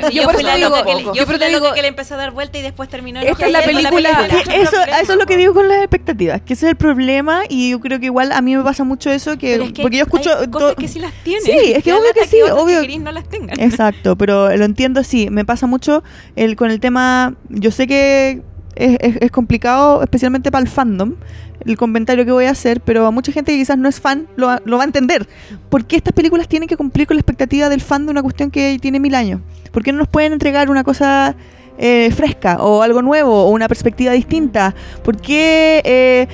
[0.00, 3.20] no yo por eso digo- le- la que empezó a dar vuelta y después terminó
[3.20, 4.26] Esta es la película.
[4.28, 4.76] que eso,
[5.12, 6.40] es lo que digo con las expectativas.
[6.42, 7.42] Que ese es el problema.
[7.48, 9.36] Y yo creo que igual a mí me pasa mucho eso.
[9.38, 10.30] Que, es que porque yo escucho.
[10.50, 11.42] cosas que sí las tienen.
[11.44, 12.80] Sí, es que obvio que sí, obvio.
[12.80, 13.58] querís no las tengan.
[13.60, 15.28] Exacto, pero lo entiendo sí.
[15.30, 16.02] Me pasa mucho
[16.36, 17.34] el, con el tema.
[17.48, 18.42] Yo sé que
[18.74, 21.14] es, es- es complicado, especialmente para el fandom,
[21.64, 24.28] el comentario que voy a hacer, pero a mucha gente que quizás no es fan
[24.36, 25.26] lo, va- lo va a entender.
[25.70, 28.50] ¿Por qué estas películas tienen que cumplir con la expectativa del fan de una cuestión
[28.50, 29.40] que tiene mil años?
[29.72, 31.34] ¿Por qué no nos pueden entregar una cosa
[31.78, 34.74] eh, fresca o algo nuevo o una perspectiva distinta?
[35.02, 35.82] ¿Por qué.?
[35.84, 36.28] eh,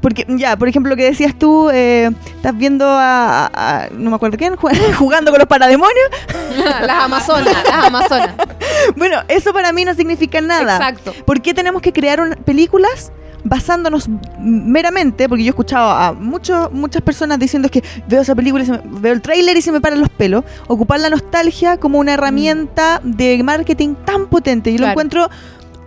[0.00, 3.50] porque, ya, por ejemplo, lo que decías tú, eh, estás viendo a, a-
[3.84, 4.54] a- no me acuerdo quién,
[4.98, 6.08] jugando con los parademonios.
[6.82, 8.34] las Amazonas, las Amazonas.
[8.96, 10.74] Bueno, eso para mí no significa nada.
[10.76, 11.14] Exacto.
[11.24, 13.12] ¿Por qué tenemos que crear un- películas
[13.44, 14.08] basándonos
[14.40, 15.28] meramente?
[15.28, 18.66] Porque yo he escuchado a muchos muchas personas diciendo es que veo esa película, y
[18.66, 20.44] se me- veo el tráiler y se me paran los pelos.
[20.66, 24.72] Ocupar la nostalgia como una herramienta de marketing tan potente.
[24.72, 25.28] Yo lo encuentro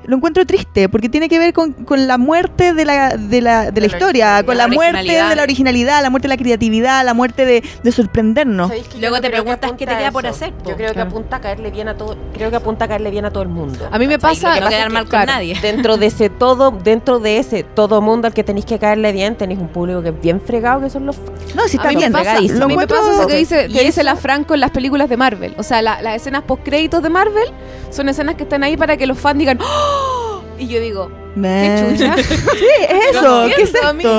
[0.08, 3.66] lo encuentro triste porque tiene que ver con, con la muerte de la, de la,
[3.66, 6.38] de la De la historia, con la muerte de la originalidad, la muerte de la
[6.38, 8.68] creatividad, la muerte de, de sorprendernos.
[8.70, 10.70] ¿Sabéis que yo Luego te preguntas qué te queda por hacer, po.
[10.70, 13.26] Yo creo que apunta a caerle bien a todo, creo que apunta a caerle bien
[13.26, 13.88] a todo el mundo.
[13.92, 15.58] A mí me pasa- que no quedar mal con nadie.
[15.62, 19.36] Dentro de ese todo, dentro de ese todo mundo al que tenéis que caerle bien,
[19.36, 21.56] tenéis un público que es bien fregado, que son los fans.
[21.56, 22.12] No, si está bien.
[22.12, 22.40] pasa.
[22.40, 25.18] Lo a mí me pasa eso que dice, que la Franco en las películas de
[25.18, 25.54] Marvel.
[25.58, 27.50] O sea, la- las escenas post créditos de Marvel
[27.90, 29.97] son escenas que están ahí para que los fans digan ¡Oh!
[30.60, 32.16] Y yo digo, qué chucha.
[32.24, 33.46] Sí, es eso.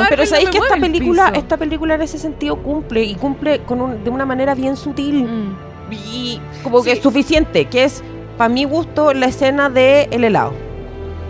[0.08, 3.80] Pero no sabéis que esta película, esta película en ese sentido cumple y cumple con
[3.80, 5.56] un- de una manera bien sutil Mm.
[5.90, 8.04] y como que es suficiente, que es
[8.36, 10.52] para mi gusto la escena de el helado.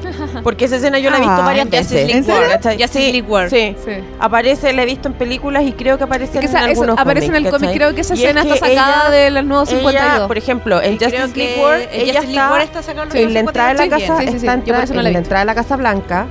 [0.43, 2.09] Porque esa escena yo la he visto Ah, varias veces.
[2.15, 2.49] ¿En serio?
[2.51, 2.81] ¿Cachai?
[2.81, 3.51] Justice Sí, League War.
[3.51, 3.75] Sí.
[3.85, 3.93] Sí.
[4.21, 6.83] Aparece, la he visto en películas y creo que aparece Es que en esa- eso
[6.83, 7.75] algunos aparece en el cómic, ¿cachai?
[7.77, 10.27] creo que esa Y es escena está sacada ella- de los nuevos Ella, 52.
[10.29, 12.61] por ejemplo, en Y creo Justice que League War, el ella Justice League está War
[12.63, 14.37] está sacando en la entrada de la Sí, casa, sí, sí, sí.
[14.39, 15.27] está en, Yo por eso no en la he la visto.
[15.29, 16.27] entrada de la Casa Blanca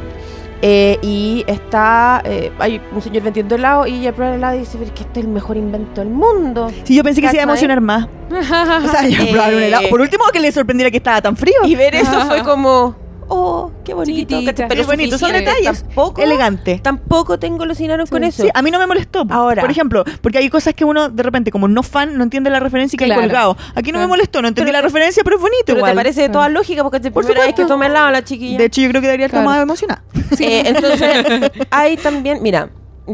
[0.64, 4.60] eh, y está eh, hay un señor vendiendo helado y ella prueba el helado y
[4.61, 6.72] dice, pero es que este es el mejor invento del mundo.
[6.84, 7.65] Sí, yo pensé que se iba a ¿Cachai?
[7.65, 8.07] emocionar más.
[8.88, 9.88] O sea, yo Eh, probar un helado.
[9.89, 11.56] Por último, que le sorprendiera que estaba tan frío.
[11.64, 12.95] Y ver eso fue como,
[13.29, 14.39] oh, qué bonito.
[14.67, 15.83] Pero bonito, son detalles.
[15.83, 16.79] Tampoco, Elegante.
[16.83, 18.43] tampoco tengo alucinaron con eso.
[18.43, 19.25] Sí, a mí no me molestó.
[19.29, 19.61] Ahora.
[19.61, 22.59] Por ejemplo, porque hay cosas que uno de repente, como no fan, no entiende la
[22.59, 23.21] referencia y que Claro.
[23.21, 23.57] hay colgado.
[23.75, 25.91] Aquí no me molestó, no entendí la referencia, pero es bonito Pero igual.
[25.91, 27.73] te parece de toda lógica porque es la Por primera vez que supuesto.
[27.73, 28.57] toma helado la chiquilla.
[28.57, 29.51] De hecho, yo creo que debería estar Claro.
[29.51, 30.03] más emocionada.
[30.39, 32.69] Eh, entonces, hay también, mira,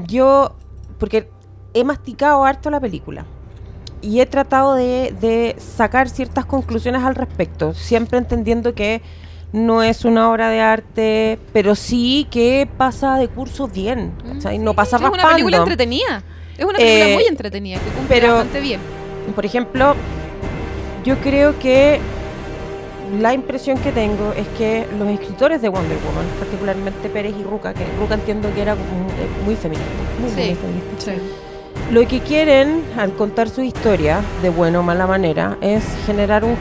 [0.08, 0.56] yo,
[1.00, 1.30] porque
[1.74, 3.26] he masticado harto la película
[4.02, 9.02] y he tratado de, de sacar ciertas conclusiones al respecto, siempre entendiendo que
[9.54, 14.58] no es una obra de arte, pero sí que pasa de curso bien, ¿cachai?
[14.60, 15.32] No pasa es una raspando.
[15.36, 16.24] película entretenida.
[16.58, 18.80] Es una película Eh, muy entretenida, que cumple pero- bastante bien.
[19.36, 19.96] Por ejemplo,
[21.06, 22.00] yo creo que
[23.22, 27.74] la impresión que tengo es que los escritores de Wonder Woman, particularmente Pérez y Ruca,
[27.74, 30.56] que Ruca entiendo que era muy, eh, muy feminista, muy, Sí.
[30.56, 31.12] feminista.
[31.92, 36.58] Lo que quieren al contar su historia, de buena o mala manera, es generar un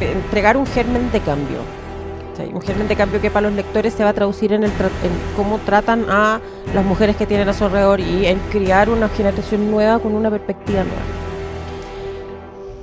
[0.00, 1.58] entregar un germen de cambio.
[2.34, 2.52] ¿Cachai?
[2.52, 4.90] Un germen de cambio que para los lectores se va a traducir en, el tra-
[5.02, 6.40] en cómo tratan a
[6.74, 10.30] las mujeres que tienen a su alrededor y en crear una generación nueva con una
[10.30, 11.02] perspectiva nueva.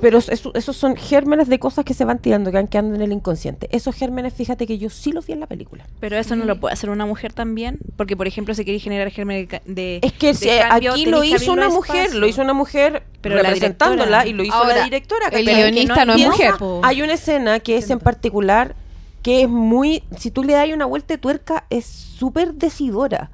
[0.00, 3.02] Pero eso- esos son gérmenes de cosas que se van tirando, que van quedando en
[3.02, 3.68] el inconsciente.
[3.70, 5.84] Esos gérmenes, fíjate que yo sí los vi en la película.
[6.00, 9.10] Pero eso no lo puede hacer una mujer también, porque por ejemplo si queréis generar
[9.12, 12.52] germen de, Es que de se- cambio, aquí lo hizo una mujer, lo hizo una
[12.52, 15.28] mujer Pero la representándola y lo hizo Ahora, la directora.
[15.28, 16.54] el guionista no es piensa- mujer.
[16.58, 16.80] po.
[16.82, 18.74] Hay una escena que es en particular
[19.22, 23.30] que es muy, si tú le das una vuelta de tuerca, es súper decidora.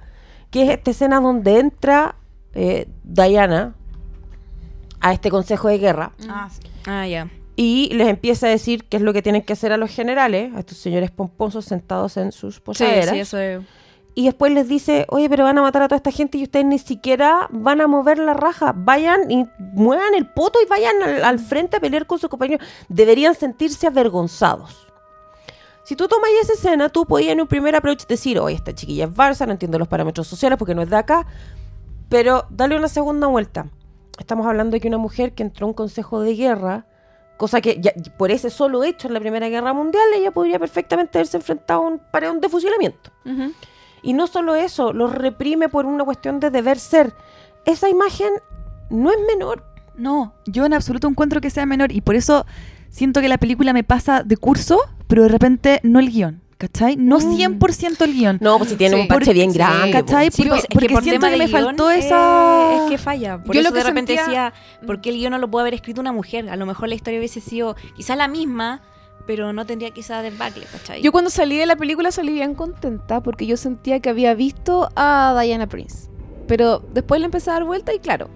[0.50, 2.14] Que es esta escena donde entra
[2.54, 3.74] eh, Diana
[5.00, 6.60] a este consejo de guerra Ah, sí.
[6.86, 7.28] Ah, ya.
[7.56, 10.54] y les empieza a decir qué es lo que tienen que hacer a los generales,
[10.54, 13.10] a estos señores pomposos sentados en sus Sí, posaderas.
[13.10, 13.60] sí, eso es.
[14.14, 16.66] Y después les dice, oye, pero van a matar a toda esta gente y ustedes
[16.66, 18.72] ni siquiera van a mover la raja.
[18.74, 22.66] Vayan y muevan el poto y vayan al, al frente a pelear con sus compañeros.
[22.88, 24.87] Deberían sentirse avergonzados.
[25.88, 29.04] Si tú tomas esa escena, tú podías en un primer approach decir, oye, esta chiquilla
[29.06, 31.26] es Barça, no entiendo los parámetros sociales porque no es de acá.
[32.10, 33.70] Pero dale una segunda vuelta.
[34.18, 36.84] Estamos hablando de que una mujer que entró a un consejo de guerra,
[37.38, 41.16] cosa que ya- por ese solo hecho en la Primera Guerra Mundial, ella podría perfectamente
[41.16, 43.10] haberse enfrentado a un paredón de fusilamiento.
[43.24, 43.52] Ujú.
[44.02, 47.14] Y no solo eso, los reprime por una cuestión de deber ser.
[47.64, 48.28] Esa imagen
[48.90, 49.64] no es menor.
[49.94, 52.44] No, yo en absoluto encuentro que sea menor y por eso
[52.90, 56.96] siento que la película me pasa de curso, pero de repente no el guion, ¿cachai?
[56.96, 58.38] No 100% el guion.
[58.40, 59.02] No, pues si tiene Sí.
[59.02, 59.90] un parche bien sí, grande.
[59.92, 60.30] ¿cachai?
[60.30, 60.36] po.
[60.36, 62.90] Sí, Porque- pues, es porque que por siento que de me faltó eh, esa- es
[62.90, 63.42] que falla.
[63.42, 65.50] Por Yo eso lo de que repente sentía- decía, ¿por qué el guion no lo
[65.50, 66.48] puede haber escrito una mujer?
[66.50, 68.82] A lo mejor la historia hubiese sido quizá la misma,
[69.26, 71.02] pero no tendría quizá desbacle, ¿cachai?
[71.02, 74.88] Yo cuando salí de la película salí bien contenta porque yo sentía que había visto
[74.96, 76.08] a Diana Prince.
[76.46, 78.30] Pero después le empecé a dar vuelta y claro,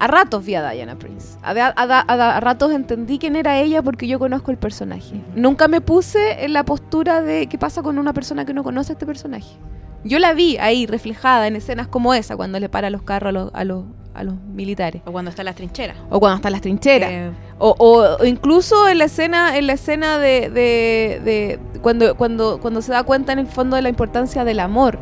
[0.00, 1.36] a ratos vi a Diana Prince.
[1.42, 5.20] A, a- a- a- a ratos entendí quién era ella porque yo conozco el personaje.
[5.34, 8.92] Nunca me puse en la postura de qué pasa con una persona que no conoce
[8.92, 9.56] a este personaje.
[10.04, 13.32] Yo la vi ahí reflejada en escenas como esa, cuando le para los carros a
[13.32, 13.84] los, a los,
[14.14, 15.02] a los militares.
[15.04, 15.96] O cuando está en las trincheras.
[16.10, 17.10] O cuando están las trincheras.
[17.10, 22.16] Eh, O, o- o incluso en la escena, en la escena de, de- de- cuando,
[22.16, 25.00] cuando, cuando se da cuenta en el fondo de la importancia del amor.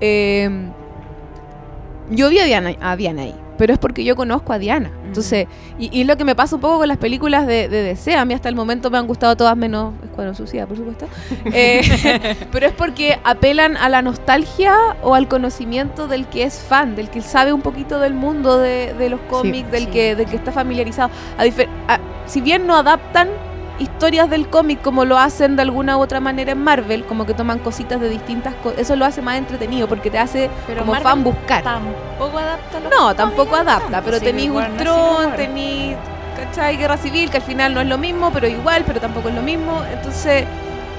[0.00, 0.50] Eh,
[2.10, 4.90] yo vi a Diana, a Diana ahí, pero es porque yo conozco a Diana.
[5.04, 5.46] Entonces,
[5.78, 8.14] y, y es lo que me pasa un poco con las películas de, de DC.
[8.16, 11.06] A mí hasta el momento me han gustado todas menos Escuadrón Suicida, por supuesto.
[11.52, 16.96] Eh, pero es porque apelan a la nostalgia o al conocimiento del que es fan,
[16.96, 19.90] del que sabe un poquito del mundo de, de los cómics, del, sí.
[19.90, 21.10] que, del que está familiarizado.
[21.36, 21.42] A
[21.92, 23.28] a- si bien no adaptan
[23.80, 27.34] historias del cómic como lo hacen de alguna u otra manera en Marvel, como que
[27.34, 30.92] toman cositas de distintas cosas, eso lo hace más entretenido porque te hace Pero como
[30.92, 31.62] Marvel fan buscar.
[31.64, 34.04] Tampoco adapta los No, tampoco adapta, tanto.
[34.04, 35.96] pero tenéis Ultron, tenéis,
[36.36, 36.76] ¿cachai?
[36.76, 39.42] Guerra Civil, que al final no es lo mismo, pero igual, pero tampoco es lo
[39.42, 39.82] mismo.
[39.92, 40.44] Entonces,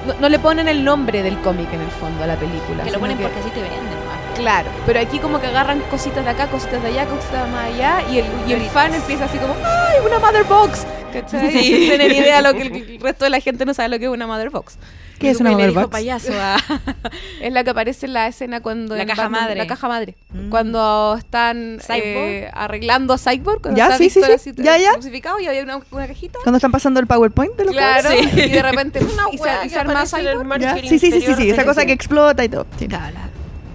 [0.08, 2.84] no, no le ponen el nombre del cómic en el fondo a la película.
[2.84, 4.11] Que lo ponen que- porque así te venden, ¿no?
[4.36, 7.66] Claro, pero aquí como que agarran cositas de acá, cositas de allá, cositas de más
[7.66, 10.86] allá, y el, y el fan empieza así como, ¡ay, una Mother Box!
[11.14, 11.52] ¿Cachai?
[11.52, 11.64] Sí.
[11.64, 14.12] Sin tener idea lo que el, resto de la gente no sabe lo que es
[14.12, 14.78] una Mother Box.
[15.20, 15.92] ¿Qué es una Y Mother dijo Box?
[15.92, 16.58] payaso a...
[17.42, 18.96] Es la que aparece en la escena cuando...
[18.96, 19.56] La caja Batman- madre.
[19.56, 20.16] La caja madre.
[20.34, 20.50] Mm.
[20.50, 24.50] Cuando están eh, arreglando a Cyborg, cuando Ya, está sí, sí, Víctor sí.
[24.50, 24.94] así Ya, ya.
[24.94, 26.40] crucificado y había una, una cajita.
[26.42, 29.70] Cuando están pasando el PowerPoint de los Claro, y de repente Una y se, y
[29.70, 30.88] se arma Cyborg.
[30.90, 32.66] Sí, sí, sí, sí, esa cosa que explota y todo.
[32.80, 32.88] Sí.
[32.88, 33.18] Claro,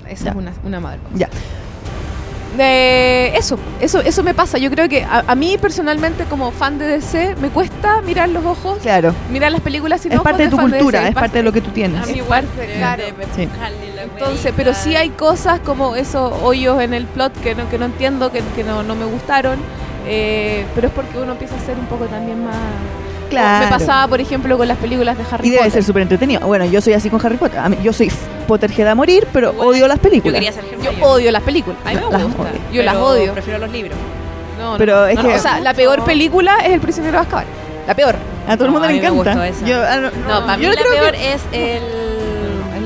[0.08, 0.30] Esa Ya.
[0.30, 0.98] es una, Box.
[1.14, 1.28] Ya.
[2.56, 4.56] De eso, eso, eso me pasa.
[4.56, 8.44] Yo creo que a, a mí personalmente como fan de DC me cuesta mirar los
[8.46, 9.14] ojos, Claro.
[9.30, 11.52] mirar las películas sin Es ojos parte de tu fan cultura, es parte de lo
[11.52, 12.02] que tú tienes.
[12.02, 12.46] A mí igual,
[12.78, 13.02] claro.
[13.34, 13.46] Sí.
[14.14, 17.84] Entonces, pero sí hay cosas como esos hoyos en el plot que no, que no
[17.86, 19.58] entiendo, que, que no, no me gustaron.
[20.06, 22.54] eh, pero es porque uno empieza a ser un poco también más,
[23.30, 23.64] Claro.
[23.66, 25.72] Me pasaba, por ejemplo, con las películas de Harry Y debe Potter.
[25.72, 26.40] ser súper entretenido.
[26.46, 27.60] Bueno, yo soy así con Harry Potter.
[27.68, 28.10] Mí- yo soy
[28.46, 30.34] Potterhead a morir, pero odio las Yo películas.
[30.34, 31.78] quería ser Yo odio las películas.
[31.84, 32.42] A mí me Las gusta.
[32.42, 32.52] odio.
[32.72, 33.32] Yo las odio.
[33.32, 33.96] Prefiero los libros.
[34.58, 37.18] No, no, Pero no, es no, que- O sea, la peor película es El prisionero
[37.18, 37.44] de Azkaban.
[37.86, 38.16] La peor.
[38.48, 39.14] A todo el mundo a le encanta.
[39.34, 39.66] gustó esa.
[39.66, 41.82] Yo, ah, no, No, para mí yo la creo que- peor es el...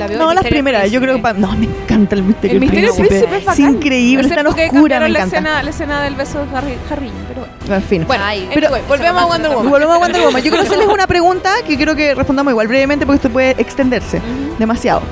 [0.04, 0.18] Es la peor.
[0.28, 0.90] No, las primeras.
[0.90, 1.22] Yo creo que.
[1.22, 3.08] pa- No, me encanta el misterio El misterio Príncipe.
[3.08, 3.74] príncipe es Es bacán.
[3.74, 5.36] increíble, es tan oscura, me cambiaron la encanta.
[5.36, 7.74] escena, la escena del beso de Harry, Harry pero bueno.
[7.76, 8.04] En fin.
[8.06, 9.70] Bueno, Ay, pero pero- volvemos a Wonder Woman.
[9.70, 10.42] volvemos a Wonder Woman.
[10.42, 14.18] Yo quiero hacerles una pregunta que quiero que respondamos igual brevemente porque esto puede extenderse
[14.18, 14.56] Ujú.
[14.58, 15.02] demasiado.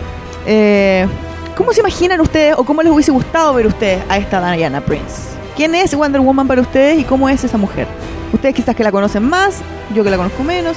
[0.47, 1.07] Eh,
[1.57, 5.23] ¿Cómo se imaginan ustedes o cómo les hubiese gustado ver ustedes a esta Diana Prince?
[5.57, 7.87] ¿Quién es Wonder Woman para ustedes y cómo es esa mujer?
[8.33, 9.57] Ustedes quizás que la conocen más,
[9.95, 10.77] yo que la conozco menos.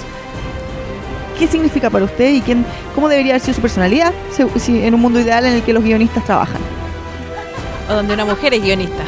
[1.41, 2.63] ¿Qué significa para ustedes y quién,
[2.93, 4.13] cómo debería haber sido su personalidad
[4.57, 6.61] si, en un mundo ideal en el que los guionistas trabajan?
[7.89, 9.01] O donde una mujer es guionista.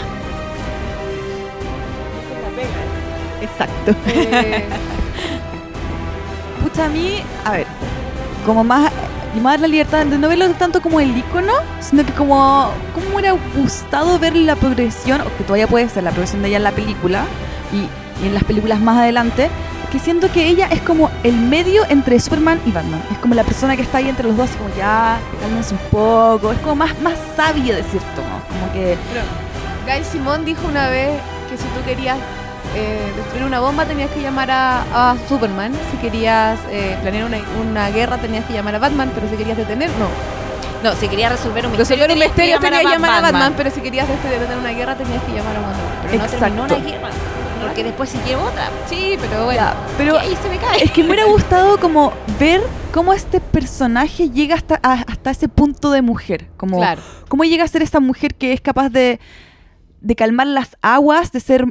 [3.39, 3.93] Exacto.
[4.07, 4.65] Eh,
[6.64, 7.68] Pucha, a mí, a ver,
[8.47, 8.91] como más,
[9.38, 13.10] y más la libertad de no verlo tanto como el icono, sino que como, como
[13.10, 16.57] me hubiera gustado ver la progresión, o que todavía puede ser la progresión de ella
[16.57, 17.26] en la película,
[17.72, 19.51] y, y en las películas más adelante,
[19.94, 22.99] que siento que ella es como el medio entre Superman y Batman.
[23.11, 25.80] Es como la persona que está ahí entre los dos, así como ya, cálmense un
[25.91, 28.98] poco, es como más, más sabia de cierto modo, como que...
[29.86, 31.11] Guy Simón dijo una vez
[31.48, 32.18] que si tú querías
[32.76, 35.74] eh, destruir una bomba tenías que llamar a, a Superman.
[35.91, 39.57] Si querías eh, planear una, una guerra tenías que llamar a Batman, pero si querías
[39.57, 40.07] detener, no.
[40.82, 43.22] No, si quería resolver un misterio, Resolver un tenías que misterio tenías que llamar a
[43.22, 45.99] Batman, pero si querías detener una guerra tenías que llamar a Wonder Woman.
[46.02, 46.76] Pero no terminó Exacto.
[46.76, 47.10] una guerra.
[47.61, 48.69] Porque después siguió otra.
[48.88, 49.59] Sí, pero bueno.
[49.61, 50.84] Ya, pero ahí se me cae.
[50.84, 52.61] Es que me hubiera gustado como ver
[52.91, 56.47] cómo este personaje llega hasta, a- hasta ese punto de mujer.
[56.57, 57.01] Como Claro.
[57.30, 59.19] cómo llega a ser esta mujer que es capaz de,
[60.01, 61.65] de calmar las aguas, de ser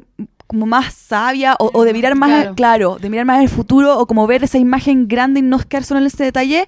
[0.46, 2.54] como más sabia o, o de mirar más, Claro.
[2.54, 2.98] claro.
[3.00, 6.00] de mirar más el futuro o como ver esa imagen grande y no quedar solo
[6.00, 6.66] en ese detalle,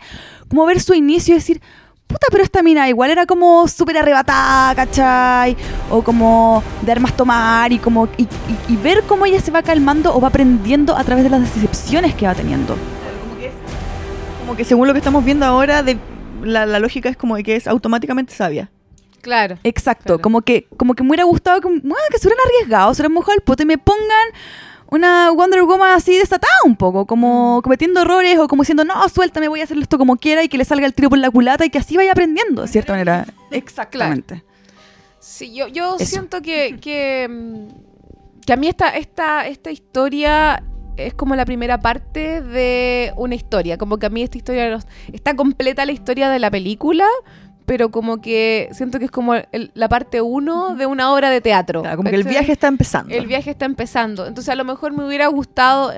[0.49, 1.61] como ver su inicio y decir,
[2.15, 5.57] puta, pero esta mina igual era como súper arrebatada, ¿cachai?
[5.91, 8.29] O como de armas tomar y como y, y-
[8.73, 12.15] y ver cómo ella se va calmando o va aprendiendo a través de las decepciones
[12.15, 12.75] que va teniendo.
[13.23, 13.53] Como que, es-
[14.41, 15.99] como que según lo que estamos viendo ahora, de,
[16.43, 18.71] la, la lógica es como de que es automáticamente sabia.
[19.21, 19.57] Claro.
[19.65, 20.21] Exacto, Claro.
[20.23, 23.15] como que como que me hubiera gustado que, bueno, que se hubieran arriesgado, se hubieran
[23.15, 24.29] mojado el pote y me pongan
[24.91, 29.49] una Wonder Woman así desatada un poco, como cometiendo errores o como diciendo, no, suéltame,
[29.49, 31.65] voy a hacer esto como quiera y que le salga el tiro por la culata
[31.65, 33.27] y que así vaya aprendiendo, de cierta manera.
[33.51, 34.45] Exactamente.
[35.21, 36.05] Sí, yo, yo Eso.
[36.05, 40.63] siento que, que, mm, que a mí esta, esta, esta historia
[40.97, 43.79] es como la primera parte de una historia.
[43.79, 44.79] Como que a mí esta historia
[45.13, 47.07] está completa la historia de la película,
[47.67, 51.41] pero como que siento que es como el- la parte uno de una obra de
[51.41, 51.81] teatro.
[51.83, 53.15] Claro, como que el viaje está empezando.
[53.15, 54.27] El viaje está empezando.
[54.27, 55.93] Entonces a lo mejor me hubiera gustado...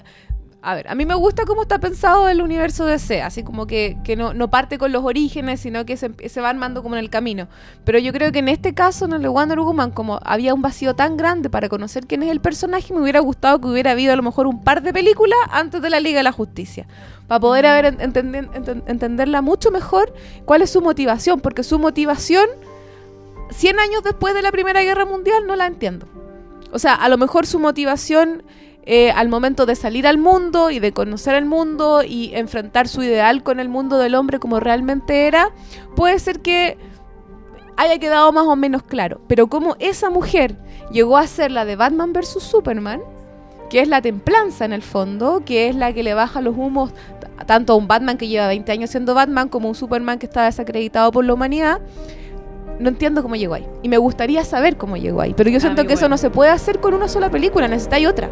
[0.68, 3.98] A ver, a mí me gusta cómo está pensado el universo DC, así como que,
[4.02, 7.04] que no, no parte con los orígenes, sino que se, se va armando como en
[7.04, 7.46] el camino.
[7.84, 10.62] Pero yo creo que en este caso, en el de Wonder Woman, como había un
[10.62, 14.12] vacío tan grande para conocer quién es el personaje, me hubiera gustado que hubiera habido
[14.12, 16.88] a lo mejor un par de películas antes de la Liga de la Justicia.
[17.28, 20.12] Para poder haber entender- enten- entenderla mucho mejor
[20.46, 22.48] cuál es su motivación, porque su motivación,
[23.50, 26.08] 100 años después de la Primera Guerra Mundial, no la entiendo.
[26.72, 28.42] O sea, a lo mejor su motivación
[28.88, 33.02] eh, al momento de salir al mundo y de conocer el mundo y enfrentar su
[33.02, 35.50] ideal con el mundo del hombre como realmente era,
[35.96, 36.78] puede ser que
[37.76, 39.20] haya quedado más o menos claro.
[39.26, 40.56] Pero como esa mujer
[40.92, 42.38] llegó a ser la de Batman vs.
[42.40, 43.00] Superman,
[43.70, 46.92] que es la templanza en el fondo, que es la que le baja los humos
[47.46, 50.44] tanto a un Batman que lleva 20 años siendo Batman como un Superman que está
[50.44, 51.80] desacreditado por la humanidad,
[52.78, 53.66] no entiendo cómo llegó ahí.
[53.82, 55.34] Y me gustaría saber cómo llegó ahí.
[55.36, 58.06] Pero yo siento mí que eso no se puede hacer con una sola película, necesitáis
[58.06, 58.30] otra.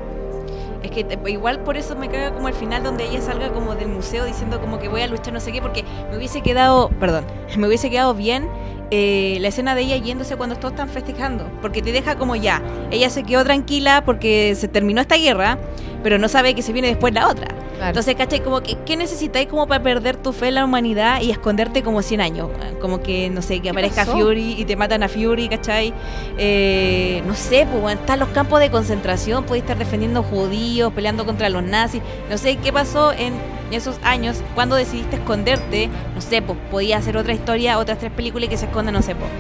[0.85, 3.89] Es que igual por eso me caga como el final donde ella salga como del
[3.89, 7.25] museo diciendo como que voy a luchar no sé qué, porque me hubiese quedado, perdón,
[7.57, 8.47] me hubiese quedado bien
[8.91, 12.63] eh, la escena de ella yéndose cuando todos están festejando, porque te deja como ya,
[12.91, 15.59] ella se quedó tranquila porque se terminó esta guerra,
[16.03, 17.49] pero no sabe que se viene después la otra.
[17.81, 18.41] Entonces, ¿cachai?
[18.41, 22.03] Como que, ¿qué necesitáis como para perder tu fe en la humanidad y esconderte como
[22.03, 22.49] 100 años?
[22.81, 24.17] Como que, no sé, que aparezca pasó?
[24.17, 25.93] Fury y te matan a Fury, ¿cachai?
[26.39, 31.49] Eh, no sé, pues están los campos de concentración, podéis estar defendiendo judíos, peleando contra
[31.49, 32.03] los nazis.
[32.31, 33.35] No sé, ¿qué pasó en
[33.71, 35.89] esos años cuando decidiste esconderte?
[36.15, 39.31] No sé, pues podía hacer otra historia, otras tres películas que se no sé, pues.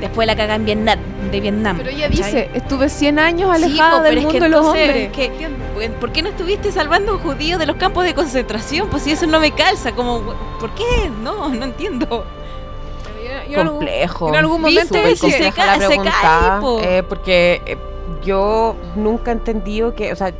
[0.00, 0.98] Después la caga en Vietnam,
[1.30, 1.76] de Vietnam.
[1.76, 2.24] Pero ella ¿cachai?
[2.24, 4.96] dice, estuve 100 años Sí, alejada po, del es mundo que de los hombres.
[4.96, 5.48] es que-
[6.00, 8.88] ¿Por qué no estuviste salvando judíos de los campos de concentración?
[8.88, 10.20] Pues si eso no me calza, como,
[10.58, 11.08] ¿por qué?
[11.22, 12.24] No, no entiendo.
[13.48, 14.28] Yo en algún- complejo.
[14.28, 16.80] en algún Sí, momento dice- compleja se se pregunta, cae, po.
[16.80, 17.76] eh, porque eh,
[18.24, 20.32] yo nunca he entendido que, o sea,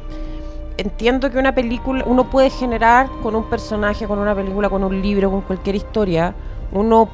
[0.76, 5.00] entiendo que una película, uno puede generar con un personaje, con una película, con un
[5.02, 6.34] libro, con cualquier historia,
[6.72, 7.08] uno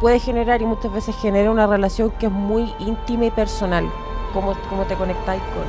[0.00, 3.88] puede generar y muchas veces genera una relación que es muy íntima y personal,
[4.32, 5.64] como, como te conectáis con.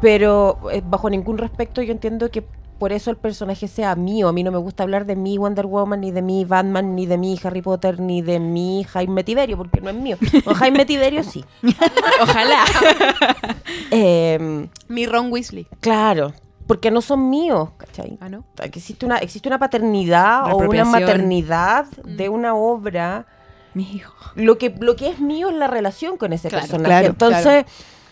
[0.00, 2.44] Pero eh, bajo ningún respecto yo entiendo que
[2.78, 4.28] por eso el personaje sea mío.
[4.28, 7.06] A mí no me gusta hablar de mi Wonder Woman, ni de mi Batman, ni
[7.06, 10.18] de mi Harry Potter, ni de mi Jaime Tiberio, porque no es mío.
[10.44, 11.44] O Jaime Tiberio sí.
[12.22, 12.64] Ojalá.
[13.90, 15.66] Em, Mi Ron Weasley.
[15.80, 16.32] claro,
[16.66, 18.16] porque no son míos, ¿cachai?
[18.20, 18.44] Ah, ¿no?
[18.62, 23.26] Existe una, existe una paternidad o una maternidad de una obra.
[23.74, 24.14] Mi hijo.
[24.36, 26.88] Lo que, lo que es mío es la relación con ese Claro, personaje.
[26.88, 27.64] claro, Entonces,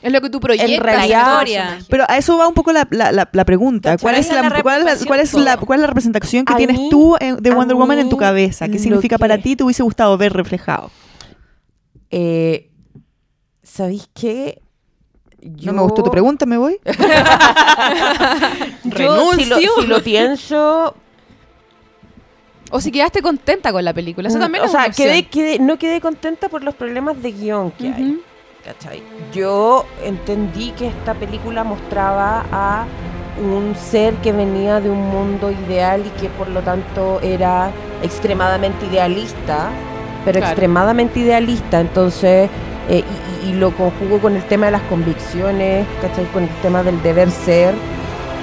[0.03, 0.69] Es lo que tú proyectas.
[0.71, 1.79] En realidad- la historia.
[1.89, 3.97] Pero a eso va un poco la, la, la, la pregunta.
[3.99, 5.87] ¿Cuál es la, es la cuál es la, cuál es la, representación, cuál es la
[5.87, 8.67] representación que A tienes mí- tú de Wonder Woman en tu cabeza?
[8.69, 9.57] ¿Qué significa para que- ti?
[9.57, 10.91] ¿Te hubiese gustado ver reflejado?
[12.11, 12.71] eh,
[13.63, 14.61] ¿sabéis qué?
[15.43, 16.79] No me gustó tu pregunta, me voy.
[16.85, 16.91] Yo,
[19.35, 19.71] si lo, Renuncio.
[19.81, 20.95] si lo pienso,
[22.71, 24.29] O si quedaste contenta con la película.
[24.29, 27.33] Eso también o es sea, una quedé, quedé- no quedé contenta por los problemas de
[27.33, 28.21] guion que hay.
[28.65, 29.03] ¿cachai?
[29.35, 32.87] Yo entendí que esta película mostraba a
[33.43, 37.71] un ser que venía de un mundo ideal y que por lo tanto era
[38.03, 39.69] extremadamente idealista,
[40.25, 40.53] pero Claro.
[40.53, 42.49] extremadamente idealista, entonces,
[42.89, 43.05] eh,
[43.47, 46.25] y, lo conjugo con el tema de las convicciones, ¿cachai?
[46.27, 47.75] Con el tema del deber ser,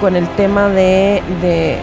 [0.00, 1.78] con el tema de, de,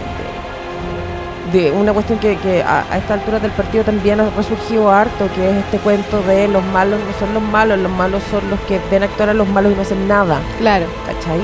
[1.52, 5.28] de una cuestión que, que a, a esta altura del partido también ha resurgido harto,
[5.34, 8.58] que es este cuento de los malos no son los malos, los malos son los
[8.60, 10.86] que ven actuar a los malos y no hacen nada, Claro.
[11.06, 11.40] ¿cachai?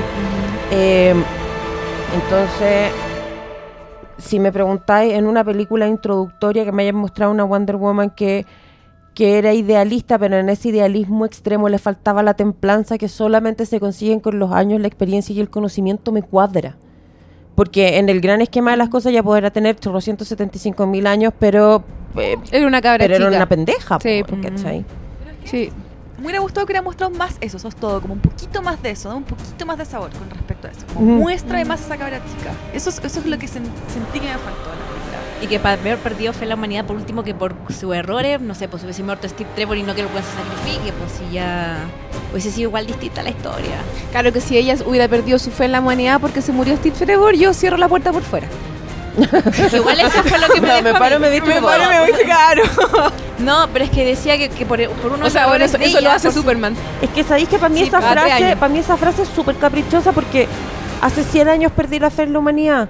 [0.71, 1.15] Eh,
[2.13, 2.91] entonces,
[4.17, 8.45] si me preguntáis en una película introductoria que me hayan mostrado una Wonder Woman que,
[9.15, 13.79] que era idealista, pero en ese idealismo extremo le faltaba la templanza que solamente se
[13.79, 16.75] consiguen con los años, la experiencia y el conocimiento, me cuadra.
[17.55, 21.83] Porque en el gran esquema de las cosas ya podrá tener 875 mil años, pero,
[22.17, 23.37] eh, Era una cabra pero era chica.
[23.37, 24.85] una pendeja, Sí, po, ¿cachai?
[25.45, 25.71] Sí.
[26.17, 28.81] Me hubiera gustado que hubiera mostrado más eso, eso es todo, como un poquito más
[28.81, 29.17] de eso, ¿no?
[29.17, 30.81] un poquito más de sabor con respecto a eso.
[30.93, 31.21] Como Ujú.
[31.23, 32.51] Muéstrame más esa cabra chica.
[32.73, 34.69] Eso es, eso es lo que sen- sentí que me faltó.
[35.41, 38.55] Y que para haber perdido fue la humanidad por último que por sus errores, no
[38.55, 41.33] sé, pues hubiese muerto Steve Trevor y no que el weón se sacrifique, pues si
[41.33, 41.77] ya
[42.31, 43.75] hubiese sido igual distinta la historia.
[44.11, 46.95] Claro que si ella hubiera perdido su fe en la humanidad porque se murió Steve
[46.97, 48.47] Trevor, yo cierro la puerta por fuera.
[49.73, 52.11] Igual eso fue lo que me No, dejó me paro, me visto y me voy.
[52.25, 52.63] claro.
[53.39, 55.93] No, pero es que decía que, que por, por unos O sea, bueno, eso, eso
[55.95, 56.75] lo ella, hace por su- Superman.
[57.01, 59.55] Es que sabéis que para mí Sí, esa frase, para mí esa frase es súper
[59.57, 60.47] caprichosa porque
[61.01, 62.89] hace 100 años perdí la fe en la humanidad,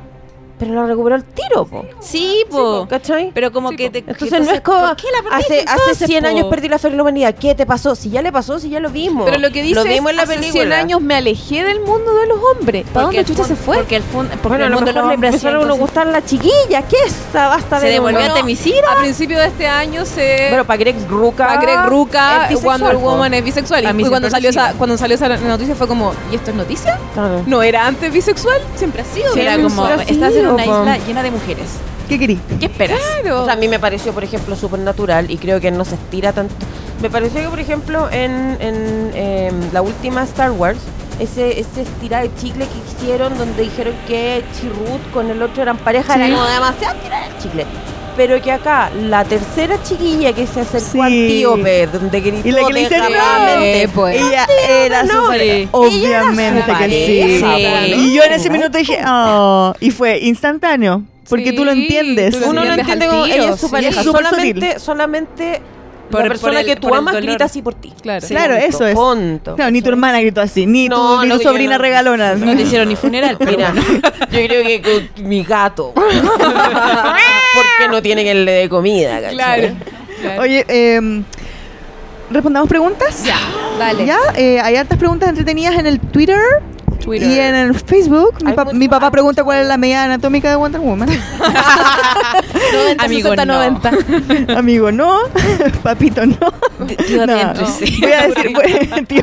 [0.57, 1.85] pero la recuperó al tiro, po.
[1.99, 2.87] Sí, po.
[2.89, 3.31] ¿cachai?
[3.33, 3.91] Pero como Sí, que po.
[3.93, 6.29] te, Entonces no es como ¿por qué la hace, hace entonces, 100 po?
[6.29, 7.35] años perdí la fe en la humanidad.
[7.35, 7.95] ¿Qué te pasó?
[7.95, 9.25] Si ya le pasó, si ya lo vimos.
[9.25, 10.61] Pero lo que dice lo vimos es, en la hace película.
[10.63, 12.85] 100 años me alejé del mundo de los hombres.
[12.93, 13.77] ¿Para Porque dónde el chucha se fue?
[13.77, 15.81] Porque el, fun- porque Bueno, a el lo mundo de los hombres empezaron a entonces-
[15.81, 16.83] gustar las chiquillas.
[16.89, 18.27] ¿Qué es esa basta Se de devolvió uno?
[18.27, 18.91] ante Temicira.
[18.91, 20.47] A principios de este año se...
[20.49, 21.47] Bueno, para Greg Ruka.
[21.47, 21.77] para Greg
[22.49, 23.01] bisexual, Wonder po.
[23.01, 23.85] Woman es bisexual.
[23.85, 26.55] A Y cuando salió, lo esa, cuando salió esa noticia fue como, ¿y esto es
[26.57, 26.99] noticia?
[27.45, 28.59] ¿No era antes bisexual?
[28.75, 29.33] Siempre ha sido.
[29.33, 29.97] Sí, era como, ha
[30.53, 30.81] una po.
[30.81, 31.67] isla llena de mujeres.
[32.07, 32.39] ¿Qué querí?
[32.59, 32.99] ¿Qué esperas?
[33.21, 33.41] Claro.
[33.41, 35.95] O sea, a mí me pareció, por ejemplo, súper natural y creo que no se
[35.95, 36.53] estira tanto.
[37.01, 40.77] Me pareció que, por ejemplo, en, en em, la última Star Wars,
[41.19, 45.77] ese, ese estira de chicle que hicieron donde dijeron que Chirrut con el otro eran
[45.77, 46.21] pareja, Sí.
[46.21, 47.65] era como demasiado tirar el chicle.
[48.15, 51.23] Pero que acá, la tercera chiquilla que se acercó a Sí.
[51.23, 53.91] Antíope, donde gritó Y la que le dice, "No".
[53.93, 54.15] pues.
[54.21, 57.43] Ella era no, su ella Obviamente era que sí.
[57.97, 61.03] Y yo en ese minuto dije, oh, y fue instantáneo.
[61.27, 62.35] Porque tú lo entiendes.
[62.35, 63.71] tú lo Uno lo entiende como ella es su sí.
[63.71, 63.99] pareja.
[63.99, 65.61] Es súper solamente, solamente
[66.09, 67.91] Por- la persona por el- que tú amas grita así por ti.
[68.01, 68.25] Claro.
[68.27, 68.95] Claro, Punto, eso es.
[68.95, 69.55] punto.
[69.57, 71.81] No, ni tu hermana gritó así, ni No, tu, ni no, tu sobrina no.
[71.81, 72.35] regalona.
[72.35, 74.81] No te hicieron ni funeral, pero Mira, yo creo que
[75.15, 75.93] con mi gato.
[75.95, 79.35] Porque no tienen el de comida, ¿cachai?
[79.35, 79.67] Claro.
[80.21, 80.41] claro.
[80.41, 81.21] Oye, eh,
[82.29, 83.23] ¿respondamos preguntas?
[83.23, 83.37] Ya,
[83.79, 84.05] dale.
[84.05, 86.39] Ya, eh, hay hartas preguntas entretenidas en el Twitter,
[86.99, 87.29] Twitter.
[87.29, 88.35] y en el Facebook.
[88.73, 91.09] Mi, pa- papá pregunta cuál es la medida anatómica de Wonder Woman.
[92.73, 93.53] 90, Amigo, 60, no.
[93.55, 94.57] 90.
[94.57, 95.19] Amigo, no.
[95.83, 96.35] Papito, no.
[97.07, 97.35] Tío, No.
[97.35, 99.21] Voy a decir, voy- tío.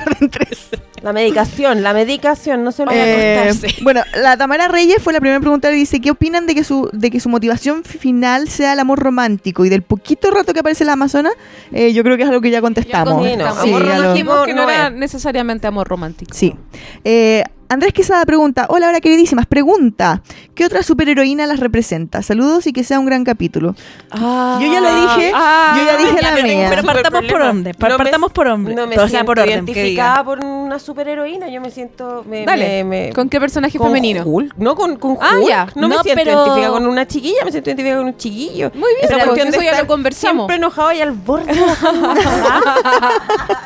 [1.02, 3.82] La medicación, la medicación, no se lo Eh, acostarse.
[3.82, 6.88] bueno, la Tamara Reyes fue la primera pregunta y dice, ¿qué opinan de que su
[6.92, 9.64] de que su motivación final sea el amor romántico?
[9.64, 11.30] Y del poquito rato que aparece la Amazona,
[11.72, 13.14] eh, yo creo que es algo que ya contestamos.
[13.14, 13.62] contestamos.
[13.64, 14.92] Sí, Amor ya romántico Dijimos que no, no era es.
[14.92, 16.32] necesariamente amor romántico.
[16.34, 16.54] Sí.
[17.02, 17.42] Eh,
[17.72, 20.20] Andrés Quesada pregunta, hola, hola queridísimas, pregunta,
[20.54, 22.20] ¿qué otra superheroína las representa?
[22.20, 23.74] Saludos y que sea un gran capítulo.
[24.10, 26.66] Ah, Yo ya le dije, ah, yo ya dije ya, la pero- mía.
[26.68, 28.74] pero partamos por hombre, par- partamos por hombre.
[28.74, 31.48] No me O sea, siento por orden, identificada por una superheroína.
[31.48, 32.26] Yo me siento.
[32.28, 32.84] Me, Dale.
[32.84, 34.22] me- me- ¿Con qué personaje con femenino?
[34.26, 34.54] Hulk.
[34.58, 35.48] No, con, con Ah, Hulk.
[35.48, 35.66] ya.
[35.74, 38.70] No, me No, siento pero- identificada con una chiquilla, me siento identificada con un chiquillo.
[38.74, 40.42] Muy bien, Esa pero cuestión eso de ya lo conversamos.
[40.42, 41.52] Siempre enojado y al borde.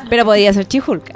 [0.09, 1.11] Pero podía ser Chihulka.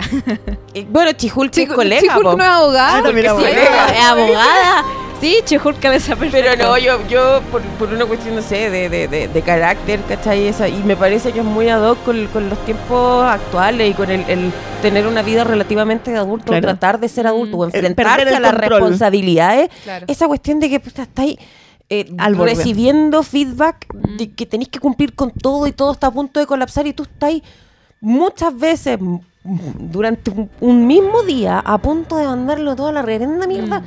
[0.73, 2.15] Y, bueno, Chihulk es colega.
[2.15, 2.35] Po.
[2.35, 2.80] no es abogado.
[2.81, 3.93] Ah, también porque era sí.
[3.95, 4.85] es abogada.
[5.19, 9.07] Sí, Chihulka esa Pero no, yo, yo por, por una cuestión, no sé, de, de,
[9.07, 10.47] de, de carácter, ¿cachai?
[10.47, 13.93] Esa, y me parece que es muy ad hoc con, con los tiempos actuales y
[13.93, 14.51] con el, el
[14.81, 16.61] tener una vida relativamente de adulto, Claro.
[16.63, 18.69] tratar de ser adulto o El enfrentarse a las control.
[18.79, 19.69] responsabilidades.
[19.83, 20.05] Claro.
[20.09, 21.35] Esa cuestión de que pues, estáis
[21.89, 22.55] eh, Al borde.
[22.55, 26.47] recibiendo feedback de que tenéis que cumplir con todo y todo está a punto de
[26.47, 27.33] colapsar y tú estás
[27.99, 33.47] muchas veces mm, durante un, un mismo día a punto de mandarlo toda la reverenda
[33.47, 33.81] mierda.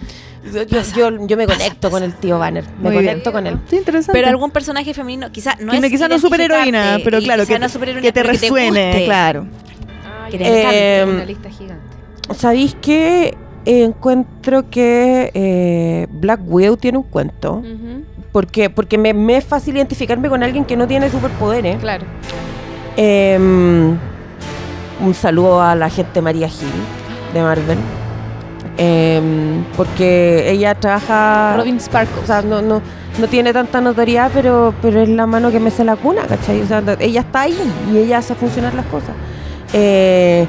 [0.53, 3.05] Yo, yo, yo- yo me conecto con el tío Banner, me Muy bien.
[3.07, 3.59] conecto con él.
[3.69, 4.19] Sí, interesante.
[4.19, 7.69] Pero algún personaje femenino, quizá no Que es quizás no superheroína, pero claro, que, no
[7.69, 9.47] superheroína, que te resuene, claro.
[10.05, 11.83] Ah, Que te Eh, una lista gigante.
[12.35, 17.63] ¿Sabéis que encuentro que eh, Black Widow tiene un cuento?
[18.33, 21.79] Porque, porque me, me es fácil identificarme con alguien que no tiene superpoderes.
[21.79, 22.05] Claro.
[22.97, 23.97] Em,
[25.01, 26.69] un saludo a la gente María Gil
[27.33, 27.79] de Marvel.
[28.77, 31.57] Em, porque ella trabaja.
[31.57, 32.25] Robin Sparkles.
[32.25, 32.83] O sea, no, no,
[33.19, 36.61] no tiene tanta notoriedad, pero, pero es la mano que me hace la cuna, ¿cachai?
[36.61, 37.57] O sea, ella está ahí
[37.93, 39.11] y ella hace funcionar las cosas.
[39.73, 40.47] Eh,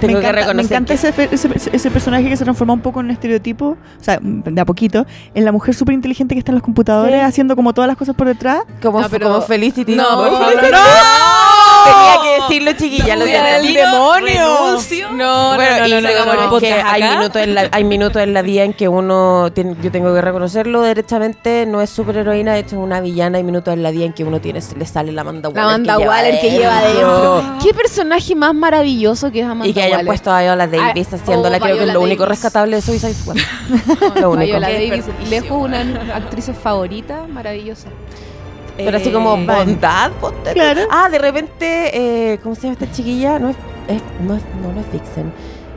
[0.00, 2.72] tengo me que encanta, me reconocer encanta que- ese, ese, ese personaje que se transforma
[2.74, 6.34] un poco en un estereotipo, o sea, de a poquito, en la mujer súper inteligente
[6.34, 7.24] que está en los computadores Sí.
[7.26, 8.60] haciendo como todas las cosas por detrás.
[8.82, 9.94] como, No, pero- como Felicity.
[9.94, 10.54] No, por favor.
[10.70, 10.78] no.
[11.86, 13.16] Tenía que decirlo, chiquilla.
[13.16, 13.48] lo siento.
[13.48, 14.46] el demonio.
[15.12, 16.50] No, Bueno, no, y no, no, no, no.
[16.50, 19.76] porque podcast hay minutos, en la, hay minutos en la vida en que uno, tiene-
[19.82, 23.72] yo tengo que reconocerlo derechamente, no es superheroína, de hecho es una villana, hay minutos
[23.74, 26.40] en la vida en que uno tiene, le sale la Amanda La Waller Amanda Waller
[26.40, 27.34] que lleva adentro.
[27.36, 27.58] adentro.
[27.62, 31.16] ¿Qué personaje más maravilloso que es Amanda Y que hayan puesto a Viola Davis Ah,
[31.16, 32.38] haciéndola, oh, creo que es lo único Davis.
[32.38, 33.36] rescatable de Suicide Squad.
[34.20, 34.46] lo único.
[34.58, 35.80] Viola Davis, lejos una
[36.14, 37.88] actrices favoritas, maravillosa.
[38.76, 40.54] Pero así como Eh, bondad, ponte tú.
[40.54, 40.82] Claro.
[40.90, 41.90] Ah, de repente,
[42.32, 43.38] eh, ¿cómo se llama esta chiquilla?
[43.38, 43.56] No es,
[43.88, 45.32] es- no, es, no, no es Vixen.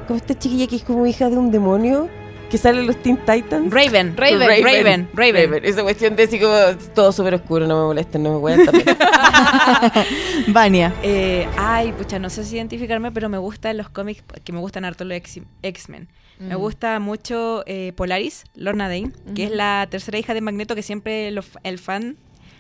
[0.07, 2.09] Como esta chiquilla que es como hija de un demonio
[2.49, 3.71] que sale en los Teen Titans.
[3.71, 5.61] Raven, Raven, Raven, Raven.
[5.63, 6.55] Esa cuestión de así como
[6.95, 8.85] todo súper oscuro, no me molesten, no me voy a también.
[10.47, 10.93] Vania.
[11.03, 14.85] Eh, ay, pucha, no sé si identificarme, pero me gustan los cómics que me gustan
[14.85, 15.15] harto los
[15.61, 16.07] X-Men.
[16.39, 16.59] Me Mm.
[16.59, 21.31] gusta mucho eh, Polaris, Lorna Dane, que es la tercera hija de Magneto que siempre
[21.31, 22.15] los, el fan,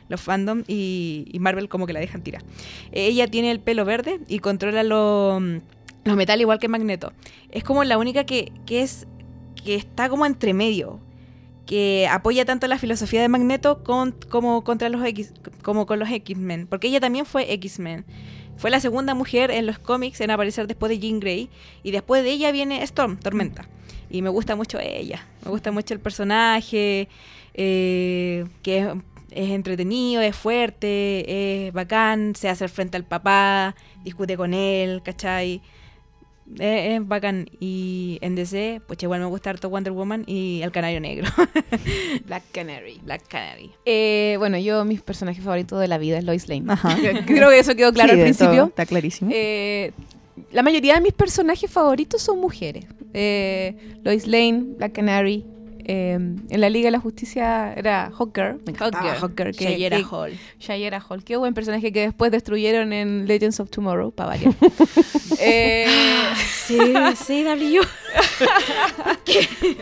[0.09, 2.43] los fandom y, y Marvel como que la dejan tirar.
[2.91, 7.13] Ella tiene el pelo verde y controla lo- los metales igual que Magneto.
[7.51, 9.07] Es como la única que, que es
[9.63, 10.99] que está como entre medio,
[11.65, 16.09] que apoya tanto la filosofía de Magneto con- como contra los X, como con los
[16.09, 18.05] X-Men, porque ella también fue X-Men.
[18.57, 21.49] Fue la segunda mujer en los cómics en aparecer después de Jean Grey
[21.83, 23.67] y después de ella viene Storm, Tormenta.
[24.09, 27.07] Y me gusta mucho ella, me gusta mucho el personaje,
[27.53, 28.87] eh, que es,
[29.31, 35.61] es entretenido, es fuerte, es bacán, se hace frente al papá, discute con él, ¿cachai?
[36.57, 37.47] Es, es bacán.
[37.59, 41.27] Y en DC, pues igual me gusta harto Wonder Woman y El Canario Negro.
[42.25, 42.99] Black Canary.
[43.03, 43.71] Black Canary.
[43.85, 46.65] Eh, bueno, yo, mis personajes favoritos de la vida es Lois Lane.
[46.67, 46.97] Ajá.
[47.27, 48.55] Creo que eso quedó claro Sí, al principio.
[48.55, 49.29] todo, Está clarísimo.
[49.33, 49.91] Eh,
[50.51, 52.85] la mayoría de mis personajes favoritos son mujeres.
[53.13, 55.45] Eh, Lois Lane, Black Canary.
[55.91, 58.57] Eh, en la Liga de la Justicia era Hawker.
[58.65, 59.47] Me encantaba Hawker.
[59.47, 59.55] Hawker.
[59.55, 60.37] que- Shayera que- Hall.
[60.59, 61.23] Shayera Hall.
[61.23, 64.53] Qué buen personaje que después destruyeron en Legends of Tomorrow, para variar.
[65.41, 65.85] Eh,
[66.65, 66.77] Sí,
[67.25, 67.79] sí, W.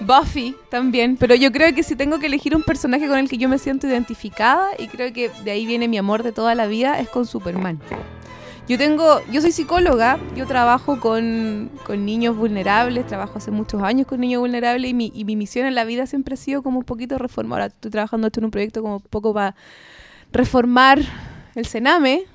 [0.02, 3.38] Buffy también, pero yo creo que si tengo que elegir un personaje con el que
[3.38, 6.68] yo me siento identificada y creo que de ahí viene mi amor de toda la
[6.68, 7.80] vida es con Superman.
[8.68, 14.08] Yo tengo, yo soy psicóloga, yo trabajo con, con niños vulnerables, trabajo hace muchos años
[14.08, 16.80] con niños vulnerables y mi, y mi misión en la vida siempre ha sido como
[16.80, 17.62] un poquito reformar.
[17.62, 19.56] Ahora estoy trabajando esto en un proyecto como un poco para
[20.34, 21.00] reformar
[21.56, 22.26] el Sename,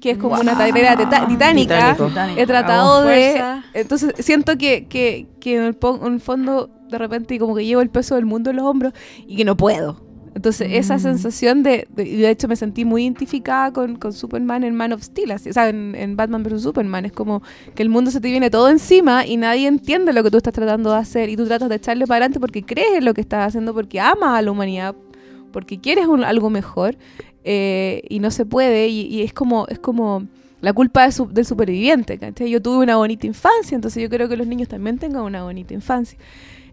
[0.00, 1.94] que es como una tarea titánica.
[1.94, 2.40] Titánico.
[2.40, 3.32] He tratado de...
[3.32, 3.64] Fuerza.
[3.74, 7.82] Entonces siento que, que, que en, el, en el fondo de repente como que llevo
[7.82, 8.92] el peso del mundo en los hombros
[9.26, 10.03] y que no puedo.
[10.34, 12.04] Entonces esa sensación de, de...
[12.04, 15.52] de hecho me sentí muy identificada con, con Superman en Man of Steel, así, o
[15.52, 16.62] sea, en, en Batman vs.
[16.62, 17.04] Superman.
[17.04, 17.42] Es como
[17.74, 20.52] que el mundo se te viene todo encima y nadie entiende lo que tú estás
[20.52, 23.20] tratando de hacer y tú tratas de echarle para adelante porque crees en lo que
[23.20, 24.94] estás haciendo, porque amas a la humanidad,
[25.52, 26.96] porque quieres un- algo mejor
[27.44, 30.26] eh, y no se puede y, y es como es como
[30.62, 32.48] la culpa de su- del superviviente ¿cachai?
[32.50, 35.74] yo tuve una bonita infancia entonces yo creo que los niños también tengan una bonita
[35.74, 36.18] infancia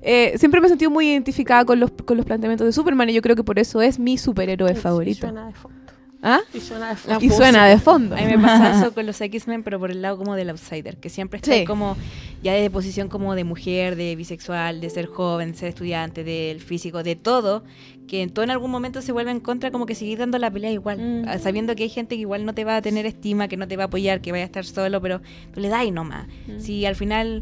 [0.02, 3.14] eh, siempre me he sentido muy identificada con los, con los planteamientos de Superman y
[3.14, 5.22] yo creo que por eso es mi superhéroe favorito.
[5.22, 5.78] Suena de fondo.
[6.24, 6.40] ¿Ah?
[6.54, 7.36] Y suena de Y fondo.
[7.36, 8.16] suena de fondo.
[8.16, 10.98] A mí me pasa eso con los X-Men, pero por el lado como del outsider,
[10.98, 11.66] que siempre está Sí.
[11.66, 11.98] como
[12.44, 16.60] ya de posición como de mujer, de bisexual, de ser joven, de ser estudiante, del
[16.62, 17.64] físico, de todo,
[18.08, 20.52] que en todo en algún momento se vuelve en contra, como que seguir dando la
[20.52, 21.40] pelea igual, Mm.
[21.40, 23.76] sabiendo que hay gente que igual no te va a tener estima, que no te
[23.76, 25.22] va a apoyar, que vaya a estar solo, pero
[25.56, 26.28] tú le das y nomás.
[26.60, 27.42] Si al final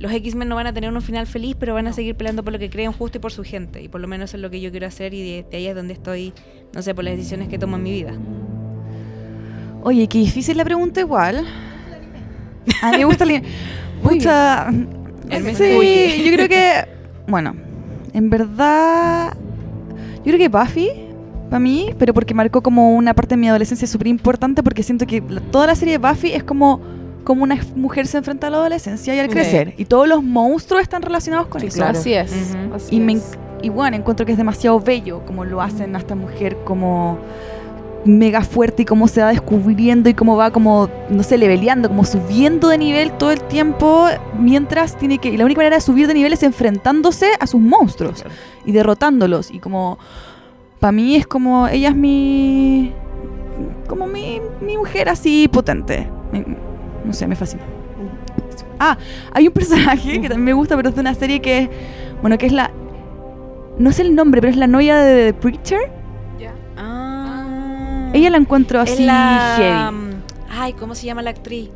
[0.00, 2.54] los X-Men no van a tener un final feliz, pero van a seguir peleando por
[2.54, 4.58] lo que creen justo y por su gente, y por lo menos es lo que
[4.60, 6.32] yo quiero hacer y de, de ahí es donde estoy,
[6.74, 8.14] no sé, por las decisiones que tomo en mi vida.
[9.82, 11.46] Oye, qué difícil la pregunta igual.
[12.82, 13.42] A mí me gusta el...
[15.30, 16.88] Hermes Sí, yo creo que...
[17.26, 17.54] Bueno,
[18.14, 19.36] en verdad...
[20.16, 20.90] Yo creo que Buffy,
[21.50, 25.06] para mí, pero porque marcó como una parte de mi adolescencia súper importante, porque siento
[25.06, 25.20] que
[25.50, 26.80] toda la serie de Buffy es como,
[27.24, 29.32] como una mujer se enfrenta a la adolescencia y al Sí.
[29.32, 29.74] crecer.
[29.76, 31.76] Y todos los monstruos están relacionados con Sí, eso.
[31.78, 31.98] claro.
[31.98, 32.32] Así es.
[32.74, 33.18] Así Y, me,
[33.62, 37.18] y bueno, encuentro que es demasiado bello como lo hacen a esta mujer como
[38.06, 42.06] mega fuerte y cómo se va descubriendo y cómo va como, no sé, leveleando, como
[42.06, 44.06] subiendo de nivel todo el tiempo
[44.38, 45.28] mientras tiene que...
[45.28, 48.24] Y la única manera de subir de nivel es enfrentándose a sus monstruos
[48.64, 49.50] y derrotándolos.
[49.50, 49.98] Y como,
[50.78, 52.94] para mí es como, ella es mi...
[53.86, 56.08] Como mi, mi mujer así potente.
[57.04, 57.62] No sé, me fascina.
[58.78, 58.96] Ah,
[59.32, 61.68] hay un personaje que también me gusta, pero es de una serie que es,
[62.22, 62.70] bueno, que es la...
[63.78, 65.80] No sé el nombre, pero es la novia de The Preacher.
[66.76, 68.10] Ah.
[68.12, 69.54] Ella la encuentro así la...
[69.56, 69.96] heavy.
[69.96, 70.10] mm,
[70.50, 71.70] Ay, ¿cómo se llama la actriz?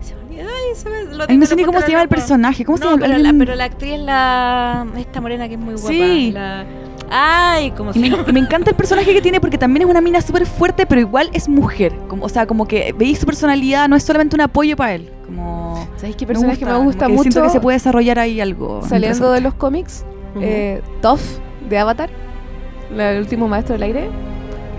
[0.00, 2.02] Se me olvidó, ay, se me- lo Ay, no sé ni cómo se llama la
[2.04, 2.64] el personaje.
[2.64, 2.96] ¿Cómo se llama?
[3.00, 4.86] Pero la, pero la actriz es la...
[4.96, 5.88] Esta morena que es muy guapa.
[5.88, 6.30] Sí.
[6.32, 6.64] la-
[7.10, 10.00] Ay, ¿cómo Y se me, me encanta el personaje que tiene porque también es una
[10.00, 11.94] mina súper fuerte, pero igual es mujer.
[12.08, 15.10] Como, o sea, como que veis su personalidad, no es solamente un apoyo para él.
[15.24, 15.86] Como...
[15.96, 17.22] ¿Sabéis qué personaje me gusta como que mucho?
[17.22, 18.82] Siento que se puede desarrollar ahí algo.
[18.86, 20.04] Saliendo de los cómics,
[20.40, 21.22] eh, Toph
[21.68, 22.10] de Avatar,
[22.94, 24.08] la- el último maestro del aire,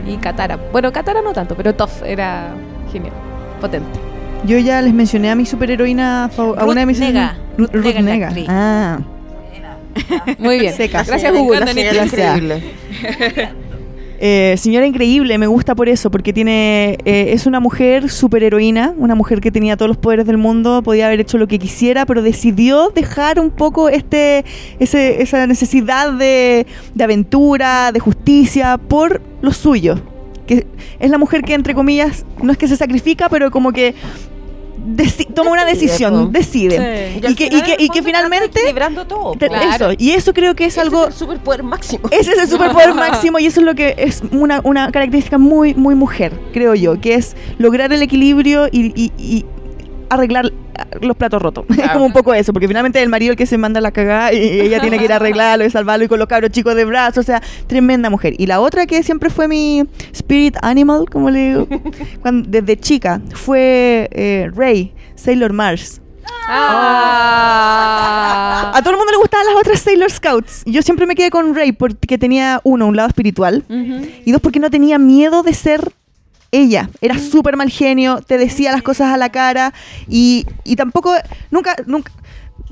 [0.07, 0.57] y Katara.
[0.71, 2.53] Bueno, Katara no tanto, pero Toph era
[2.91, 3.13] genial,
[3.59, 3.99] potente.
[4.45, 7.35] Yo ya les mencioné a mi superheroína a Ruth una de mis Negga.
[7.57, 8.45] Ruth, actriz.
[8.47, 8.99] Ah,
[10.39, 10.73] Muy bien.
[10.73, 11.03] Seca.
[11.03, 11.65] Gracias, Google.
[11.71, 12.61] Increíble.
[14.19, 19.13] Eh, señora increíble, me gusta por eso, porque tiene eh, es una mujer superheroína, una
[19.13, 22.23] mujer que tenía todos los poderes del mundo, podía haber hecho lo que quisiera, pero
[22.23, 24.43] decidió dejar un poco este
[24.79, 26.65] ese- esa necesidad de,
[26.95, 29.99] de aventura, de justicia por lo suyo.
[30.47, 30.65] Que
[30.99, 33.93] es la mujer que entre comillas no es que se sacrifica, pero como que
[35.33, 36.31] toma una decisión, po.
[36.31, 37.11] decide.
[37.21, 37.27] Sí.
[37.27, 38.61] Y que, y que, y que finalmente
[39.05, 39.33] todo.
[39.33, 39.53] te- po.
[39.53, 39.91] Claro.
[39.91, 42.07] eso, y eso creo que es Ese algo el superpoder máximo.
[42.11, 45.73] ese es el superpoder máximo y eso es lo que es una, una característica muy,
[45.73, 49.45] muy mujer, creo yo, que es lograr el equilibrio y, y- y
[50.09, 50.51] arreglar
[51.01, 51.65] los platos rotos.
[51.69, 51.93] Es Claro.
[51.93, 54.33] como un poco eso, porque finalmente es el marido el que se manda la cagada
[54.33, 56.85] y ella tiene que ir a arreglarlo y salvarlo y con los cabros chicos de
[56.85, 58.33] brazos, o sea, tremenda mujer.
[58.37, 61.67] Y la otra que siempre fue mi spirit animal, como le digo,
[62.21, 66.01] cuando, desde chica, fue eh, Rey, Sailor Mars.
[67.49, 68.71] Ah.
[68.73, 70.63] A todo el mundo le gustaban las otras Sailor Scouts.
[70.65, 73.63] Yo siempre me quedé con Rey porque tenía, uno, un lado espiritual.
[74.25, 75.91] Y dos, porque no tenía miedo de ser
[76.61, 76.89] ella.
[77.01, 79.73] Era súper mal genio, te decía las cosas a la cara
[80.07, 81.13] y, y tampoco,
[81.51, 82.11] nunca, nunca,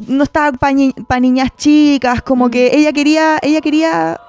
[0.08, 4.20] no estaba para niñas chicas, como que ella quería, ella quería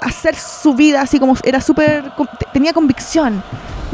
[0.00, 2.12] hacer su vida así como era súper,
[2.52, 3.42] tenía convicción.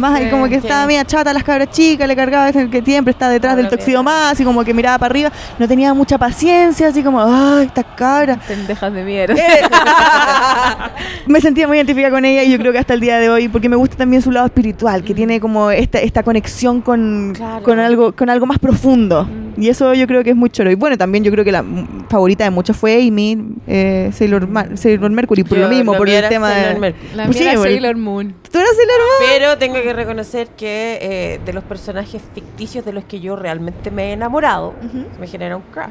[0.01, 3.12] Más ahí como que estaba media chata las cabras chicas, le cargaba ese que siempre
[3.12, 4.02] está detrás del vieja.
[4.02, 7.85] más, y como que miraba para arriba, no tenía mucha paciencia, así como, ay, estas
[7.97, 8.39] cabras.
[8.47, 9.35] Pendejas de mierda.
[9.35, 9.62] Eh,
[11.27, 13.48] me sentía muy identificada con ella y yo creo que hasta el día de hoy,
[13.48, 17.62] porque me gusta también su lado espiritual, que tiene como esta, esta conexión con, Claro.
[17.62, 19.28] con, algo, con algo más profundo.
[19.61, 20.70] Y eso yo creo que es muy choro.
[20.70, 24.49] Y bueno, también yo creo que la mm, favorita de muchos fue Amy, eh, Sailor,
[24.49, 26.95] Mar- Sailor Mercury, por Yo- lo mismo, por el tema Sailor de...
[27.15, 27.73] La Pues mía sí, era bueno.
[27.74, 28.35] Sailor Moon.
[28.51, 29.31] ¿Tú eras Sailor Moon?
[29.39, 33.91] Pero tengo que reconocer que eh, de los personajes ficticios de los que yo realmente
[33.91, 34.74] me he enamorado,
[35.20, 35.87] me genera un crush.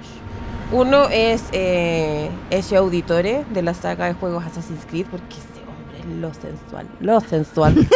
[0.71, 5.48] Uno es eh, Ezio Auditore de la saga de juegos Assassin's Creed, porque ese es
[6.09, 7.75] lo sensual, lo sensual.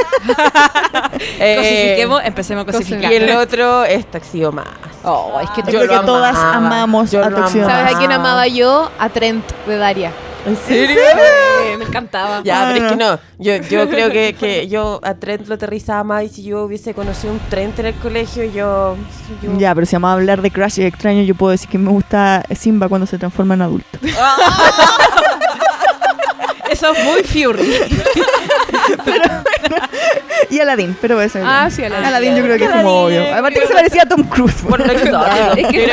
[1.39, 3.11] Eh, Cosifiquemos, empecemos a cosificar.
[3.11, 4.65] y el otro es Taxio Más.
[5.03, 8.89] Oh, es que Yo creo que todas amamos a Tuxedo ¿Sabes a quién amaba yo?
[8.97, 10.11] A Trent de Daria.
[10.45, 10.97] ¿En serio?
[10.99, 12.41] Eh, me encantaba.
[12.43, 13.19] Ya, Ah, pero es que no.
[13.37, 16.93] Yo, yo creo que, que yo a Trent lo aterrizaba más y si yo hubiese
[16.93, 18.97] conocido un Trent en el colegio, yo...
[19.41, 21.91] yo- Ya, pero si vamos a hablar de crush extraño, yo puedo decir que me
[21.91, 23.99] gusta Simba cuando se transforma en adulto.
[27.05, 27.73] Muy Fury.
[30.49, 31.39] y Aladdin, pero eso.
[31.43, 32.05] Ah, sí, Aladdin.
[32.05, 33.33] Aladdin yo creo que es como obvio.
[33.35, 34.55] Aparte que se parecía a Tom Cruise.
[34.55, 35.07] Es que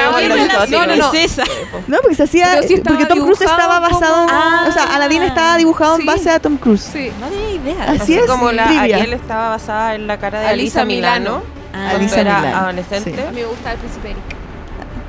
[0.78, 1.12] no, no, no.
[1.12, 1.44] Es esa.
[1.86, 2.62] No, porque se hacía.
[2.62, 4.28] Sí porque Tom Cruise estaba basado en.
[4.28, 6.88] como- O sea, Aladdin estaba dibujado en base a Tom Cruise.
[6.92, 7.10] Sí.
[7.20, 7.84] No tenía idea.
[7.84, 8.96] Así Así es, como la trivia.
[8.96, 11.20] Ariel estaba basada en la cara de Alisa Alisa Milano.
[11.20, 11.42] Milano.
[11.72, 11.90] Ah.
[11.96, 13.14] Alisa era Milano, adolescente.
[13.14, 13.20] sí.
[13.20, 14.22] A mí me gusta el príncipe Eric.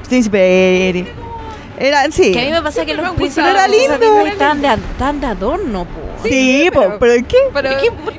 [0.07, 1.07] Príncipe Eric.
[1.81, 2.31] Era, sí.
[2.31, 4.25] Que a mí me pasa que los príncipes era lindo.
[4.27, 5.99] Están de, tan de adorno, po.
[6.29, 7.37] Sí, po, pero- pero, ¿qué?
[7.53, 7.69] Pero,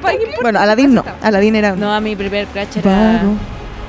[0.02, 0.34] ¿para qué?
[0.42, 1.04] Bueno, Aladdin no.
[1.22, 1.76] Aladdin era.
[1.76, 2.90] No, a mi primer crush era...
[3.20, 3.34] Vago.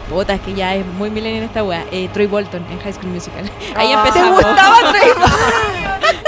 [0.09, 1.85] Puta, es que ya es muy millennial esta wea.
[1.91, 3.49] Eh, Troy Bolton en High School Musical.
[3.75, 4.03] Ahí Ah.
[4.03, 4.43] ¿Te empezamos.
[4.43, 5.09] gustaba Trey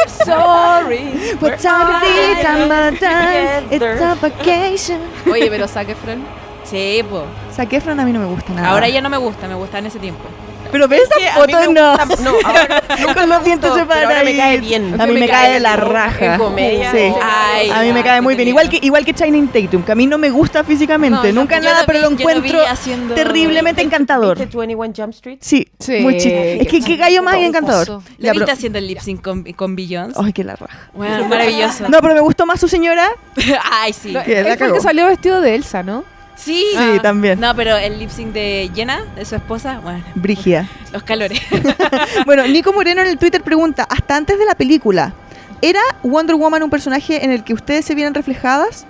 [0.26, 1.36] Sorry.
[1.42, 2.42] What time is it?
[2.42, 3.68] Time by time.
[3.70, 5.00] It's a vacation.
[5.32, 6.24] Oye, pero Zac Efron.
[6.64, 7.26] Sí, po.
[7.54, 8.70] Zac Efron a mí no me gusta nada.
[8.70, 10.24] Ahora ya no me gusta, me gustaba en ese tiempo.
[10.72, 11.98] Pero ve esa a mí foto, no.
[11.98, 12.84] gusta- no, ahora
[13.14, 14.38] Con los dientes gustó, pero ahora me separados.
[14.38, 15.02] cae bien.
[15.02, 16.38] A mí me, cae de la raja.
[16.38, 16.92] comedia.
[16.92, 17.14] Sí.
[17.22, 18.48] Ay, a mí me ya, cae muy bien.
[18.50, 21.32] Igual que, igual que Channing Tatum, que a mí no me gusta físicamente.
[21.32, 24.38] No, Nunca nada, lo pero vi- lo lo vi encuentro haciendo- terriblemente encantador.
[24.38, 25.38] ¿Viste 21 Jump Street?
[25.42, 26.00] Sí, Sí.
[26.00, 26.36] muy chido.
[26.38, 28.02] Es que qué gallo más encantador.
[28.18, 30.20] ¿Le viste haciendo el lip sync con, con Beyoncé?
[30.22, 30.90] Ay, qué la raja.
[30.94, 31.88] Bueno, maravilloso.
[31.90, 33.08] No, pero me gustó más su señora.
[33.72, 34.14] Ay, sí.
[34.26, 34.74] Que la cagó.
[34.74, 36.04] que salió vestido de Elsa, ¿no?
[36.36, 36.66] Sí.
[36.76, 37.40] Sí, también.
[37.40, 40.70] No, pero el lip sync de Jenna, de su esposa, bueno, Brigia.
[40.92, 41.42] los calores.
[42.26, 45.14] Bueno, Nico Moreno en el Twitter pregunta, hasta antes de la película,
[45.62, 48.86] ¿era Wonder Woman un personaje en el que ustedes se vieran reflejadas?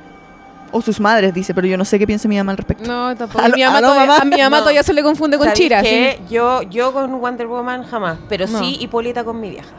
[0.71, 2.83] O sus madres, dice, pero yo no sé qué piensa mi mamá al respecto.
[2.85, 3.43] No, tampoco.
[3.45, 4.21] A mi mamá, aló, todavía, mamá.
[4.21, 4.63] a mi mamá No.
[4.63, 5.81] todavía se le confunde con ¿Sabes Chira.
[5.81, 6.19] qué?
[6.29, 8.59] Yo, yo con Wonder Woman jamás, pero No.
[8.59, 9.69] sí Hipólita con mi vieja.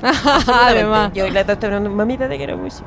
[0.02, 0.50] ¿sí?
[0.52, 1.12] Además.
[1.14, 2.78] Yo la estoy esperando, mamita, te quiero mucho.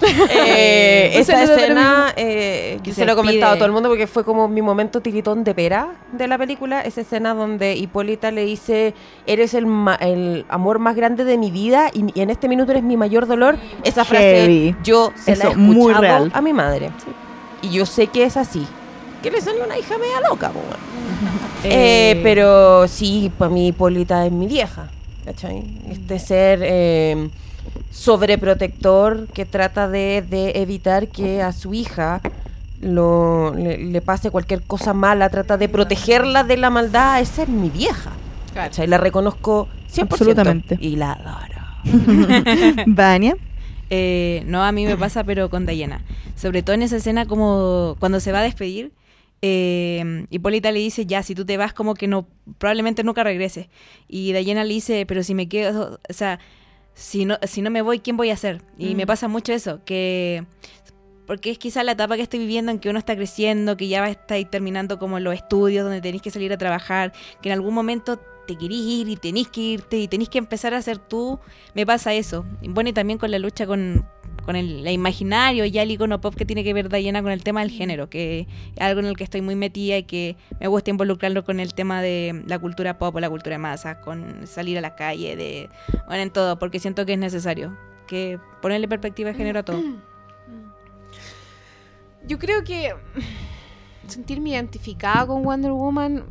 [0.32, 3.88] Eh, Pues esa escena, eh, Que se se lo he comentado a todo el mundo
[3.88, 6.80] porque fue como mi momento tiritón de pera de la película.
[6.82, 8.94] Esa escena donde Hipólita le dice,
[9.26, 12.70] eres el, ma- el amor más grande de mi vida y, y en este minuto
[12.72, 13.56] eres mi mayor dolor.
[13.84, 14.76] Esa frase Heavy.
[14.84, 16.30] yo se la he Eso, muy real.
[16.34, 16.90] a mi madre.
[17.62, 18.66] Y yo sé que es así.
[19.22, 20.50] Que le salió una hija media loca.
[21.62, 24.88] Eh, pero sí, para mí Hipólita es mi vieja.
[25.26, 25.62] ¿Cachai?
[25.90, 27.28] Este ser eh,
[27.90, 32.20] sobreprotector que trata de, de evitar que a su hija
[32.80, 37.48] lo, le, le pase cualquier cosa mala, trata de protegerla de la maldad, esa es
[37.48, 38.12] mi vieja.
[38.54, 38.86] ¿cachai?
[38.86, 40.02] La reconozco 100%.
[40.02, 40.78] Absolutamente.
[40.80, 41.60] Y la adoro.
[42.86, 43.36] Vania.
[43.90, 46.02] Eh, no, a mí me pasa, pero con Diana.
[46.36, 48.92] Sobre todo en esa escena, como cuando se va a despedir,
[49.42, 52.26] eh, Hipólita le dice, ya, si tú te vas, como que no,
[52.58, 53.68] probablemente nunca regreses.
[54.06, 56.38] Y Diana le dice, pero si me quedo, o sea,
[57.00, 58.60] si no, si no me voy, ¿quién voy a hacer?
[58.76, 60.44] Y me pasa mucho eso, que...
[61.26, 64.00] Porque es quizá la etapa que estoy viviendo en que uno está creciendo, que ya
[64.00, 67.54] va a estar terminando como los estudios, donde tenéis que salir a trabajar, que en
[67.54, 70.98] algún momento te querís ir y tenés que irte y tenés que empezar a ser
[70.98, 71.38] tú.
[71.72, 72.44] Me pasa eso.
[72.62, 74.06] Bueno, y también con la lucha con,
[74.50, 77.60] con el, imaginario, ya el icono pop que tiene que ver Diana con el tema
[77.60, 80.90] del género, que es algo en el que estoy muy metida y que me gusta
[80.90, 84.76] involucrarlo con el tema de la cultura pop o la cultura de masas, con salir
[84.76, 85.70] a la calle, de
[86.08, 87.78] bueno, en todo, porque siento que es necesario.
[88.08, 89.80] Que ponerle perspectiva de género a todo.
[92.26, 92.92] Yo creo que
[94.08, 96.24] sentirme identificada con Wonder Woman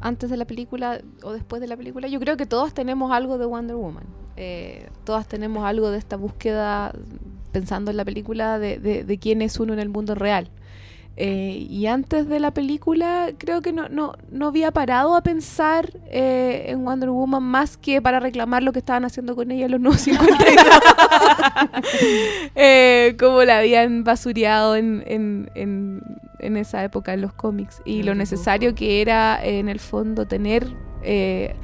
[0.00, 3.38] antes de la película o después de la película, yo creo que todos tenemos algo
[3.38, 4.22] de Wonder Woman.
[4.36, 6.92] Eh, todas tenemos algo de esta búsqueda,
[7.52, 10.48] pensando en la película, de, de- de quién es uno en el mundo real.
[11.18, 15.90] Eh, y antes de la película creo que no, no, no había parado a pensar
[16.10, 19.78] eh, en Wonder Woman más que para reclamar lo que estaban haciendo con ella los
[19.78, 20.56] nuevos 52.
[22.54, 26.00] Eh, como la habían basureado en, en, en,
[26.38, 30.26] en esa época en los cómics y lo necesario que era eh, en el fondo
[30.26, 30.66] tener
[31.02, 31.54] eh,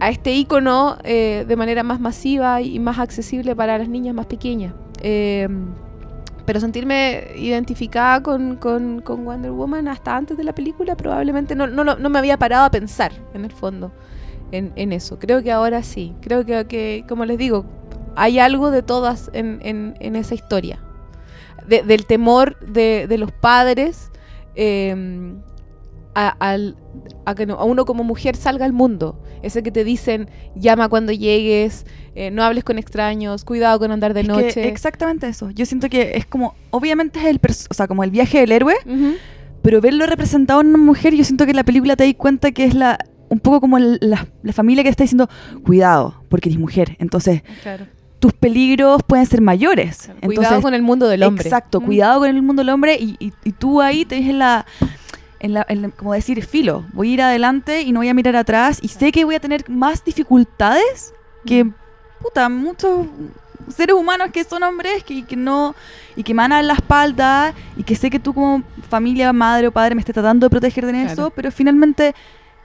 [0.00, 4.26] a este icono eh, de manera más masiva y más accesible para las niñas más
[4.26, 4.74] pequeñas.
[5.00, 5.48] Eh,
[6.46, 11.84] pero sentirme identificada con, con- Wonder Woman hasta antes de la película probablemente no, no,
[11.84, 13.92] no me había parado a pensar en el fondo
[14.50, 15.18] en, en eso.
[15.18, 16.14] Creo que ahora sí.
[16.20, 17.64] Creo que, que, como les digo,
[18.16, 20.80] hay algo de todas en, en- en esa historia.
[21.68, 24.10] De- del temor de, de los padres
[24.56, 25.34] eh,
[26.14, 26.76] a, al-
[27.24, 29.22] a que a uno como mujer salga al mundo.
[29.42, 34.12] Ese que te dicen, llama cuando llegues, eh, no hables con extraños, cuidado con andar
[34.14, 34.68] de Es noche.
[34.68, 35.50] exactamente eso.
[35.50, 38.74] Yo siento que es como, obviamente es el, o sea, como el viaje del héroe,
[39.62, 42.50] pero verlo representado en una mujer, yo siento que en la película te das cuenta
[42.52, 45.28] que es la un poco como el- la, la familia que está diciendo,
[45.64, 46.96] cuidado, porque eres mujer.
[46.98, 47.86] Entonces, Claro.
[48.18, 50.08] tus peligros pueden ser mayores.
[50.08, 51.44] Entonces, cuidado con el mundo del hombre.
[51.44, 51.84] Exacto, Mm.
[51.84, 54.66] cuidado con el mundo del hombre y, y- y tú ahí te ves en la,
[55.40, 58.14] en la, en la- como decir, filo, voy a ir adelante y no voy a
[58.14, 61.12] mirar atrás y sé que voy a tener más dificultades
[61.46, 61.70] que,
[62.20, 63.06] puta, muchos
[63.74, 65.74] seres humanos que son hombres que, que no
[66.16, 69.32] y que me van a dar la espalda y que sé que tú como familia,
[69.32, 71.10] madre o padre me estés tratando de proteger de Claro.
[71.12, 72.14] eso, pero finalmente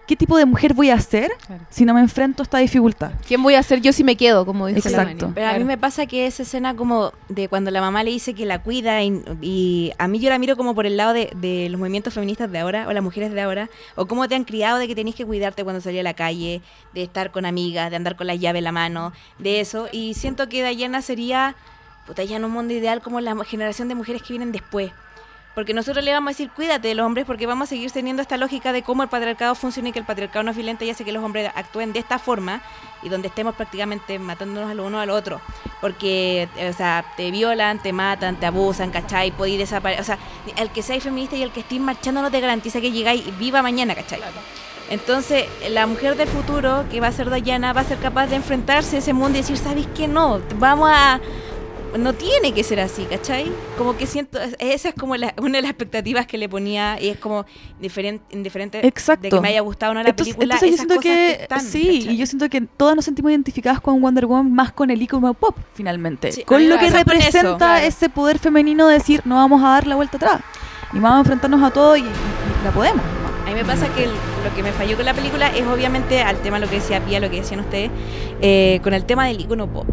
[0.07, 1.63] ¿qué tipo de mujer voy a ser Claro.
[1.69, 3.11] si no me enfrento a esta dificultad?
[3.27, 4.45] ¿Quién voy a ser yo si me quedo?
[4.45, 5.31] Como dice Exacto.
[5.33, 8.33] Pero a mí me pasa que esa escena como de cuando la mamá le dice
[8.33, 11.31] que la cuida y, y a mí yo la miro como por el lado de,
[11.35, 14.43] de los movimientos feministas de ahora o las mujeres de ahora o cómo te han
[14.43, 16.61] criado de que tenés que cuidarte cuando salís a la calle,
[16.93, 20.13] de estar con amigas, de andar con la llave en la mano, de eso y
[20.13, 21.55] siento que Dayana sería
[22.05, 24.91] puta ya en un mundo ideal como la generación de mujeres que vienen después.
[25.55, 28.21] Porque nosotros le vamos a decir, cuídate de los hombres, porque vamos a seguir teniendo
[28.21, 30.89] esta lógica de cómo el patriarcado funciona y que el patriarcado no es violento y
[30.89, 32.61] hace que los hombres actúen de esta forma
[33.01, 35.39] y donde estemos prácticamente matándonos al uno al otro.
[35.79, 39.31] Porque, eh, o sea, te violan, te matan, te abusan, ¿cachai?
[39.31, 40.01] Podéis desaparecer.
[40.01, 40.17] O sea,
[40.57, 43.61] el que seáis feminista y el que estéis marchando no te garantiza que llegáis viva
[43.61, 44.19] mañana, ¿cachai?
[44.89, 48.35] Entonces, la mujer del futuro, que va a ser Dayana, va a ser capaz de
[48.35, 50.41] enfrentarse a ese mundo y decir, ¿sabéis qué no?
[50.59, 51.21] Vamos a
[51.97, 53.51] no tiene que ser así, ¿cachai?
[53.77, 57.09] Como que siento, esa es como la- una de las expectativas que le ponía y
[57.09, 57.45] es como
[57.79, 59.23] diferente, indiferente Exacto.
[59.23, 60.55] de que me haya gustado o no la entonces, película.
[60.55, 62.13] entonces yo siento cosas que están, sí, ¿cachai?
[62.13, 65.33] y yo siento que todas nos sentimos identificadas con Wonder Woman más con el icono
[65.33, 67.85] pop finalmente, Sí, con lo que eso, representa claro.
[67.85, 70.41] ese poder femenino de decir no vamos a dar la vuelta atrás
[70.93, 73.01] y vamos a enfrentarnos a todo y, y- y la podemos.
[73.45, 76.21] A mí me pasa que el- lo que me falló con la película es obviamente
[76.21, 77.91] al tema, lo que decía Pia, lo que decían ustedes,
[78.41, 79.85] eh, con el tema del icono pop.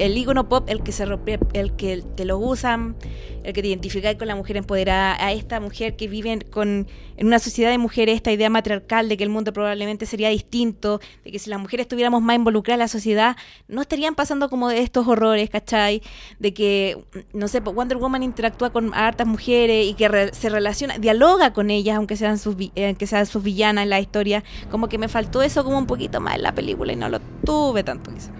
[0.00, 1.04] El icono pop, el que se
[1.52, 2.96] el que te lo usan,
[3.44, 6.86] el que te identificáis con la mujer empoderada, a esta mujer que vive en- con,
[7.16, 11.00] en una sociedad de mujeres, esta idea matriarcal de que el mundo probablemente sería distinto,
[11.24, 13.36] de que si las mujeres estuviéramos más involucradas en la sociedad,
[13.68, 16.02] no estarían pasando como de estos horrores, ¿cachai?
[16.38, 16.96] De que,
[17.32, 21.52] no sé, pues, Wonder Woman interactúa con hartas mujeres y que re- se relaciona, dialoga
[21.52, 24.44] con ellas, aunque sean sus, eh, aunque sean sus villanas en la historia.
[24.70, 27.20] Como que me faltó eso como un poquito más en la película y no lo
[27.44, 28.30] tuve tanto quizá.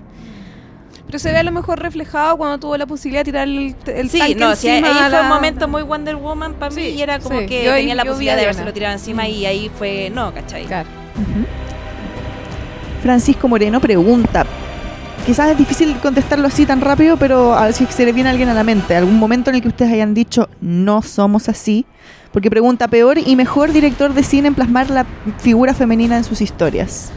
[1.11, 4.09] Pero se ve a lo mejor reflejado cuando tuvo la posibilidad de tirar el, el
[4.11, 6.73] Sí, tanque no, sí, ahí encima a fue un la- momento muy Wonder Woman para
[6.73, 7.47] mí Sí, y era como sí.
[7.47, 10.33] que Yo ahí- tenía la yo posibilidad de haberse tirado encima y ahí fue, no,
[10.33, 10.67] ¿cachai?
[10.67, 10.89] Claro.
[13.03, 14.47] Francisco Moreno pregunta.
[15.27, 18.33] Quizás es difícil contestarlo así tan rápido, pero a ver si se le viene a
[18.33, 18.95] alguien a la mente.
[18.95, 21.87] ¿Algún momento en el que ustedes hayan dicho no somos así?
[22.33, 25.05] Porque pregunta peor y mejor director de cine en plasmar la
[25.39, 27.11] figura femenina en sus historias.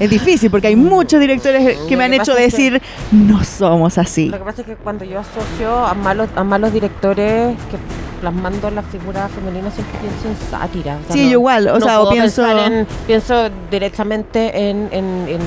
[0.00, 2.82] Es difícil porque hay muchos directores que me han hecho pasa es que- decir
[3.12, 4.28] no somos así.
[4.30, 7.76] Lo que pasa es que cuando yo asocio a malos, a malos directores que
[8.20, 10.96] plasmando la figura femenina siempre pienso en sátira.
[11.02, 15.28] o sea, Sí, yo igual, o no sea, o pienso- en- pienso directamente en, en-
[15.28, 15.40] en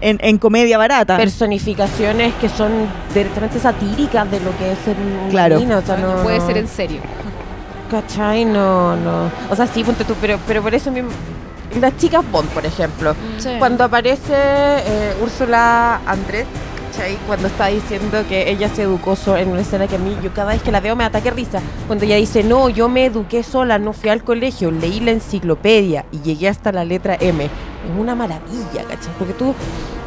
[0.00, 1.16] En, en comedia barata.
[1.16, 2.70] personificaciones que son
[3.12, 5.56] directamente satíricas de lo que es un Claro.
[5.56, 7.00] femenino, o sea, no, puede no- ser en serio.
[7.90, 8.44] ¿Cachai?
[8.44, 9.30] No, no.
[9.50, 11.10] O sea, sí, ponte tú, pero, pero por eso mismo.
[11.80, 13.14] Las chicas Bond, por ejemplo.
[13.58, 16.46] Cuando aparece eh, Úrsula Andrés,
[16.90, 17.16] ¿cachai?
[17.26, 20.32] Cuando está diciendo que ella se educó sola en una escena que a mí, yo
[20.32, 21.60] cada vez que la veo me ataque risa.
[21.86, 26.06] Cuando ella dice, no, yo me eduqué sola, no fui al colegio, leí la enciclopedia
[26.10, 27.44] y llegué hasta la letra M.
[27.44, 27.50] Es
[27.98, 29.12] una maravilla, ¿cachai?
[29.18, 29.54] Porque tú,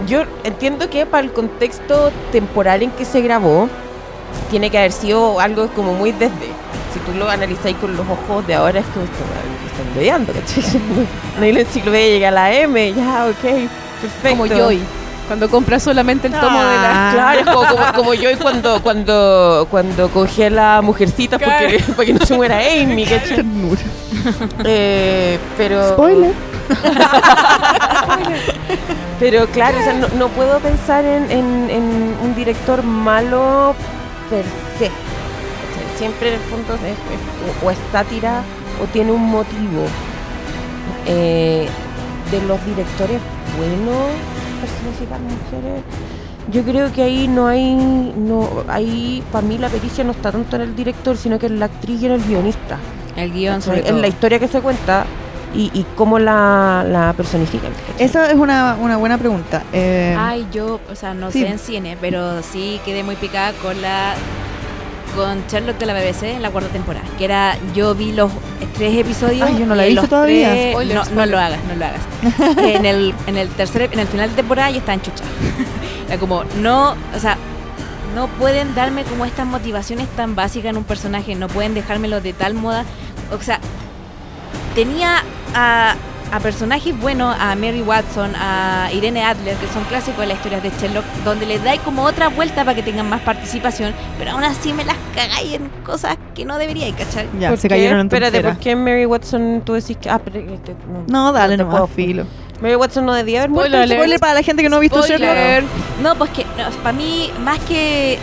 [0.07, 3.69] yo entiendo que para el contexto temporal en que se grabó,
[4.49, 6.49] tiene que haber sido algo como muy desde.
[6.93, 10.81] Si tú lo analizáis con los ojos de ahora, es me están ¿cachai?
[11.39, 13.41] No hay la enciclopedia, llega a la M, ya, ok,
[14.01, 14.29] perfecto.
[14.29, 14.79] Como Joy,
[15.27, 17.09] cuando compra solamente el tomo de la...
[17.09, 17.11] Ah.
[17.13, 22.05] Claro, es como, como, como yo cuando, cuando, cuando cogí a la mujercita porque, para
[22.05, 23.35] que no se muera Amy, ¿cachai?
[23.37, 23.81] Ternura.
[24.65, 25.89] Eh, pero...
[25.91, 26.33] Spoiler.
[29.19, 33.75] Pero claro, o sea, no, no puedo pensar en, en- en un director malo
[34.29, 34.43] per
[34.79, 34.89] se.
[36.01, 38.41] Siempre en el fondo es, es- o, o es sátira
[38.81, 39.85] o tiene un motivo.
[41.05, 41.67] Eh,
[42.31, 43.19] de los directores
[43.57, 44.07] buenos
[44.61, 45.83] personificar mujeres,
[46.51, 50.55] yo creo que ahí no hay, no, ahí para mí la pericia no está tanto
[50.55, 52.77] en el director, sino que en la actriz y en el guionista.
[53.15, 53.87] El guion sobre.
[53.87, 55.05] En la historia que se cuenta
[55.53, 57.71] y, y cómo la, la personifican.
[57.99, 59.63] Esa es una, una buena pregunta.
[59.73, 61.41] Eh, Ay, yo, o sea, no Sí.
[61.41, 64.13] sé en cine, pero sí quedé muy picada con la
[65.15, 68.31] con Sherlock de la BBC en la cuarta temporada, que era yo vi los
[68.75, 70.51] tres episodios Ay, yo no la he visto todavía.
[70.53, 72.57] tres- no, lo hagas, no lo hagas.
[72.57, 75.29] en el en el tercer en el final de temporada yo estaba enchuchada.
[76.07, 77.37] Era como no, o sea,
[78.15, 82.33] no pueden darme como estas motivaciones tan básicas en un personaje, no pueden dejármelo de
[82.33, 82.83] tal moda,
[83.31, 83.59] o sea,
[84.75, 85.23] tenía
[85.55, 85.95] a,
[86.31, 90.63] a personajes buenos, a Mary Watson, a Irene Adler, que son clásicos de las historias
[90.63, 94.43] de Sherlock, donde le dais como otra vuelta para que tengan más participación, pero aún
[94.43, 97.27] así me las cagáis en cosas que no deberíais, ¿cachai?
[97.39, 97.75] ya, ¿Por se qué?
[97.75, 98.41] cayeron en Espérate.
[98.41, 100.09] ¿por qué Mary Watson tú decís que.?
[100.09, 100.73] Ah, pero este,
[101.07, 102.25] No, dale te nomás, puedo- filo.
[102.61, 103.75] Mary Watson no debía haber muerto.
[103.87, 105.63] Spoiler para la gente que no ha visto Spoiler.
[105.63, 105.71] Sherlock.
[106.03, 106.45] No, pues que
[106.83, 108.19] para mí, más que.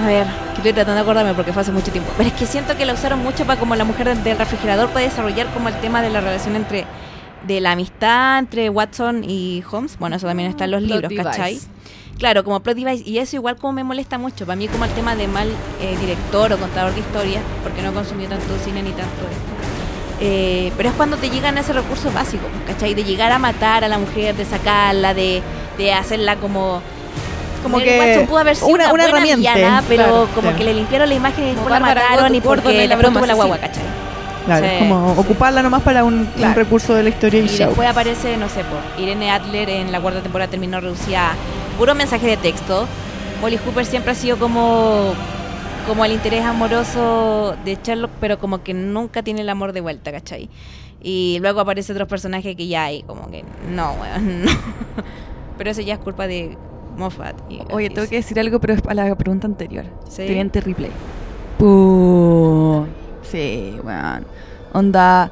[0.00, 2.10] A ver, que estoy tratando de acordarme porque fue hace mucho tiempo.
[2.16, 5.06] Pero es que siento que la usaron mucho para como la mujer del- refrigerador puede
[5.06, 6.84] desarrollar como el tema de la relación entre.
[7.46, 9.96] de la amistad entre Watson y Holmes.
[9.98, 11.24] Bueno, eso también está en los Plot libros, device.
[11.24, 11.58] ¿cachai?
[12.18, 13.08] Claro, como plot device.
[13.08, 14.44] Y eso igual como me molesta mucho.
[14.44, 15.48] Para mí como el tema de mal
[15.80, 20.20] eh, director o contador de historias, porque no he consumido tanto cine ni tanto esto.
[20.20, 22.94] Eh, pero es cuando te llegan a ese recurso básico, ¿cachai?
[22.94, 25.42] De llegar a matar a la mujer, de sacarla, de,
[25.78, 26.82] de hacerla como...
[27.62, 30.56] Como que Watson pudo haber sido una- una, herramienta, villana, pero claro, como claro.
[30.56, 33.58] que le limpiaron la imagen y después la mataron y porque la broma la guagua.
[33.58, 33.82] ¿cachai?
[34.46, 34.72] Claro, Sí.
[34.72, 37.66] es como ocuparla nomás para un, recurso de la historia y, Y show.
[37.66, 41.34] después aparece, no sé, por Irene Adler en la cuarta temporada terminó reducida a
[41.76, 42.86] puro mensaje de texto.
[43.42, 45.12] Molly Hooper siempre ha sido como
[45.86, 50.12] como el interés amoroso de Sherlock, pero como que nunca tiene el amor de vuelta,
[50.12, 50.50] ¿cachai?
[51.02, 53.94] Y luego aparece otros personajes que ya hay, como que no.
[55.56, 56.56] Pero eso ya es culpa de
[56.98, 57.36] Moffat.
[57.48, 59.84] y Oye, tengo que decir algo, pero es para la pregunta anterior.
[60.08, 60.26] Sí.
[60.26, 60.90] Teniente Ripley.
[61.58, 62.86] Puh.
[63.22, 64.26] Sí, weón.
[64.72, 65.30] Onda.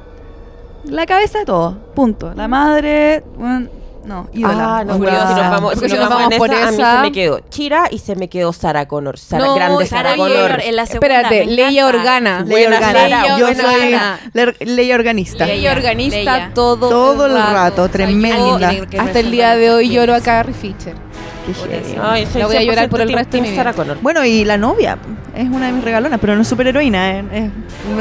[0.85, 1.77] La cabeza de todo.
[1.95, 2.33] Punto.
[2.35, 3.23] La madre.
[3.37, 3.69] weón,
[4.05, 4.77] no, ídola.
[4.77, 6.71] Ah, no, si nos vamos, Porque si si nos nos vamos vamos por esa, a
[6.71, 9.17] mí esa- se me quedó Chira y se me quedó Sarah Connor.
[9.17, 11.87] Sara, No, grande Sarah Sarah, Connor en la segunda, Espérate, Leia.
[11.87, 12.39] Organa.
[12.45, 13.37] Ley Buena organa.
[13.37, 14.19] Yo soy Sara.
[14.33, 15.45] le- ley organista.
[15.45, 16.51] Ley- Ella organista Leia.
[16.53, 18.71] todo, Todo el rato, O sea, tremenda.
[18.99, 20.21] hasta el día de hoy lloro a.
[20.21, 20.95] Carrie Fisher.
[22.01, 23.63] Ay, soy La voy a llorar por el 100% resto de mi vida.
[24.01, 24.97] Bueno, y la novia
[25.35, 27.51] es una de mis regalonas, pero no es superheroína, es, es-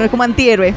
[0.04, 0.74] es como antihéroe.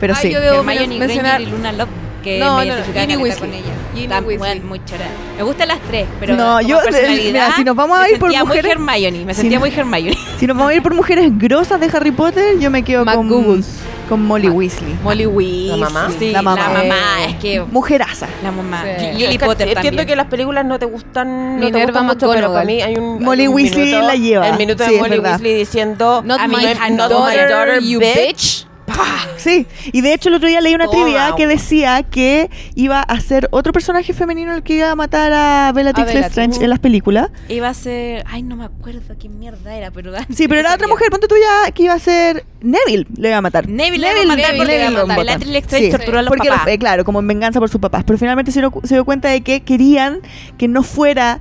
[0.00, 0.32] Pero Ay, sí.
[0.32, 1.88] yo debo mencionar- y Luna Love
[2.22, 3.50] que No, me no, no, identificaba caleta Weasley.
[3.50, 4.20] con ella.
[4.20, 4.36] Weasley.
[4.38, 5.06] bueno, muy chora.
[5.36, 8.10] Me gustan las tres, pero No, yo, eh, personalidad, mira, si nos vamos a me
[8.10, 10.16] ir por mujeres- muy Hermione, me si sentía no- muy Hermione.
[10.38, 13.26] Si nos vamos a ir por mujeres grosas de Harry Potter, yo me quedo con,
[13.28, 13.66] McGoogles.
[14.08, 14.94] con Molly Weasley.
[15.02, 15.68] Molly Weasley.
[15.68, 16.08] La mamá.
[16.18, 16.68] Sí, La mamá.
[16.72, 18.26] La mamá, es que Mujeraza.
[18.42, 18.82] la mamá.
[18.98, 19.04] Sí.
[19.06, 20.06] Y Lily Potter Entiendo también.
[20.06, 23.22] que las películas no te gustan, no te gustan mucho, pero para mí hay un
[23.22, 24.48] Molly hay un Weasley minuto- la lleva.
[24.48, 25.30] El minuto Sí, de es Molly verdad.
[25.32, 28.61] Weasley diciendo Not my no not daughter, my daughter, you bitch.
[29.36, 33.20] Sí, y de hecho el otro día leí una trivia que decía que iba a
[33.20, 36.14] ser otro personaje femenino el que iba a matar a Bellatrix.
[36.14, 37.30] Lestrange en las películas.
[37.48, 38.24] Iba a ser.
[38.28, 40.12] Ay, no me acuerdo qué mierda era, pero.
[40.32, 43.38] Sí, pero era otra mujer, ponte tú ya, que iba a ser Neville, le iba
[43.38, 43.68] a matar.
[43.68, 45.24] Neville le iba a matar Neville le iba a matar.
[45.24, 46.68] Bellatrix Lestrange Sí, torturó a los porque, papás.
[46.68, 48.04] eh, claro, como en venganza por sus papás.
[48.04, 50.20] Pero finalmente se dio, se dio cuenta de que querían
[50.58, 51.40] que no fuera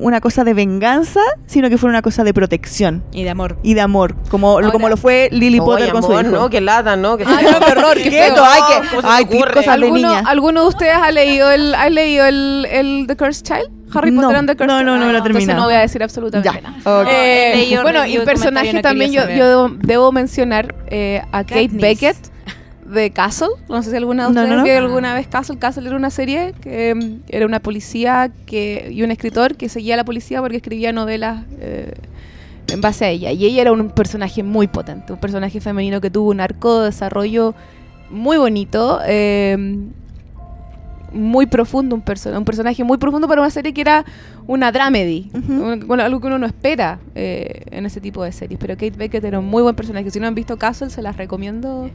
[0.00, 3.56] una cosa de venganza, sino que fuera una cosa de protección Y de amor.
[3.62, 6.34] y de amor, como, Ahora- como lo fue Lily Potter con su amor, hijo.
[6.34, 7.16] no, que lata, ¿no?
[7.16, 8.10] Que Ay, no, qué horror, qué ¿Qué?
[8.26, 8.36] feo.
[8.36, 10.22] No, ay, que- ¿Cómo se ay, cosas de ¿Alguno, niña.
[10.26, 13.70] ¿Alguno de ustedes ha leído el, ha leído el, el The Cursed Child?
[13.92, 14.86] Harry No, Potter and the Cursed no, Child.
[14.86, 15.58] no, no Ah, lo he entonces terminado.
[15.60, 16.60] no voy a decir absolutamente Ya.
[16.60, 17.00] nada.
[17.02, 17.08] Ok.
[17.10, 21.80] Eh, bueno, y personaje no también yo, yo debo, debo mencionar eh, a Kate Katniss.
[21.82, 22.16] Beckett
[22.92, 23.48] de Castle.
[23.68, 24.64] No sé si alguna de ustedes no, no.
[24.64, 25.58] vio alguna vez Castle.
[25.58, 29.94] Castle era una serie que mm, era una policía que y un escritor que seguía
[29.94, 31.94] a la policía porque escribía novelas eh,
[32.68, 33.32] en base a ella.
[33.32, 36.86] Y ella era un personaje muy potente, un personaje femenino que tuvo un arco de
[36.86, 37.54] desarrollo
[38.10, 39.00] muy bonito.
[39.06, 39.78] eh,
[41.12, 44.04] muy profundo, un, perso- un personaje muy profundo para una serie que era
[44.46, 48.60] una dramedy, un- bueno, algo que uno no espera eh, en ese tipo de series.
[48.60, 50.08] Pero Kate Beckett era un muy buen personaje.
[50.12, 51.90] Si no han visto Castle, se las recomiendo.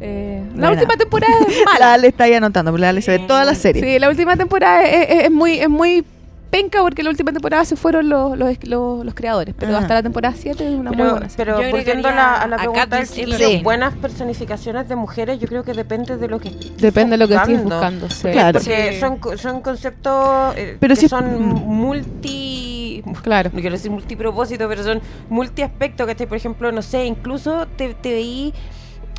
[0.00, 0.70] Eh, la Buena.
[0.72, 1.94] última temporada es La mala.
[1.94, 3.82] Ale está ahí anotando, pero la Ale se ve toda la serie.
[3.82, 6.04] Sí, la última temporada es, es- es muy, es muy
[6.50, 9.54] penca porque la última temporada se fueron los, los, los- los creadores.
[9.58, 9.80] Pero Ajá.
[9.82, 11.52] hasta la temporada 7 es una muy Pero, buena serie.
[11.56, 13.62] pero volviendo la, a la a pregunta Everdeen.
[13.64, 17.26] buenas personificaciones de mujeres, yo creo que depende de lo que estés Depende de lo
[17.28, 18.06] que estés buscando.
[18.06, 18.10] buscando.
[18.10, 18.28] sí.
[18.30, 18.60] Claro.
[18.60, 19.00] Porque Sí.
[19.00, 21.54] son, son conceptos eh, Pero que si- son mm.
[21.66, 23.02] multi...
[23.22, 23.50] Claro.
[23.52, 26.26] No quiero decir multipropósito, pero son multiaspectos, ¿cachai?
[26.26, 28.54] Por ejemplo, no sé, incluso te, te veí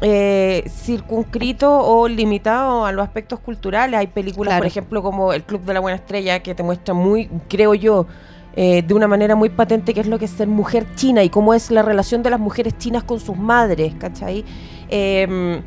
[0.01, 3.99] eh, circunscrito o limitado a los aspectos culturales.
[3.99, 4.61] Hay películas, Claro.
[4.61, 8.05] por ejemplo, como El Club de la Buena Estrella, que te muestra muy, creo yo,
[8.57, 11.29] eh, de una manera muy patente qué es lo que es ser mujer china y
[11.29, 14.45] cómo es la relación de las mujeres chinas con sus madres, ¿cachai?
[14.89, 15.61] Em,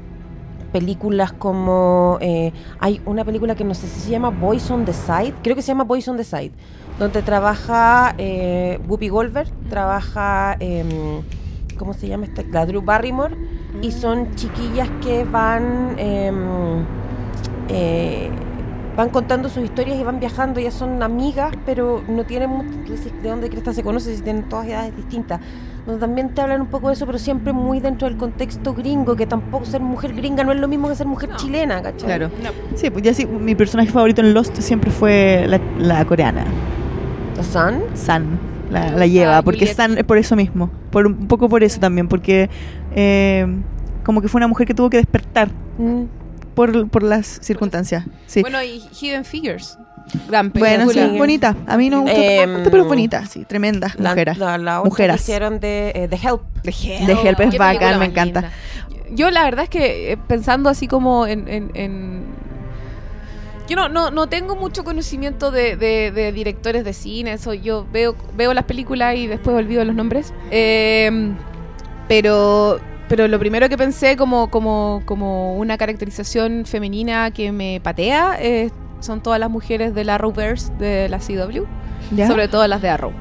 [0.73, 4.93] películas como eh, hay una película que no sé si se llama Boys on the
[4.93, 6.53] Side creo que se llama Boys on the Side
[6.99, 11.23] donde trabaja eh, Whoopi Goldberg trabaja em,
[11.79, 12.43] ¿cómo se llama esta?
[12.51, 13.35] la Drew Barrymore
[13.81, 16.85] y son chiquillas que van em,
[17.69, 18.31] eh,
[18.99, 22.51] van contando sus historias y van viajando, ellas son amigas, pero no tienen
[23.23, 25.41] de dónde Cresta se conoce, si tienen todas edades distintas.
[25.87, 29.15] Donde también te hablan un poco de eso, pero siempre muy dentro del contexto gringo,
[29.15, 32.07] que tampoco ser mujer gringa no es lo mismo que ser mujer chilena, ¿cachai?
[32.07, 32.31] Claro.
[32.75, 36.45] Sí, pues ya sí, mi personaje favorito en Lost siempre fue la, la coreana,
[37.37, 37.83] ¿La Sun?
[37.95, 38.58] San.
[38.71, 39.77] La, la lleva, Ah, porque Juliet.
[39.77, 42.51] San es por eso mismo, por un poco por eso también, porque
[42.95, 43.47] eh,
[44.05, 46.05] como que fue una mujer que tuvo que despertar Mm.
[46.55, 48.05] por, por las circunstancias.
[48.27, 48.41] Sí.
[48.43, 49.79] Bueno, y Hidden Figures.
[50.29, 51.55] Gran Bueno, sí, bonita.
[51.67, 54.39] A mí no me gustó Em, tanto, pero bonita, sí, tremendas La, mujeres.
[54.39, 55.17] la, la otra Mujeres.
[55.17, 56.43] que hicieron de eh, The Help.
[56.63, 57.07] The Help.
[57.07, 58.41] The Help es bacán, me encanta.
[58.41, 58.57] linda.
[59.15, 61.47] Yo la verdad es que eh, pensando así como en...
[61.49, 62.23] en- en-
[63.69, 67.87] Yo no, no, no tengo mucho conocimiento de, de- de directores de cine, eso yo
[67.93, 70.33] veo, veo las películas y después olvido los nombres.
[70.51, 71.35] Eh,
[72.09, 78.37] pero, pero lo primero que pensé como, como, como una caracterización femenina que me patea
[78.41, 78.71] eh,
[79.01, 81.65] son todas las mujeres de la Arrowverse de la CW,
[82.17, 82.27] ¿Ya?
[82.27, 83.13] sobre todo las de Arrow.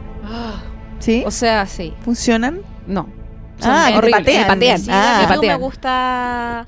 [0.99, 1.23] ¿Sí?
[1.25, 2.61] O sea, sí, ¿Funcionan?
[2.87, 3.09] no.
[3.63, 4.41] Ah, horribles, patean.
[4.43, 4.79] me patean.
[4.79, 5.25] Sí, Ah.
[5.27, 6.67] a mí me me gusta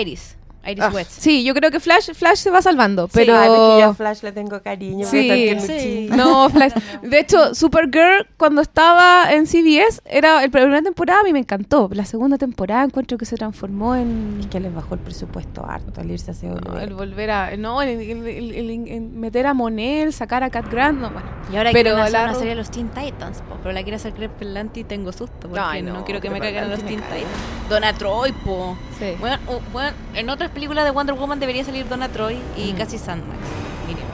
[0.00, 0.36] Iris.
[0.70, 1.10] Iris Ah, West.
[1.12, 3.34] Sí, yo creo que Flash, Flash se va salvando, Pero
[3.78, 5.06] yo a Flash le tengo cariño.
[5.06, 5.28] Sí,
[5.60, 5.66] sí.
[5.66, 6.08] sí.
[6.14, 6.72] No, Flash.
[7.02, 11.88] De hecho, Supergirl, cuando estaba en CBS, era el primera temporada a mí me encantó.
[11.92, 14.38] La segunda temporada encuentro que se transformó en.
[14.40, 17.56] Es que les bajó el presupuesto harto al irse a ese no, el volver a.
[17.56, 21.00] No, el, el- el- el- el meter a Monel, sacar a Cat Grant.
[21.00, 21.26] No, bueno.
[21.52, 23.82] Y ahora Pero quieren hacer la una serie de los Teen Titans, po, pero la
[23.82, 26.80] quiere hacer Berlanti y tengo susto porque Ay, no, no, quiero que me caguen los
[26.80, 27.24] Teen Titans.
[27.70, 28.76] Donna Troy, po.
[28.98, 29.14] Sí.
[29.20, 29.38] Bueno,
[29.72, 33.38] bueno, en otras películas de Wonder Woman debería salir Donna Troy y casi Sandmax,
[33.86, 34.06] mínimo.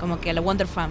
[0.00, 0.90] Como que la Wonder Fam.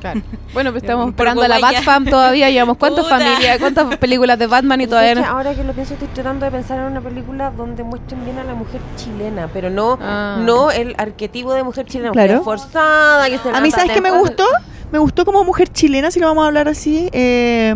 [0.00, 0.20] Claro.
[0.52, 1.58] Bueno, pues estamos Por esperando a la.
[1.58, 2.48] Batfam todavía.
[2.50, 5.26] Llevamos cuántas familias, cuántas películas de Batman y Es todavía que no.
[5.26, 8.44] ahora que lo pienso estoy tratando de pensar en una película donde muestren bien a
[8.44, 10.38] la mujer chilena, pero no, Ah.
[10.40, 12.34] no el arquetipo de mujer chilena, Claro.
[12.38, 14.44] mujer forzada, que se A mí, ¿sabes qué me gustó?
[14.92, 17.74] Me gustó como mujer chilena, si lo vamos a hablar así, eh,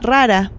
[0.00, 0.50] rara.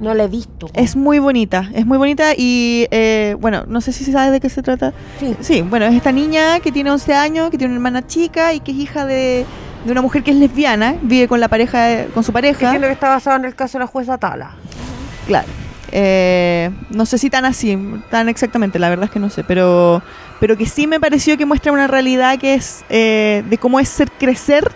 [0.00, 0.68] No la he visto.
[0.74, 4.48] Es muy bonita, es muy bonita y, eh, bueno, no sé si sabes de qué
[4.48, 4.92] se trata.
[5.40, 5.62] Sí.
[5.62, 8.72] bueno, es esta niña que tiene 11 años, que tiene una hermana chica y que
[8.72, 9.46] es hija de,
[9.84, 12.66] de una mujer que es lesbiana, vive con la pareja, con su pareja.
[12.66, 14.50] Entiendo que está basado en el caso de la jueza Tala.
[15.26, 15.48] Claro.
[15.92, 17.78] Eh, no sé si tan así,
[18.10, 20.02] tan exactamente, la verdad es que no sé, pero,
[20.40, 23.88] pero que sí me pareció que muestra una realidad que es eh, de cómo es
[23.88, 24.70] ser crecer,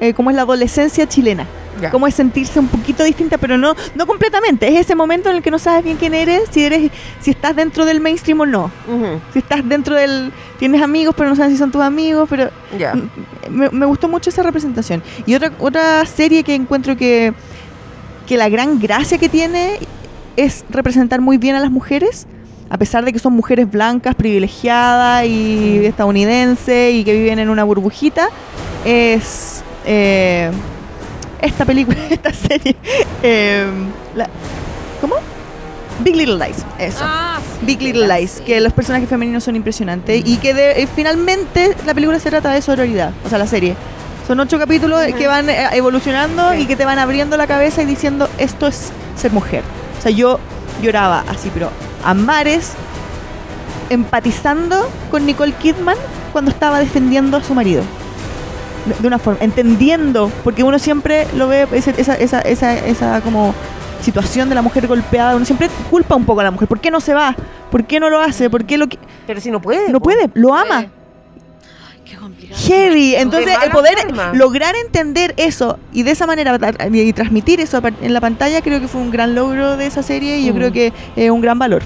[0.00, 1.46] eh, cómo es la adolescencia chilena,
[1.90, 4.68] cómo es sentirse un poquito distinta, pero no, no completamente.
[4.68, 6.90] Es ese momento en el que no sabes bien quién eres, si eres,
[7.20, 8.70] si estás dentro del mainstream o no.
[9.32, 12.50] Si estás dentro del, tienes amigos, pero no sabes si son tus amigos, pero
[13.50, 15.02] me gustó mucho esa representación.
[15.26, 17.32] Y otra, otra serie que encuentro que,
[18.26, 19.78] que la gran gracia que tiene
[20.36, 22.26] es representar muy bien a las mujeres,
[22.68, 27.64] a pesar de que son mujeres blancas, privilegiadas y estadounidenses y que viven en una
[27.64, 28.28] burbujita,
[28.84, 30.50] es eh,
[31.40, 32.76] esta película, esta serie.
[33.22, 33.66] eh,
[34.14, 34.28] la-
[35.00, 35.14] ¿Cómo?
[36.00, 36.98] Big Little Lies, eso.
[37.02, 40.88] Ah, sí, Big Little Lies, que los personajes femeninos son impresionantes y que de- eh,
[40.94, 43.74] finalmente la película se trata de sororidad, o sea, la serie.
[44.26, 48.28] Son ocho capítulos que van evolucionando y que te van abriendo la cabeza y diciendo
[48.38, 49.62] esto es ser mujer.
[49.98, 50.40] O sea, yo
[50.82, 51.70] lloraba así, pero
[52.04, 52.72] a mares,
[53.88, 55.96] empatizando con Nicole Kidman
[56.32, 57.82] cuando estaba defendiendo a su marido.
[59.00, 63.54] De- una forma, entendiendo, porque uno siempre lo ve, ese- esa, esa, esa, esa como
[64.00, 66.68] situación de la mujer golpeada, uno siempre culpa un poco a la mujer.
[66.68, 67.34] ¿Por qué no se va?
[67.70, 68.48] ¿Por qué no lo hace?
[68.50, 69.90] ¿Por qué lo qui- Pero si no puede.
[69.90, 70.30] no puede?
[70.34, 70.82] Lo ama.
[70.82, 70.90] Eh,
[72.04, 72.60] Qué complicado.
[72.66, 73.16] Heavy.
[73.16, 74.32] Entonces, el poder forma.
[74.32, 76.56] lograr entender eso y de esa manera
[76.92, 80.38] y transmitir eso en la pantalla, creo que fue un gran logro de esa serie
[80.38, 80.56] y yo Mm.
[80.56, 81.82] creo que es un gran valor.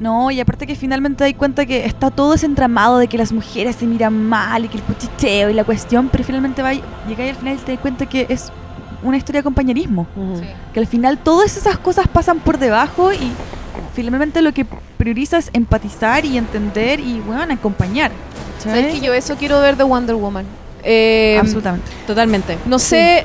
[0.00, 3.18] No, y aparte que finalmente te das cuenta que está todo ese entramado de que
[3.18, 6.72] las mujeres se miran mal y que el puchiteo y la cuestión, pero finalmente va,
[7.06, 8.50] llegáis al final y te das cuenta que es
[9.02, 10.06] una historia de compañerismo.
[10.16, 10.46] Sí.
[10.72, 13.30] Que al final todas esas cosas pasan por debajo y
[13.94, 14.66] finalmente lo que
[14.96, 18.10] prioriza es empatizar y entender y, bueno, acompañar.
[18.58, 20.44] ¿Sabes que yo eso quiero ver de Wonder Woman?
[20.82, 21.90] Eh, Absolutamente.
[22.06, 22.58] Totalmente.
[22.66, 23.24] No sé,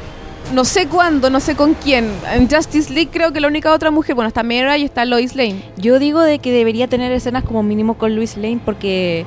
[0.53, 2.11] no sé cuándo, no sé con quién.
[2.31, 5.35] En Justice League creo que la única otra mujer, bueno, está Mera y está Lois
[5.35, 5.63] Lane.
[5.77, 9.25] Yo digo de que debería tener escenas como mínimo con Luis Lane porque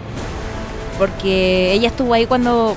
[0.99, 2.77] porque ella estuvo ahí cuando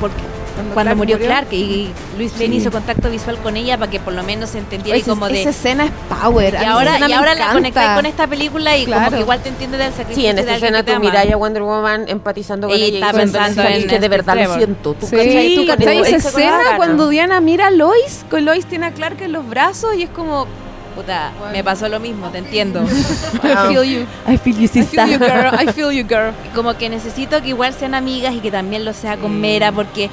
[0.00, 0.22] porque
[0.54, 2.54] cuando, Clark murió, Clark y Luis Lane Sí.
[2.56, 5.28] hizo contacto visual con ella para que por lo menos se entendiera y Esa, como
[5.28, 6.54] de esa escena es power.
[6.60, 9.16] y ahora y ahora la conectáis con esta película y como Claro.
[9.16, 12.04] que igual te entiende del sacrificio Sí, en esa escena tú miráis a Wonder Woman
[12.08, 14.56] empatizando con Y ella está diciendo, pensando "Sabes en que de Steve verdad lo Trevor".
[14.58, 14.94] siento.
[14.94, 15.54] ¿Tú Sí, cachai?
[15.56, 15.84] Tú ¿cachai?
[15.98, 19.48] cuando esa escena cuando Diana mira a Lois, con Lois tiene a Clark en los
[19.48, 20.46] brazos y es como,
[20.94, 21.54] Puta, Bueno.
[21.54, 22.82] me pasó lo mismo, te entiendo.
[23.42, 24.06] I feel you.
[24.30, 25.06] I feel you, I sister.
[25.06, 25.54] feel you, girl.
[25.58, 26.32] I feel you, girl.
[26.54, 30.10] como que necesito que igual sean amigas y que también lo sea con Mera porque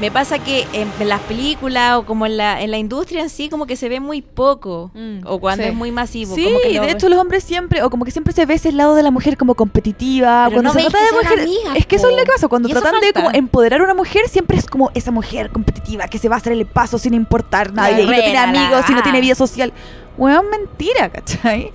[0.00, 3.28] me pasa que en, en las películas o como en la, en la industria en
[3.30, 5.70] sí como que se ve muy poco Mm, o cuando sí.
[5.70, 8.10] es muy masivo Sí, como que lo- de hecho los hombres siempre, o como que
[8.10, 11.04] siempre se ve ese lado de la mujer como competitiva, Pero cuando no se trata
[11.04, 13.20] de mujer, amigas, es que eso es lo que pasa, cuando tratan de falta.
[13.22, 16.38] como empoderar a una mujer, siempre es como esa mujer competitiva que se va a
[16.38, 19.22] hacer el paso sin importar nada, y no tiene amigos y no tiene ah.
[19.22, 19.72] vida social.
[20.16, 21.72] Weón, mentira, ¿cachai?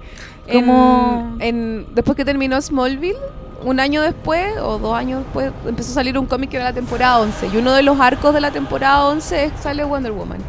[0.51, 3.15] Como- En, en- después que terminó Smallville,
[3.64, 6.73] un año después o dos años después, empezó a salir un cómic que era la
[6.73, 7.48] temporada 11.
[7.53, 10.40] Y uno de los arcos de la temporada 11 es, sale Wonder Woman.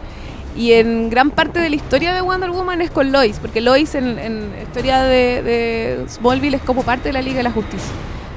[0.56, 3.94] Y en gran parte de la historia de Wonder Woman es con Lois, porque Lois
[3.94, 7.52] en, en la historia de, de Smallville es como parte de la Liga de la
[7.52, 7.92] Justicia.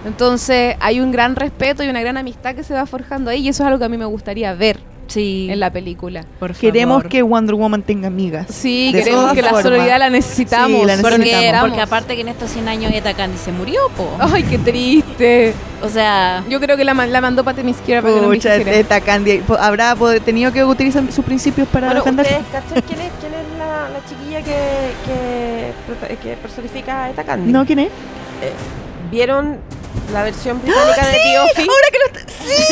[0.06, 3.50] Entonces hay un gran respeto y una gran amistad que se va forjando ahí y
[3.50, 6.24] eso es algo que a mí me gustaría ver Sí, en la película.
[6.40, 6.60] por favor.
[6.62, 8.48] Queremos que Wonder Woman tenga amigas.
[8.50, 10.82] Sí, De queremos que la sororidad la necesitamos.
[10.82, 11.62] Sí, la Porque, necesitamos.
[11.70, 14.10] porque aparte que en estos 100 años Eta Candy se murió, po.
[14.20, 15.54] Ay, qué triste.
[15.82, 18.72] O sea, Yo creo que la, ma- la mandó para Temisquiera para que no envejeciera.
[18.74, 22.34] esta Candy habrá tenido que utilizar sus principios para Bueno, defenderse.
[22.40, 24.58] ¿ustedes cachan quién es, quién es la, la chiquilla que,
[25.06, 27.52] que, prota- que personifica a esta Candy?
[27.52, 27.66] ¿No?
[27.66, 27.90] ¿Quién es?
[29.12, 29.58] ¿Vieron
[30.14, 31.62] la versión británica de The Office?
[31.62, 32.20] Ahora que lo está...
[32.48, 32.64] ¡Sí!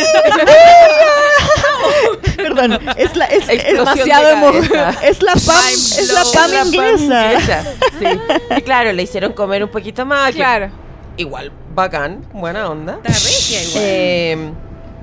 [2.37, 4.93] Perdón, es la, es, demasiado de emo- cabeza.
[5.03, 7.33] Es la pam, es la pam inglesa.
[7.33, 7.63] inglesa,
[7.99, 8.05] Sí.
[8.57, 10.31] Y claro, le hicieron comer un poquito más.
[10.31, 10.69] que Claro.
[11.17, 12.99] Igual, bacán, buena onda.
[13.03, 13.83] está regia igual.
[13.85, 14.51] Eh,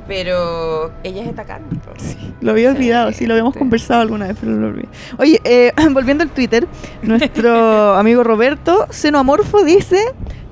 [0.07, 1.93] pero ella es esta po.
[2.41, 3.59] Lo había olvidado, sí, lo habíamos Sí.
[3.61, 4.89] conversado alguna vez, pero lo olvidé.
[5.19, 6.67] Oye, eh, volviendo al Twitter,
[7.03, 10.03] nuestro amigo Roberto Xenoamorfo dice,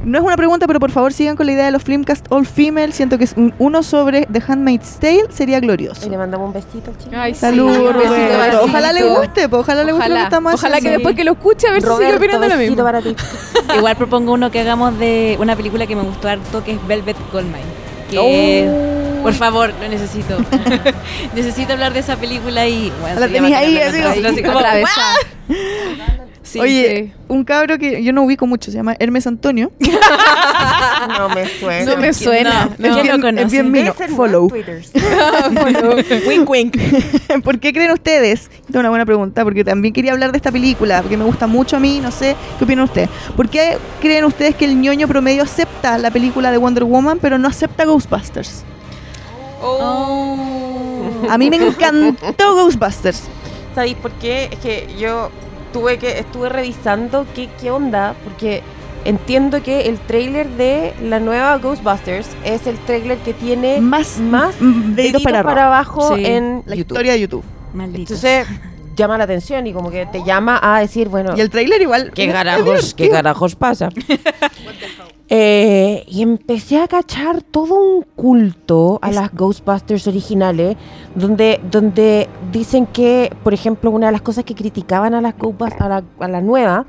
[0.04, 2.46] no es una pregunta, pero por favor sigan con la idea de los Filmcast All
[2.46, 6.08] Female, siento que es un- uno sobre The Handmaid's Tale, sería Y glorioso.
[6.08, 7.10] le mandamos un besito al chico.
[7.14, 8.62] Ay, sí, Saludos, un besito Roberto.
[8.64, 11.24] Ojalá le guste, pues, ojalá le guste lo que Ojalá, estamos ojalá que después que
[11.24, 12.84] lo escuche a ver si sigue Roberto, opinando lo besito mismo.
[12.84, 13.14] para ti.
[13.76, 17.16] Igual propongo uno que hagamos de una película que me gustó harto, que es Velvet
[17.32, 17.80] Goldmine.
[18.10, 18.99] Que, Oh.
[19.22, 20.38] Por favor, lo necesito.
[21.34, 22.92] necesito hablar de esa película y...
[23.00, 24.60] Bueno, La tenías ahí, así de como-.
[26.50, 29.70] Sí, Oye, un cabro que yo no ubico mucho, se llama Hermes Antonio.
[31.16, 31.94] No me suena.
[31.94, 32.70] No me suena.
[32.78, 34.16] No, es, ¿quién bien, es mino.
[34.16, 34.48] Follow.
[34.48, 34.92] Twitters.
[36.26, 36.76] wink, wink.
[37.42, 38.50] ¿Por qué creen ustedes?
[38.52, 41.46] Esta es una buena pregunta, porque también quería hablar de esta película, porque me gusta
[41.46, 43.08] mucho a mí, no sé, ¿qué opinan ustedes?
[43.36, 47.38] ¿Por qué creen ustedes que el ñoño promedio acepta la película de Wonder Woman, pero
[47.38, 48.64] no acepta Ghostbusters?
[49.62, 53.24] A mí me encantó Ghostbusters.
[53.74, 54.48] ¿Sabéis por qué?
[54.50, 55.30] Es que yo
[55.72, 58.62] tuve que estuve revisando qué, qué onda, porque
[59.04, 64.56] entiendo que el tráiler de la nueva Ghostbusters es el tráiler que tiene Más, más
[64.60, 66.16] mm, deditos deditos para, para, abajo.
[66.16, 66.26] Sí.
[66.26, 66.96] en La YouTube.
[66.96, 67.44] historia de YouTube.
[67.72, 68.00] Maldito.
[68.00, 68.46] Entonces
[68.96, 72.10] llama la atención y como que te llama a decir, bueno, Y el tráiler igual.
[72.14, 73.88] ¿qué carajos, qué carajos pasa?
[75.32, 80.76] Eh, y empecé a cachar todo un culto a las Ghostbusters originales,
[81.14, 85.82] donde, donde dicen que, por ejemplo, una de las cosas que criticaban a las Ghostbusters,
[85.82, 86.84] a la, a la nueva,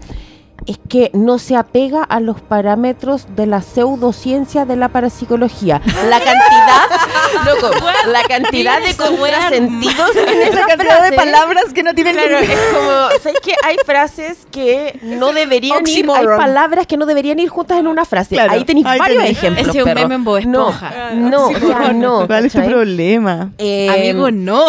[0.68, 5.82] es que no se apega a los parámetros de la pseudociencia de la parapsicología.
[6.10, 7.72] La cantidad, loco,
[8.12, 12.60] la cantidad de contrasentidos en esa cantidad de palabras que no tienen Claro, ningún- es
[12.74, 12.90] como,
[13.24, 13.54] ¿sabes qué?
[13.66, 18.06] Hay frases que no deberían ir, hay palabras que no deberían ir juntas en una
[18.06, 18.36] frase.
[18.36, 19.38] Claro, ahí tenéis varios tenéis.
[19.38, 19.68] ejemplos.
[19.68, 20.02] Ese es un perro.
[20.02, 20.74] meme en Bob No,
[21.16, 22.28] no, o sea, no.
[22.28, 23.52] ¿Cuál es tu problema?
[23.58, 24.66] Eh, Amigo, no.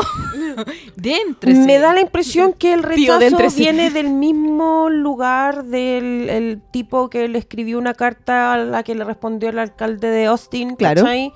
[1.42, 7.28] Me da la impresión que el rechazo viene del mismo lugar del el tipo que
[7.28, 10.76] le escribió una carta a la que le respondió el alcalde de Austin.
[10.76, 11.02] Claro.
[11.02, 11.32] ¿cachai?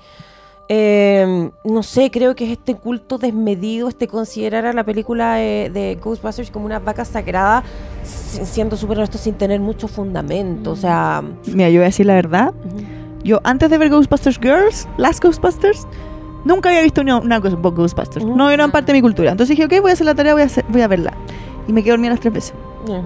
[0.69, 5.69] Eh, no sé, creo que es este culto desmedido, este considerar a la película eh,
[5.73, 7.63] de Ghostbusters como una vaca sagrada,
[8.03, 10.71] si- siendo súper honesto, sin tener mucho fundamento.
[10.71, 12.53] O sea, Mira, yo voy a decir la verdad.
[13.23, 15.87] Yo antes de ver Ghostbusters Girls, las Ghostbusters,
[16.43, 18.25] nunca había visto una, una Ghost- Ghostbusters.
[18.25, 18.35] Ujú.
[18.35, 19.31] No eran parte de mi cultura.
[19.31, 21.13] Entonces dije, ok, voy a hacer la tarea, voy a, hacer- voy a verla.
[21.65, 22.53] Y me quedé dormida las tres veces.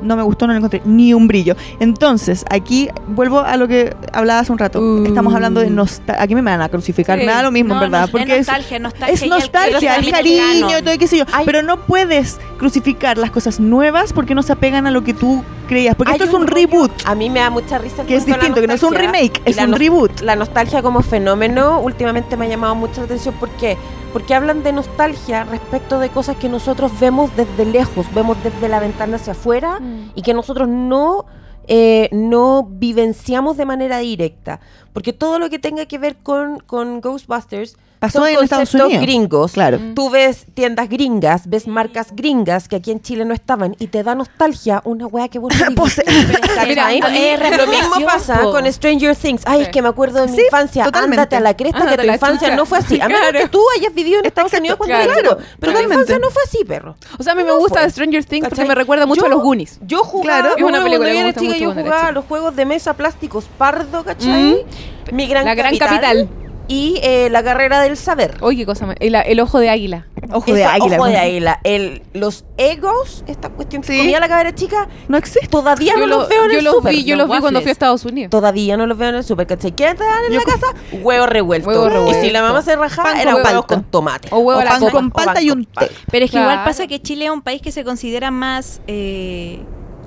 [0.01, 1.55] No me gustó, no le encontré ni un brillo.
[1.79, 4.79] Entonces, aquí vuelvo a lo que hablaba hace un rato.
[4.79, 5.05] Uh.
[5.05, 6.21] Estamos hablando de nostalgia.
[6.23, 7.25] Aquí me van a crucificar, Sí.
[7.25, 8.01] me da lo mismo, en verdad.
[8.05, 9.13] no, porque es es, nostalgia, nostalgia.
[9.13, 11.25] es nostalgia, el es cariño y todo, y qué sé yo.
[11.33, 15.13] Hay- Pero no puedes crucificar las cosas nuevas porque no se apegan a lo que
[15.13, 15.95] tú creías.
[15.95, 16.91] Porque Hay esto es un rollo- reboot.
[17.05, 19.11] A mí me da mucha risa el Que es distinto, que no es un nostalgia
[19.19, 20.21] remake, es un reboot.
[20.21, 23.33] La nostalgia como fenómeno últimamente me ha llamado mucho la atención.
[23.39, 23.77] ¿Por qué?
[24.13, 28.79] Porque hablan de nostalgia respecto de cosas que nosotros vemos desde lejos, vemos desde la
[28.81, 29.70] ventana hacia afuera
[30.15, 31.25] y que nosotros no,
[31.67, 34.59] eh, no vivenciamos de manera directa.
[34.93, 39.01] Porque todo lo que tenga que ver con, con Ghostbusters Pasó son en Estados Unidos.
[39.03, 39.51] gringos.
[39.51, 39.79] Claro.
[39.93, 44.01] Tú ves tiendas gringas, ves marcas gringas que aquí en Chile no estaban y te
[44.01, 46.01] da nostalgia una wea que vos no Pues,
[47.57, 49.43] lo mismo pasa con Stranger Things.
[49.45, 50.83] Ay, es que me acuerdo de mi Sí, infancia.
[50.85, 51.17] totalmente.
[51.21, 52.55] Ándate a la cresta Ándate que tu infancia chucha.
[52.55, 52.99] no fue así.
[52.99, 53.39] A menos Claro.
[53.39, 55.11] que tú hayas vivido en Estados Unidos cuando Claro.
[55.11, 55.37] eras chico.
[55.59, 56.95] Pero tu infancia no fue así, perro.
[57.19, 57.87] O sea, a mí me gusta.
[57.87, 59.79] Stranger Things porque me recuerda mucho a los Goonies.
[59.83, 60.57] Yo jugaba, Claro.
[60.57, 64.65] Es una película que me gusta yo los juegos de mesa plásticos pardo, ¿cachai?
[65.11, 66.29] Mi gran La gran capital.
[66.71, 68.37] Y eh, la carrera del saber.
[68.41, 68.95] Uy, qué cosa más.
[69.01, 70.07] El, el ojo de águila.
[70.31, 70.95] Ojo de águila.
[70.97, 71.59] Ojo de águila.
[71.65, 73.97] El, los egos, esta cuestión que Sí.
[73.97, 75.47] comía la cabra chica, No existe.
[75.49, 76.93] todavía Yo, no lo- los veo en yo el los súper.
[76.93, 78.29] vi, yo los los vi cuando fui a Estados Unidos.
[78.29, 79.71] Todavía no los veo en el súper, ¿cachai?
[79.73, 80.67] ¿Qué te dan en Yo la casa?
[80.93, 81.67] Huevo revuelto.
[81.67, 82.31] Huevo Y si revuelto.
[82.31, 83.67] la mamá se rajaba, era huevos palta.
[83.67, 84.29] con tomate.
[84.31, 84.91] O huevo O a la pan copa.
[84.93, 85.89] con palta y un té.
[86.09, 86.69] Pero es que igual Claro.
[86.69, 89.59] pasa que Chile es un país que se considera más eh,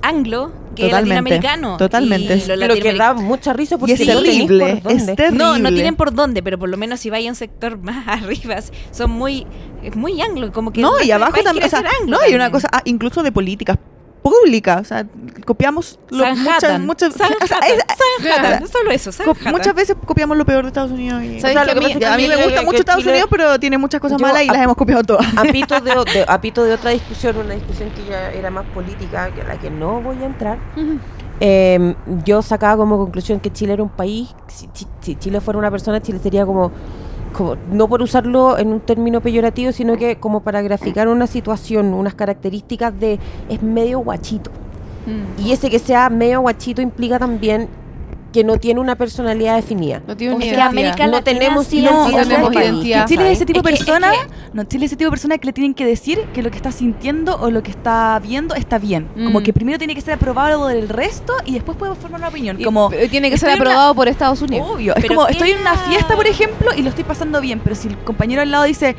[0.05, 1.76] anglo que totalmente, latinoamericano.
[1.76, 2.56] Totalmente.
[2.56, 5.39] Lo, que da mucha risa porque es, terrible, es terrible.
[5.39, 8.06] No, no tienen por dónde, pero por lo menos si vais a un sector más
[8.09, 8.56] arriba,
[8.90, 9.47] son muy,
[9.94, 10.81] muy anglo, como que...
[10.81, 13.78] No, y abajo también, o anglo, no, y una cosa, ah, incluso de políticas
[14.25, 14.81] públicas.
[14.81, 15.07] O sea,
[15.45, 17.85] copiamos lo, muchas, muchas, o sea, es-
[18.25, 19.11] Sanhattan, solo eso,
[19.51, 21.23] muchas veces copiamos lo peor de Estados Unidos.
[21.23, 23.01] Y, ¿Sabes o sea, que lo a mí- es a me gusta que mucho Estados
[23.03, 25.27] Chile- Unidos, pero tiene muchas cosas malas y a- las hemos copiado todas.
[25.37, 25.91] A pito de,
[26.65, 30.01] de- otra discusión, una discusión que ya era más política, que a la que no
[30.01, 30.59] voy a entrar.
[31.41, 31.95] Eh,
[32.25, 35.71] yo sacaba como conclusión que Chile era un país, si, si- si Chile fuera una
[35.71, 36.71] persona, Chile sería como,
[37.35, 41.93] como, no por usarlo en un término peyorativo, sino que como para graficar una situación,
[41.93, 44.51] unas características de, es medio guachito.
[45.06, 45.43] Mm.
[45.44, 47.69] Y ese que sea medio guachito implica también
[48.35, 50.02] que no tiene una personalidad definida.
[50.09, 50.66] No tiene sea, identidad.
[50.66, 52.27] América no tenemos sí identidad.
[52.27, 52.51] tenemos
[53.09, 55.06] Chile es ese tipo de Es que- es persona, que- no, Chile es ese tipo
[55.06, 57.70] de persona que le tienen que decir que lo que está sintiendo o lo que
[57.70, 59.06] está viendo está bien.
[59.15, 59.43] Como Mm.
[59.44, 62.61] que primero tiene que ser aprobado del resto y después puede formar una opinión.
[62.61, 64.69] Y- Como tiene que ser una- aprobado por Estados Unidos.
[64.69, 67.77] Obvio, es como estoy en una fiesta, por ejemplo, y lo estoy pasando bien, pero
[67.77, 68.97] si el compañero al lado dice,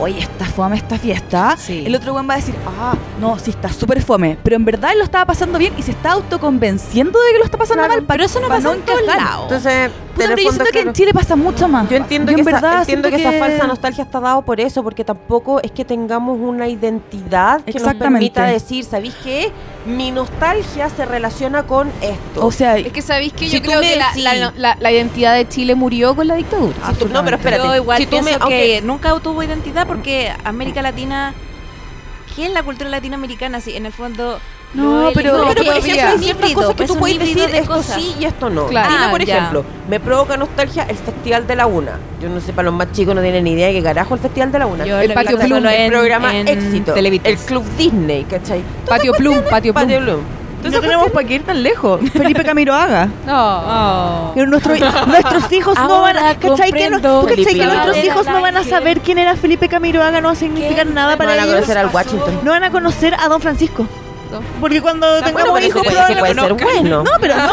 [0.00, 1.84] oye, está fome esta fiesta, Sí.
[1.86, 4.92] el otro buen va a decir, ah, no, sí está súper fome, pero en verdad
[4.92, 7.94] él lo estaba pasando bien y se está autoconvenciendo de que lo está pasando Claro,
[8.00, 9.42] mal, pero eso no pa pasa en todos lados.
[9.44, 11.88] Entonces, Puta, pero yo siento que en Chile pasa mucho más.
[11.88, 14.42] Yo entiendo, Yo que, en esa, verdad entiendo que, siento esa falsa nostalgia está dado
[14.42, 19.52] por eso, porque tampoco es que tengamos una identidad que nos permita decir, ¿sabéis qué?
[19.86, 22.44] Mi nostalgia se relaciona con esto.
[22.46, 24.92] O sea, Es que sabéis que Si yo creo que la, decís- la- la- la
[24.92, 26.74] identidad de Chile murió con la dictadura.
[26.90, 27.64] Si tú- no, pero espérate.
[27.66, 31.32] Yo igual si tú me- que nunca tuvo identidad porque América Latina,
[32.36, 33.60] ¿qué es la cultura latinoamericana?
[33.60, 34.38] Sí, en el fondo...
[34.72, 37.96] No, pero- No, pero Es ciertas cosas que tú puedes decir de esto cosas.
[37.96, 38.66] sí y esto no.
[38.66, 38.88] Claro.
[38.90, 39.36] Dime, Ah, por ya.
[39.38, 41.98] ejemplo, me provoca nostalgia el Festival de la Una.
[42.20, 44.20] Yo no sé, para los más chicos no tienen ni idea de qué carajo el
[44.20, 44.84] Festival de la Una.
[44.86, 47.28] Yo El Patio Plum, el programa en éxito, Televitos.
[47.32, 48.62] el Club Disney, ¿cachai?
[48.86, 49.84] Patio Plum, Patio Plum.
[49.84, 50.20] Patio Bloom.
[50.62, 52.00] no tenemos para qué ir tan lejos.
[52.12, 53.08] Felipe Camiroaga.
[53.26, 54.32] No.
[54.46, 54.76] Nuestro-
[55.06, 56.34] nuestros hijos no van a.
[56.36, 57.20] ¿Cachai que, no- comprendo.
[57.22, 60.20] ¿tú cachai que Felipe nuestros hijos no van a saber quién era Felipe Camiroaga?
[60.20, 61.54] No va a significar nada No para van a ellos.
[61.56, 62.40] conocer al Washington.
[62.44, 63.86] No van a conocer a Don Francisco.
[64.60, 67.02] Porque cuando Bueno, tengamos pero hijos puede, puede ser bueno.
[67.02, 67.50] No, pero no.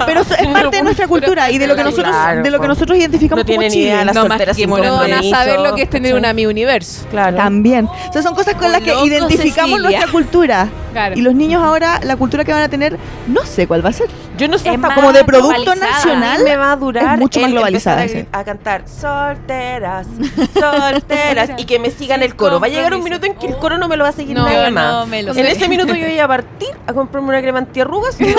[0.06, 2.68] Pero es parte de nuestra cultura y de lo que nosotros, claro, de lo que
[2.68, 4.04] nosotros identificamos No como ni idea Chile.
[4.06, 7.06] las No, más que saber lo que es tener una mi universo.
[7.10, 7.36] Claro.
[7.36, 7.86] También.
[7.86, 9.98] O sea, son cosas con las que identificamos Cecilia.
[9.98, 10.68] nuestra cultura.
[10.92, 11.16] Claro.
[11.16, 12.96] Y los niños ahora, la cultura que van a tener,
[13.28, 14.08] no sé cuál va a ser.
[14.36, 16.42] Yo no sé Es hasta más Como de producto nacional.
[16.42, 20.06] me va a durar es mucho más globalizada, a, a cantar solteras,
[20.58, 22.58] solteras y que me sigan el coro.
[22.60, 24.36] Va a llegar un minuto en que el coro no me lo va a seguir
[24.36, 25.06] No, no más.
[25.08, 25.50] me lo en sé.
[25.52, 28.24] ese minuto yo voy a partir a comprarme una crema antiarrugas y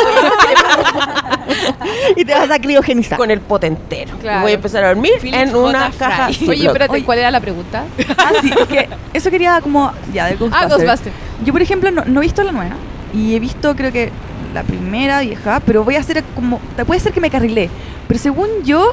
[2.16, 3.18] Y te vas a criogenizar.
[3.18, 4.18] con el potentero.
[4.20, 4.40] Claro.
[4.40, 5.60] Y voy a empezar a dormir Philip en J.
[5.70, 5.98] una Fry.
[5.98, 6.28] caja.
[6.28, 7.04] Oye, espérate, Oye.
[7.06, 7.84] ¿cuál era la pregunta?
[8.18, 9.92] Ah, sí, es que eso quería como.
[10.14, 10.70] Ya, de Ah, Ghostbusters.
[10.78, 11.16] Ghostbusters.
[11.46, 12.76] Yo, por ejemplo, no, no he visto la nueva.
[13.14, 14.12] Y he visto, creo que
[14.54, 16.60] la primera vieja, pero voy a hacer como.
[16.86, 17.70] Puede ser que me carrilé.
[18.08, 18.92] Pero según yo,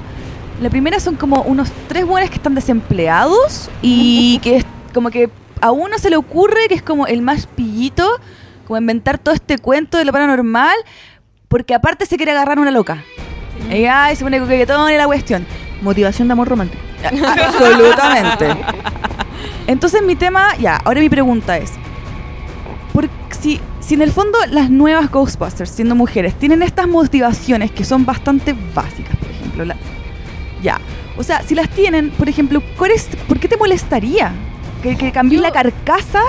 [0.60, 5.30] la primera son como unos tres buenos que están desempleados y que es como que
[5.60, 8.08] a uno se le ocurre que es como el más pillito,
[8.68, 10.76] como inventar todo este cuento de lo paranormal,
[11.48, 13.02] porque aparte se quiere agarrar una loca.
[13.70, 15.46] Y ay, se pone coquetón y la cuestión.
[15.82, 16.82] Motivación de amor romántico.
[17.46, 18.48] Absolutamente.
[19.66, 21.72] Entonces mi tema, ya, ahora mi pregunta es,
[22.92, 23.08] por,
[23.40, 28.04] si, si en el fondo las nuevas Ghostbusters, siendo mujeres, tienen estas motivaciones que son
[28.04, 29.76] bastante básicas, por ejemplo, la-
[30.62, 30.78] ya,
[31.16, 34.32] o sea, si las tienen, por ejemplo, ¿cuál es- ¿por qué te molestaría?
[34.82, 36.20] ¿Que, que cambies Yo- la carcasa?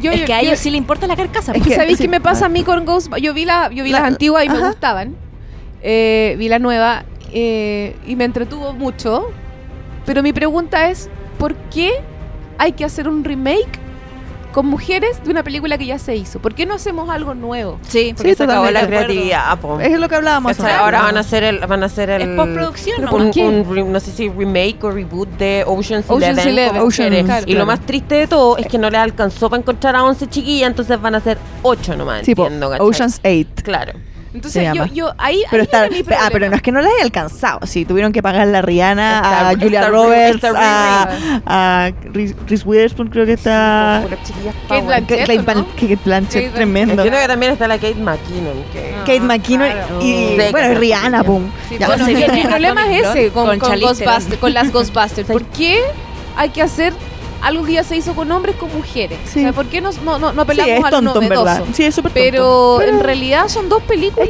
[0.00, 1.52] Yo, es yo- que a yo- ellos sí le importa la carcasa.
[1.52, 2.46] Es que, que- ¿sabéis sí, qué me pasa ah.
[2.46, 3.14] a mí con Ghost?
[3.18, 5.16] Yo vi, la, yo vi La- las antiguas y me gustaban.
[5.82, 9.26] Eh, vi la nueva eh, y me entretuvo mucho.
[10.04, 11.08] Pero mi pregunta es,
[11.38, 11.90] ¿por qué
[12.58, 13.78] hay que hacer un remake
[14.56, 16.38] con mujeres de una película que ya se hizo?
[16.38, 17.78] ¿Por qué no hacemos algo nuevo?
[17.86, 19.58] Sí, Porque se acabó la creatividad.
[19.58, 19.78] po.
[19.78, 20.58] Es lo que hablábamos.
[20.58, 20.74] Antes.
[20.74, 23.84] Ahora van a hacer el, van a hacer el Es postproducción, ¿no?
[23.84, 27.58] no sé si remake o reboot de Ocean's, Ocean's Eleven, Ocean, claro, y claro.
[27.58, 30.70] lo más triste de todo es que no les alcanzó para encontrar a 11 chiquillas,
[30.70, 32.32] entonces van a ser 8 nomás, Sí.
[32.78, 33.62] Ocean's 8.
[33.62, 33.92] Claro.
[34.36, 36.80] Entonces yo, yo ahí, Pero ahí está, era mi ah, pero no es que no
[36.80, 37.60] las haya alcanzado.
[37.66, 42.64] Sí, tuvieron que pagarle a Rihanna, Está- a Julia está- Roberts, está a, a Reese
[42.64, 44.04] Witherspoon, creo que está.
[44.68, 44.82] Kate.
[44.82, 45.20] Blanchett.
[45.20, 45.44] Kate ¿no?
[45.44, 46.92] Blan- Kate Blanchett, Kate tremendo.
[46.94, 48.62] Entiendo que también está la Kate McKinnon.
[48.72, 48.94] Que...
[48.94, 49.00] Ah.
[49.00, 50.00] Kate McKinnon claro.
[50.02, 51.50] y Sí, bueno, Rihanna, pum.
[51.68, 51.86] Sí, Ya.
[51.86, 53.78] bueno, mi a problema es ese con, con con
[54.40, 55.28] con las Ghostbusters.
[55.28, 55.80] ¿Por qué
[56.36, 56.92] hay que hacer
[57.42, 59.18] algo que ya se hizo con hombres con mujeres.
[59.24, 59.40] Sí.
[59.40, 61.28] O sea, ¿por qué no, no, no, no Sí, apelamos es a lo tonto, en
[61.28, 61.44] novedoso?
[61.44, 61.64] verdad.
[61.72, 62.24] Sí, es súper tonto.
[62.24, 64.28] Pero, en realidad son dos películas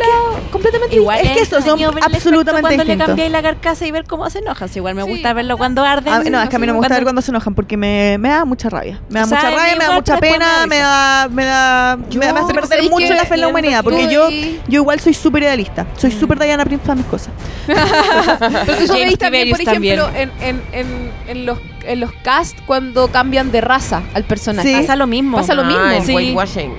[0.50, 4.28] completamente Igual Es que estos son absolutamente cuando le cambiáis la carcasa y ver cómo
[4.30, 4.68] se enojan.
[4.74, 5.08] Igual me Sí.
[5.10, 6.12] gusta verlo cuando arden.
[6.12, 7.76] Ah, no, es que a mí no me gusta Cuando- ver cuando se enojan porque
[7.76, 9.00] me, me da mucha rabia.
[9.08, 11.44] Me da O sea, mucha rabia, me da mucha pero pena, me me da, me
[11.44, 13.82] da, me, me hace Pero perder ¿sabéis mucho la fe en la humanidad.
[13.84, 15.86] Porque yo, yo igual soy súper idealista.
[15.96, 17.30] Soy súper Diana Prince para mis cosas.
[17.66, 23.50] Pero tú también, por ejemplo, en, en, en, en los, en los cast cuando cambian
[23.50, 24.68] de raza al personaje.
[24.68, 24.80] Sí.
[24.80, 25.36] Pasa lo mismo.
[25.36, 25.82] Pasa lo mismo.
[25.82, 26.14] Ah, el Sí.
[26.14, 26.72] whitewashing.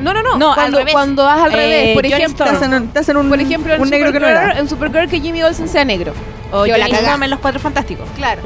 [0.00, 0.38] No, no, no.
[0.38, 0.92] No, al cuando, revés.
[0.94, 1.94] cuando vas al Eh, revés.
[1.94, 2.56] Por ejemplo, Te Storm.
[2.56, 4.58] hacen, un- te hacen un, por ejemplo en, un negro que no Supergirl, era.
[4.60, 6.14] en Supergirl que Jimmy Olsen sea negro.
[6.52, 7.14] O Yo la cagá.
[7.22, 8.06] En los Cuatro Fantásticos.
[8.16, 8.42] Claro.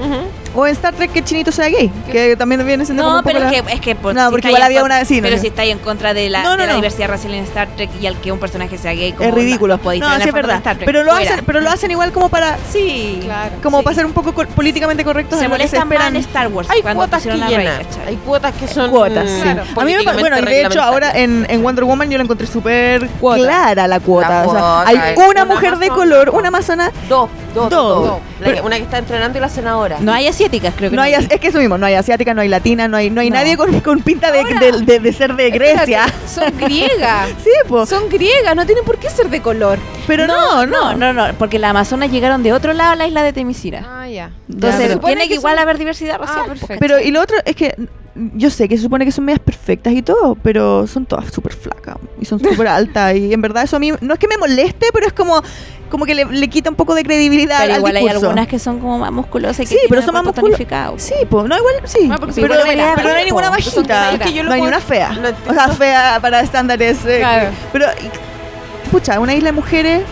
[0.54, 1.90] O en Star Trek que Chinito sea gay.
[2.10, 4.26] Que también viene siendo como No, un poco pero es que, es que por- No,
[4.26, 5.40] si porque igual había una vecina, Pero ¿no?
[5.42, 6.76] si estáis en contra de la, No, no, de la no.
[6.76, 9.74] diversidad racial en Star Trek y al que un personaje sea gay, como es ridículo.
[9.74, 10.56] onda, podéis No, tener sí es la foto de verdad.
[10.58, 10.86] Star Trek.
[10.86, 11.30] Pero lo, Fuera.
[11.34, 12.56] hacen, pero lo hacen igual como para.
[12.72, 13.20] Sí.
[13.22, 13.52] Claro.
[13.62, 13.84] Como Sí.
[13.84, 16.16] para ser un poco co- políticamente correctos Se en lo que se molestan más esperan.
[16.16, 17.84] en Star Wars Hay cuando cuotas que pusieron a Rey, llenan.
[17.84, 18.08] ¿cachai?
[18.08, 19.42] Hay cuotas que son cuotas, mm, sí.
[19.42, 19.62] Claro.
[19.62, 22.24] A mí me, políticamente bueno, y de hecho ahora en, en Wonder Woman yo la
[22.24, 23.38] encontré súper Cuota.
[23.42, 24.28] clara la cuota.
[24.28, 25.94] La o sea, cuota, hay es una una mujer de amazona.
[25.94, 26.92] color, una amazona.
[27.08, 28.04] Dos, dos, Dos.
[28.06, 28.18] dos.
[28.40, 29.98] La que- Pero- una que está entrenando y la senadora.
[30.00, 32.32] No hay asiáticas, creo que No hay, as- es que eso mismo, no hay asiática,
[32.34, 33.36] no hay latina, no hay, no hay No.
[33.36, 36.04] nadie con, con pinta de, Ahora, de, de- de ser de Grecia.
[36.06, 37.28] Espérate, Son griegas.
[37.44, 37.88] Sí, pues.
[37.88, 39.78] Son griegas, no tienen por qué ser de color.
[40.06, 40.94] Pero no, no.
[40.94, 43.84] no, no, porque las amazonas llegaron de otro lado a la isla de Temisira.
[43.88, 44.30] Ah, ya.
[44.52, 46.46] Entonces, tiene que igual son- haber diversidad Ah, racial.
[46.46, 46.76] perfecto.
[46.80, 47.74] Pero y lo otro es que
[48.14, 51.52] yo sé que se supone que son medias perfectas y todo, pero son todas súper
[51.54, 54.36] flacas y son súper altas y en verdad eso a mí no es que me
[54.36, 55.42] moleste, pero es como
[55.90, 58.26] como que le, le quita un poco de credibilidad Pero al igual hay discurso.
[58.28, 60.98] algunas que son como más musculosas y que Sí, pero son más cuerpo musculo- tonificado.
[61.00, 62.08] Sí, pues, no igual, sí.
[62.12, 64.12] Ah, pero, no hay ninguna bajita.
[64.14, 65.10] Es que yo lo no hay una fea.
[65.48, 67.04] O sea, fea para estándares.
[67.06, 67.50] eh, Claro.
[67.72, 67.86] Pero,
[68.92, 70.02] pucha, una isla de mujeres.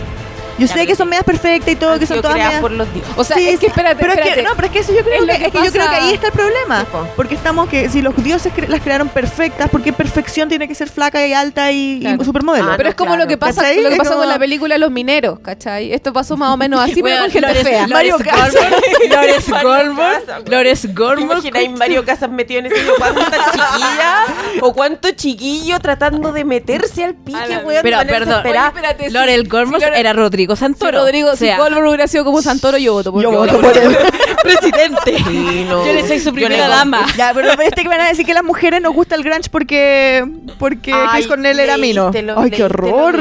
[0.59, 2.59] Yo Ya, sé pero que son medias perfectas y todo, que son todas medias.
[2.61, 3.13] por los dioses.
[3.15, 4.43] O sea, Sí, es que espérate, pero es que espérate.
[4.49, 5.89] no, pero es que eso yo creo Es que, lo es que que yo creo
[5.89, 7.07] que ahí está el problema, Sí, po.
[7.15, 10.89] porque estamos que si los dioses cre- las crearon perfectas, porque perfección tiene que ser
[10.89, 12.23] flaca y alta y, y Claro.
[12.25, 12.71] supermodelo.
[12.71, 13.23] Ah, Pero no, es como claro.
[13.23, 13.81] lo que pasa, ¿Cachai?
[13.81, 15.93] lo que pasó como- con la película Los Mineros, ¿cachai?
[15.93, 17.87] Esto pasó más o menos así, pero con gente Lores- fea.
[17.87, 22.95] Lores Goldberg- Lores Goldberg- Lores ¿Te Goldberg- imagináis Mario Casas metido en ese video?
[22.97, 27.81] ¿Cuántas chiquillas o cuánto chiquillo tratando de meterse al pique, weón?
[27.81, 29.09] Pero, perdón, espérate.
[29.09, 30.99] Lorel Lore- era Rodrigo Si Santoro.
[30.99, 33.77] Rodrigo, o sea, si Goldberg hubiera sido como Santoro, yo voto por Yo voto por
[33.77, 33.97] él.
[34.43, 35.17] presidente.
[35.27, 35.85] Sí, no.
[35.85, 37.05] Yo le soy su primera le- dama.
[37.17, 39.49] Ya, pero este que van a decir que a las mujeres nos gusta el grunge
[39.51, 40.25] porque
[40.57, 42.11] porque Ay, Chris Cornell era mino.
[42.23, 43.17] lo- Ay, qué horror.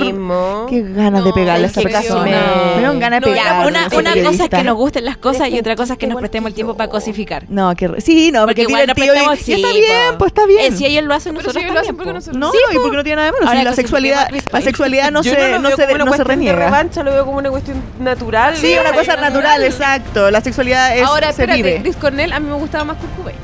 [0.68, 2.22] Qué ganas de No, pegarle a es esa persona.
[2.24, 3.68] me- dieron ganas de pegarle.
[3.68, 6.18] Una, una cosa es que nos gusten las cosas y otra cosa es que nos
[6.18, 7.44] prestemos el tiempo para cosificar.
[7.48, 9.36] No, que sí, no, porque, es igual divertido y- y está
[9.72, 10.72] sí, bien, pues está bien.
[10.72, 11.96] Eh, si ellos lo hacen, Pero nosotros si ellos lo hacen, también.
[11.96, 12.14] ¿por qué po.
[12.14, 13.46] nosotros no, Sí, y porque no tiene nada de malo.
[13.46, 16.56] Ahora si la sexualidad, la sexualidad no se, no se, de reniega.
[16.58, 18.56] revancha, lo veo como una cuestión natural.
[18.56, 20.30] Sí, una cosa natural, exacto.
[20.30, 21.80] La sexualidad es, Ahora, se espérate, vive.
[21.82, 23.36] Chris Cornell, a mí me gustaba más Kurt Cobain.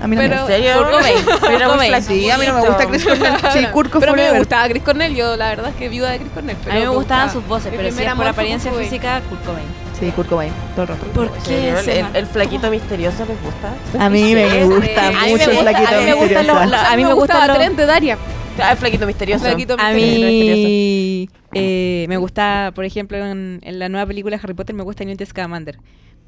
[0.00, 0.72] A mí no pero- me ¿En serio?
[0.78, 1.88] Kurt Cobain, Cobain.
[1.90, 2.12] flaquito.
[2.14, 3.32] Sí, a mí no me gusta Chris Cornell.
[3.52, 4.38] Sí, Kurt pero a mí me Forever.
[4.38, 6.56] gustaba Chris Cornell, yo la verdad es que viuda de Chris Cornell.
[6.56, 7.32] A Pero mí me gustaban gustaba.
[7.32, 8.90] sus voces, pero si es por apariencia Kurt Cobain.
[8.90, 9.66] física, Kurt Cobain.
[9.98, 11.04] Sí, Kurt Cobain, todo el rato.
[11.06, 11.68] ¿Por ¿En qué?
[11.98, 13.74] ¿El, ma- el flaquito misterioso les gusta?
[13.98, 16.64] A mí me Sí, gusta a me mucho el gusta- flaquito a me misterioso.
[16.66, 18.18] la- a mí me gustaba gustan los- Trent de Daria.
[18.62, 19.44] Ah, el flaquito misterioso.
[19.44, 20.68] Flaquito A misterioso.
[20.68, 24.84] mí eh, me gusta, por ejemplo, en, en la nueva película de Harry Potter me
[24.84, 25.78] gusta Newt Scamander.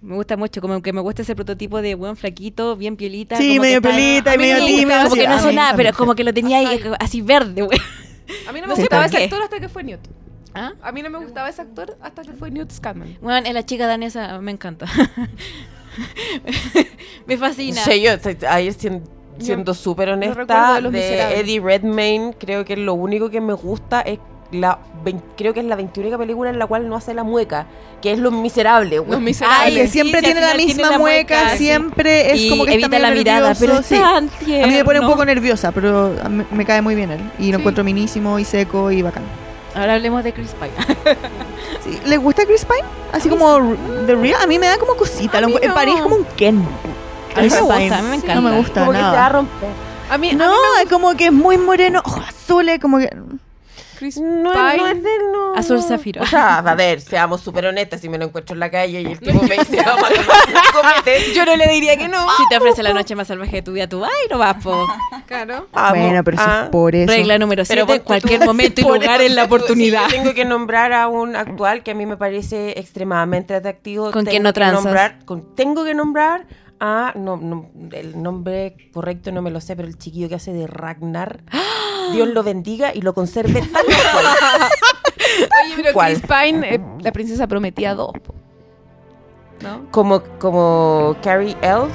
[0.02, 3.36] Me gusta mucho, como que me gusta ese prototipo de buen flaquito, bien piolita.
[3.36, 6.14] Sí, como medio piolita y medio tímido, Como sí, que no mí nada, pero como
[6.14, 7.78] que lo tenía ahí eh, así verde, güey.
[8.48, 9.24] A mí no me No gustaba ese qué.
[9.24, 10.00] actor hasta que fue Newt.
[10.54, 10.72] ¿Ah?
[10.82, 13.18] A mí no me gustaba ese actor hasta que fue Newt Scamander.
[13.20, 14.86] Bueno, en la chica danesa me encanta.
[17.26, 17.82] me fascina.
[17.82, 18.72] Sí, yo estoy- ahí
[19.38, 21.40] siendo, súper honesta, de.
[21.40, 24.18] Eddie Redmayne, creo que lo único que me gusta es
[24.52, 24.78] la
[25.36, 27.66] creo que es la 21 película en la cual no hace la mueca,
[28.02, 28.98] que es Los Miserables.
[28.98, 29.20] Los güey.
[29.20, 29.60] miserables.
[29.66, 31.58] Ay, que sí, siempre sí, tiene la misma tiene la mueca, mueca, sí.
[31.58, 34.00] siempre es y como que evita está la mirada, pero nervioso, sí.
[34.00, 34.24] tan
[34.64, 35.08] A mí me pone un tierno.
[35.10, 37.20] poco nerviosa, pero mí me cae muy bien él.
[37.38, 37.60] Y lo Sí.
[37.60, 39.22] encuentro minísimo y seco y bacán.
[39.74, 40.72] Ahora hablemos de Chris Pine.
[41.84, 42.86] Sí, ¿Le gusta Chris Pine?
[43.12, 43.58] Así como
[44.06, 44.42] The Real.
[44.42, 45.38] A mí me da como cosita.
[45.38, 45.74] A lo mí encu- En no.
[45.74, 46.56] París es como un Ken.
[46.56, 47.94] A mí Chris me gusta, Pine.
[47.94, 48.40] a mí me No encanta.
[48.50, 49.28] me gusta Como que se va a nada.
[49.28, 49.68] romper.
[50.10, 53.08] A mí, a mí No, es como que es muy moreno, ojos azules, como que...
[54.00, 54.76] Chris No, Pine.
[54.78, 55.54] no es de él, no.
[55.54, 55.82] Azul no.
[55.82, 56.22] zafiro.
[56.22, 58.00] O sea, a ver, seamos súper honestas.
[58.00, 61.34] Si me lo encuentro en la calle y el tipo me dice, vamos a comete,
[61.34, 62.26] yo no le diría que no.
[62.38, 64.56] Si te ofrece la noche más salvaje de tu vida, tú vas y no vas,
[64.64, 64.86] po.
[65.26, 65.66] Claro.
[65.90, 66.62] Bueno, pero eso Ah.
[66.64, 67.12] es por eso.
[67.12, 70.06] Regla número Pero 7, ponte cualquier momento y por lugar en la si oportunidad.
[70.06, 74.10] si tengo que nombrar a un actual que a mí me parece extremadamente atractivo.
[74.12, 74.84] ¿Con quién no que transas?
[74.84, 76.46] nombrar- con- tengo que nombrar
[76.80, 77.12] a.
[77.16, 80.66] No, no, el nombre correcto no me lo sé, pero el chiquillo que hace de
[80.66, 81.40] Ragnar.
[82.12, 84.26] Dios lo bendiga y lo conserve tal cual.
[85.64, 86.14] Oye, pero ¿Cuál?
[86.14, 88.12] Chris Pine, eh, la princesa prometía dos.
[89.62, 89.86] ¿No?
[89.90, 91.92] Como, como Carrie Elves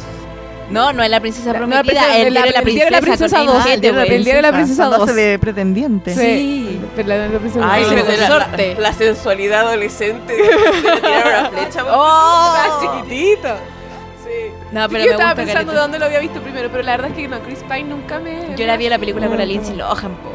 [0.69, 2.85] No, no es la princesa La- no, prometida, princesa- el la- de la el diario
[2.85, 3.25] de la princesa.
[3.73, 3.93] el diario
[4.35, 5.15] de la- la princesa Andándose 2.
[5.15, 6.13] de pretendiente.
[6.15, 6.79] Sí.
[6.95, 8.75] Pero la- la princesa Ay, la, sorte.
[8.75, 11.83] la- la sensualidad adolescente de, de tirar una flecha.
[11.89, 12.81] ¡Oh!
[13.03, 13.49] chiquitito.
[14.75, 16.91] No, pero yo me estaba gusta pensando de dónde lo había visto primero, pero la
[16.97, 18.55] verdad es que no, Chris Pine nunca me...
[18.57, 20.31] Yo la vi en la película con la Lindsay Lohan, po.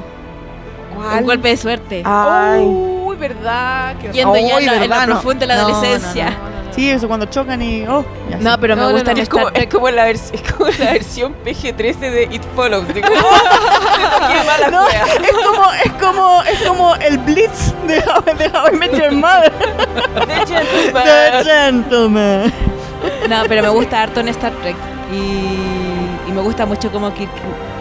[1.19, 2.02] Un golpe de suerte.
[2.05, 2.62] Ay.
[2.65, 3.97] Uy, verdad.
[4.01, 5.20] Qué Yendo Ay, ya en, la- en verdad, lo no.
[5.20, 6.31] profundo de la No, adolescencia.
[6.31, 6.73] No, no, no.
[6.75, 7.86] Sí, eso cuando chocan y.
[7.86, 10.93] Oh, ya No, pero me gusta Es como, es como la, vers- es como la
[10.93, 12.86] versión PG-13 de It Follows.
[12.94, 18.73] ¡Qué mala No, es como, es como, es como el Blitz de How, de How
[18.73, 19.52] I Met Your Mother.
[20.27, 21.05] The Gentleman.
[21.05, 22.52] The Gentleman.
[23.29, 24.77] No, pero me gusta harto en Star Trek.
[25.12, 27.31] Y, y me gusta mucho como Kirk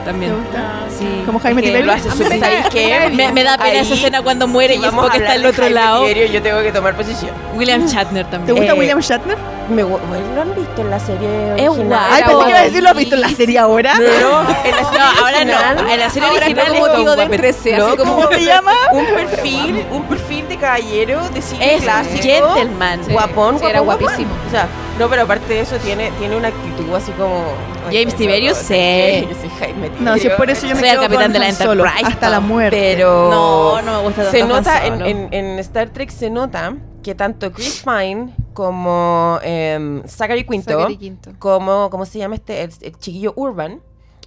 [0.06, 0.31] también.
[0.31, 0.69] ¿Te gusta?
[0.98, 1.23] Sí.
[1.25, 1.85] Como Jaime Es que Tiberio.
[1.85, 3.09] Lo hace súper- cae- ¿Sabéis qué?
[3.15, 5.41] me Me, da pena Ahí, esa escena cuando muere Si y a Spock está al
[5.43, 6.01] de otro Jaime lado.
[6.01, 7.31] Tiberio, yo tengo que tomar posición.
[7.53, 8.57] William Shatner ¿Te también.
[8.57, 9.38] gusta Eh, William Shatner?
[9.69, 11.85] Me, ¿Lo han visto en la serie Es original?
[11.88, 12.06] guapo.
[12.11, 13.93] Ay, pensé que iba a decir, ¿lo has visto en la serie ahora?
[13.93, 15.89] No, no, en la serie No, ahora original, no.
[15.91, 17.38] En la serie Ahora original es como guapete.
[17.38, 17.98] 13, así Loco.
[17.98, 18.15] como...
[18.15, 18.72] ¿Cómo se llama?
[18.93, 22.23] un perfil, un perfil de caballero de cine Es clásico.
[22.23, 23.06] gentleman.
[23.06, 23.11] Sí.
[23.11, 24.30] Guapón, Sí, era guapón, guapísimo.
[24.33, 24.48] guapón.
[24.48, 24.67] O sea,
[24.99, 27.45] no, pero aparte de eso tiene, tiene una actitud así como...
[27.85, 29.25] James Tiberius, sí.
[29.29, 31.39] Yo soy Jaime No, si es por eso yo me Soy el capitán con de
[31.39, 32.77] la Enterprise, hasta la muerte.
[32.95, 33.29] Pero...
[33.31, 35.05] No, no me gusta tanto Se nota, en, Solo.
[35.05, 40.97] en, en Star Trek se nota que tanto Chris Pine como eh, Zachary Quinto, Zachary
[40.97, 41.31] Quinto.
[41.39, 42.63] como, ¿cómo se llama este?
[42.63, 43.81] El, el chiquillo Urban,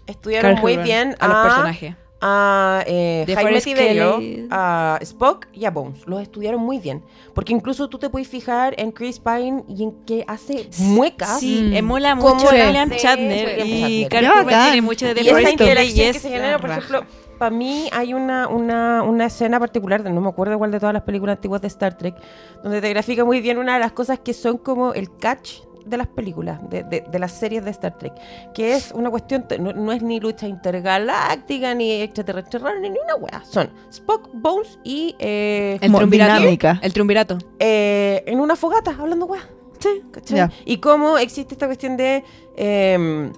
[0.07, 1.97] estudiaron Carl muy Urban, bien a los personajes.
[2.23, 4.47] A eh, Jaime Tiberio, Kelly.
[4.51, 6.07] a Spock y a Bones.
[6.07, 7.03] Los estudiaron muy bien.
[7.35, 11.41] Porque incluso tú te puedes fijar en Chris Pine y en que hace muecas.
[11.41, 11.77] Sí, Mm.
[11.77, 13.67] emula mucho a William Shatner.
[13.67, 14.07] Y.
[14.09, 16.59] Carl tiene mucho de Y The esa Forest Kelly y interacción que es se genera,
[16.59, 17.05] por ejemplo,
[17.39, 21.03] para mí hay una, una, una escena particular, no me acuerdo cuál de todas las
[21.03, 22.15] películas antiguas de Star Trek,
[22.63, 25.97] donde te grafica muy bien una de las cosas que son como el catch de
[25.97, 28.13] las películas, de, de- de las series de Star Trek,
[28.55, 32.99] que es una cuestión, no, no es ni lucha intergaláctica, ni extraterrestre raro, ni, ni
[32.99, 36.79] una wea, son Spock, Bones y eh, El triunvirato.
[36.83, 37.39] El triunvirato.
[37.59, 39.43] eh, en una fogata, hablando wea.
[39.79, 40.03] Sí.
[40.13, 40.49] ¿cachai?
[40.65, 42.23] Y cómo existe esta cuestión de.
[42.57, 43.33] em,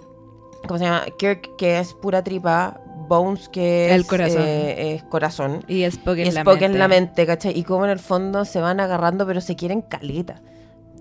[0.66, 1.04] ¿Cómo se llama?
[1.18, 2.80] Kirk, que es pura tripa.
[3.08, 3.92] Bones, que es.
[3.92, 4.42] El corazón.
[4.46, 5.64] eh, es corazón.
[5.68, 6.64] Y Spock Y en la Spock mente.
[6.66, 7.58] en la mente, ¿cachai?
[7.58, 10.40] Y cómo en el fondo se van agarrando, pero se quieren caleta.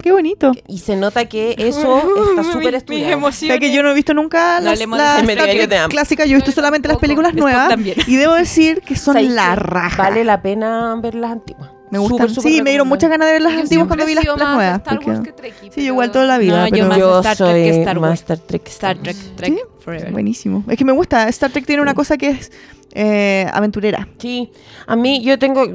[0.01, 0.51] Qué bonito.
[0.67, 3.25] Y se nota que eso está súper estudiado.
[3.25, 5.89] O sea que yo no he visto nunca No las, de las amo.
[5.89, 7.95] clásicas, yo he visto solamente las películas nuevas también.
[8.07, 9.55] y debo decir que son ¿Sabes la qué?
[9.61, 10.03] raja.
[10.03, 11.69] Vale la pena ver las antiguas.
[11.93, 12.29] Me gustan.
[12.29, 14.37] Súper sí, me dieron muchas ganas de ver las Yo antiguas cuando vi las, más
[14.37, 14.77] nuevas.
[14.79, 16.57] Star porque- Wars que Trekkie, sí, yo igual toda la vida.
[16.61, 18.09] No, yo pero- más Yo Star Trek que soy Star Wars.
[18.11, 18.67] más Star Trek.
[18.67, 19.59] Star Trek, Trek ¿Sí?
[19.79, 20.11] Forever.
[20.11, 20.63] Buenísimo.
[20.67, 21.27] Es que me gusta.
[21.29, 22.51] Star Trek tiene una cosa que es
[22.95, 24.07] eh, aventurera.
[24.19, 24.51] Sí,
[24.85, 25.65] a mí yo tengo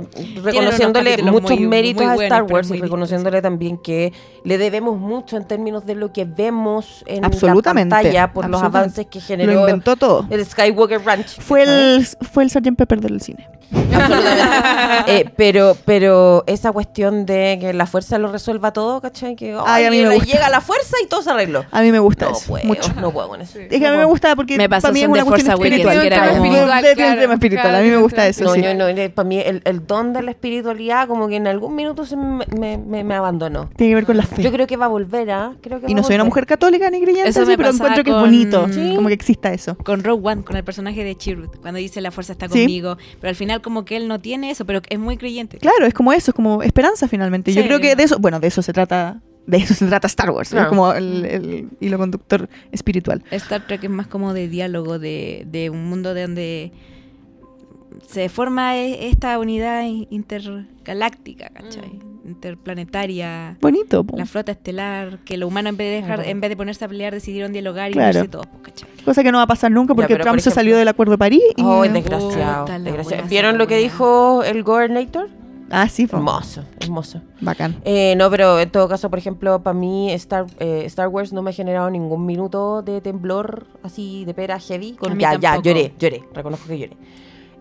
[0.43, 4.13] reconociéndole muchos muy- méritos muy a Star Wars y reconociéndole también que
[4.45, 8.63] le debemos mucho en términos de lo que vemos en Absolutamente, la pantalla por los
[8.63, 10.27] avances que generó Lo inventó todo.
[10.31, 11.41] el Skywalker Ranch.
[11.41, 12.77] Fue el, fue el Sgt.
[12.77, 13.49] Pepper del cine.
[15.07, 19.37] Eh, pero, pero esa cuestión de que la fuerza lo resuelva todo, ¿cachai?
[19.37, 20.33] Que Ay, a mí me llega- gusta.
[20.33, 21.65] llega la fuerza y todo se arregló.
[21.71, 22.47] A mí me gusta No eso.
[22.47, 22.93] puedo, mucho.
[23.01, 23.59] no puedo con eso.
[23.59, 25.55] Es que a mí me gusta porque Me pasó para mí es una The cuestión
[25.55, 26.01] espiritual.
[26.01, 27.75] que era como- Claro, tema espiritual.
[27.75, 28.63] A mí me gusta eso, No, sí.
[28.63, 31.75] yo no, eh, para mí el, el don de la espiritualidad como que en algún
[31.75, 33.71] minuto se me, me, me- me abandonó.
[33.77, 34.43] Tiene que ver con la fe.
[34.43, 35.53] Yo creo que va a volver, ¿ah?
[35.63, 38.05] Creo que y no soy una mujer católica ni creyente, Eso así, me pero encuentro
[38.05, 38.67] que es bonito.
[38.71, 38.93] Sí.
[38.97, 39.77] Como que exista eso.
[39.77, 43.31] Con Rogue One, con el personaje de Chirrut, cuando dice la fuerza está conmigo, pero
[43.31, 45.59] al final como que él no tiene eso, pero es muy creyente.
[45.59, 47.53] Claro, es como eso, es como esperanza finalmente.
[47.53, 50.31] Yo creo que de eso, bueno, de eso se trata, de eso se trata Star
[50.31, 53.23] Wars, es como el, el hilo conductor espiritual.
[53.31, 56.73] Star Trek es más como de diálogo, de, de un mundo de donde
[58.07, 61.99] se forma e- esta unidad intergaláctica, ¿cachai?
[62.29, 63.57] Interplanetaria.
[63.61, 64.05] Bonito.
[64.05, 64.17] po.
[64.17, 66.31] La flota estelar, que los humanos en vez de dejar, Claro.
[66.31, 68.29] en vez de ponerse a pelear decidieron dialogar y Claro.
[68.29, 68.89] todos, pues, ¿cachai?
[69.05, 70.89] Cosa que no va a pasar nunca Ya, porque pero, Trump por se salió del
[70.89, 71.43] Acuerdo de París.
[71.57, 71.63] Y...
[71.63, 72.67] Oh, desgraciado.
[72.69, 73.29] La desgraciado.
[73.29, 75.29] ¿Vieron lo que dijo el Governator?
[75.71, 76.17] Ah, sí, po.
[76.17, 77.21] Hermoso, hermoso.
[77.43, 77.77] bacán.
[77.85, 81.43] Eh, no, pero en todo caso, por ejemplo, para mí Star, eh, Star Wars no
[81.43, 84.93] me ha generado ningún minuto de temblor así de pera heavy.
[84.95, 86.97] Con, ya, ya, lloré, lloré, reconozco que lloré.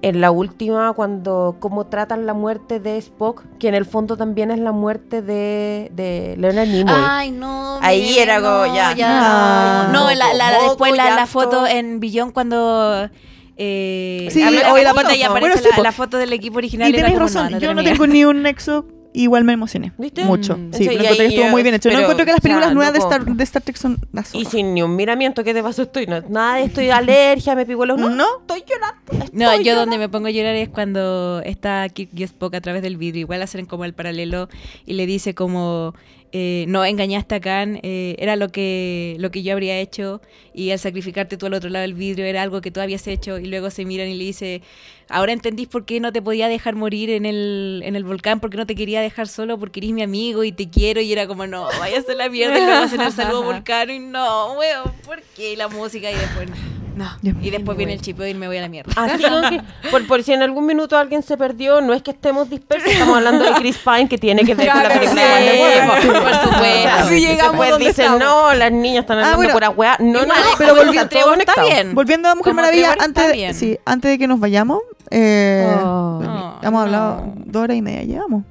[0.03, 4.51] En la última, cuando cómo tratan la muerte de Spock, que en el fondo también
[4.51, 6.93] es la muerte de, de Leonard Nimoy.
[6.95, 7.79] Ay, no.
[7.81, 8.93] Ahí era como, no, ya.
[8.99, 9.89] Ah.
[9.91, 13.09] No, la, la- Moco, después la, la foto en Billón cuando.
[13.57, 15.07] Eh, Sí, hoy la foto.
[15.07, 16.89] aparece Bueno, sí, la, foto del equipo original.
[16.93, 18.85] Y como, razón, no, yo no tengo ni un nexo.
[19.17, 19.93] Igual me emocioné.
[19.97, 20.23] ¿Viste?
[20.23, 20.55] Mucho.
[20.55, 20.73] Mm.
[20.73, 21.89] Sí, lo encontré que ahí, estuvo muy bien hecho.
[21.89, 22.99] no pero, encuentro que las o sea, películas nuevas de.
[22.99, 25.81] Star, de Star Trek son las Y sin ni un miramiento, ¿qué te pasó?
[25.81, 27.99] Estoy, no, nada, estoy alergia, me picó los...
[27.99, 28.25] No, ¿No?
[28.41, 29.27] estoy llorando.
[29.33, 29.79] No, yo llorando.
[29.81, 33.21] donde me pongo a llorar es cuando está Kirk y Spock a través del vidrio.
[33.21, 34.49] Igual hacen como el paralelo
[34.85, 35.95] y le dice como
[36.39, 40.21] eh, no engañaste a Khan, eh, era lo que, lo que yo habría hecho,
[40.53, 43.39] y al sacrificarte tú al otro lado del vidrio era algo que tú habías hecho,
[43.39, 44.61] y luego se miran y le dice,
[45.09, 48.55] ahora entendís por qué no te podía dejar morir en el, en el volcán, porque
[48.55, 51.47] no te quería dejar solo, porque eres mi amigo y te quiero, y era como,
[51.47, 55.23] no, vayas a la mierda, y luego hacen el saludo volcán, y no, weón, ¿por
[55.35, 55.53] qué?
[55.53, 56.49] Y la música, y después,
[56.97, 57.09] no,
[57.41, 58.91] y después viene el chipeo y me voy a la mierda.
[58.95, 59.61] Así que,
[59.91, 63.17] por, por si en algún minuto alguien se perdió, no es que estemos dispersos, estamos
[63.17, 66.23] hablando de Chris Pine, que tiene que ver con la película sí, de Wonder Woman.
[66.23, 66.89] por supuesto.
[66.97, 68.19] Así llegamos donde dicen, estamos.
[68.19, 69.53] no, las niñas están hablando bueno.
[69.53, 69.97] pura weá.
[69.99, 71.95] No, no, Igual, no, pero que está bien.
[71.95, 76.19] Volviendo a Mujer Como Maravilla, antes, sí, antes de que nos vayamos, eh, Oh.
[76.21, 77.33] No, hemos hablado no.
[77.45, 78.43] dos horas y media, llevamos.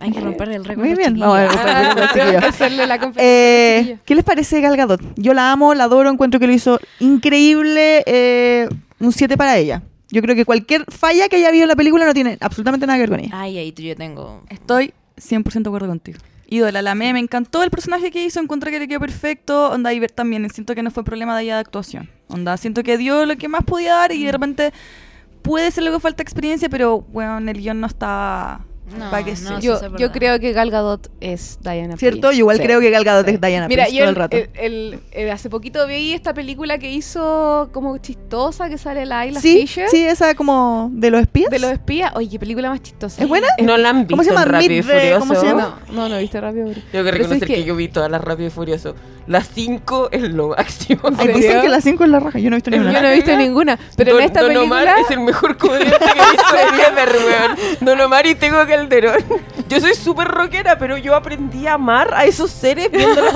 [0.00, 0.84] Hay que romper el récord.
[0.84, 2.90] Muy bien, vamos a romper el.
[3.16, 3.98] Eh.
[4.04, 5.00] ¿Qué les parece Gal Gadot?
[5.16, 8.68] Yo la amo, la adoro, encuentro que lo hizo increíble, eh,
[9.00, 9.82] un 7 para ella.
[10.10, 12.96] Yo creo que cualquier falla que haya habido en la película no tiene absolutamente nada
[12.96, 13.30] que ver con ella.
[13.32, 14.42] Ay, ahí tú yo tengo.
[14.48, 16.18] Estoy 100% de acuerdo contigo.
[16.50, 19.70] Ídola, la amé, me encantó el personaje que hizo, encontré que le quedó perfecto.
[19.70, 22.08] Onda, y ver también, siento que no fue problema de ella de actuación.
[22.28, 24.72] Onda, siento que dio lo que más podía dar y de repente
[25.42, 28.64] puede ser luego falta experiencia, pero bueno, el guion no está
[28.96, 32.20] No, para que no, Yo, yo creo que Gal Gadot es Diana ¿Cierto?
[32.20, 32.36] Prince.
[32.36, 32.62] Yo igual Sí.
[32.62, 33.34] creo que Gal Gadot Sí.
[33.34, 34.36] es Diana Mira, Prince yo todo el, el rato.
[34.36, 34.50] el-
[34.94, 39.40] el- el- hace poquito vi esta película que hizo como chistosa, que sale la Isla
[39.40, 39.88] sí, Fisher.
[39.88, 41.50] sí, esa como de los espías.
[41.50, 42.12] De los espías.
[42.14, 43.22] Oye, qué película más chistosa.
[43.22, 43.48] ¿Es buena?
[43.62, 44.42] No la han visto ¿Cómo se llama?
[44.42, 45.18] en Rápido y de- Furioso.
[45.20, 45.80] ¿cómo se llama?
[45.88, 46.64] No, no, no, viste rápido.
[46.66, 46.74] Bro.
[46.92, 47.54] Tengo que es reconocer que...
[47.54, 48.94] que- yo vi todas las Rápido y Furioso.
[49.26, 51.00] Las 5 es lo máximo.
[51.08, 53.02] ¿En Ay, dicen que las 5 es la raja, yo no he visto Yo ninguna.
[53.02, 53.78] no he visto ninguna.
[53.96, 54.80] Pero Don, en esta Don película.
[54.82, 57.76] Omar es el mejor comediante que he visto en ever, weón.
[57.80, 59.24] Don Omar y Tego Calderón.
[59.68, 63.20] Yo soy súper rockera, pero yo aprendí a amar a esos seres viendo.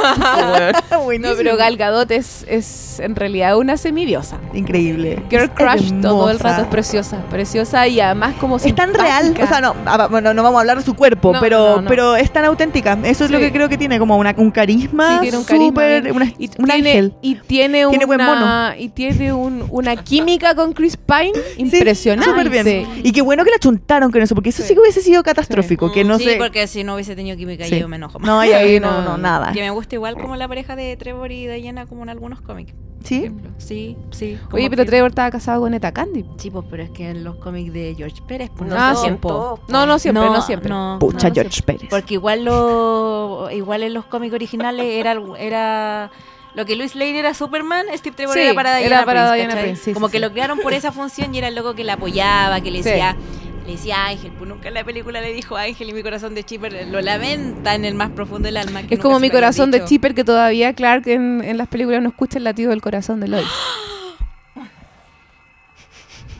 [1.21, 4.39] No, pero Gal Gadot es, es en realidad una semidiosa.
[4.55, 5.23] Increíble.
[5.31, 7.19] Girl Es Crush todo el rato es preciosa.
[7.31, 10.61] Preciosa y además como Es tan real, o sea, no, ah, bueno, no vamos a
[10.61, 11.89] hablar de su cuerpo, No, pero, no, no.
[11.89, 12.99] pero es tan auténtica.
[13.05, 13.45] Eso es lo Sí.
[13.45, 15.83] que creo que tiene, como una, un carisma Sí, tiene un carisma
[16.15, 17.15] una- y un tiene, ángel.
[17.23, 18.35] Y tiene, Tiene buen una,
[18.71, 18.77] mono.
[18.79, 22.31] Y tiene un- una química con Chris Pine Sí, impresionante.
[22.31, 22.87] súper bien.
[23.03, 24.75] Y qué bueno que la chuntaron con eso, porque eso sí, Sí.
[24.75, 26.37] que hubiese sido catastrófico, que no sí, sé...
[26.37, 27.79] porque si no hubiese tenido química Sí.
[27.79, 28.27] yo me enojo más.
[28.27, 29.53] No, y ahí no, nada.
[29.53, 32.73] Que me gusta igual como la pareja de Trevor y Diana como en algunos cómics.
[33.05, 33.33] ¿Sí?
[33.59, 34.39] Sí, sí.
[34.53, 36.25] Oye, pero que- Trevor estaba casado con Eta Candy.
[36.39, 39.03] Sí, pues, pero es que en los cómics de George Pérez, pues No no, sí.
[39.03, 39.31] siempre.
[39.31, 40.69] No, no siempre, no, siempre.
[40.69, 41.89] no, Pucha, no, George Pérez.
[41.91, 46.11] Porque igual lo igual en los cómics originales era era
[46.55, 49.55] lo que Luis Lane era Superman, Steve Trevor Sí, era para Diana era para Prince,
[49.57, 50.23] Diana sí, Como sí, que sí.
[50.23, 52.91] lo crearon por esa función y era el loco que la apoyaba, que le Sí.
[52.91, 53.17] decía
[53.67, 56.45] le decía Ángel, pues nunca en la película le dijo Ángel y mi corazón de
[56.45, 58.83] Chipper lo lamenta en el más profundo del alma.
[58.83, 59.85] que Es como mi corazón de.
[59.85, 63.29] Chipper que todavía Clark en, en las películas no escucha el latido del corazón de
[63.29, 63.47] Lois.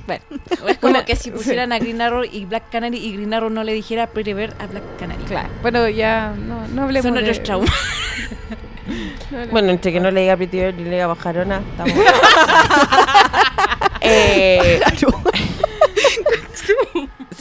[0.05, 0.25] Bueno,
[0.69, 3.51] es como Una- que si pusieran a Green Arrow y Black Canary y Green Arrow
[3.51, 5.23] no le dijera Prever a Black Canary.
[5.25, 5.49] Claro.
[5.63, 7.21] Bueno, ya no, no hablemos Son de...
[7.21, 7.71] otros traumas.
[9.31, 11.95] no Bueno, entre que no le diga Pretty Bird y le diga Bajarona, estamos.
[14.01, 14.81] eh,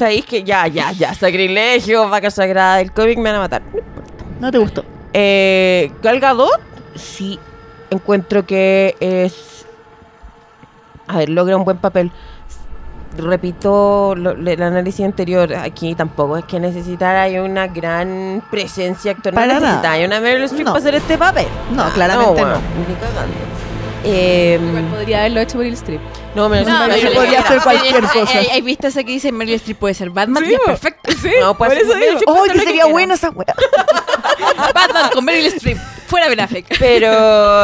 [0.02, 3.62] Sabéis que ya, ya, ya, sacrilegio, vaca sagrada del cómic me van a matar.
[4.40, 4.84] ¿No te gustó?
[5.14, 6.60] Eh, Gal Gadot,
[6.96, 7.38] sí,
[7.92, 9.64] encuentro que es.
[11.08, 12.12] A ver, logra un buen papel.
[13.16, 19.36] Repito lo- el análisis anterior, aquí tampoco es que necesitara una gran presencia actoral.
[19.36, 19.68] Para No nada.
[19.76, 20.72] necesitaba una Meryl Streep No.
[20.74, 21.46] para hacer este papel.
[21.76, 22.48] No, claramente no.
[22.48, 22.58] bueno,
[22.90, 23.36] Ni cagando.
[24.04, 26.02] Eh, Igual podría haberlo hecho Meryl Streep.
[26.36, 28.38] no, Meryl No, Streep no, podría hacer cualquier Hay- cosa.
[28.40, 31.12] Hay, hay visto ese que dice Meryl Streep puede ser Batman Sí, y es perfecto.
[31.42, 33.54] No, puede por ser ¡Oh, que sería buena esa wea!
[34.74, 35.78] Batman con Meryl Streep.
[36.08, 36.66] Fuera Ben Affleck.
[36.78, 37.10] Pero,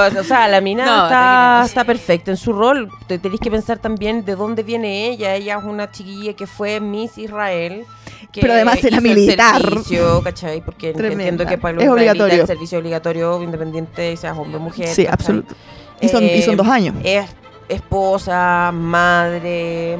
[0.07, 2.89] o sea, la mina No, está, está perfecta en su rol.
[3.07, 5.35] Te tenéis que pensar también de dónde viene ella.
[5.35, 7.83] Ella es una chiquilla que fue Miss Israel.
[8.31, 9.61] que Pero además era hizo el militar.
[9.61, 10.61] servicio, ¿cachai?
[10.61, 11.23] Porque Tremenda.
[11.23, 12.41] entiendo que para los Es obligatorio.
[12.41, 14.87] el servicio obligatorio, independiente seas hombre o mujer.
[14.87, 15.13] Sí, ¿cachai?
[15.13, 15.55] absoluto.
[16.01, 16.95] Y son, y son Eh, dos años.
[17.03, 17.25] Es
[17.69, 19.97] esposa, madre.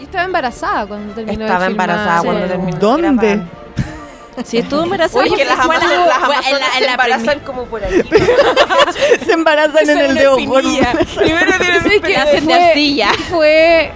[0.00, 1.88] Y estaba embarazada cuando terminó Estaba de filmar.
[1.90, 2.26] embarazada Sí.
[2.26, 2.78] cuando terminó.
[2.78, 3.32] ¿Dónde?
[3.32, 5.24] Era Si estuvo embarazada.
[5.24, 8.02] Oye, las amazonas, la- las amazonas en la- en se la embarazan como por aquí.
[9.26, 10.68] Se embarazan en el dedo gordo.
[11.16, 13.08] Primero tienen que hacen de arcilla.
[13.30, 13.90] Fue...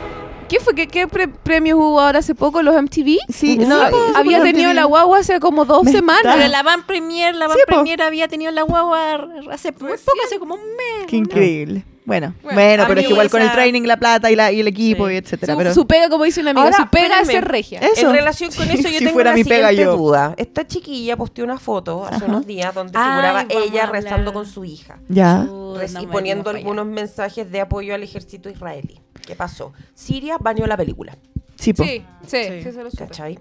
[0.53, 0.75] ¿Qué fue?
[0.75, 2.63] ¿Qué, qué pre- premios hubo ahora hace poco?
[2.63, 3.17] ¿Los MTV?
[3.33, 4.75] Sí, No, sí, po, había tenido MTV.
[4.75, 6.35] la guagua hace como dos Me semanas.
[6.37, 7.75] Pero la Van Premier, la Van Sí, po.
[7.77, 9.15] Premier había tenido la guagua
[9.51, 11.07] hace muy poco, hace como un mes.
[11.09, 11.85] Qué increíble.
[12.05, 14.67] Bueno, Bueno, pero es que igual con el training, la plata y, la, y el
[14.67, 15.15] equipo Sí.
[15.15, 15.53] y etcétera.
[15.55, 17.79] Su, pero su pega, como dice una amiga, Ahora, su pega es ser regia.
[17.79, 18.09] Eso.
[18.09, 19.97] En relación con eso, yo Si tengo fuera una mi pega, siguiente yo.
[19.97, 20.35] duda.
[20.37, 22.25] Esta chiquilla posteó una foto hace Ajá.
[22.27, 25.45] unos días donde Ay, figuraba ella rezando con su hija Ya.
[25.45, 29.01] No y poniendo algunos mensajes de apoyo al ejército israelí.
[29.27, 29.73] ¿Qué pasó?
[29.95, 31.17] Siria baneó la película,
[31.57, 31.85] Sí, po.
[31.85, 32.63] Sí, sí, Sí.
[32.65, 33.05] sí, se lo supe.
[33.05, 33.39] ¿cachai?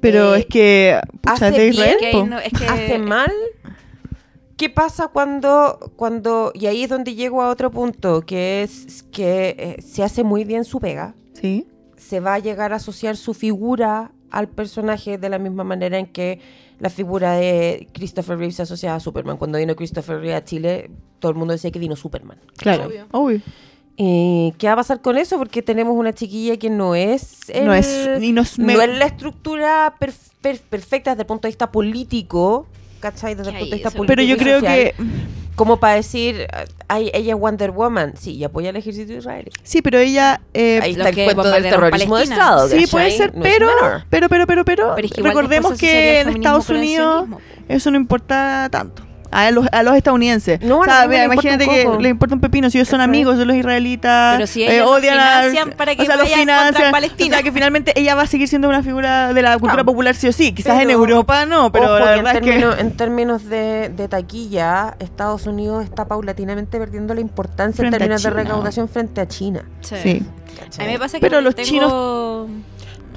[0.00, 1.00] Pero Eh, es que.
[1.22, 2.26] Pucha, hace de bien Israel, ahí po.
[2.26, 3.32] no- es que Hace mal
[4.56, 9.56] ¿Qué pasa cuando, cuando, y ahí es donde llego a otro punto, que es que
[9.58, 11.66] eh, se hace muy bien su pega, Sí.
[11.96, 16.04] se va a llegar a asociar su figura al personaje de la misma manera en
[16.06, 16.40] que
[16.78, 19.38] la figura de Christopher Reeve se asocia a Superman.
[19.38, 22.38] Cuando vino Christopher Reeve a Chile, todo el mundo decía que vino Superman.
[22.58, 22.84] Claro.
[22.84, 23.06] Obvio.
[23.12, 23.40] Obvio.
[24.02, 25.36] Eh, ¿Qué va a pasar con eso?
[25.36, 27.50] Porque tenemos una chiquilla que no es...
[27.50, 31.22] el- No es- y no es me- no es la estructura per- per- perfecta desde
[31.22, 32.66] el punto de vista político,
[33.00, 33.34] ¿cachai?
[33.34, 34.74] Desde el punto de vista eso- político Pero yo y creo social.
[34.74, 34.94] que.
[35.54, 36.46] Como para decir,
[36.88, 38.14] ay, ella es Wonder Woman.
[38.18, 39.50] Sí, y apoya al ejército israelí.
[39.62, 40.40] Sí, pero ella.
[40.54, 42.22] eh, Ahí está el cuento del terrorismo de.
[42.22, 42.68] Estado.
[42.68, 43.68] sí, puede ser, No pero,
[44.08, 47.26] pero, pero, pero, pero, Pero es que igual recordemos que en Estados Unidos
[47.68, 49.02] eso no importa tanto.
[49.32, 50.60] A los, a los estadounidenses.
[50.60, 52.00] No, o a sea, gente mira, importa imagínate que coco.
[52.00, 54.34] le importa un pepino si ellos son amigos de los israelitas.
[54.34, 56.90] Pero si eh, odian a- financian para que o sea, los financian.
[56.90, 57.36] Palestina.
[57.36, 60.16] O sea, que finalmente ella va a seguir siendo una figura de la cultura popular
[60.16, 60.52] sí o sí.
[60.52, 62.50] Quizás en Pero- Europa no, pero Ojo la que verdad en es que.
[62.50, 67.98] términos, en términos de, de taquilla, Estados Unidos está paulatinamente perdiendo la importancia Frente a
[67.98, 69.62] en términos de recaudación frente a China.
[69.80, 69.94] Sí.
[70.02, 70.22] Sí.
[70.80, 72.48] A mí me pasa que Pero no los tengo- chinos-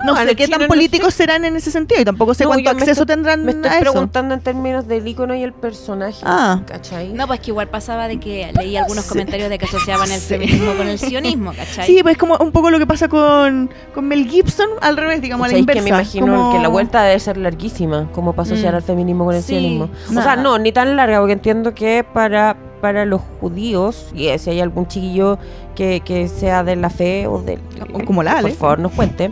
[0.06, 2.70] No sé qué tan no políticos serán en ese sentido y tampoco sé No, cuánto
[2.72, 3.92] acceso estoy- tendrán Me estoy a eso.
[3.92, 6.20] preguntando en términos del icono y el personaje.
[6.24, 6.62] Ah.
[6.68, 7.14] ¿Cachai?
[7.14, 10.28] No, pues que igual pasaba de que leí algunos comentarios de que asociaban el Sí.
[10.28, 11.86] feminismo con el sionismo, ¿cachai?
[11.86, 15.46] Sí, pues como un poco lo que pasa con, con Mel Gibson, al revés, digamos,
[15.46, 15.80] a la ¿Sabéis inversa.
[15.84, 18.78] que me imagino como- que la vuelta debe ser larguísima, como para asociar Mm.
[18.78, 19.48] al feminismo con el Sí.
[19.50, 19.90] sionismo.
[20.10, 20.24] O Nada.
[20.34, 24.50] sea, no, ni tan larga, porque entiendo que para, para los judíos, y eh, si
[24.50, 25.40] hay algún chiquillo
[25.74, 27.60] que, que sea de la fe o del...
[28.06, 28.50] Como la Ale.
[28.50, 29.32] Por favor, nos cuente.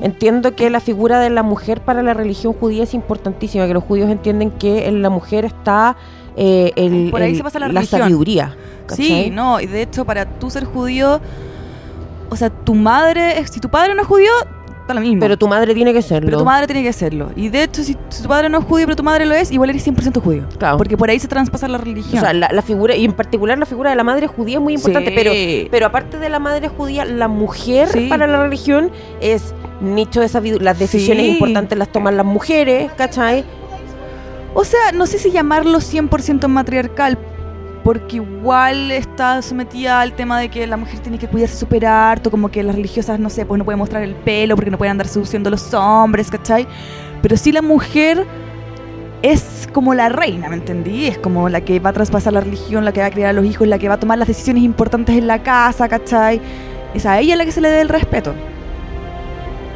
[0.00, 3.84] Entiendo que la figura de la mujer para la religión judía es importantísima, que los
[3.84, 5.96] judíos entienden que en la mujer está
[6.34, 8.56] eh, el, Por ahí el- se pasa la sabiduría.
[8.96, 11.20] Sí, no, y de hecho, para tú ser judío,
[12.30, 14.30] o sea, tu madre, si tu padre no es judío,
[14.94, 15.20] lo mismo.
[15.20, 16.26] Pero tu madre tiene que serlo.
[16.26, 17.30] Pero tu madre tiene que serlo.
[17.36, 19.50] Y de hecho, si, si tu padre no es judío, pero tu madre lo es,
[19.50, 20.44] igual eres 100% judío.
[20.58, 20.76] Claro.
[20.78, 22.18] Porque por ahí se traspasa la religión.
[22.18, 24.62] O sea, la, la figura, y en particular la figura de la madre judía es
[24.62, 25.14] muy importante, Sí.
[25.16, 25.30] pero,
[25.70, 28.06] pero aparte de la madre judía, la mujer Sí.
[28.08, 30.64] para la religión es nicho de sabiduría.
[30.64, 31.32] Las decisiones Sí.
[31.32, 33.44] importantes las toman las mujeres, ¿cachai?
[34.54, 37.18] O sea, no sé si llamarlo 100% matriarcal,
[37.88, 42.30] porque igual está sometida al tema de que la mujer tiene que cuidarse súper harto,
[42.30, 44.90] como que las religiosas, no sé, pues no pueden mostrar el pelo porque no pueden
[44.90, 46.66] andar seduciendo a los hombres, ¿cachai?
[47.22, 48.26] Pero sí la mujer
[49.22, 51.06] es como la reina, ¿me entendí?
[51.06, 53.32] Es como la que va a traspasar la religión, la que va a criar a
[53.32, 56.42] los hijos, la que va a tomar las decisiones importantes en la casa, ¿cachai?
[56.92, 58.34] Es a ella la que se le dé el respeto.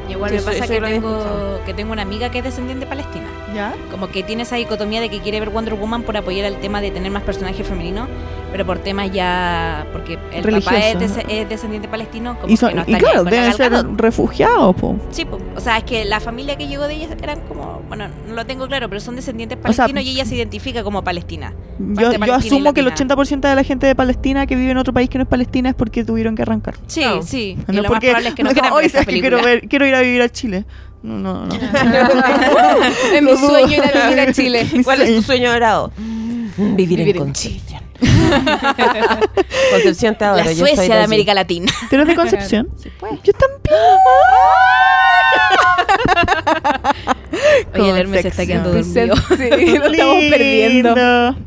[0.08, 3.26] Igual Sí, me pasa eso que tengo, que tengo una amiga que es descendiente palestina.
[3.54, 3.74] ¿Ya?
[3.90, 6.80] Como que tiene esa dicotomía de que quiere ver Wonder Woman por apoyar el tema
[6.80, 8.08] de tener más personajes femeninos,
[8.50, 9.86] pero por temas ya.
[9.92, 10.98] porque el papá es, Religioso.
[10.98, 14.96] des- es descendiente palestino, como Y, son- que no y claro, deben ser refugiados, po.
[15.10, 15.38] Sí, po.
[15.56, 18.44] o sea, es que la familia que llegó de ellas eran como, bueno, no lo
[18.46, 21.52] tengo claro, pero son descendientes O sea, palestinos y ella se identifica como palestina.
[21.78, 23.14] Yo, yo palestina y asumo que el latina.
[23.16, 25.70] 80% de la gente de Palestina que vive en otro país que no es Palestina
[25.70, 26.74] es porque tuvieron que arrancar.
[26.86, 27.22] Sí, Claro.
[27.22, 27.56] sí.
[27.66, 29.68] No y lo más porque probable es que no no, quieran ver esa quiero, ver,
[29.68, 30.64] quiero ir a vivir a Chile.
[31.02, 31.54] No, no, no.
[33.14, 34.66] es mi sueño ir a vivir a Chile.
[34.84, 35.92] ¿Cuál es tu sueño dorado?
[35.96, 37.81] Vivir, Vivir en en Concepción.
[39.72, 40.44] Concepción te adoro.
[40.44, 41.02] La yo soy Suecia de.
[41.04, 41.72] América Latina.
[41.88, 42.68] ¿Tú eres de Concepción?
[43.00, 43.12] pues.
[43.22, 43.76] Yo también.
[47.74, 49.14] Oye, el Hermes se está quedando dormido.
[49.36, 49.48] Sí,
[49.78, 50.94] lo estamos perdiendo.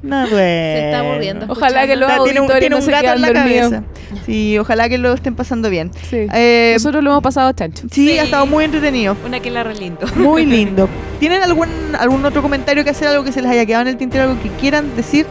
[0.04, 1.46] No, Se está aburriendo.
[1.50, 3.72] Ojalá que los Está- tiene un, tiene no un se gato quedan en la dormidos.
[3.72, 3.84] cabeza.
[4.26, 5.92] Sí, ojalá que lo estén pasando bien.
[6.10, 6.28] Sí.
[6.34, 7.84] Eh, Nosotros lo hemos pasado chancho.
[7.92, 8.18] sí, Sí.
[8.20, 9.16] ha estado muy entretenido.
[9.26, 10.08] Una que la relindo.
[10.16, 10.90] Muy lindo.
[11.20, 13.08] ¿Tienen algún algún otro comentario que hacer?
[13.08, 14.24] Algo que se les haya quedado en el tintero?
[14.26, 15.26] ¿Algo que quieran decir?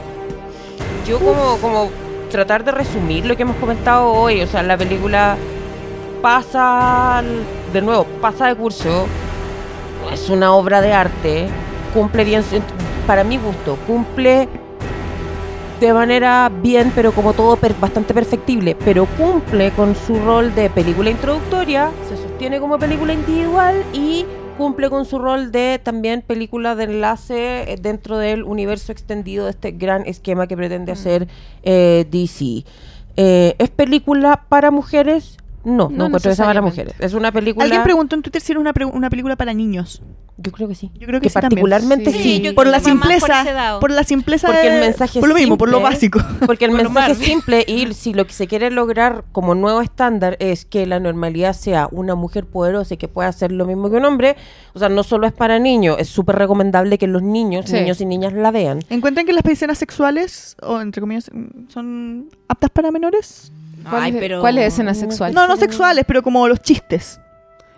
[1.07, 1.91] Yo como, como
[2.31, 5.36] tratar de resumir lo que hemos comentado hoy, o sea, la película
[6.23, 7.23] pasa,
[7.73, 9.07] de nuevo, pasa de curso,
[10.12, 11.47] es una obra de arte,
[11.92, 12.42] cumple bien,
[13.07, 14.49] para mi gusto, cumple
[15.78, 20.70] de manera bien, pero como todo per- bastante perfectible, pero cumple con su rol de
[20.70, 24.24] película introductoria, se sostiene como película individual y
[24.57, 29.50] cumple con su rol de también película de enlace eh, dentro del universo extendido de
[29.50, 31.28] este gran esquema que pretende hacer
[31.62, 32.65] eh, DC.
[33.16, 35.39] Eh, ¿Es película para mujeres?
[35.65, 36.94] No, no, No encuentro esa para mujeres.
[36.99, 37.65] Es una película...
[37.65, 40.02] Alguien preguntó en Twitter si era una, pre- una película para niños.
[40.36, 40.91] Yo creo que sí.
[40.99, 41.51] Yo creo que, sí también.
[41.51, 42.18] particularmente Sí.
[42.18, 42.43] sí.
[42.44, 43.78] Sí, Por la que por simpleza, lado.
[43.81, 46.18] por la simpleza Porque el de- mensaje por lo mismo, por lo básico.
[46.47, 49.81] Porque el Por mensaje es simple y si lo que se quiere lograr como nuevo
[49.81, 53.89] estándar es que la normalidad sea una mujer poderosa y que pueda hacer lo mismo
[53.91, 54.34] que un hombre,
[54.75, 57.75] o sea, no solo es para niños, es súper recomendable que los niños, Sí.
[57.75, 58.81] niños y niñas la vean.
[58.91, 61.31] ¿Encuentran que las escenas sexuales, o entre comillas,
[61.68, 63.52] son aptas para menores?
[63.89, 64.41] ¿Cuál, Ay, es, pero...
[64.41, 65.35] cuál es escena sexual?
[65.35, 67.21] No, no sexuales, pero como los chistes.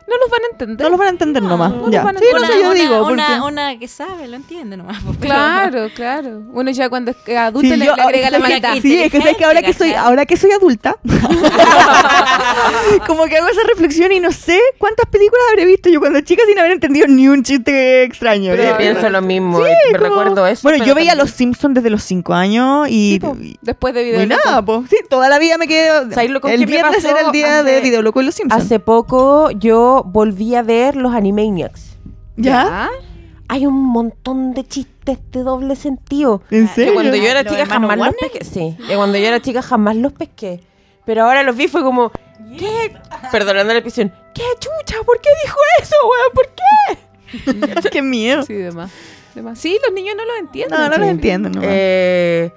[0.08, 0.84] No los van a entender.
[0.84, 1.72] No los van a entender nomás.
[1.72, 1.98] no ya.
[1.98, 3.06] los van a Sí, no una, sé, yo una- digo.
[3.06, 4.98] una- porque- una que sabe, lo entiende nomás.
[5.04, 6.42] pues, pero- Claro, claro.
[6.52, 8.74] Uno ya cuando es adulto Sí, le, yo- le agrega la maldad.
[8.80, 10.96] Sí, es que sabes que ahora que soy, ahora que soy adulta,
[13.06, 16.42] como que hago esa reflexión y no sé cuántas películas habré visto yo cuando chica
[16.46, 18.50] sin haber entendido ni un chiste extraño.
[18.52, 18.68] Pero ¿eh?
[18.70, 19.58] yo pienso lo mismo.
[19.64, 20.62] Sí, y me como- recuerdo eso.
[20.62, 23.14] Bueno, yo veía también- Los Simpsons desde los 5 años y...
[23.14, 24.26] Sí, po, y- después de y video.
[24.26, 24.88] nada, pues.
[24.90, 25.88] Sí, toda la vida me quedé...
[26.14, 28.62] ¿Sabes lo con El viernes era el día de Videoloco y Los Simpsons.
[28.64, 31.96] Hace poco yo volví a ver los Animaniacs.
[32.36, 32.90] ¿Ya?
[33.48, 36.42] Hay un montón de chistes de doble sentido.
[36.50, 36.94] ¿En Que serio?
[36.94, 38.44] cuando yo era ¿Los chica jamás los pesqué.
[38.44, 40.60] Sí, que cuando yo era chica jamás los pesqué.
[41.04, 42.10] Pero ahora los vi fue como,
[42.58, 42.92] ¿qué?
[43.30, 44.96] Perdonando la expresión, ¿qué chucha?
[45.06, 46.32] ¿Por qué dijo eso, weón?
[46.34, 47.90] ¿Por qué?
[47.90, 48.42] Qué miedo.
[48.42, 48.90] Sí, demás.
[49.34, 49.58] demás.
[49.58, 50.78] Sí, los niños no lo entienden.
[50.78, 51.10] No, no lo Sí.
[51.10, 51.48] entiendo.
[51.50, 51.60] No.
[51.64, 52.52] Eh,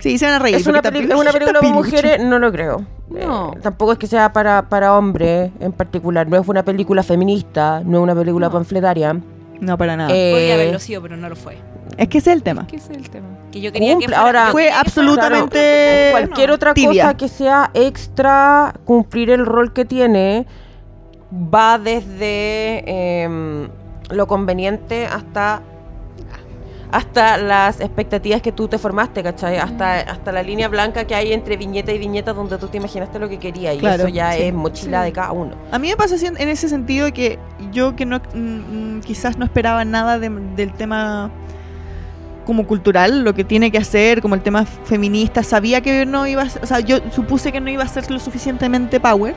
[0.00, 0.56] sí, se van a reír.
[0.56, 2.84] es, una es película para mujeres, no lo creo.
[3.08, 3.52] No.
[3.54, 6.28] Eh, tampoco es que sea para, para hombres en particular.
[6.28, 8.52] No es una película feminista, no es una película No.
[8.52, 9.16] panfletaria.
[9.60, 10.10] No, para nada.
[10.12, 11.58] Eh, Podría haberlo sido, pero no lo fue.
[11.98, 12.66] es que ese es el tema.
[12.66, 13.26] ¿Qué es el tema?
[13.52, 17.02] Que yo quería Cumple- que fuera, ahora- Fue que absolutamente cualquier otra tibia.
[17.04, 20.46] cosa que sea extra cumplir el rol que tiene
[21.32, 23.68] va desde em,
[24.10, 25.62] lo conveniente hasta
[26.92, 29.58] hasta las expectativas que tú te formaste, ¿cachai?
[29.58, 33.18] Hasta, hasta la línea blanca que hay entre viñeta y viñeta donde tú te imaginaste
[33.18, 34.42] lo que querías y Claro, eso ya sí.
[34.42, 35.06] es mochila Sí.
[35.06, 35.54] de cada uno.
[35.70, 37.38] A mí me pasa así en ese sentido que
[37.72, 41.30] yo que no mm, mm, quizás no esperaba nada de- del tema
[42.46, 46.42] como cultural, lo que tiene que hacer, como el tema feminista, sabía que no iba
[46.42, 49.36] a ser- o sea, yo supuse que no iba a ser lo suficientemente power,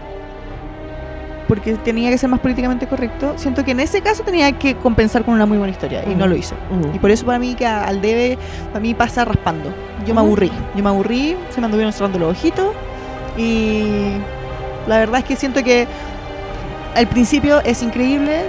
[1.47, 3.33] porque tenía que ser más políticamente correcto.
[3.37, 6.27] Siento que en ese caso tenía que compensar con una muy buena historia y no
[6.27, 6.55] lo hizo.
[6.93, 9.73] Y por eso para mí que al debe, para mí pasa raspando.
[10.05, 12.73] Yo me aburrí, yo me aburrí, se me anduvieron cerrando los ojitos
[13.37, 14.13] y
[14.87, 15.87] la verdad es que siento que
[16.95, 18.45] al principio es increíble,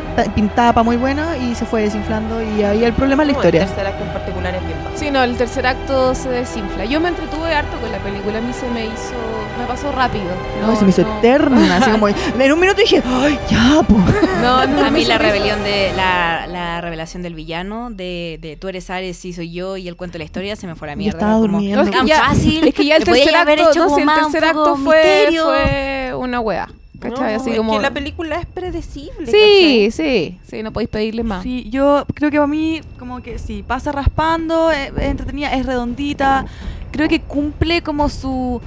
[0.54, 3.62] para muy bueno y se fue desinflando y ahí el problema es la historia.
[3.62, 4.96] El tercer acto en particular es bien bajo.
[4.96, 6.84] Sí, no, el tercer acto se desinfla.
[6.84, 8.38] Yo me entretuve harto con la película.
[8.38, 9.14] A mí se me hizo.
[9.58, 10.24] Me pasó rápido.
[10.60, 11.18] No, se me hizo no.
[11.18, 13.94] eterna, así como en un minuto dije, ¡ay, ya, po!
[14.42, 18.56] No, no, A mí la hizo- rebelión de la, la revelación del villano de, de
[18.56, 20.88] tú eres Ares, sí soy yo y el cuento de la historia se me fue
[20.88, 21.18] a la Yo mierda.
[21.18, 21.84] estaba Como, durmiendo.
[21.84, 22.66] No, es que ya- fácil.
[22.68, 26.14] Es que ya el tercer haber acto, hecho no, si el tercer acto fue, fue
[26.16, 26.68] una wea.
[27.00, 27.34] ¿Cachai?
[27.34, 27.72] No, Así es como.
[27.72, 29.26] que la película es predecible.
[29.26, 31.42] Sí, sí, sí, no podéis pedirle más.
[31.42, 35.66] Sí, yo creo que para mí, como que sí, pasa raspando, es, es entretenida, es
[35.66, 36.46] redondita.
[36.92, 38.60] Creo que cumple como su.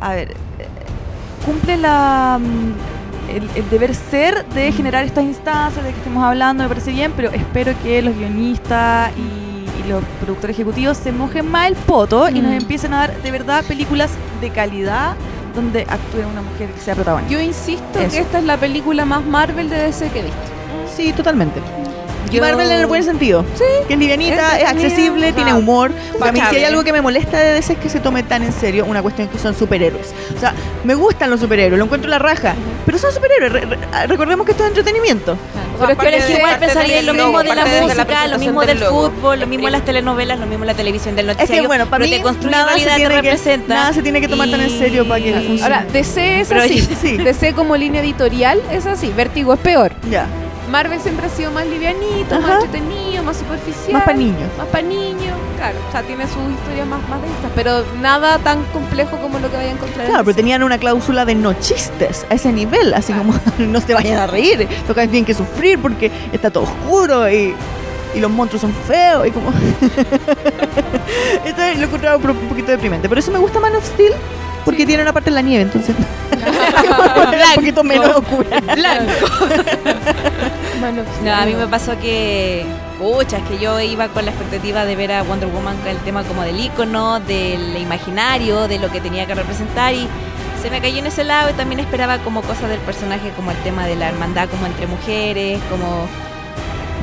[0.00, 0.30] A ver.
[0.58, 0.66] eh,
[1.44, 2.38] Cumple la.
[2.40, 6.92] mm, El, el deber ser de generar estas instancias de que estemos hablando, me parece
[6.92, 11.74] bien, pero espero que los guionistas y, y los productores ejecutivos se mojen más el
[11.76, 12.56] poto y nos Mm.
[12.56, 14.10] empiecen a dar de verdad películas
[14.40, 15.14] de calidad
[15.54, 17.32] donde actúe una mujer que sea protagonista.
[17.32, 18.10] Yo insisto Eso.
[18.10, 20.38] que esta es la película más Marvel de DC que he visto.
[20.94, 21.60] Sí, totalmente.
[22.30, 23.44] Y Yo- Marvel en el buen sentido.
[23.54, 23.64] Sí.
[23.86, 25.34] Que es livianita, es Entretenida, accesible, ajá.
[25.36, 25.92] tiene humor.
[26.12, 28.22] Porque a mí si hay algo que me molesta de DC es que se tome
[28.22, 30.12] tan en serio una cuestión que son superhéroes.
[30.36, 30.52] O sea,
[30.84, 32.54] me gustan los superhéroes, lo encuentro la raja.
[32.86, 33.52] Pero son superhéroes.
[33.52, 35.36] re- re- recordemos que esto es entretenimiento.
[35.78, 38.26] Pero es que Pero es que de- igual pensaría lo mismo de la de música,
[38.26, 41.30] lo mismo del fútbol, lo mismo en las telenovelas, lo mismo en la televisión del
[41.30, 41.62] Es noticiario.
[41.62, 42.10] que bueno, para mí
[42.50, 43.74] nada se, realidad, te tiene que, representa.
[43.74, 45.62] nada se tiene que tomar tan en serio para que funcione.
[45.62, 46.80] Ahora, DC es Pero así.
[47.00, 47.16] sí.
[47.18, 49.12] DC como línea editorial es así.
[49.16, 49.92] Vértigo es peor.
[50.10, 50.26] ya,
[50.70, 52.46] Marvel siempre ha sido más livianito, Ajá.
[52.46, 53.92] más entretenido, más superficial.
[53.92, 54.48] más para niños.
[54.56, 55.78] Más para niños, claro.
[55.88, 59.56] O sea, tiene sus historias más, más densas, pero nada tan complejo como lo que
[59.56, 62.94] vaya a encontrar en Claro, pero tenían una cláusula de no chistes a ese nivel,
[62.94, 67.30] así como no se vayan a reír, toca tienen que sufrir porque está todo oscuro
[67.30, 67.54] y,
[68.14, 69.50] y los monstruos son feos y como...
[71.44, 74.12] Esto lo encontraba un poquito deprimente, por eso me gusta Man of Steel,
[74.64, 75.94] porque tiene una parte en la nieve, entonces.
[76.38, 78.60] Un poquito menos oscura.
[80.80, 82.64] Bueno, No, a mí me pasó que,
[82.98, 85.96] pucha, es que yo iba con la expectativa de ver a Wonder Woman con el
[85.98, 90.06] tema como del icono, del imaginario, de lo que tenía que representar y
[90.62, 93.56] se me cayó en ese lado y también esperaba como cosas del personaje, como el
[93.58, 96.06] tema de la hermandad como entre mujeres, como,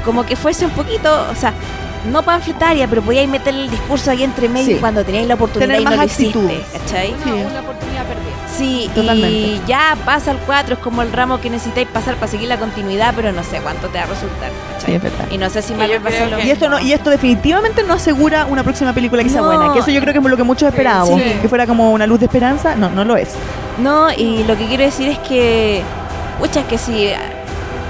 [0.06, 1.54] como que fuese un poquito, o sea,
[2.12, 4.80] no panfletaria, pero podíais meter el discurso ahí entre medio Sí.
[4.80, 6.52] cuando teníais la oportunidad Tener y no más lo hiciste, actitud.
[6.80, 7.14] ¿cachai?
[7.14, 7.30] una, Sí.
[7.52, 8.32] una oportunidad perdida.
[8.58, 9.30] Sí, Totalmente.
[9.38, 12.58] y ya pasa el 4, es como el ramo que necesitáis pasar para seguir la
[12.58, 14.50] continuidad, pero no sé cuánto te va a resultar.
[14.74, 14.86] ¿cachai?
[14.86, 15.26] Sí, es verdad.
[15.30, 17.84] Y no sé si me va a pasar lo Y esto, no, y esto definitivamente
[17.84, 20.38] no asegura una próxima película que sea buena, que eso yo creo que es lo
[20.38, 21.38] que muchos esperábamos, sí.
[21.42, 23.34] que fuera como una luz de esperanza, no, no lo es.
[23.80, 25.82] No, y lo que quiero decir es que,
[26.40, 27.10] pucha, es que si,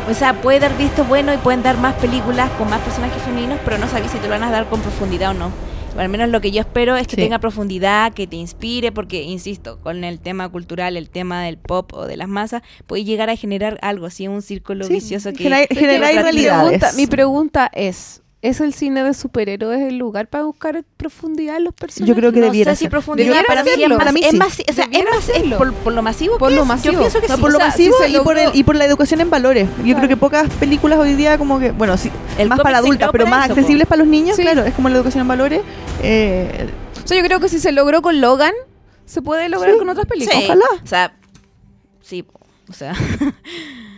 [0.09, 3.59] o sea, puede dar visto bueno y pueden dar más películas con más personajes femeninos,
[3.65, 5.51] pero no sabéis si te lo van a dar con profundidad o no.
[5.97, 7.21] al menos lo que yo espero es que Sí.
[7.21, 11.93] tenga profundidad, que te inspire, porque, insisto, con el tema cultural, el tema del pop
[11.93, 15.43] o de las masas, puede llegar a generar algo, así un círculo Sí, vicioso que...
[15.43, 16.67] genera- generar mi realidades.
[16.79, 21.63] pregunta, mi pregunta es, ¿es el cine de superhéroes el lugar para buscar profundidad en
[21.65, 22.07] los personajes?
[22.07, 22.91] Yo creo que no debiera sé si ser.
[22.91, 24.37] profundidad Debiera para mí es más, Para mí es sí.
[24.37, 25.57] más, o sea, es Debiera más es hacerlo.
[25.57, 26.67] por, por lo masivo Por que lo es.
[26.67, 26.93] masivo.
[26.93, 27.41] Yo pienso que No, sí.
[27.41, 29.21] por lo o sea, masivo si se y, por logró- el, y por la educación
[29.21, 29.67] en valores.
[29.77, 29.97] Yo Claro.
[29.99, 33.25] creo que pocas películas hoy día como que, bueno, sí, El más para adultas, pero
[33.25, 34.41] para más eso, accesibles para los niños, Sí.
[34.43, 35.61] claro, es como la educación en valores.
[36.03, 36.69] Eh,
[37.03, 38.53] O sea, yo creo que si se logró con Logan,
[39.05, 39.77] se puede lograr Sí.
[39.79, 40.37] con otras películas.
[40.39, 40.45] Sí.
[40.45, 40.65] Ojalá.
[40.83, 41.13] O sea,
[42.01, 42.25] sí,
[42.69, 42.93] o sea,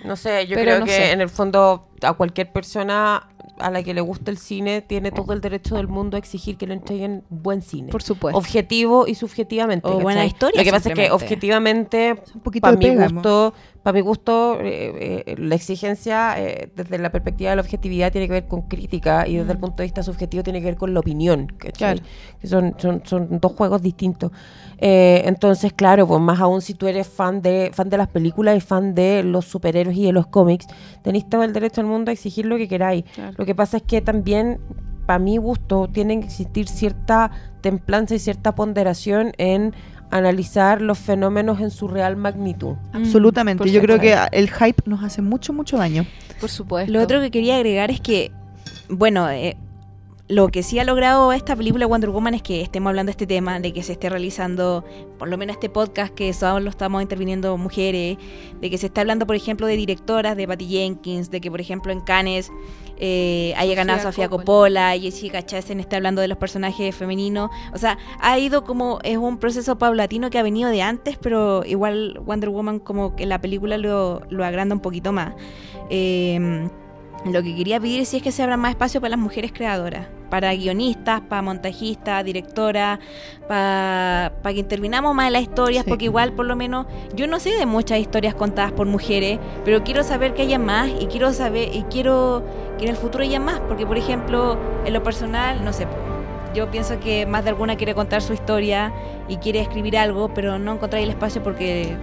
[0.04, 1.12] No sé, yo Pero creo no que sé.
[1.12, 3.28] en el fondo a cualquier persona
[3.60, 6.58] a la que le gusta el cine tiene todo el derecho del mundo a exigir
[6.58, 7.90] que le entreguen buen cine.
[7.90, 8.38] Por supuesto.
[8.38, 9.88] Objetivo y subjetivamente.
[9.88, 12.16] O buena historia, Lo que pasa es que objetivamente,
[12.62, 13.54] para mi gusto,
[13.88, 18.28] para mi gusto, eh, eh, la exigencia eh, desde la perspectiva de la objetividad tiene
[18.28, 20.94] que ver con crítica y desde el punto de vista subjetivo tiene que ver con
[20.94, 21.48] la opinión.
[21.58, 21.72] Que
[22.46, 24.34] son, son, son dos juegos distintos.
[24.78, 28.60] Entonces, claro, pues más aún si tú eres fan de, fan de las películas y
[28.60, 30.68] fan de los superhéroes y de los cómics,
[31.02, 33.06] tenéis todo el derecho del mundo a exigir lo que queráis.
[33.16, 33.36] Claro.
[33.38, 34.60] Lo que pasa es que también,
[35.06, 39.74] para mi gusto, tiene que existir cierta templanza y cierta ponderación en
[40.12, 42.76] analizar los fenómenos en su real magnitud.
[42.94, 43.64] Absolutamente.
[43.64, 46.06] por Yo creo que el hype nos hace mucho, mucho daño.
[46.40, 46.92] Por supuesto.
[46.92, 48.32] Lo otro que quería agregar es que,
[48.90, 49.58] bueno, eh,
[50.30, 53.28] lo que sí ha logrado esta película Wonder Woman es que estemos hablando de este
[53.28, 54.84] tema, de que se esté realizando,
[55.18, 58.18] por lo menos este podcast, que solo lo estamos interviniendo mujeres,
[58.60, 61.62] de que se está hablando, por ejemplo, de directoras, de Patty Jenkins, de que, por
[61.62, 62.52] ejemplo, en Cannes
[63.00, 64.92] eh, haya ganado Sofía Coppola.
[64.92, 67.50] Coppola, Jessica Chastain está hablando de los personajes femeninos.
[67.74, 71.64] O sea, ha ido como, es un proceso paulatino que ha venido de antes, pero
[71.66, 75.34] igual Wonder Woman como que la película lo, lo agranda un poquito más.
[75.90, 76.70] Eh,
[77.26, 80.06] lo que quería pedir sí es que se abra más espacio para las mujeres creadoras,
[80.30, 83.00] para guionistas, para montajistas, directoras,
[83.48, 85.90] para que intervinamos más en las historias, Sí.
[85.90, 89.84] porque igual por lo menos yo no sé de muchas historias contadas por mujeres, pero
[89.84, 92.44] quiero saber que haya más y quiero saber y quiero
[92.78, 95.88] que en el futuro haya más, porque por ejemplo, en lo personal, no sé,
[96.54, 98.94] yo pienso que más de alguna quiere contar su historia
[99.28, 101.96] y quiere escribir algo, pero no encontrar el espacio porque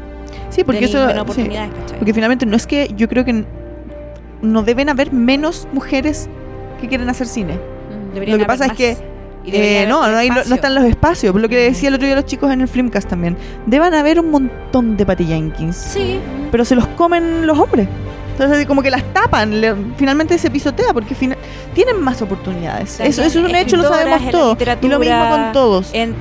[0.50, 1.08] Sí, porque eso.
[1.08, 1.44] sí.
[1.98, 3.44] Porque finalmente no es que yo creo que
[4.44, 6.28] no deben haber menos mujeres
[6.80, 7.54] que quieren hacer cine.
[7.54, 8.14] Mm.
[8.14, 9.14] Deberían Lo que haber pasa es que,
[9.46, 11.34] Eh, no, no, hay- están los espacios.
[11.34, 13.36] Lo que decía el otro día los chicos en el Filmcast también.
[13.66, 15.76] Deban haber un montón de Patty Jenkins.
[15.76, 16.18] Sí,
[16.50, 17.86] Pero se los comen los hombres.
[18.32, 19.60] Entonces, como que las tapan.
[19.60, 21.36] le- finalmente se pisotea porque fina-
[21.74, 22.96] tienen más oportunidades.
[22.96, 24.56] También Eso, eso es un hecho, lo sabemos todos.
[24.80, 25.90] Y lo mismo con todos.
[25.92, 26.14] en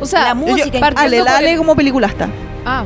[0.00, 2.28] O sea, la música, Yo- Ale, la Ale como peliculasta.
[2.66, 2.84] Ah.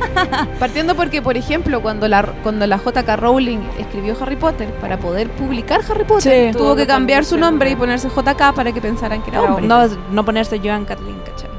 [0.58, 3.16] Partiendo porque, por ejemplo, cuando la, cuando la J.K.
[3.16, 6.58] Rowling escribió Harry Potter, para poder publicar Harry Potter, Sí.
[6.58, 8.52] tuvo que cambiar su nombre y ponerse J.K.
[8.52, 9.66] para que pensaran que era hombre.
[9.66, 11.50] no, no ponerse Joan Kathleen, ¿cachai?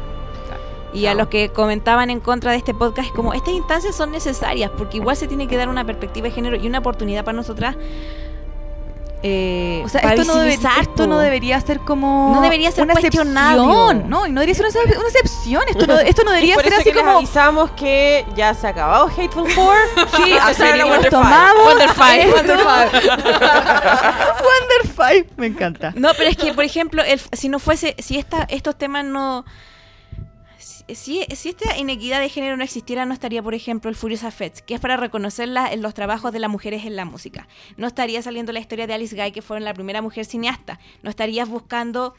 [0.94, 4.11] Y a los que comentaban en contra de este podcast, es como, estas instancias son
[4.11, 7.36] necesarias, porque igual se tiene que dar una perspectiva de género y una oportunidad para
[7.38, 7.78] nosotras.
[9.24, 12.32] Eh, O sea, para esto no, esto debería ser como.
[12.33, 13.61] No debería ser una cuestionado.
[13.91, 14.09] excepción.
[14.09, 15.64] No, y no debería ser una, excep- una excepción.
[15.67, 17.17] Esto no, esto no Y debería por ser eso así que les como.
[17.17, 19.75] avisamos que ya se ha acabado Hateful Four.
[19.95, 21.09] Sí, Empezaron a seguimos Wonder Five.
[21.11, 22.32] tomamos Wonder Five.
[22.33, 22.91] Wonder Five.
[24.41, 25.27] Wonder Five.
[25.38, 25.93] Me encanta.
[25.95, 29.45] No, pero es que, por ejemplo, el- si no fuese, si esta, estos temas no...
[30.95, 34.61] Si, si, esta inequidad de género no existiera, no estaría, por ejemplo, el Furious Affects,
[34.61, 37.48] que es para reconocer la- en los trabajos de las mujeres en la música.
[37.78, 40.80] No estaría saliendo la historia de Alice Guy, que fue la primera mujer cineasta.
[41.03, 42.14] No estarías buscando,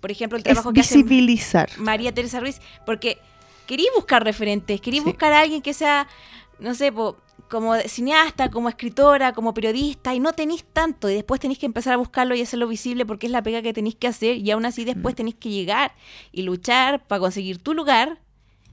[0.00, 1.70] por ejemplo, el Es trabajo que hace visibilizar.
[1.78, 3.18] María Teresa Ruiz, porque
[3.66, 5.06] quería buscar referentes, quería Sí.
[5.06, 6.06] buscar a alguien que sea,
[6.58, 7.16] no sé, po,
[7.52, 11.92] como cineasta, como escritora, como periodista, y no tenéis tanto, y después tenéis que empezar
[11.92, 14.64] a buscarlo y hacerlo visible porque es la pega que tenéis que hacer, y aún
[14.64, 14.86] así Mm.
[14.86, 15.92] después tenéis que llegar
[16.32, 18.18] y luchar para conseguir tu lugar,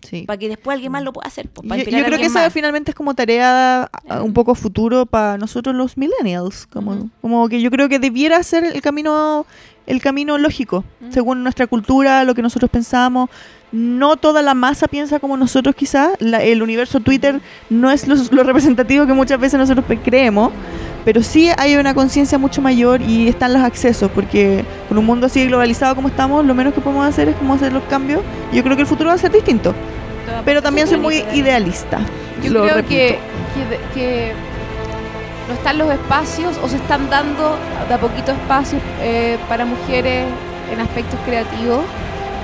[0.01, 0.24] Sí.
[0.25, 1.49] para que después alguien más lo pueda hacer.
[1.49, 3.91] po, Yo, para yo creo que eso finalmente es como tarea
[4.24, 6.66] un poco futuro para nosotros los millennials.
[6.67, 7.09] Como, Ujú.
[7.22, 9.45] como que yo creo que debiera ser el camino,
[9.88, 13.30] el camino lógico, según nuestra cultura, lo que nosotros pensamos.
[13.72, 16.12] No toda la masa piensa como nosotros quizás.
[16.20, 17.40] La- el universo Twitter
[17.70, 20.52] no es lo, lo representativo que muchas veces nosotros creemos.
[21.06, 25.28] Pero sí hay una conciencia mucho mayor y están los accesos, porque con un mundo
[25.28, 28.22] así globalizado como estamos, lo menos que podemos hacer es como hacer los cambios.
[28.52, 29.74] Yo creo que el futuro va a ser distinto.
[30.46, 32.00] Pero también soy muy idealista.
[32.44, 32.90] Yo Lo creo repito.
[32.90, 33.20] que,
[33.56, 34.34] que, de- que
[35.48, 37.56] no están los espacios o se están dando
[37.88, 40.26] de a poquito espacios eh, para mujeres
[40.72, 41.80] en aspectos creativos,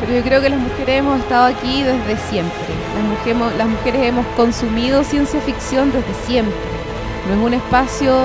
[0.06, 2.59] pero yo creo que las mujeres hemos estado aquí desde siempre.
[2.95, 6.56] Las mujeres, hemos- las mujeres hemos consumido ciencia ficción desde siempre.
[7.27, 8.16] No es un espacio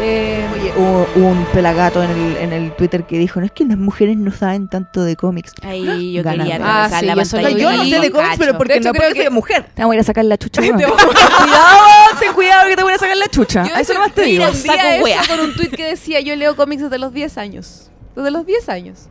[0.00, 3.52] Eh, Oye, hubo, hubo un pelagato en el, en el Twitter que dijo, no es
[3.52, 5.52] que las mujeres no saben tanto de cómics.
[5.62, 6.50] Ahí yo Ganando.
[6.50, 8.94] quería Ah, sí, la yo soy- yo no sé de cómics, pero porque hecho, no
[8.94, 9.66] creo que- soy mujer.
[9.74, 10.62] Te voy a ir a sacar la chucha.
[10.62, 10.80] weón.
[10.80, 11.78] cuidado,
[12.18, 13.64] ten cuidado que te voy a sacar la chucha.
[13.68, 14.44] yo Eso nomás te digo.
[14.46, 17.90] Saco eso con un tweet que decía, yo leo cómics desde los 10 años.
[18.16, 19.08] Desde los 10 años.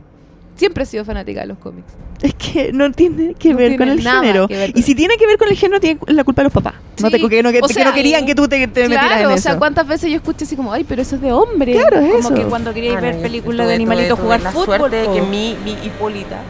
[0.56, 1.88] Siempre he sido fanática de los cómics.
[2.20, 4.46] Es que no tiene que No ver tiene con el género.
[4.48, 6.44] que ver con Y si tiene que ver con el género, tiene la culpa de
[6.44, 6.74] los papás.
[7.00, 9.04] No, te, que, no, que, O que sea, no querían que tú te, te metieras
[9.04, 9.42] en Claro, o eso.
[9.42, 11.72] sea, ¿cuántas veces yo escuché así como, ay, pero eso es de hombre?
[11.72, 12.34] Claro, es Como eso.
[12.34, 14.76] que cuando queríais Ah, ver películas de animalitos jugar la fútbol.
[14.78, 16.40] suerte de que mi, mi Hipólita,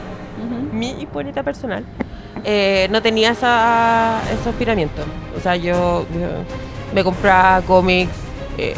[0.72, 1.84] mi Hipólita personal,
[2.44, 5.02] eh, no tenía esa, ese aspiramiento.
[5.38, 6.28] O sea, yo, yo
[6.94, 8.10] me compraba cómics,
[8.58, 8.74] eh,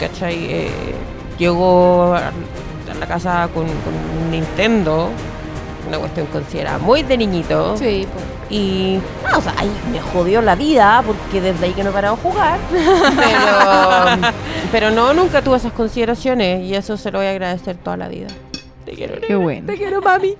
[0.00, 0.36] ¿cachai?
[0.48, 0.70] Eh,
[1.36, 2.16] llego
[2.90, 5.10] a la casa con, con un Nintendo,
[5.88, 7.76] una cuestión considerada muy de niñito.
[7.76, 8.24] Sí, pues.
[8.48, 11.92] Y, ah, o sea, ahí me jodió la vida porque desde ahí que no he
[11.92, 12.58] parado de jugar.
[13.16, 14.32] Pero,
[14.72, 18.08] pero no, nunca tuve esas consideraciones y eso se lo voy a agradecer toda la
[18.08, 18.28] vida.
[18.84, 19.14] Te quiero.
[19.26, 19.66] Qué bueno.
[19.66, 20.34] Te quiero, mami.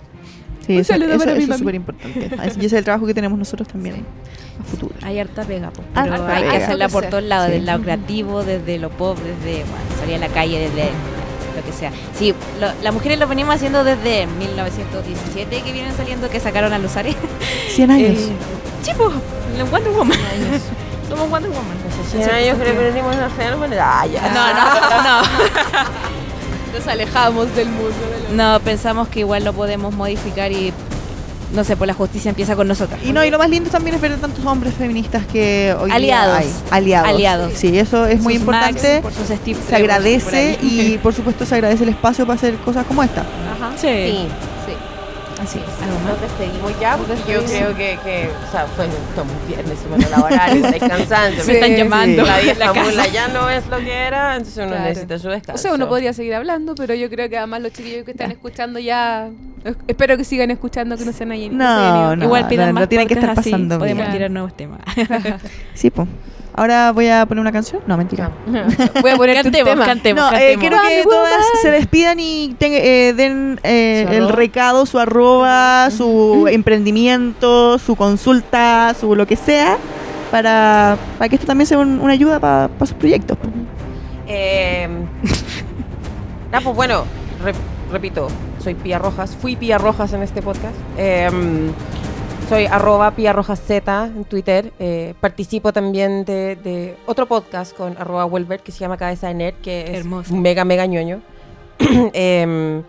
[0.66, 2.30] Sí, Un eso, saludo eso- para mi eso es súper importante.
[2.40, 4.04] Y ese es el trabajo que tenemos nosotros también
[4.60, 4.94] a futuro.
[5.02, 7.10] Hay harta pega, po, Ah, pero harta hay que hacerla por Sí.
[7.10, 7.50] todos lados, Sí.
[7.52, 10.90] desde el lado creativo, desde lo pop, desde bueno, salir a la calle, desde
[11.56, 11.90] lo que sea.
[12.18, 16.78] Sí, lo- las mujeres lo venimos haciendo desde 1917 que vienen saliendo, que sacaron a
[16.78, 17.16] los Ares.
[17.74, 18.10] 100 años.
[18.18, 18.32] Eh,
[18.82, 19.10] sí, pues,
[19.70, 20.18] Wonder Woman.
[21.08, 21.76] Somos Wonder Woman.
[22.10, 24.22] 100 años que le venimos a hacer Ah, ya.
[24.28, 25.22] No, no, no.
[26.78, 27.90] Nos alejamos del mundo.
[28.28, 30.72] de No, pensamos que igual lo podemos modificar y,
[31.52, 33.00] no sé, pues la justicia empieza con nosotras.
[33.04, 35.90] Y no, y lo más lindo también es ver a tantos hombres feministas que hoy
[35.90, 36.38] Aliados.
[36.38, 36.54] día hay.
[36.70, 37.08] Aliados.
[37.08, 37.52] Aliados.
[37.54, 39.00] Sí, eso es muy Sus importante.
[39.02, 42.84] Max, por se por agradece y por supuesto se agradece el espacio para hacer cosas
[42.86, 43.20] como esta.
[43.20, 43.72] Ajá.
[43.76, 43.88] Sí.
[43.88, 44.28] Sí.
[45.36, 45.42] Sí.
[45.42, 45.82] Así es.
[45.82, 46.06] Algo más.
[46.12, 50.08] Nos despedimos ya Nos porque yo creo que, que o sea, fue estamos viernes, semana
[50.08, 51.46] laboral, estáis cansantes.
[51.46, 52.22] Me están Sí, llamando.
[52.24, 52.40] La La
[52.72, 54.84] vieja mula ya no es lo que era, entonces uno Claro.
[54.84, 55.54] necesita su descanso.
[55.60, 58.30] O sea, uno podría seguir hablando, pero yo creo que además los chiquillos que están
[58.30, 59.28] escuchando ya...
[59.64, 61.48] es- Espero que sigan escuchando, que no sean ahí.
[61.50, 64.56] No, no, Igual pidan no, más no tienen que estar así, pasando Podemos tirar nuevos
[64.56, 64.80] temas.
[65.74, 66.08] Sí, pues.
[66.56, 67.82] Ahora voy a poner una canción.
[67.86, 68.30] No, mentira.
[69.02, 69.84] Voy a ponerte un cantemos, tema.
[69.84, 70.60] cantemos, No, eh, cantemos.
[70.60, 76.48] quiero que todas se despidan y ten- eh, den eh, el recado, su arroba, su
[76.50, 79.76] emprendimiento, su consulta, su lo que sea,
[80.30, 83.36] para, para que esto también sea un- una ayuda para sus proyectos.
[83.38, 83.52] pues.
[84.28, 84.88] Eh,
[86.52, 87.04] ah, pues bueno,
[87.44, 87.52] re-
[87.92, 88.28] repito,
[88.64, 90.74] soy Pía Rojas, fui Pía Rojas en este podcast.
[92.48, 94.72] Soy arroba Pía Rojas Z en Twitter.
[94.78, 99.34] Eh, participo también de, de otro podcast con arroba Welbert que se llama Cabeza de
[99.34, 100.36] Nerd, que es Hermoso.
[100.36, 101.22] mega, mega ñoño.
[102.12, 102.84] Em,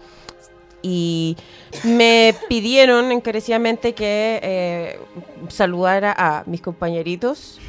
[0.84, 1.36] y
[1.84, 5.00] me pidieron encarecidamente que eh,
[5.48, 7.60] saludara a mis compañeritos,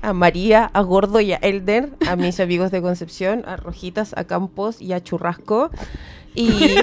[0.00, 4.24] a María, a Gordo y a Elder, a mis amigos de Concepción, a Rojitas, a
[4.24, 5.70] Campos y a Churrasco.
[6.34, 6.48] Y,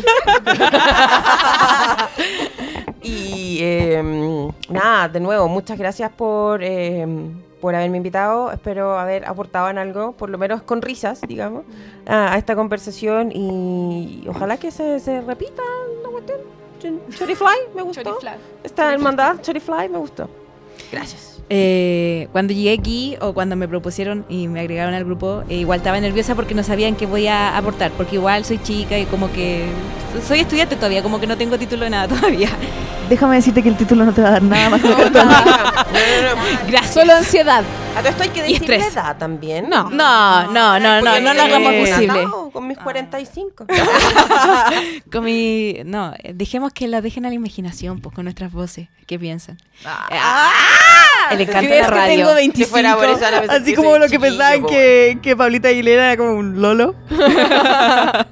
[3.01, 8.51] y em, nada, de nuevo, muchas gracias por, em, por haberme invitado.
[8.51, 11.63] Espero haber aportado en algo, por lo menos con risas, digamos,
[12.05, 13.31] a, a esta conversación.
[13.33, 15.61] Y ojalá que se, se repita
[16.03, 16.39] la cuestión.
[16.81, 18.03] Ch- Chorifly, me gustó.
[18.03, 18.29] Chorifly.
[18.63, 20.29] Esta hermandad, Chorifly, me gustó.
[20.91, 21.30] Gracias.
[21.49, 25.79] Eh, cuando llegué aquí o cuando me propusieron y me agregaron al grupo, eh, igual
[25.79, 29.65] estaba nerviosa porque no sabían qué podía aportar, porque igual soy chica y como que
[30.27, 32.49] soy estudiante todavía, como que no tengo título de nada todavía.
[33.09, 35.25] Déjame decirte que el título no te va a dar nada más que No, no,
[35.25, 36.41] no, no.
[36.69, 36.93] Gracias.
[36.93, 37.63] Solo ansiedad.
[37.93, 38.93] A todo esto hay que Y decir la estrés.
[38.93, 39.67] edad también.
[39.69, 42.25] No, no, no, no, no, no lo hagamos Eh, posible.
[42.53, 43.65] Con mis 45.
[45.11, 48.87] Con mi, no, eh, dejemos que lo dejen a la imaginación, pues, con nuestras voces.
[49.07, 49.57] ¿Qué piensan?
[51.35, 52.15] Le encanta ¿Crees la que radio.
[52.15, 52.65] tengo 25?
[52.65, 55.69] Si fuera por eso, ahora pensé Así que como lo que pensaban que, que Pablita
[55.69, 56.95] Aguilera era como un lolo.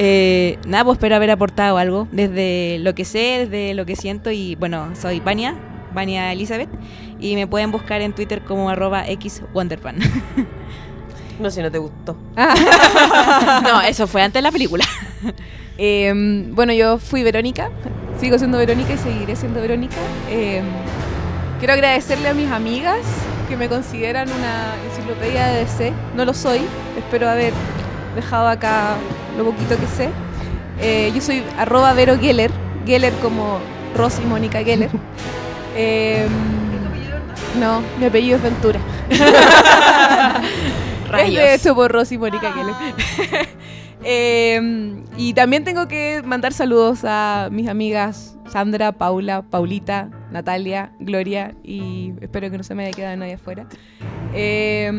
[0.00, 4.30] Eh, nada, pues espero haber aportado algo desde lo que sé, desde lo que siento
[4.30, 5.56] y bueno, soy Vania,
[5.92, 6.68] Vania Elizabeth
[7.18, 9.98] y me pueden buscar en Twitter como arroba xwonderfan.
[11.40, 12.16] No, si no te gustó.
[13.62, 14.84] no, eso fue antes de la película.
[15.76, 16.12] Eh,
[16.48, 17.70] bueno, yo fui Verónica,
[18.20, 19.94] sigo siendo Verónica y seguiré siendo Verónica.
[20.30, 20.62] Eh,
[21.58, 23.00] quiero agradecerle a mis amigas
[23.48, 25.92] que me consideran una enciclopedia de DC.
[26.14, 26.60] No lo soy,
[26.96, 27.52] espero haber
[28.14, 28.96] dejado acá
[29.36, 30.10] lo poquito que sé.
[30.80, 32.50] Eh, yo soy arroba Vero Geller,
[32.86, 33.58] Geller como
[33.96, 34.90] Rosy Mónica Geller.
[35.80, 36.26] Eh,
[37.60, 38.80] no, mi apellido es Ventura.
[41.18, 42.74] Es de hecho por Rosy Mónica Geller.
[44.04, 51.54] Eh, y también tengo que mandar saludos a mis amigas Sandra, Paula, Paulita, Natalia, Gloria
[51.62, 53.66] y espero que no se me haya quedado nadie afuera.
[54.34, 54.90] Eh,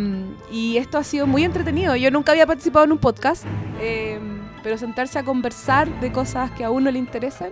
[0.52, 1.96] y esto ha sido muy entretenido.
[1.96, 3.46] Yo nunca había participado en un podcast,
[3.82, 4.20] eh,
[4.64, 7.52] pero sentarse a conversar de cosas que a uno le interesan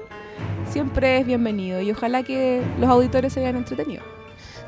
[0.70, 1.82] siempre es bienvenido.
[1.82, 4.04] Y ojalá que los auditores se hayan entretenido.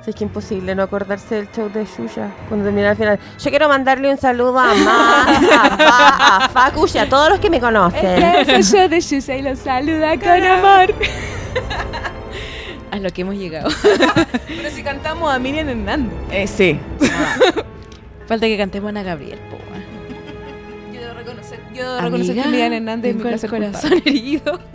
[0.09, 3.19] Es que imposible no acordarse del show de Xuxa cuando termina al final.
[3.37, 7.39] Yo quiero mandarle un saludo a Más, a Pa, a Facu y a todos los
[7.39, 8.03] que me conocen.
[8.23, 10.95] Este es el show de Xuxa y los saluda con amor.
[12.91, 13.69] A lo que hemos llegado.
[14.47, 16.11] Pero si cantamos a Miriam Hernández.
[16.31, 16.79] Eh, sí.
[18.25, 19.83] Falta que cantemos a Ana Gabriel, po, weón.
[20.91, 24.09] Yo debo reconocer, yo debo reconocer que Miriam Hernández placer corazón culpable.
[24.09, 24.59] herido.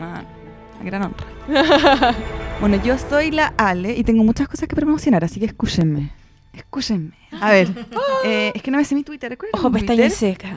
[0.00, 0.22] Ah,
[0.80, 2.14] a gran honra.
[2.62, 6.10] bueno, yo soy la Ale y tengo muchas cosas que promocionar, así que escúchenme.
[6.52, 7.10] Escúchenme.
[7.40, 7.68] A ver,
[8.24, 9.36] eh, es que no me sé mi Twitter.
[9.36, 10.16] ¿Cuál es Ojo, mi pestaña Twitter?
[10.16, 10.56] seca.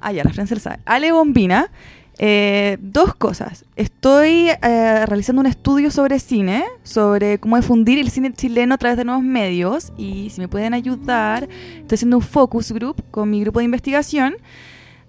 [0.00, 0.78] Ah, ya, la Francia sabe.
[0.86, 1.70] Ale Bombina.
[2.18, 3.64] eh, dos cosas.
[3.76, 8.96] Estoy eh, realizando un estudio sobre cine, sobre cómo difundir el cine chileno a través
[8.96, 9.92] de nuevos medios.
[9.98, 11.46] Y si me pueden ayudar,
[11.78, 14.36] estoy haciendo un focus group con mi grupo de investigación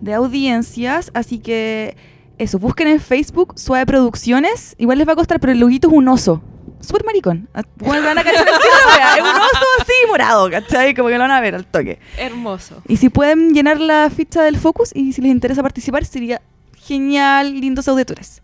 [0.01, 1.11] de audiencias.
[1.13, 1.95] Así que
[2.37, 4.75] eso, busquen en Facebook Suave Producciones.
[4.77, 6.41] Igual les va a costar, pero el loguito es un oso.
[6.81, 7.47] Súper maricón.
[7.53, 8.45] Ah, bueno, van a cachar.
[9.15, 10.93] Es un oso así morado, ¿cachai?
[10.93, 11.99] Como que lo van a ver al toque.
[12.17, 12.81] Hermoso.
[12.87, 16.41] Y si pueden llenar la ficha del Focus y si les interesa participar, sería
[16.75, 18.41] genial, lindos auditores.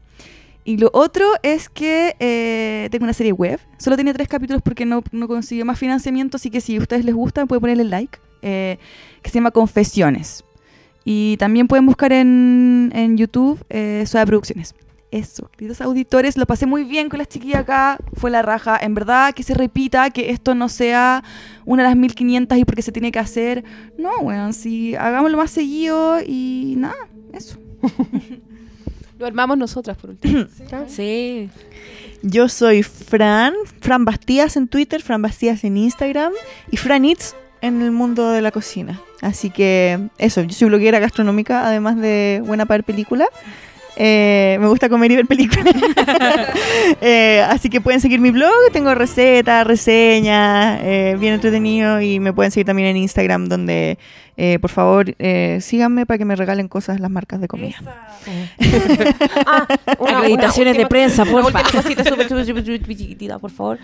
[0.63, 3.59] Y lo otro es que eh, tengo una serie web.
[3.77, 7.03] Solo tiene tres capítulos porque no, no consiguió más financiamiento, así que si a ustedes
[7.05, 8.19] les gusta, pueden ponerle like.
[8.41, 8.77] eh,
[9.21, 10.45] que se llama Confesiones.
[11.11, 14.75] Y también pueden buscar en, en YouTube eh, Suave Producciones.
[15.09, 18.77] Eso, queridos auditores, lo pasé muy bien con las chiquillas acá, fue la raja.
[18.79, 21.23] En verdad, que se repita, que esto no sea
[21.65, 23.63] una de las 1500 y porque se tiene que hacer.
[23.97, 27.57] No, weón, sí, hagámoslo más seguido y nada, eso.
[29.17, 30.45] Lo armamos nosotras por último.
[30.89, 31.49] Sí.
[32.21, 36.33] Yo soy Fran, Fran Bastías en Twitter, Fran Bastías en Instagram
[36.69, 38.99] y Fran Eats en el mundo de la cocina.
[39.21, 43.27] Así que eso, yo soy bloguera gastronómica, además de buena para ver películas.
[44.01, 45.65] Eh, me gusta comer y ver películas.
[47.01, 52.33] Eh, así que pueden seguir mi blog, tengo recetas, reseñas, eh, bien entretenido y me
[52.33, 53.97] pueden seguir también en Instagram donde
[54.37, 57.75] eh, por favor eh, síganme para que me regalen cosas las marcas de comida.
[59.45, 59.67] Ah,
[59.99, 61.59] una- Acreditaciones una de prensa, una porfa.
[61.59, 63.77] última cosita súper, súper, súper, súper chiquitita, por favor.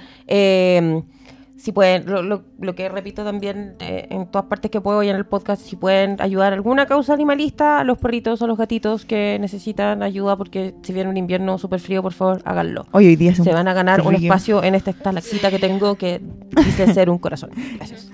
[1.66, 5.10] Si pueden, lo, lo- lo que repito también eh, en todas partes que puedo y
[5.10, 8.56] en el podcast, si pueden ayudar a alguna causa animalista, a los perritos o los
[8.56, 12.85] gatitos que necesitan ayuda porque si viene un invierno súper frío, por favor, háganlo.
[12.92, 15.95] Hoy, hoy día es Se van a ganar un espacio en esta estalactita que tengo
[15.95, 16.22] que
[16.64, 17.50] dice ser un corazón.
[17.77, 18.11] Gracias.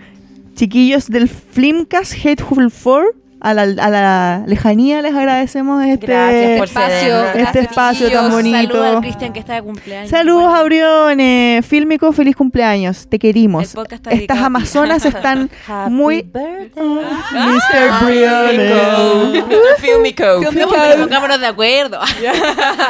[0.56, 6.68] Chiquillos del Flimcast Hateful Four, a la, a la lejanía les agradecemos este, Gracias por
[6.68, 8.58] Espacio, este Gracias, espacio tan bonito.
[8.74, 10.10] Saludos al Cristian que está de cumpleaños.
[10.12, 11.66] Saludos, Bueno, Abriones.
[11.66, 13.08] Fílmico, feliz cumpleaños.
[13.10, 13.74] Te querimos.
[13.76, 15.50] Está Estas a amazonas están
[15.90, 16.22] muy...
[16.22, 16.72] birthday.
[17.32, 18.06] Mr.
[18.06, 19.44] Briones.
[19.48, 19.80] Mr.
[19.80, 20.24] Filmico.
[21.00, 22.00] Pongámonos de acuerdo.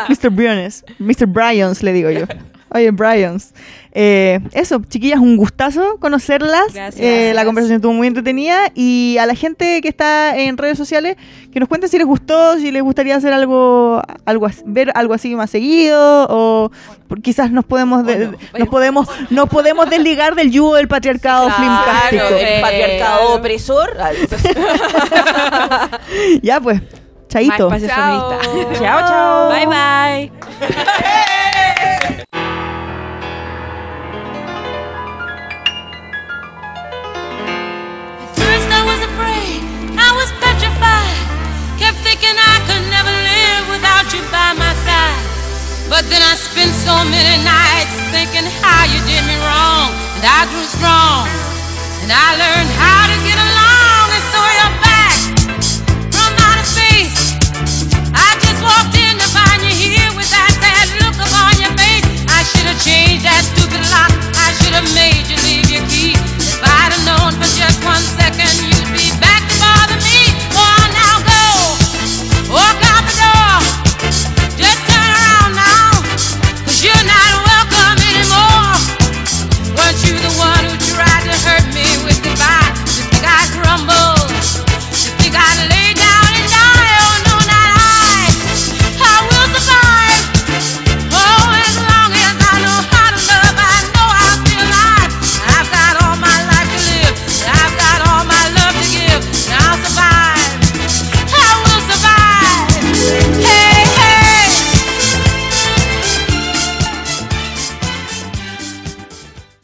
[0.10, 0.30] Mr.
[0.30, 0.84] Briones.
[1.00, 1.28] Mr.
[1.28, 2.26] Bryans, le digo yo.
[2.74, 3.54] Oye, Bryans.
[3.94, 6.74] Eh, eso, chiquillas, un gustazo conocerlas.
[6.74, 6.96] Gracias.
[7.06, 8.72] Eh, la conversación estuvo muy entretenida.
[8.74, 11.18] Y a la gente que está en redes sociales,
[11.52, 15.36] que nos cuente si les gustó, si les gustaría hacer algo, algo ver algo así
[15.36, 16.72] más seguido, o
[17.22, 22.24] quizás nos podemos, de- nos podemos, nos podemos desligar del yugo del patriarcado Claro, flimcástico.
[22.40, 23.90] el patriarcado opresor.
[26.42, 26.82] Ya pues,
[27.28, 27.70] chaito.
[27.88, 28.40] Chao.
[28.80, 29.50] Chao, chao.
[29.50, 30.32] Bye bye.
[44.32, 45.24] By my side.
[45.92, 49.92] But then I spent so many nights thinking how you did me wrong.
[50.16, 51.28] And I grew strong.
[52.02, 53.61] And I learned how to get along.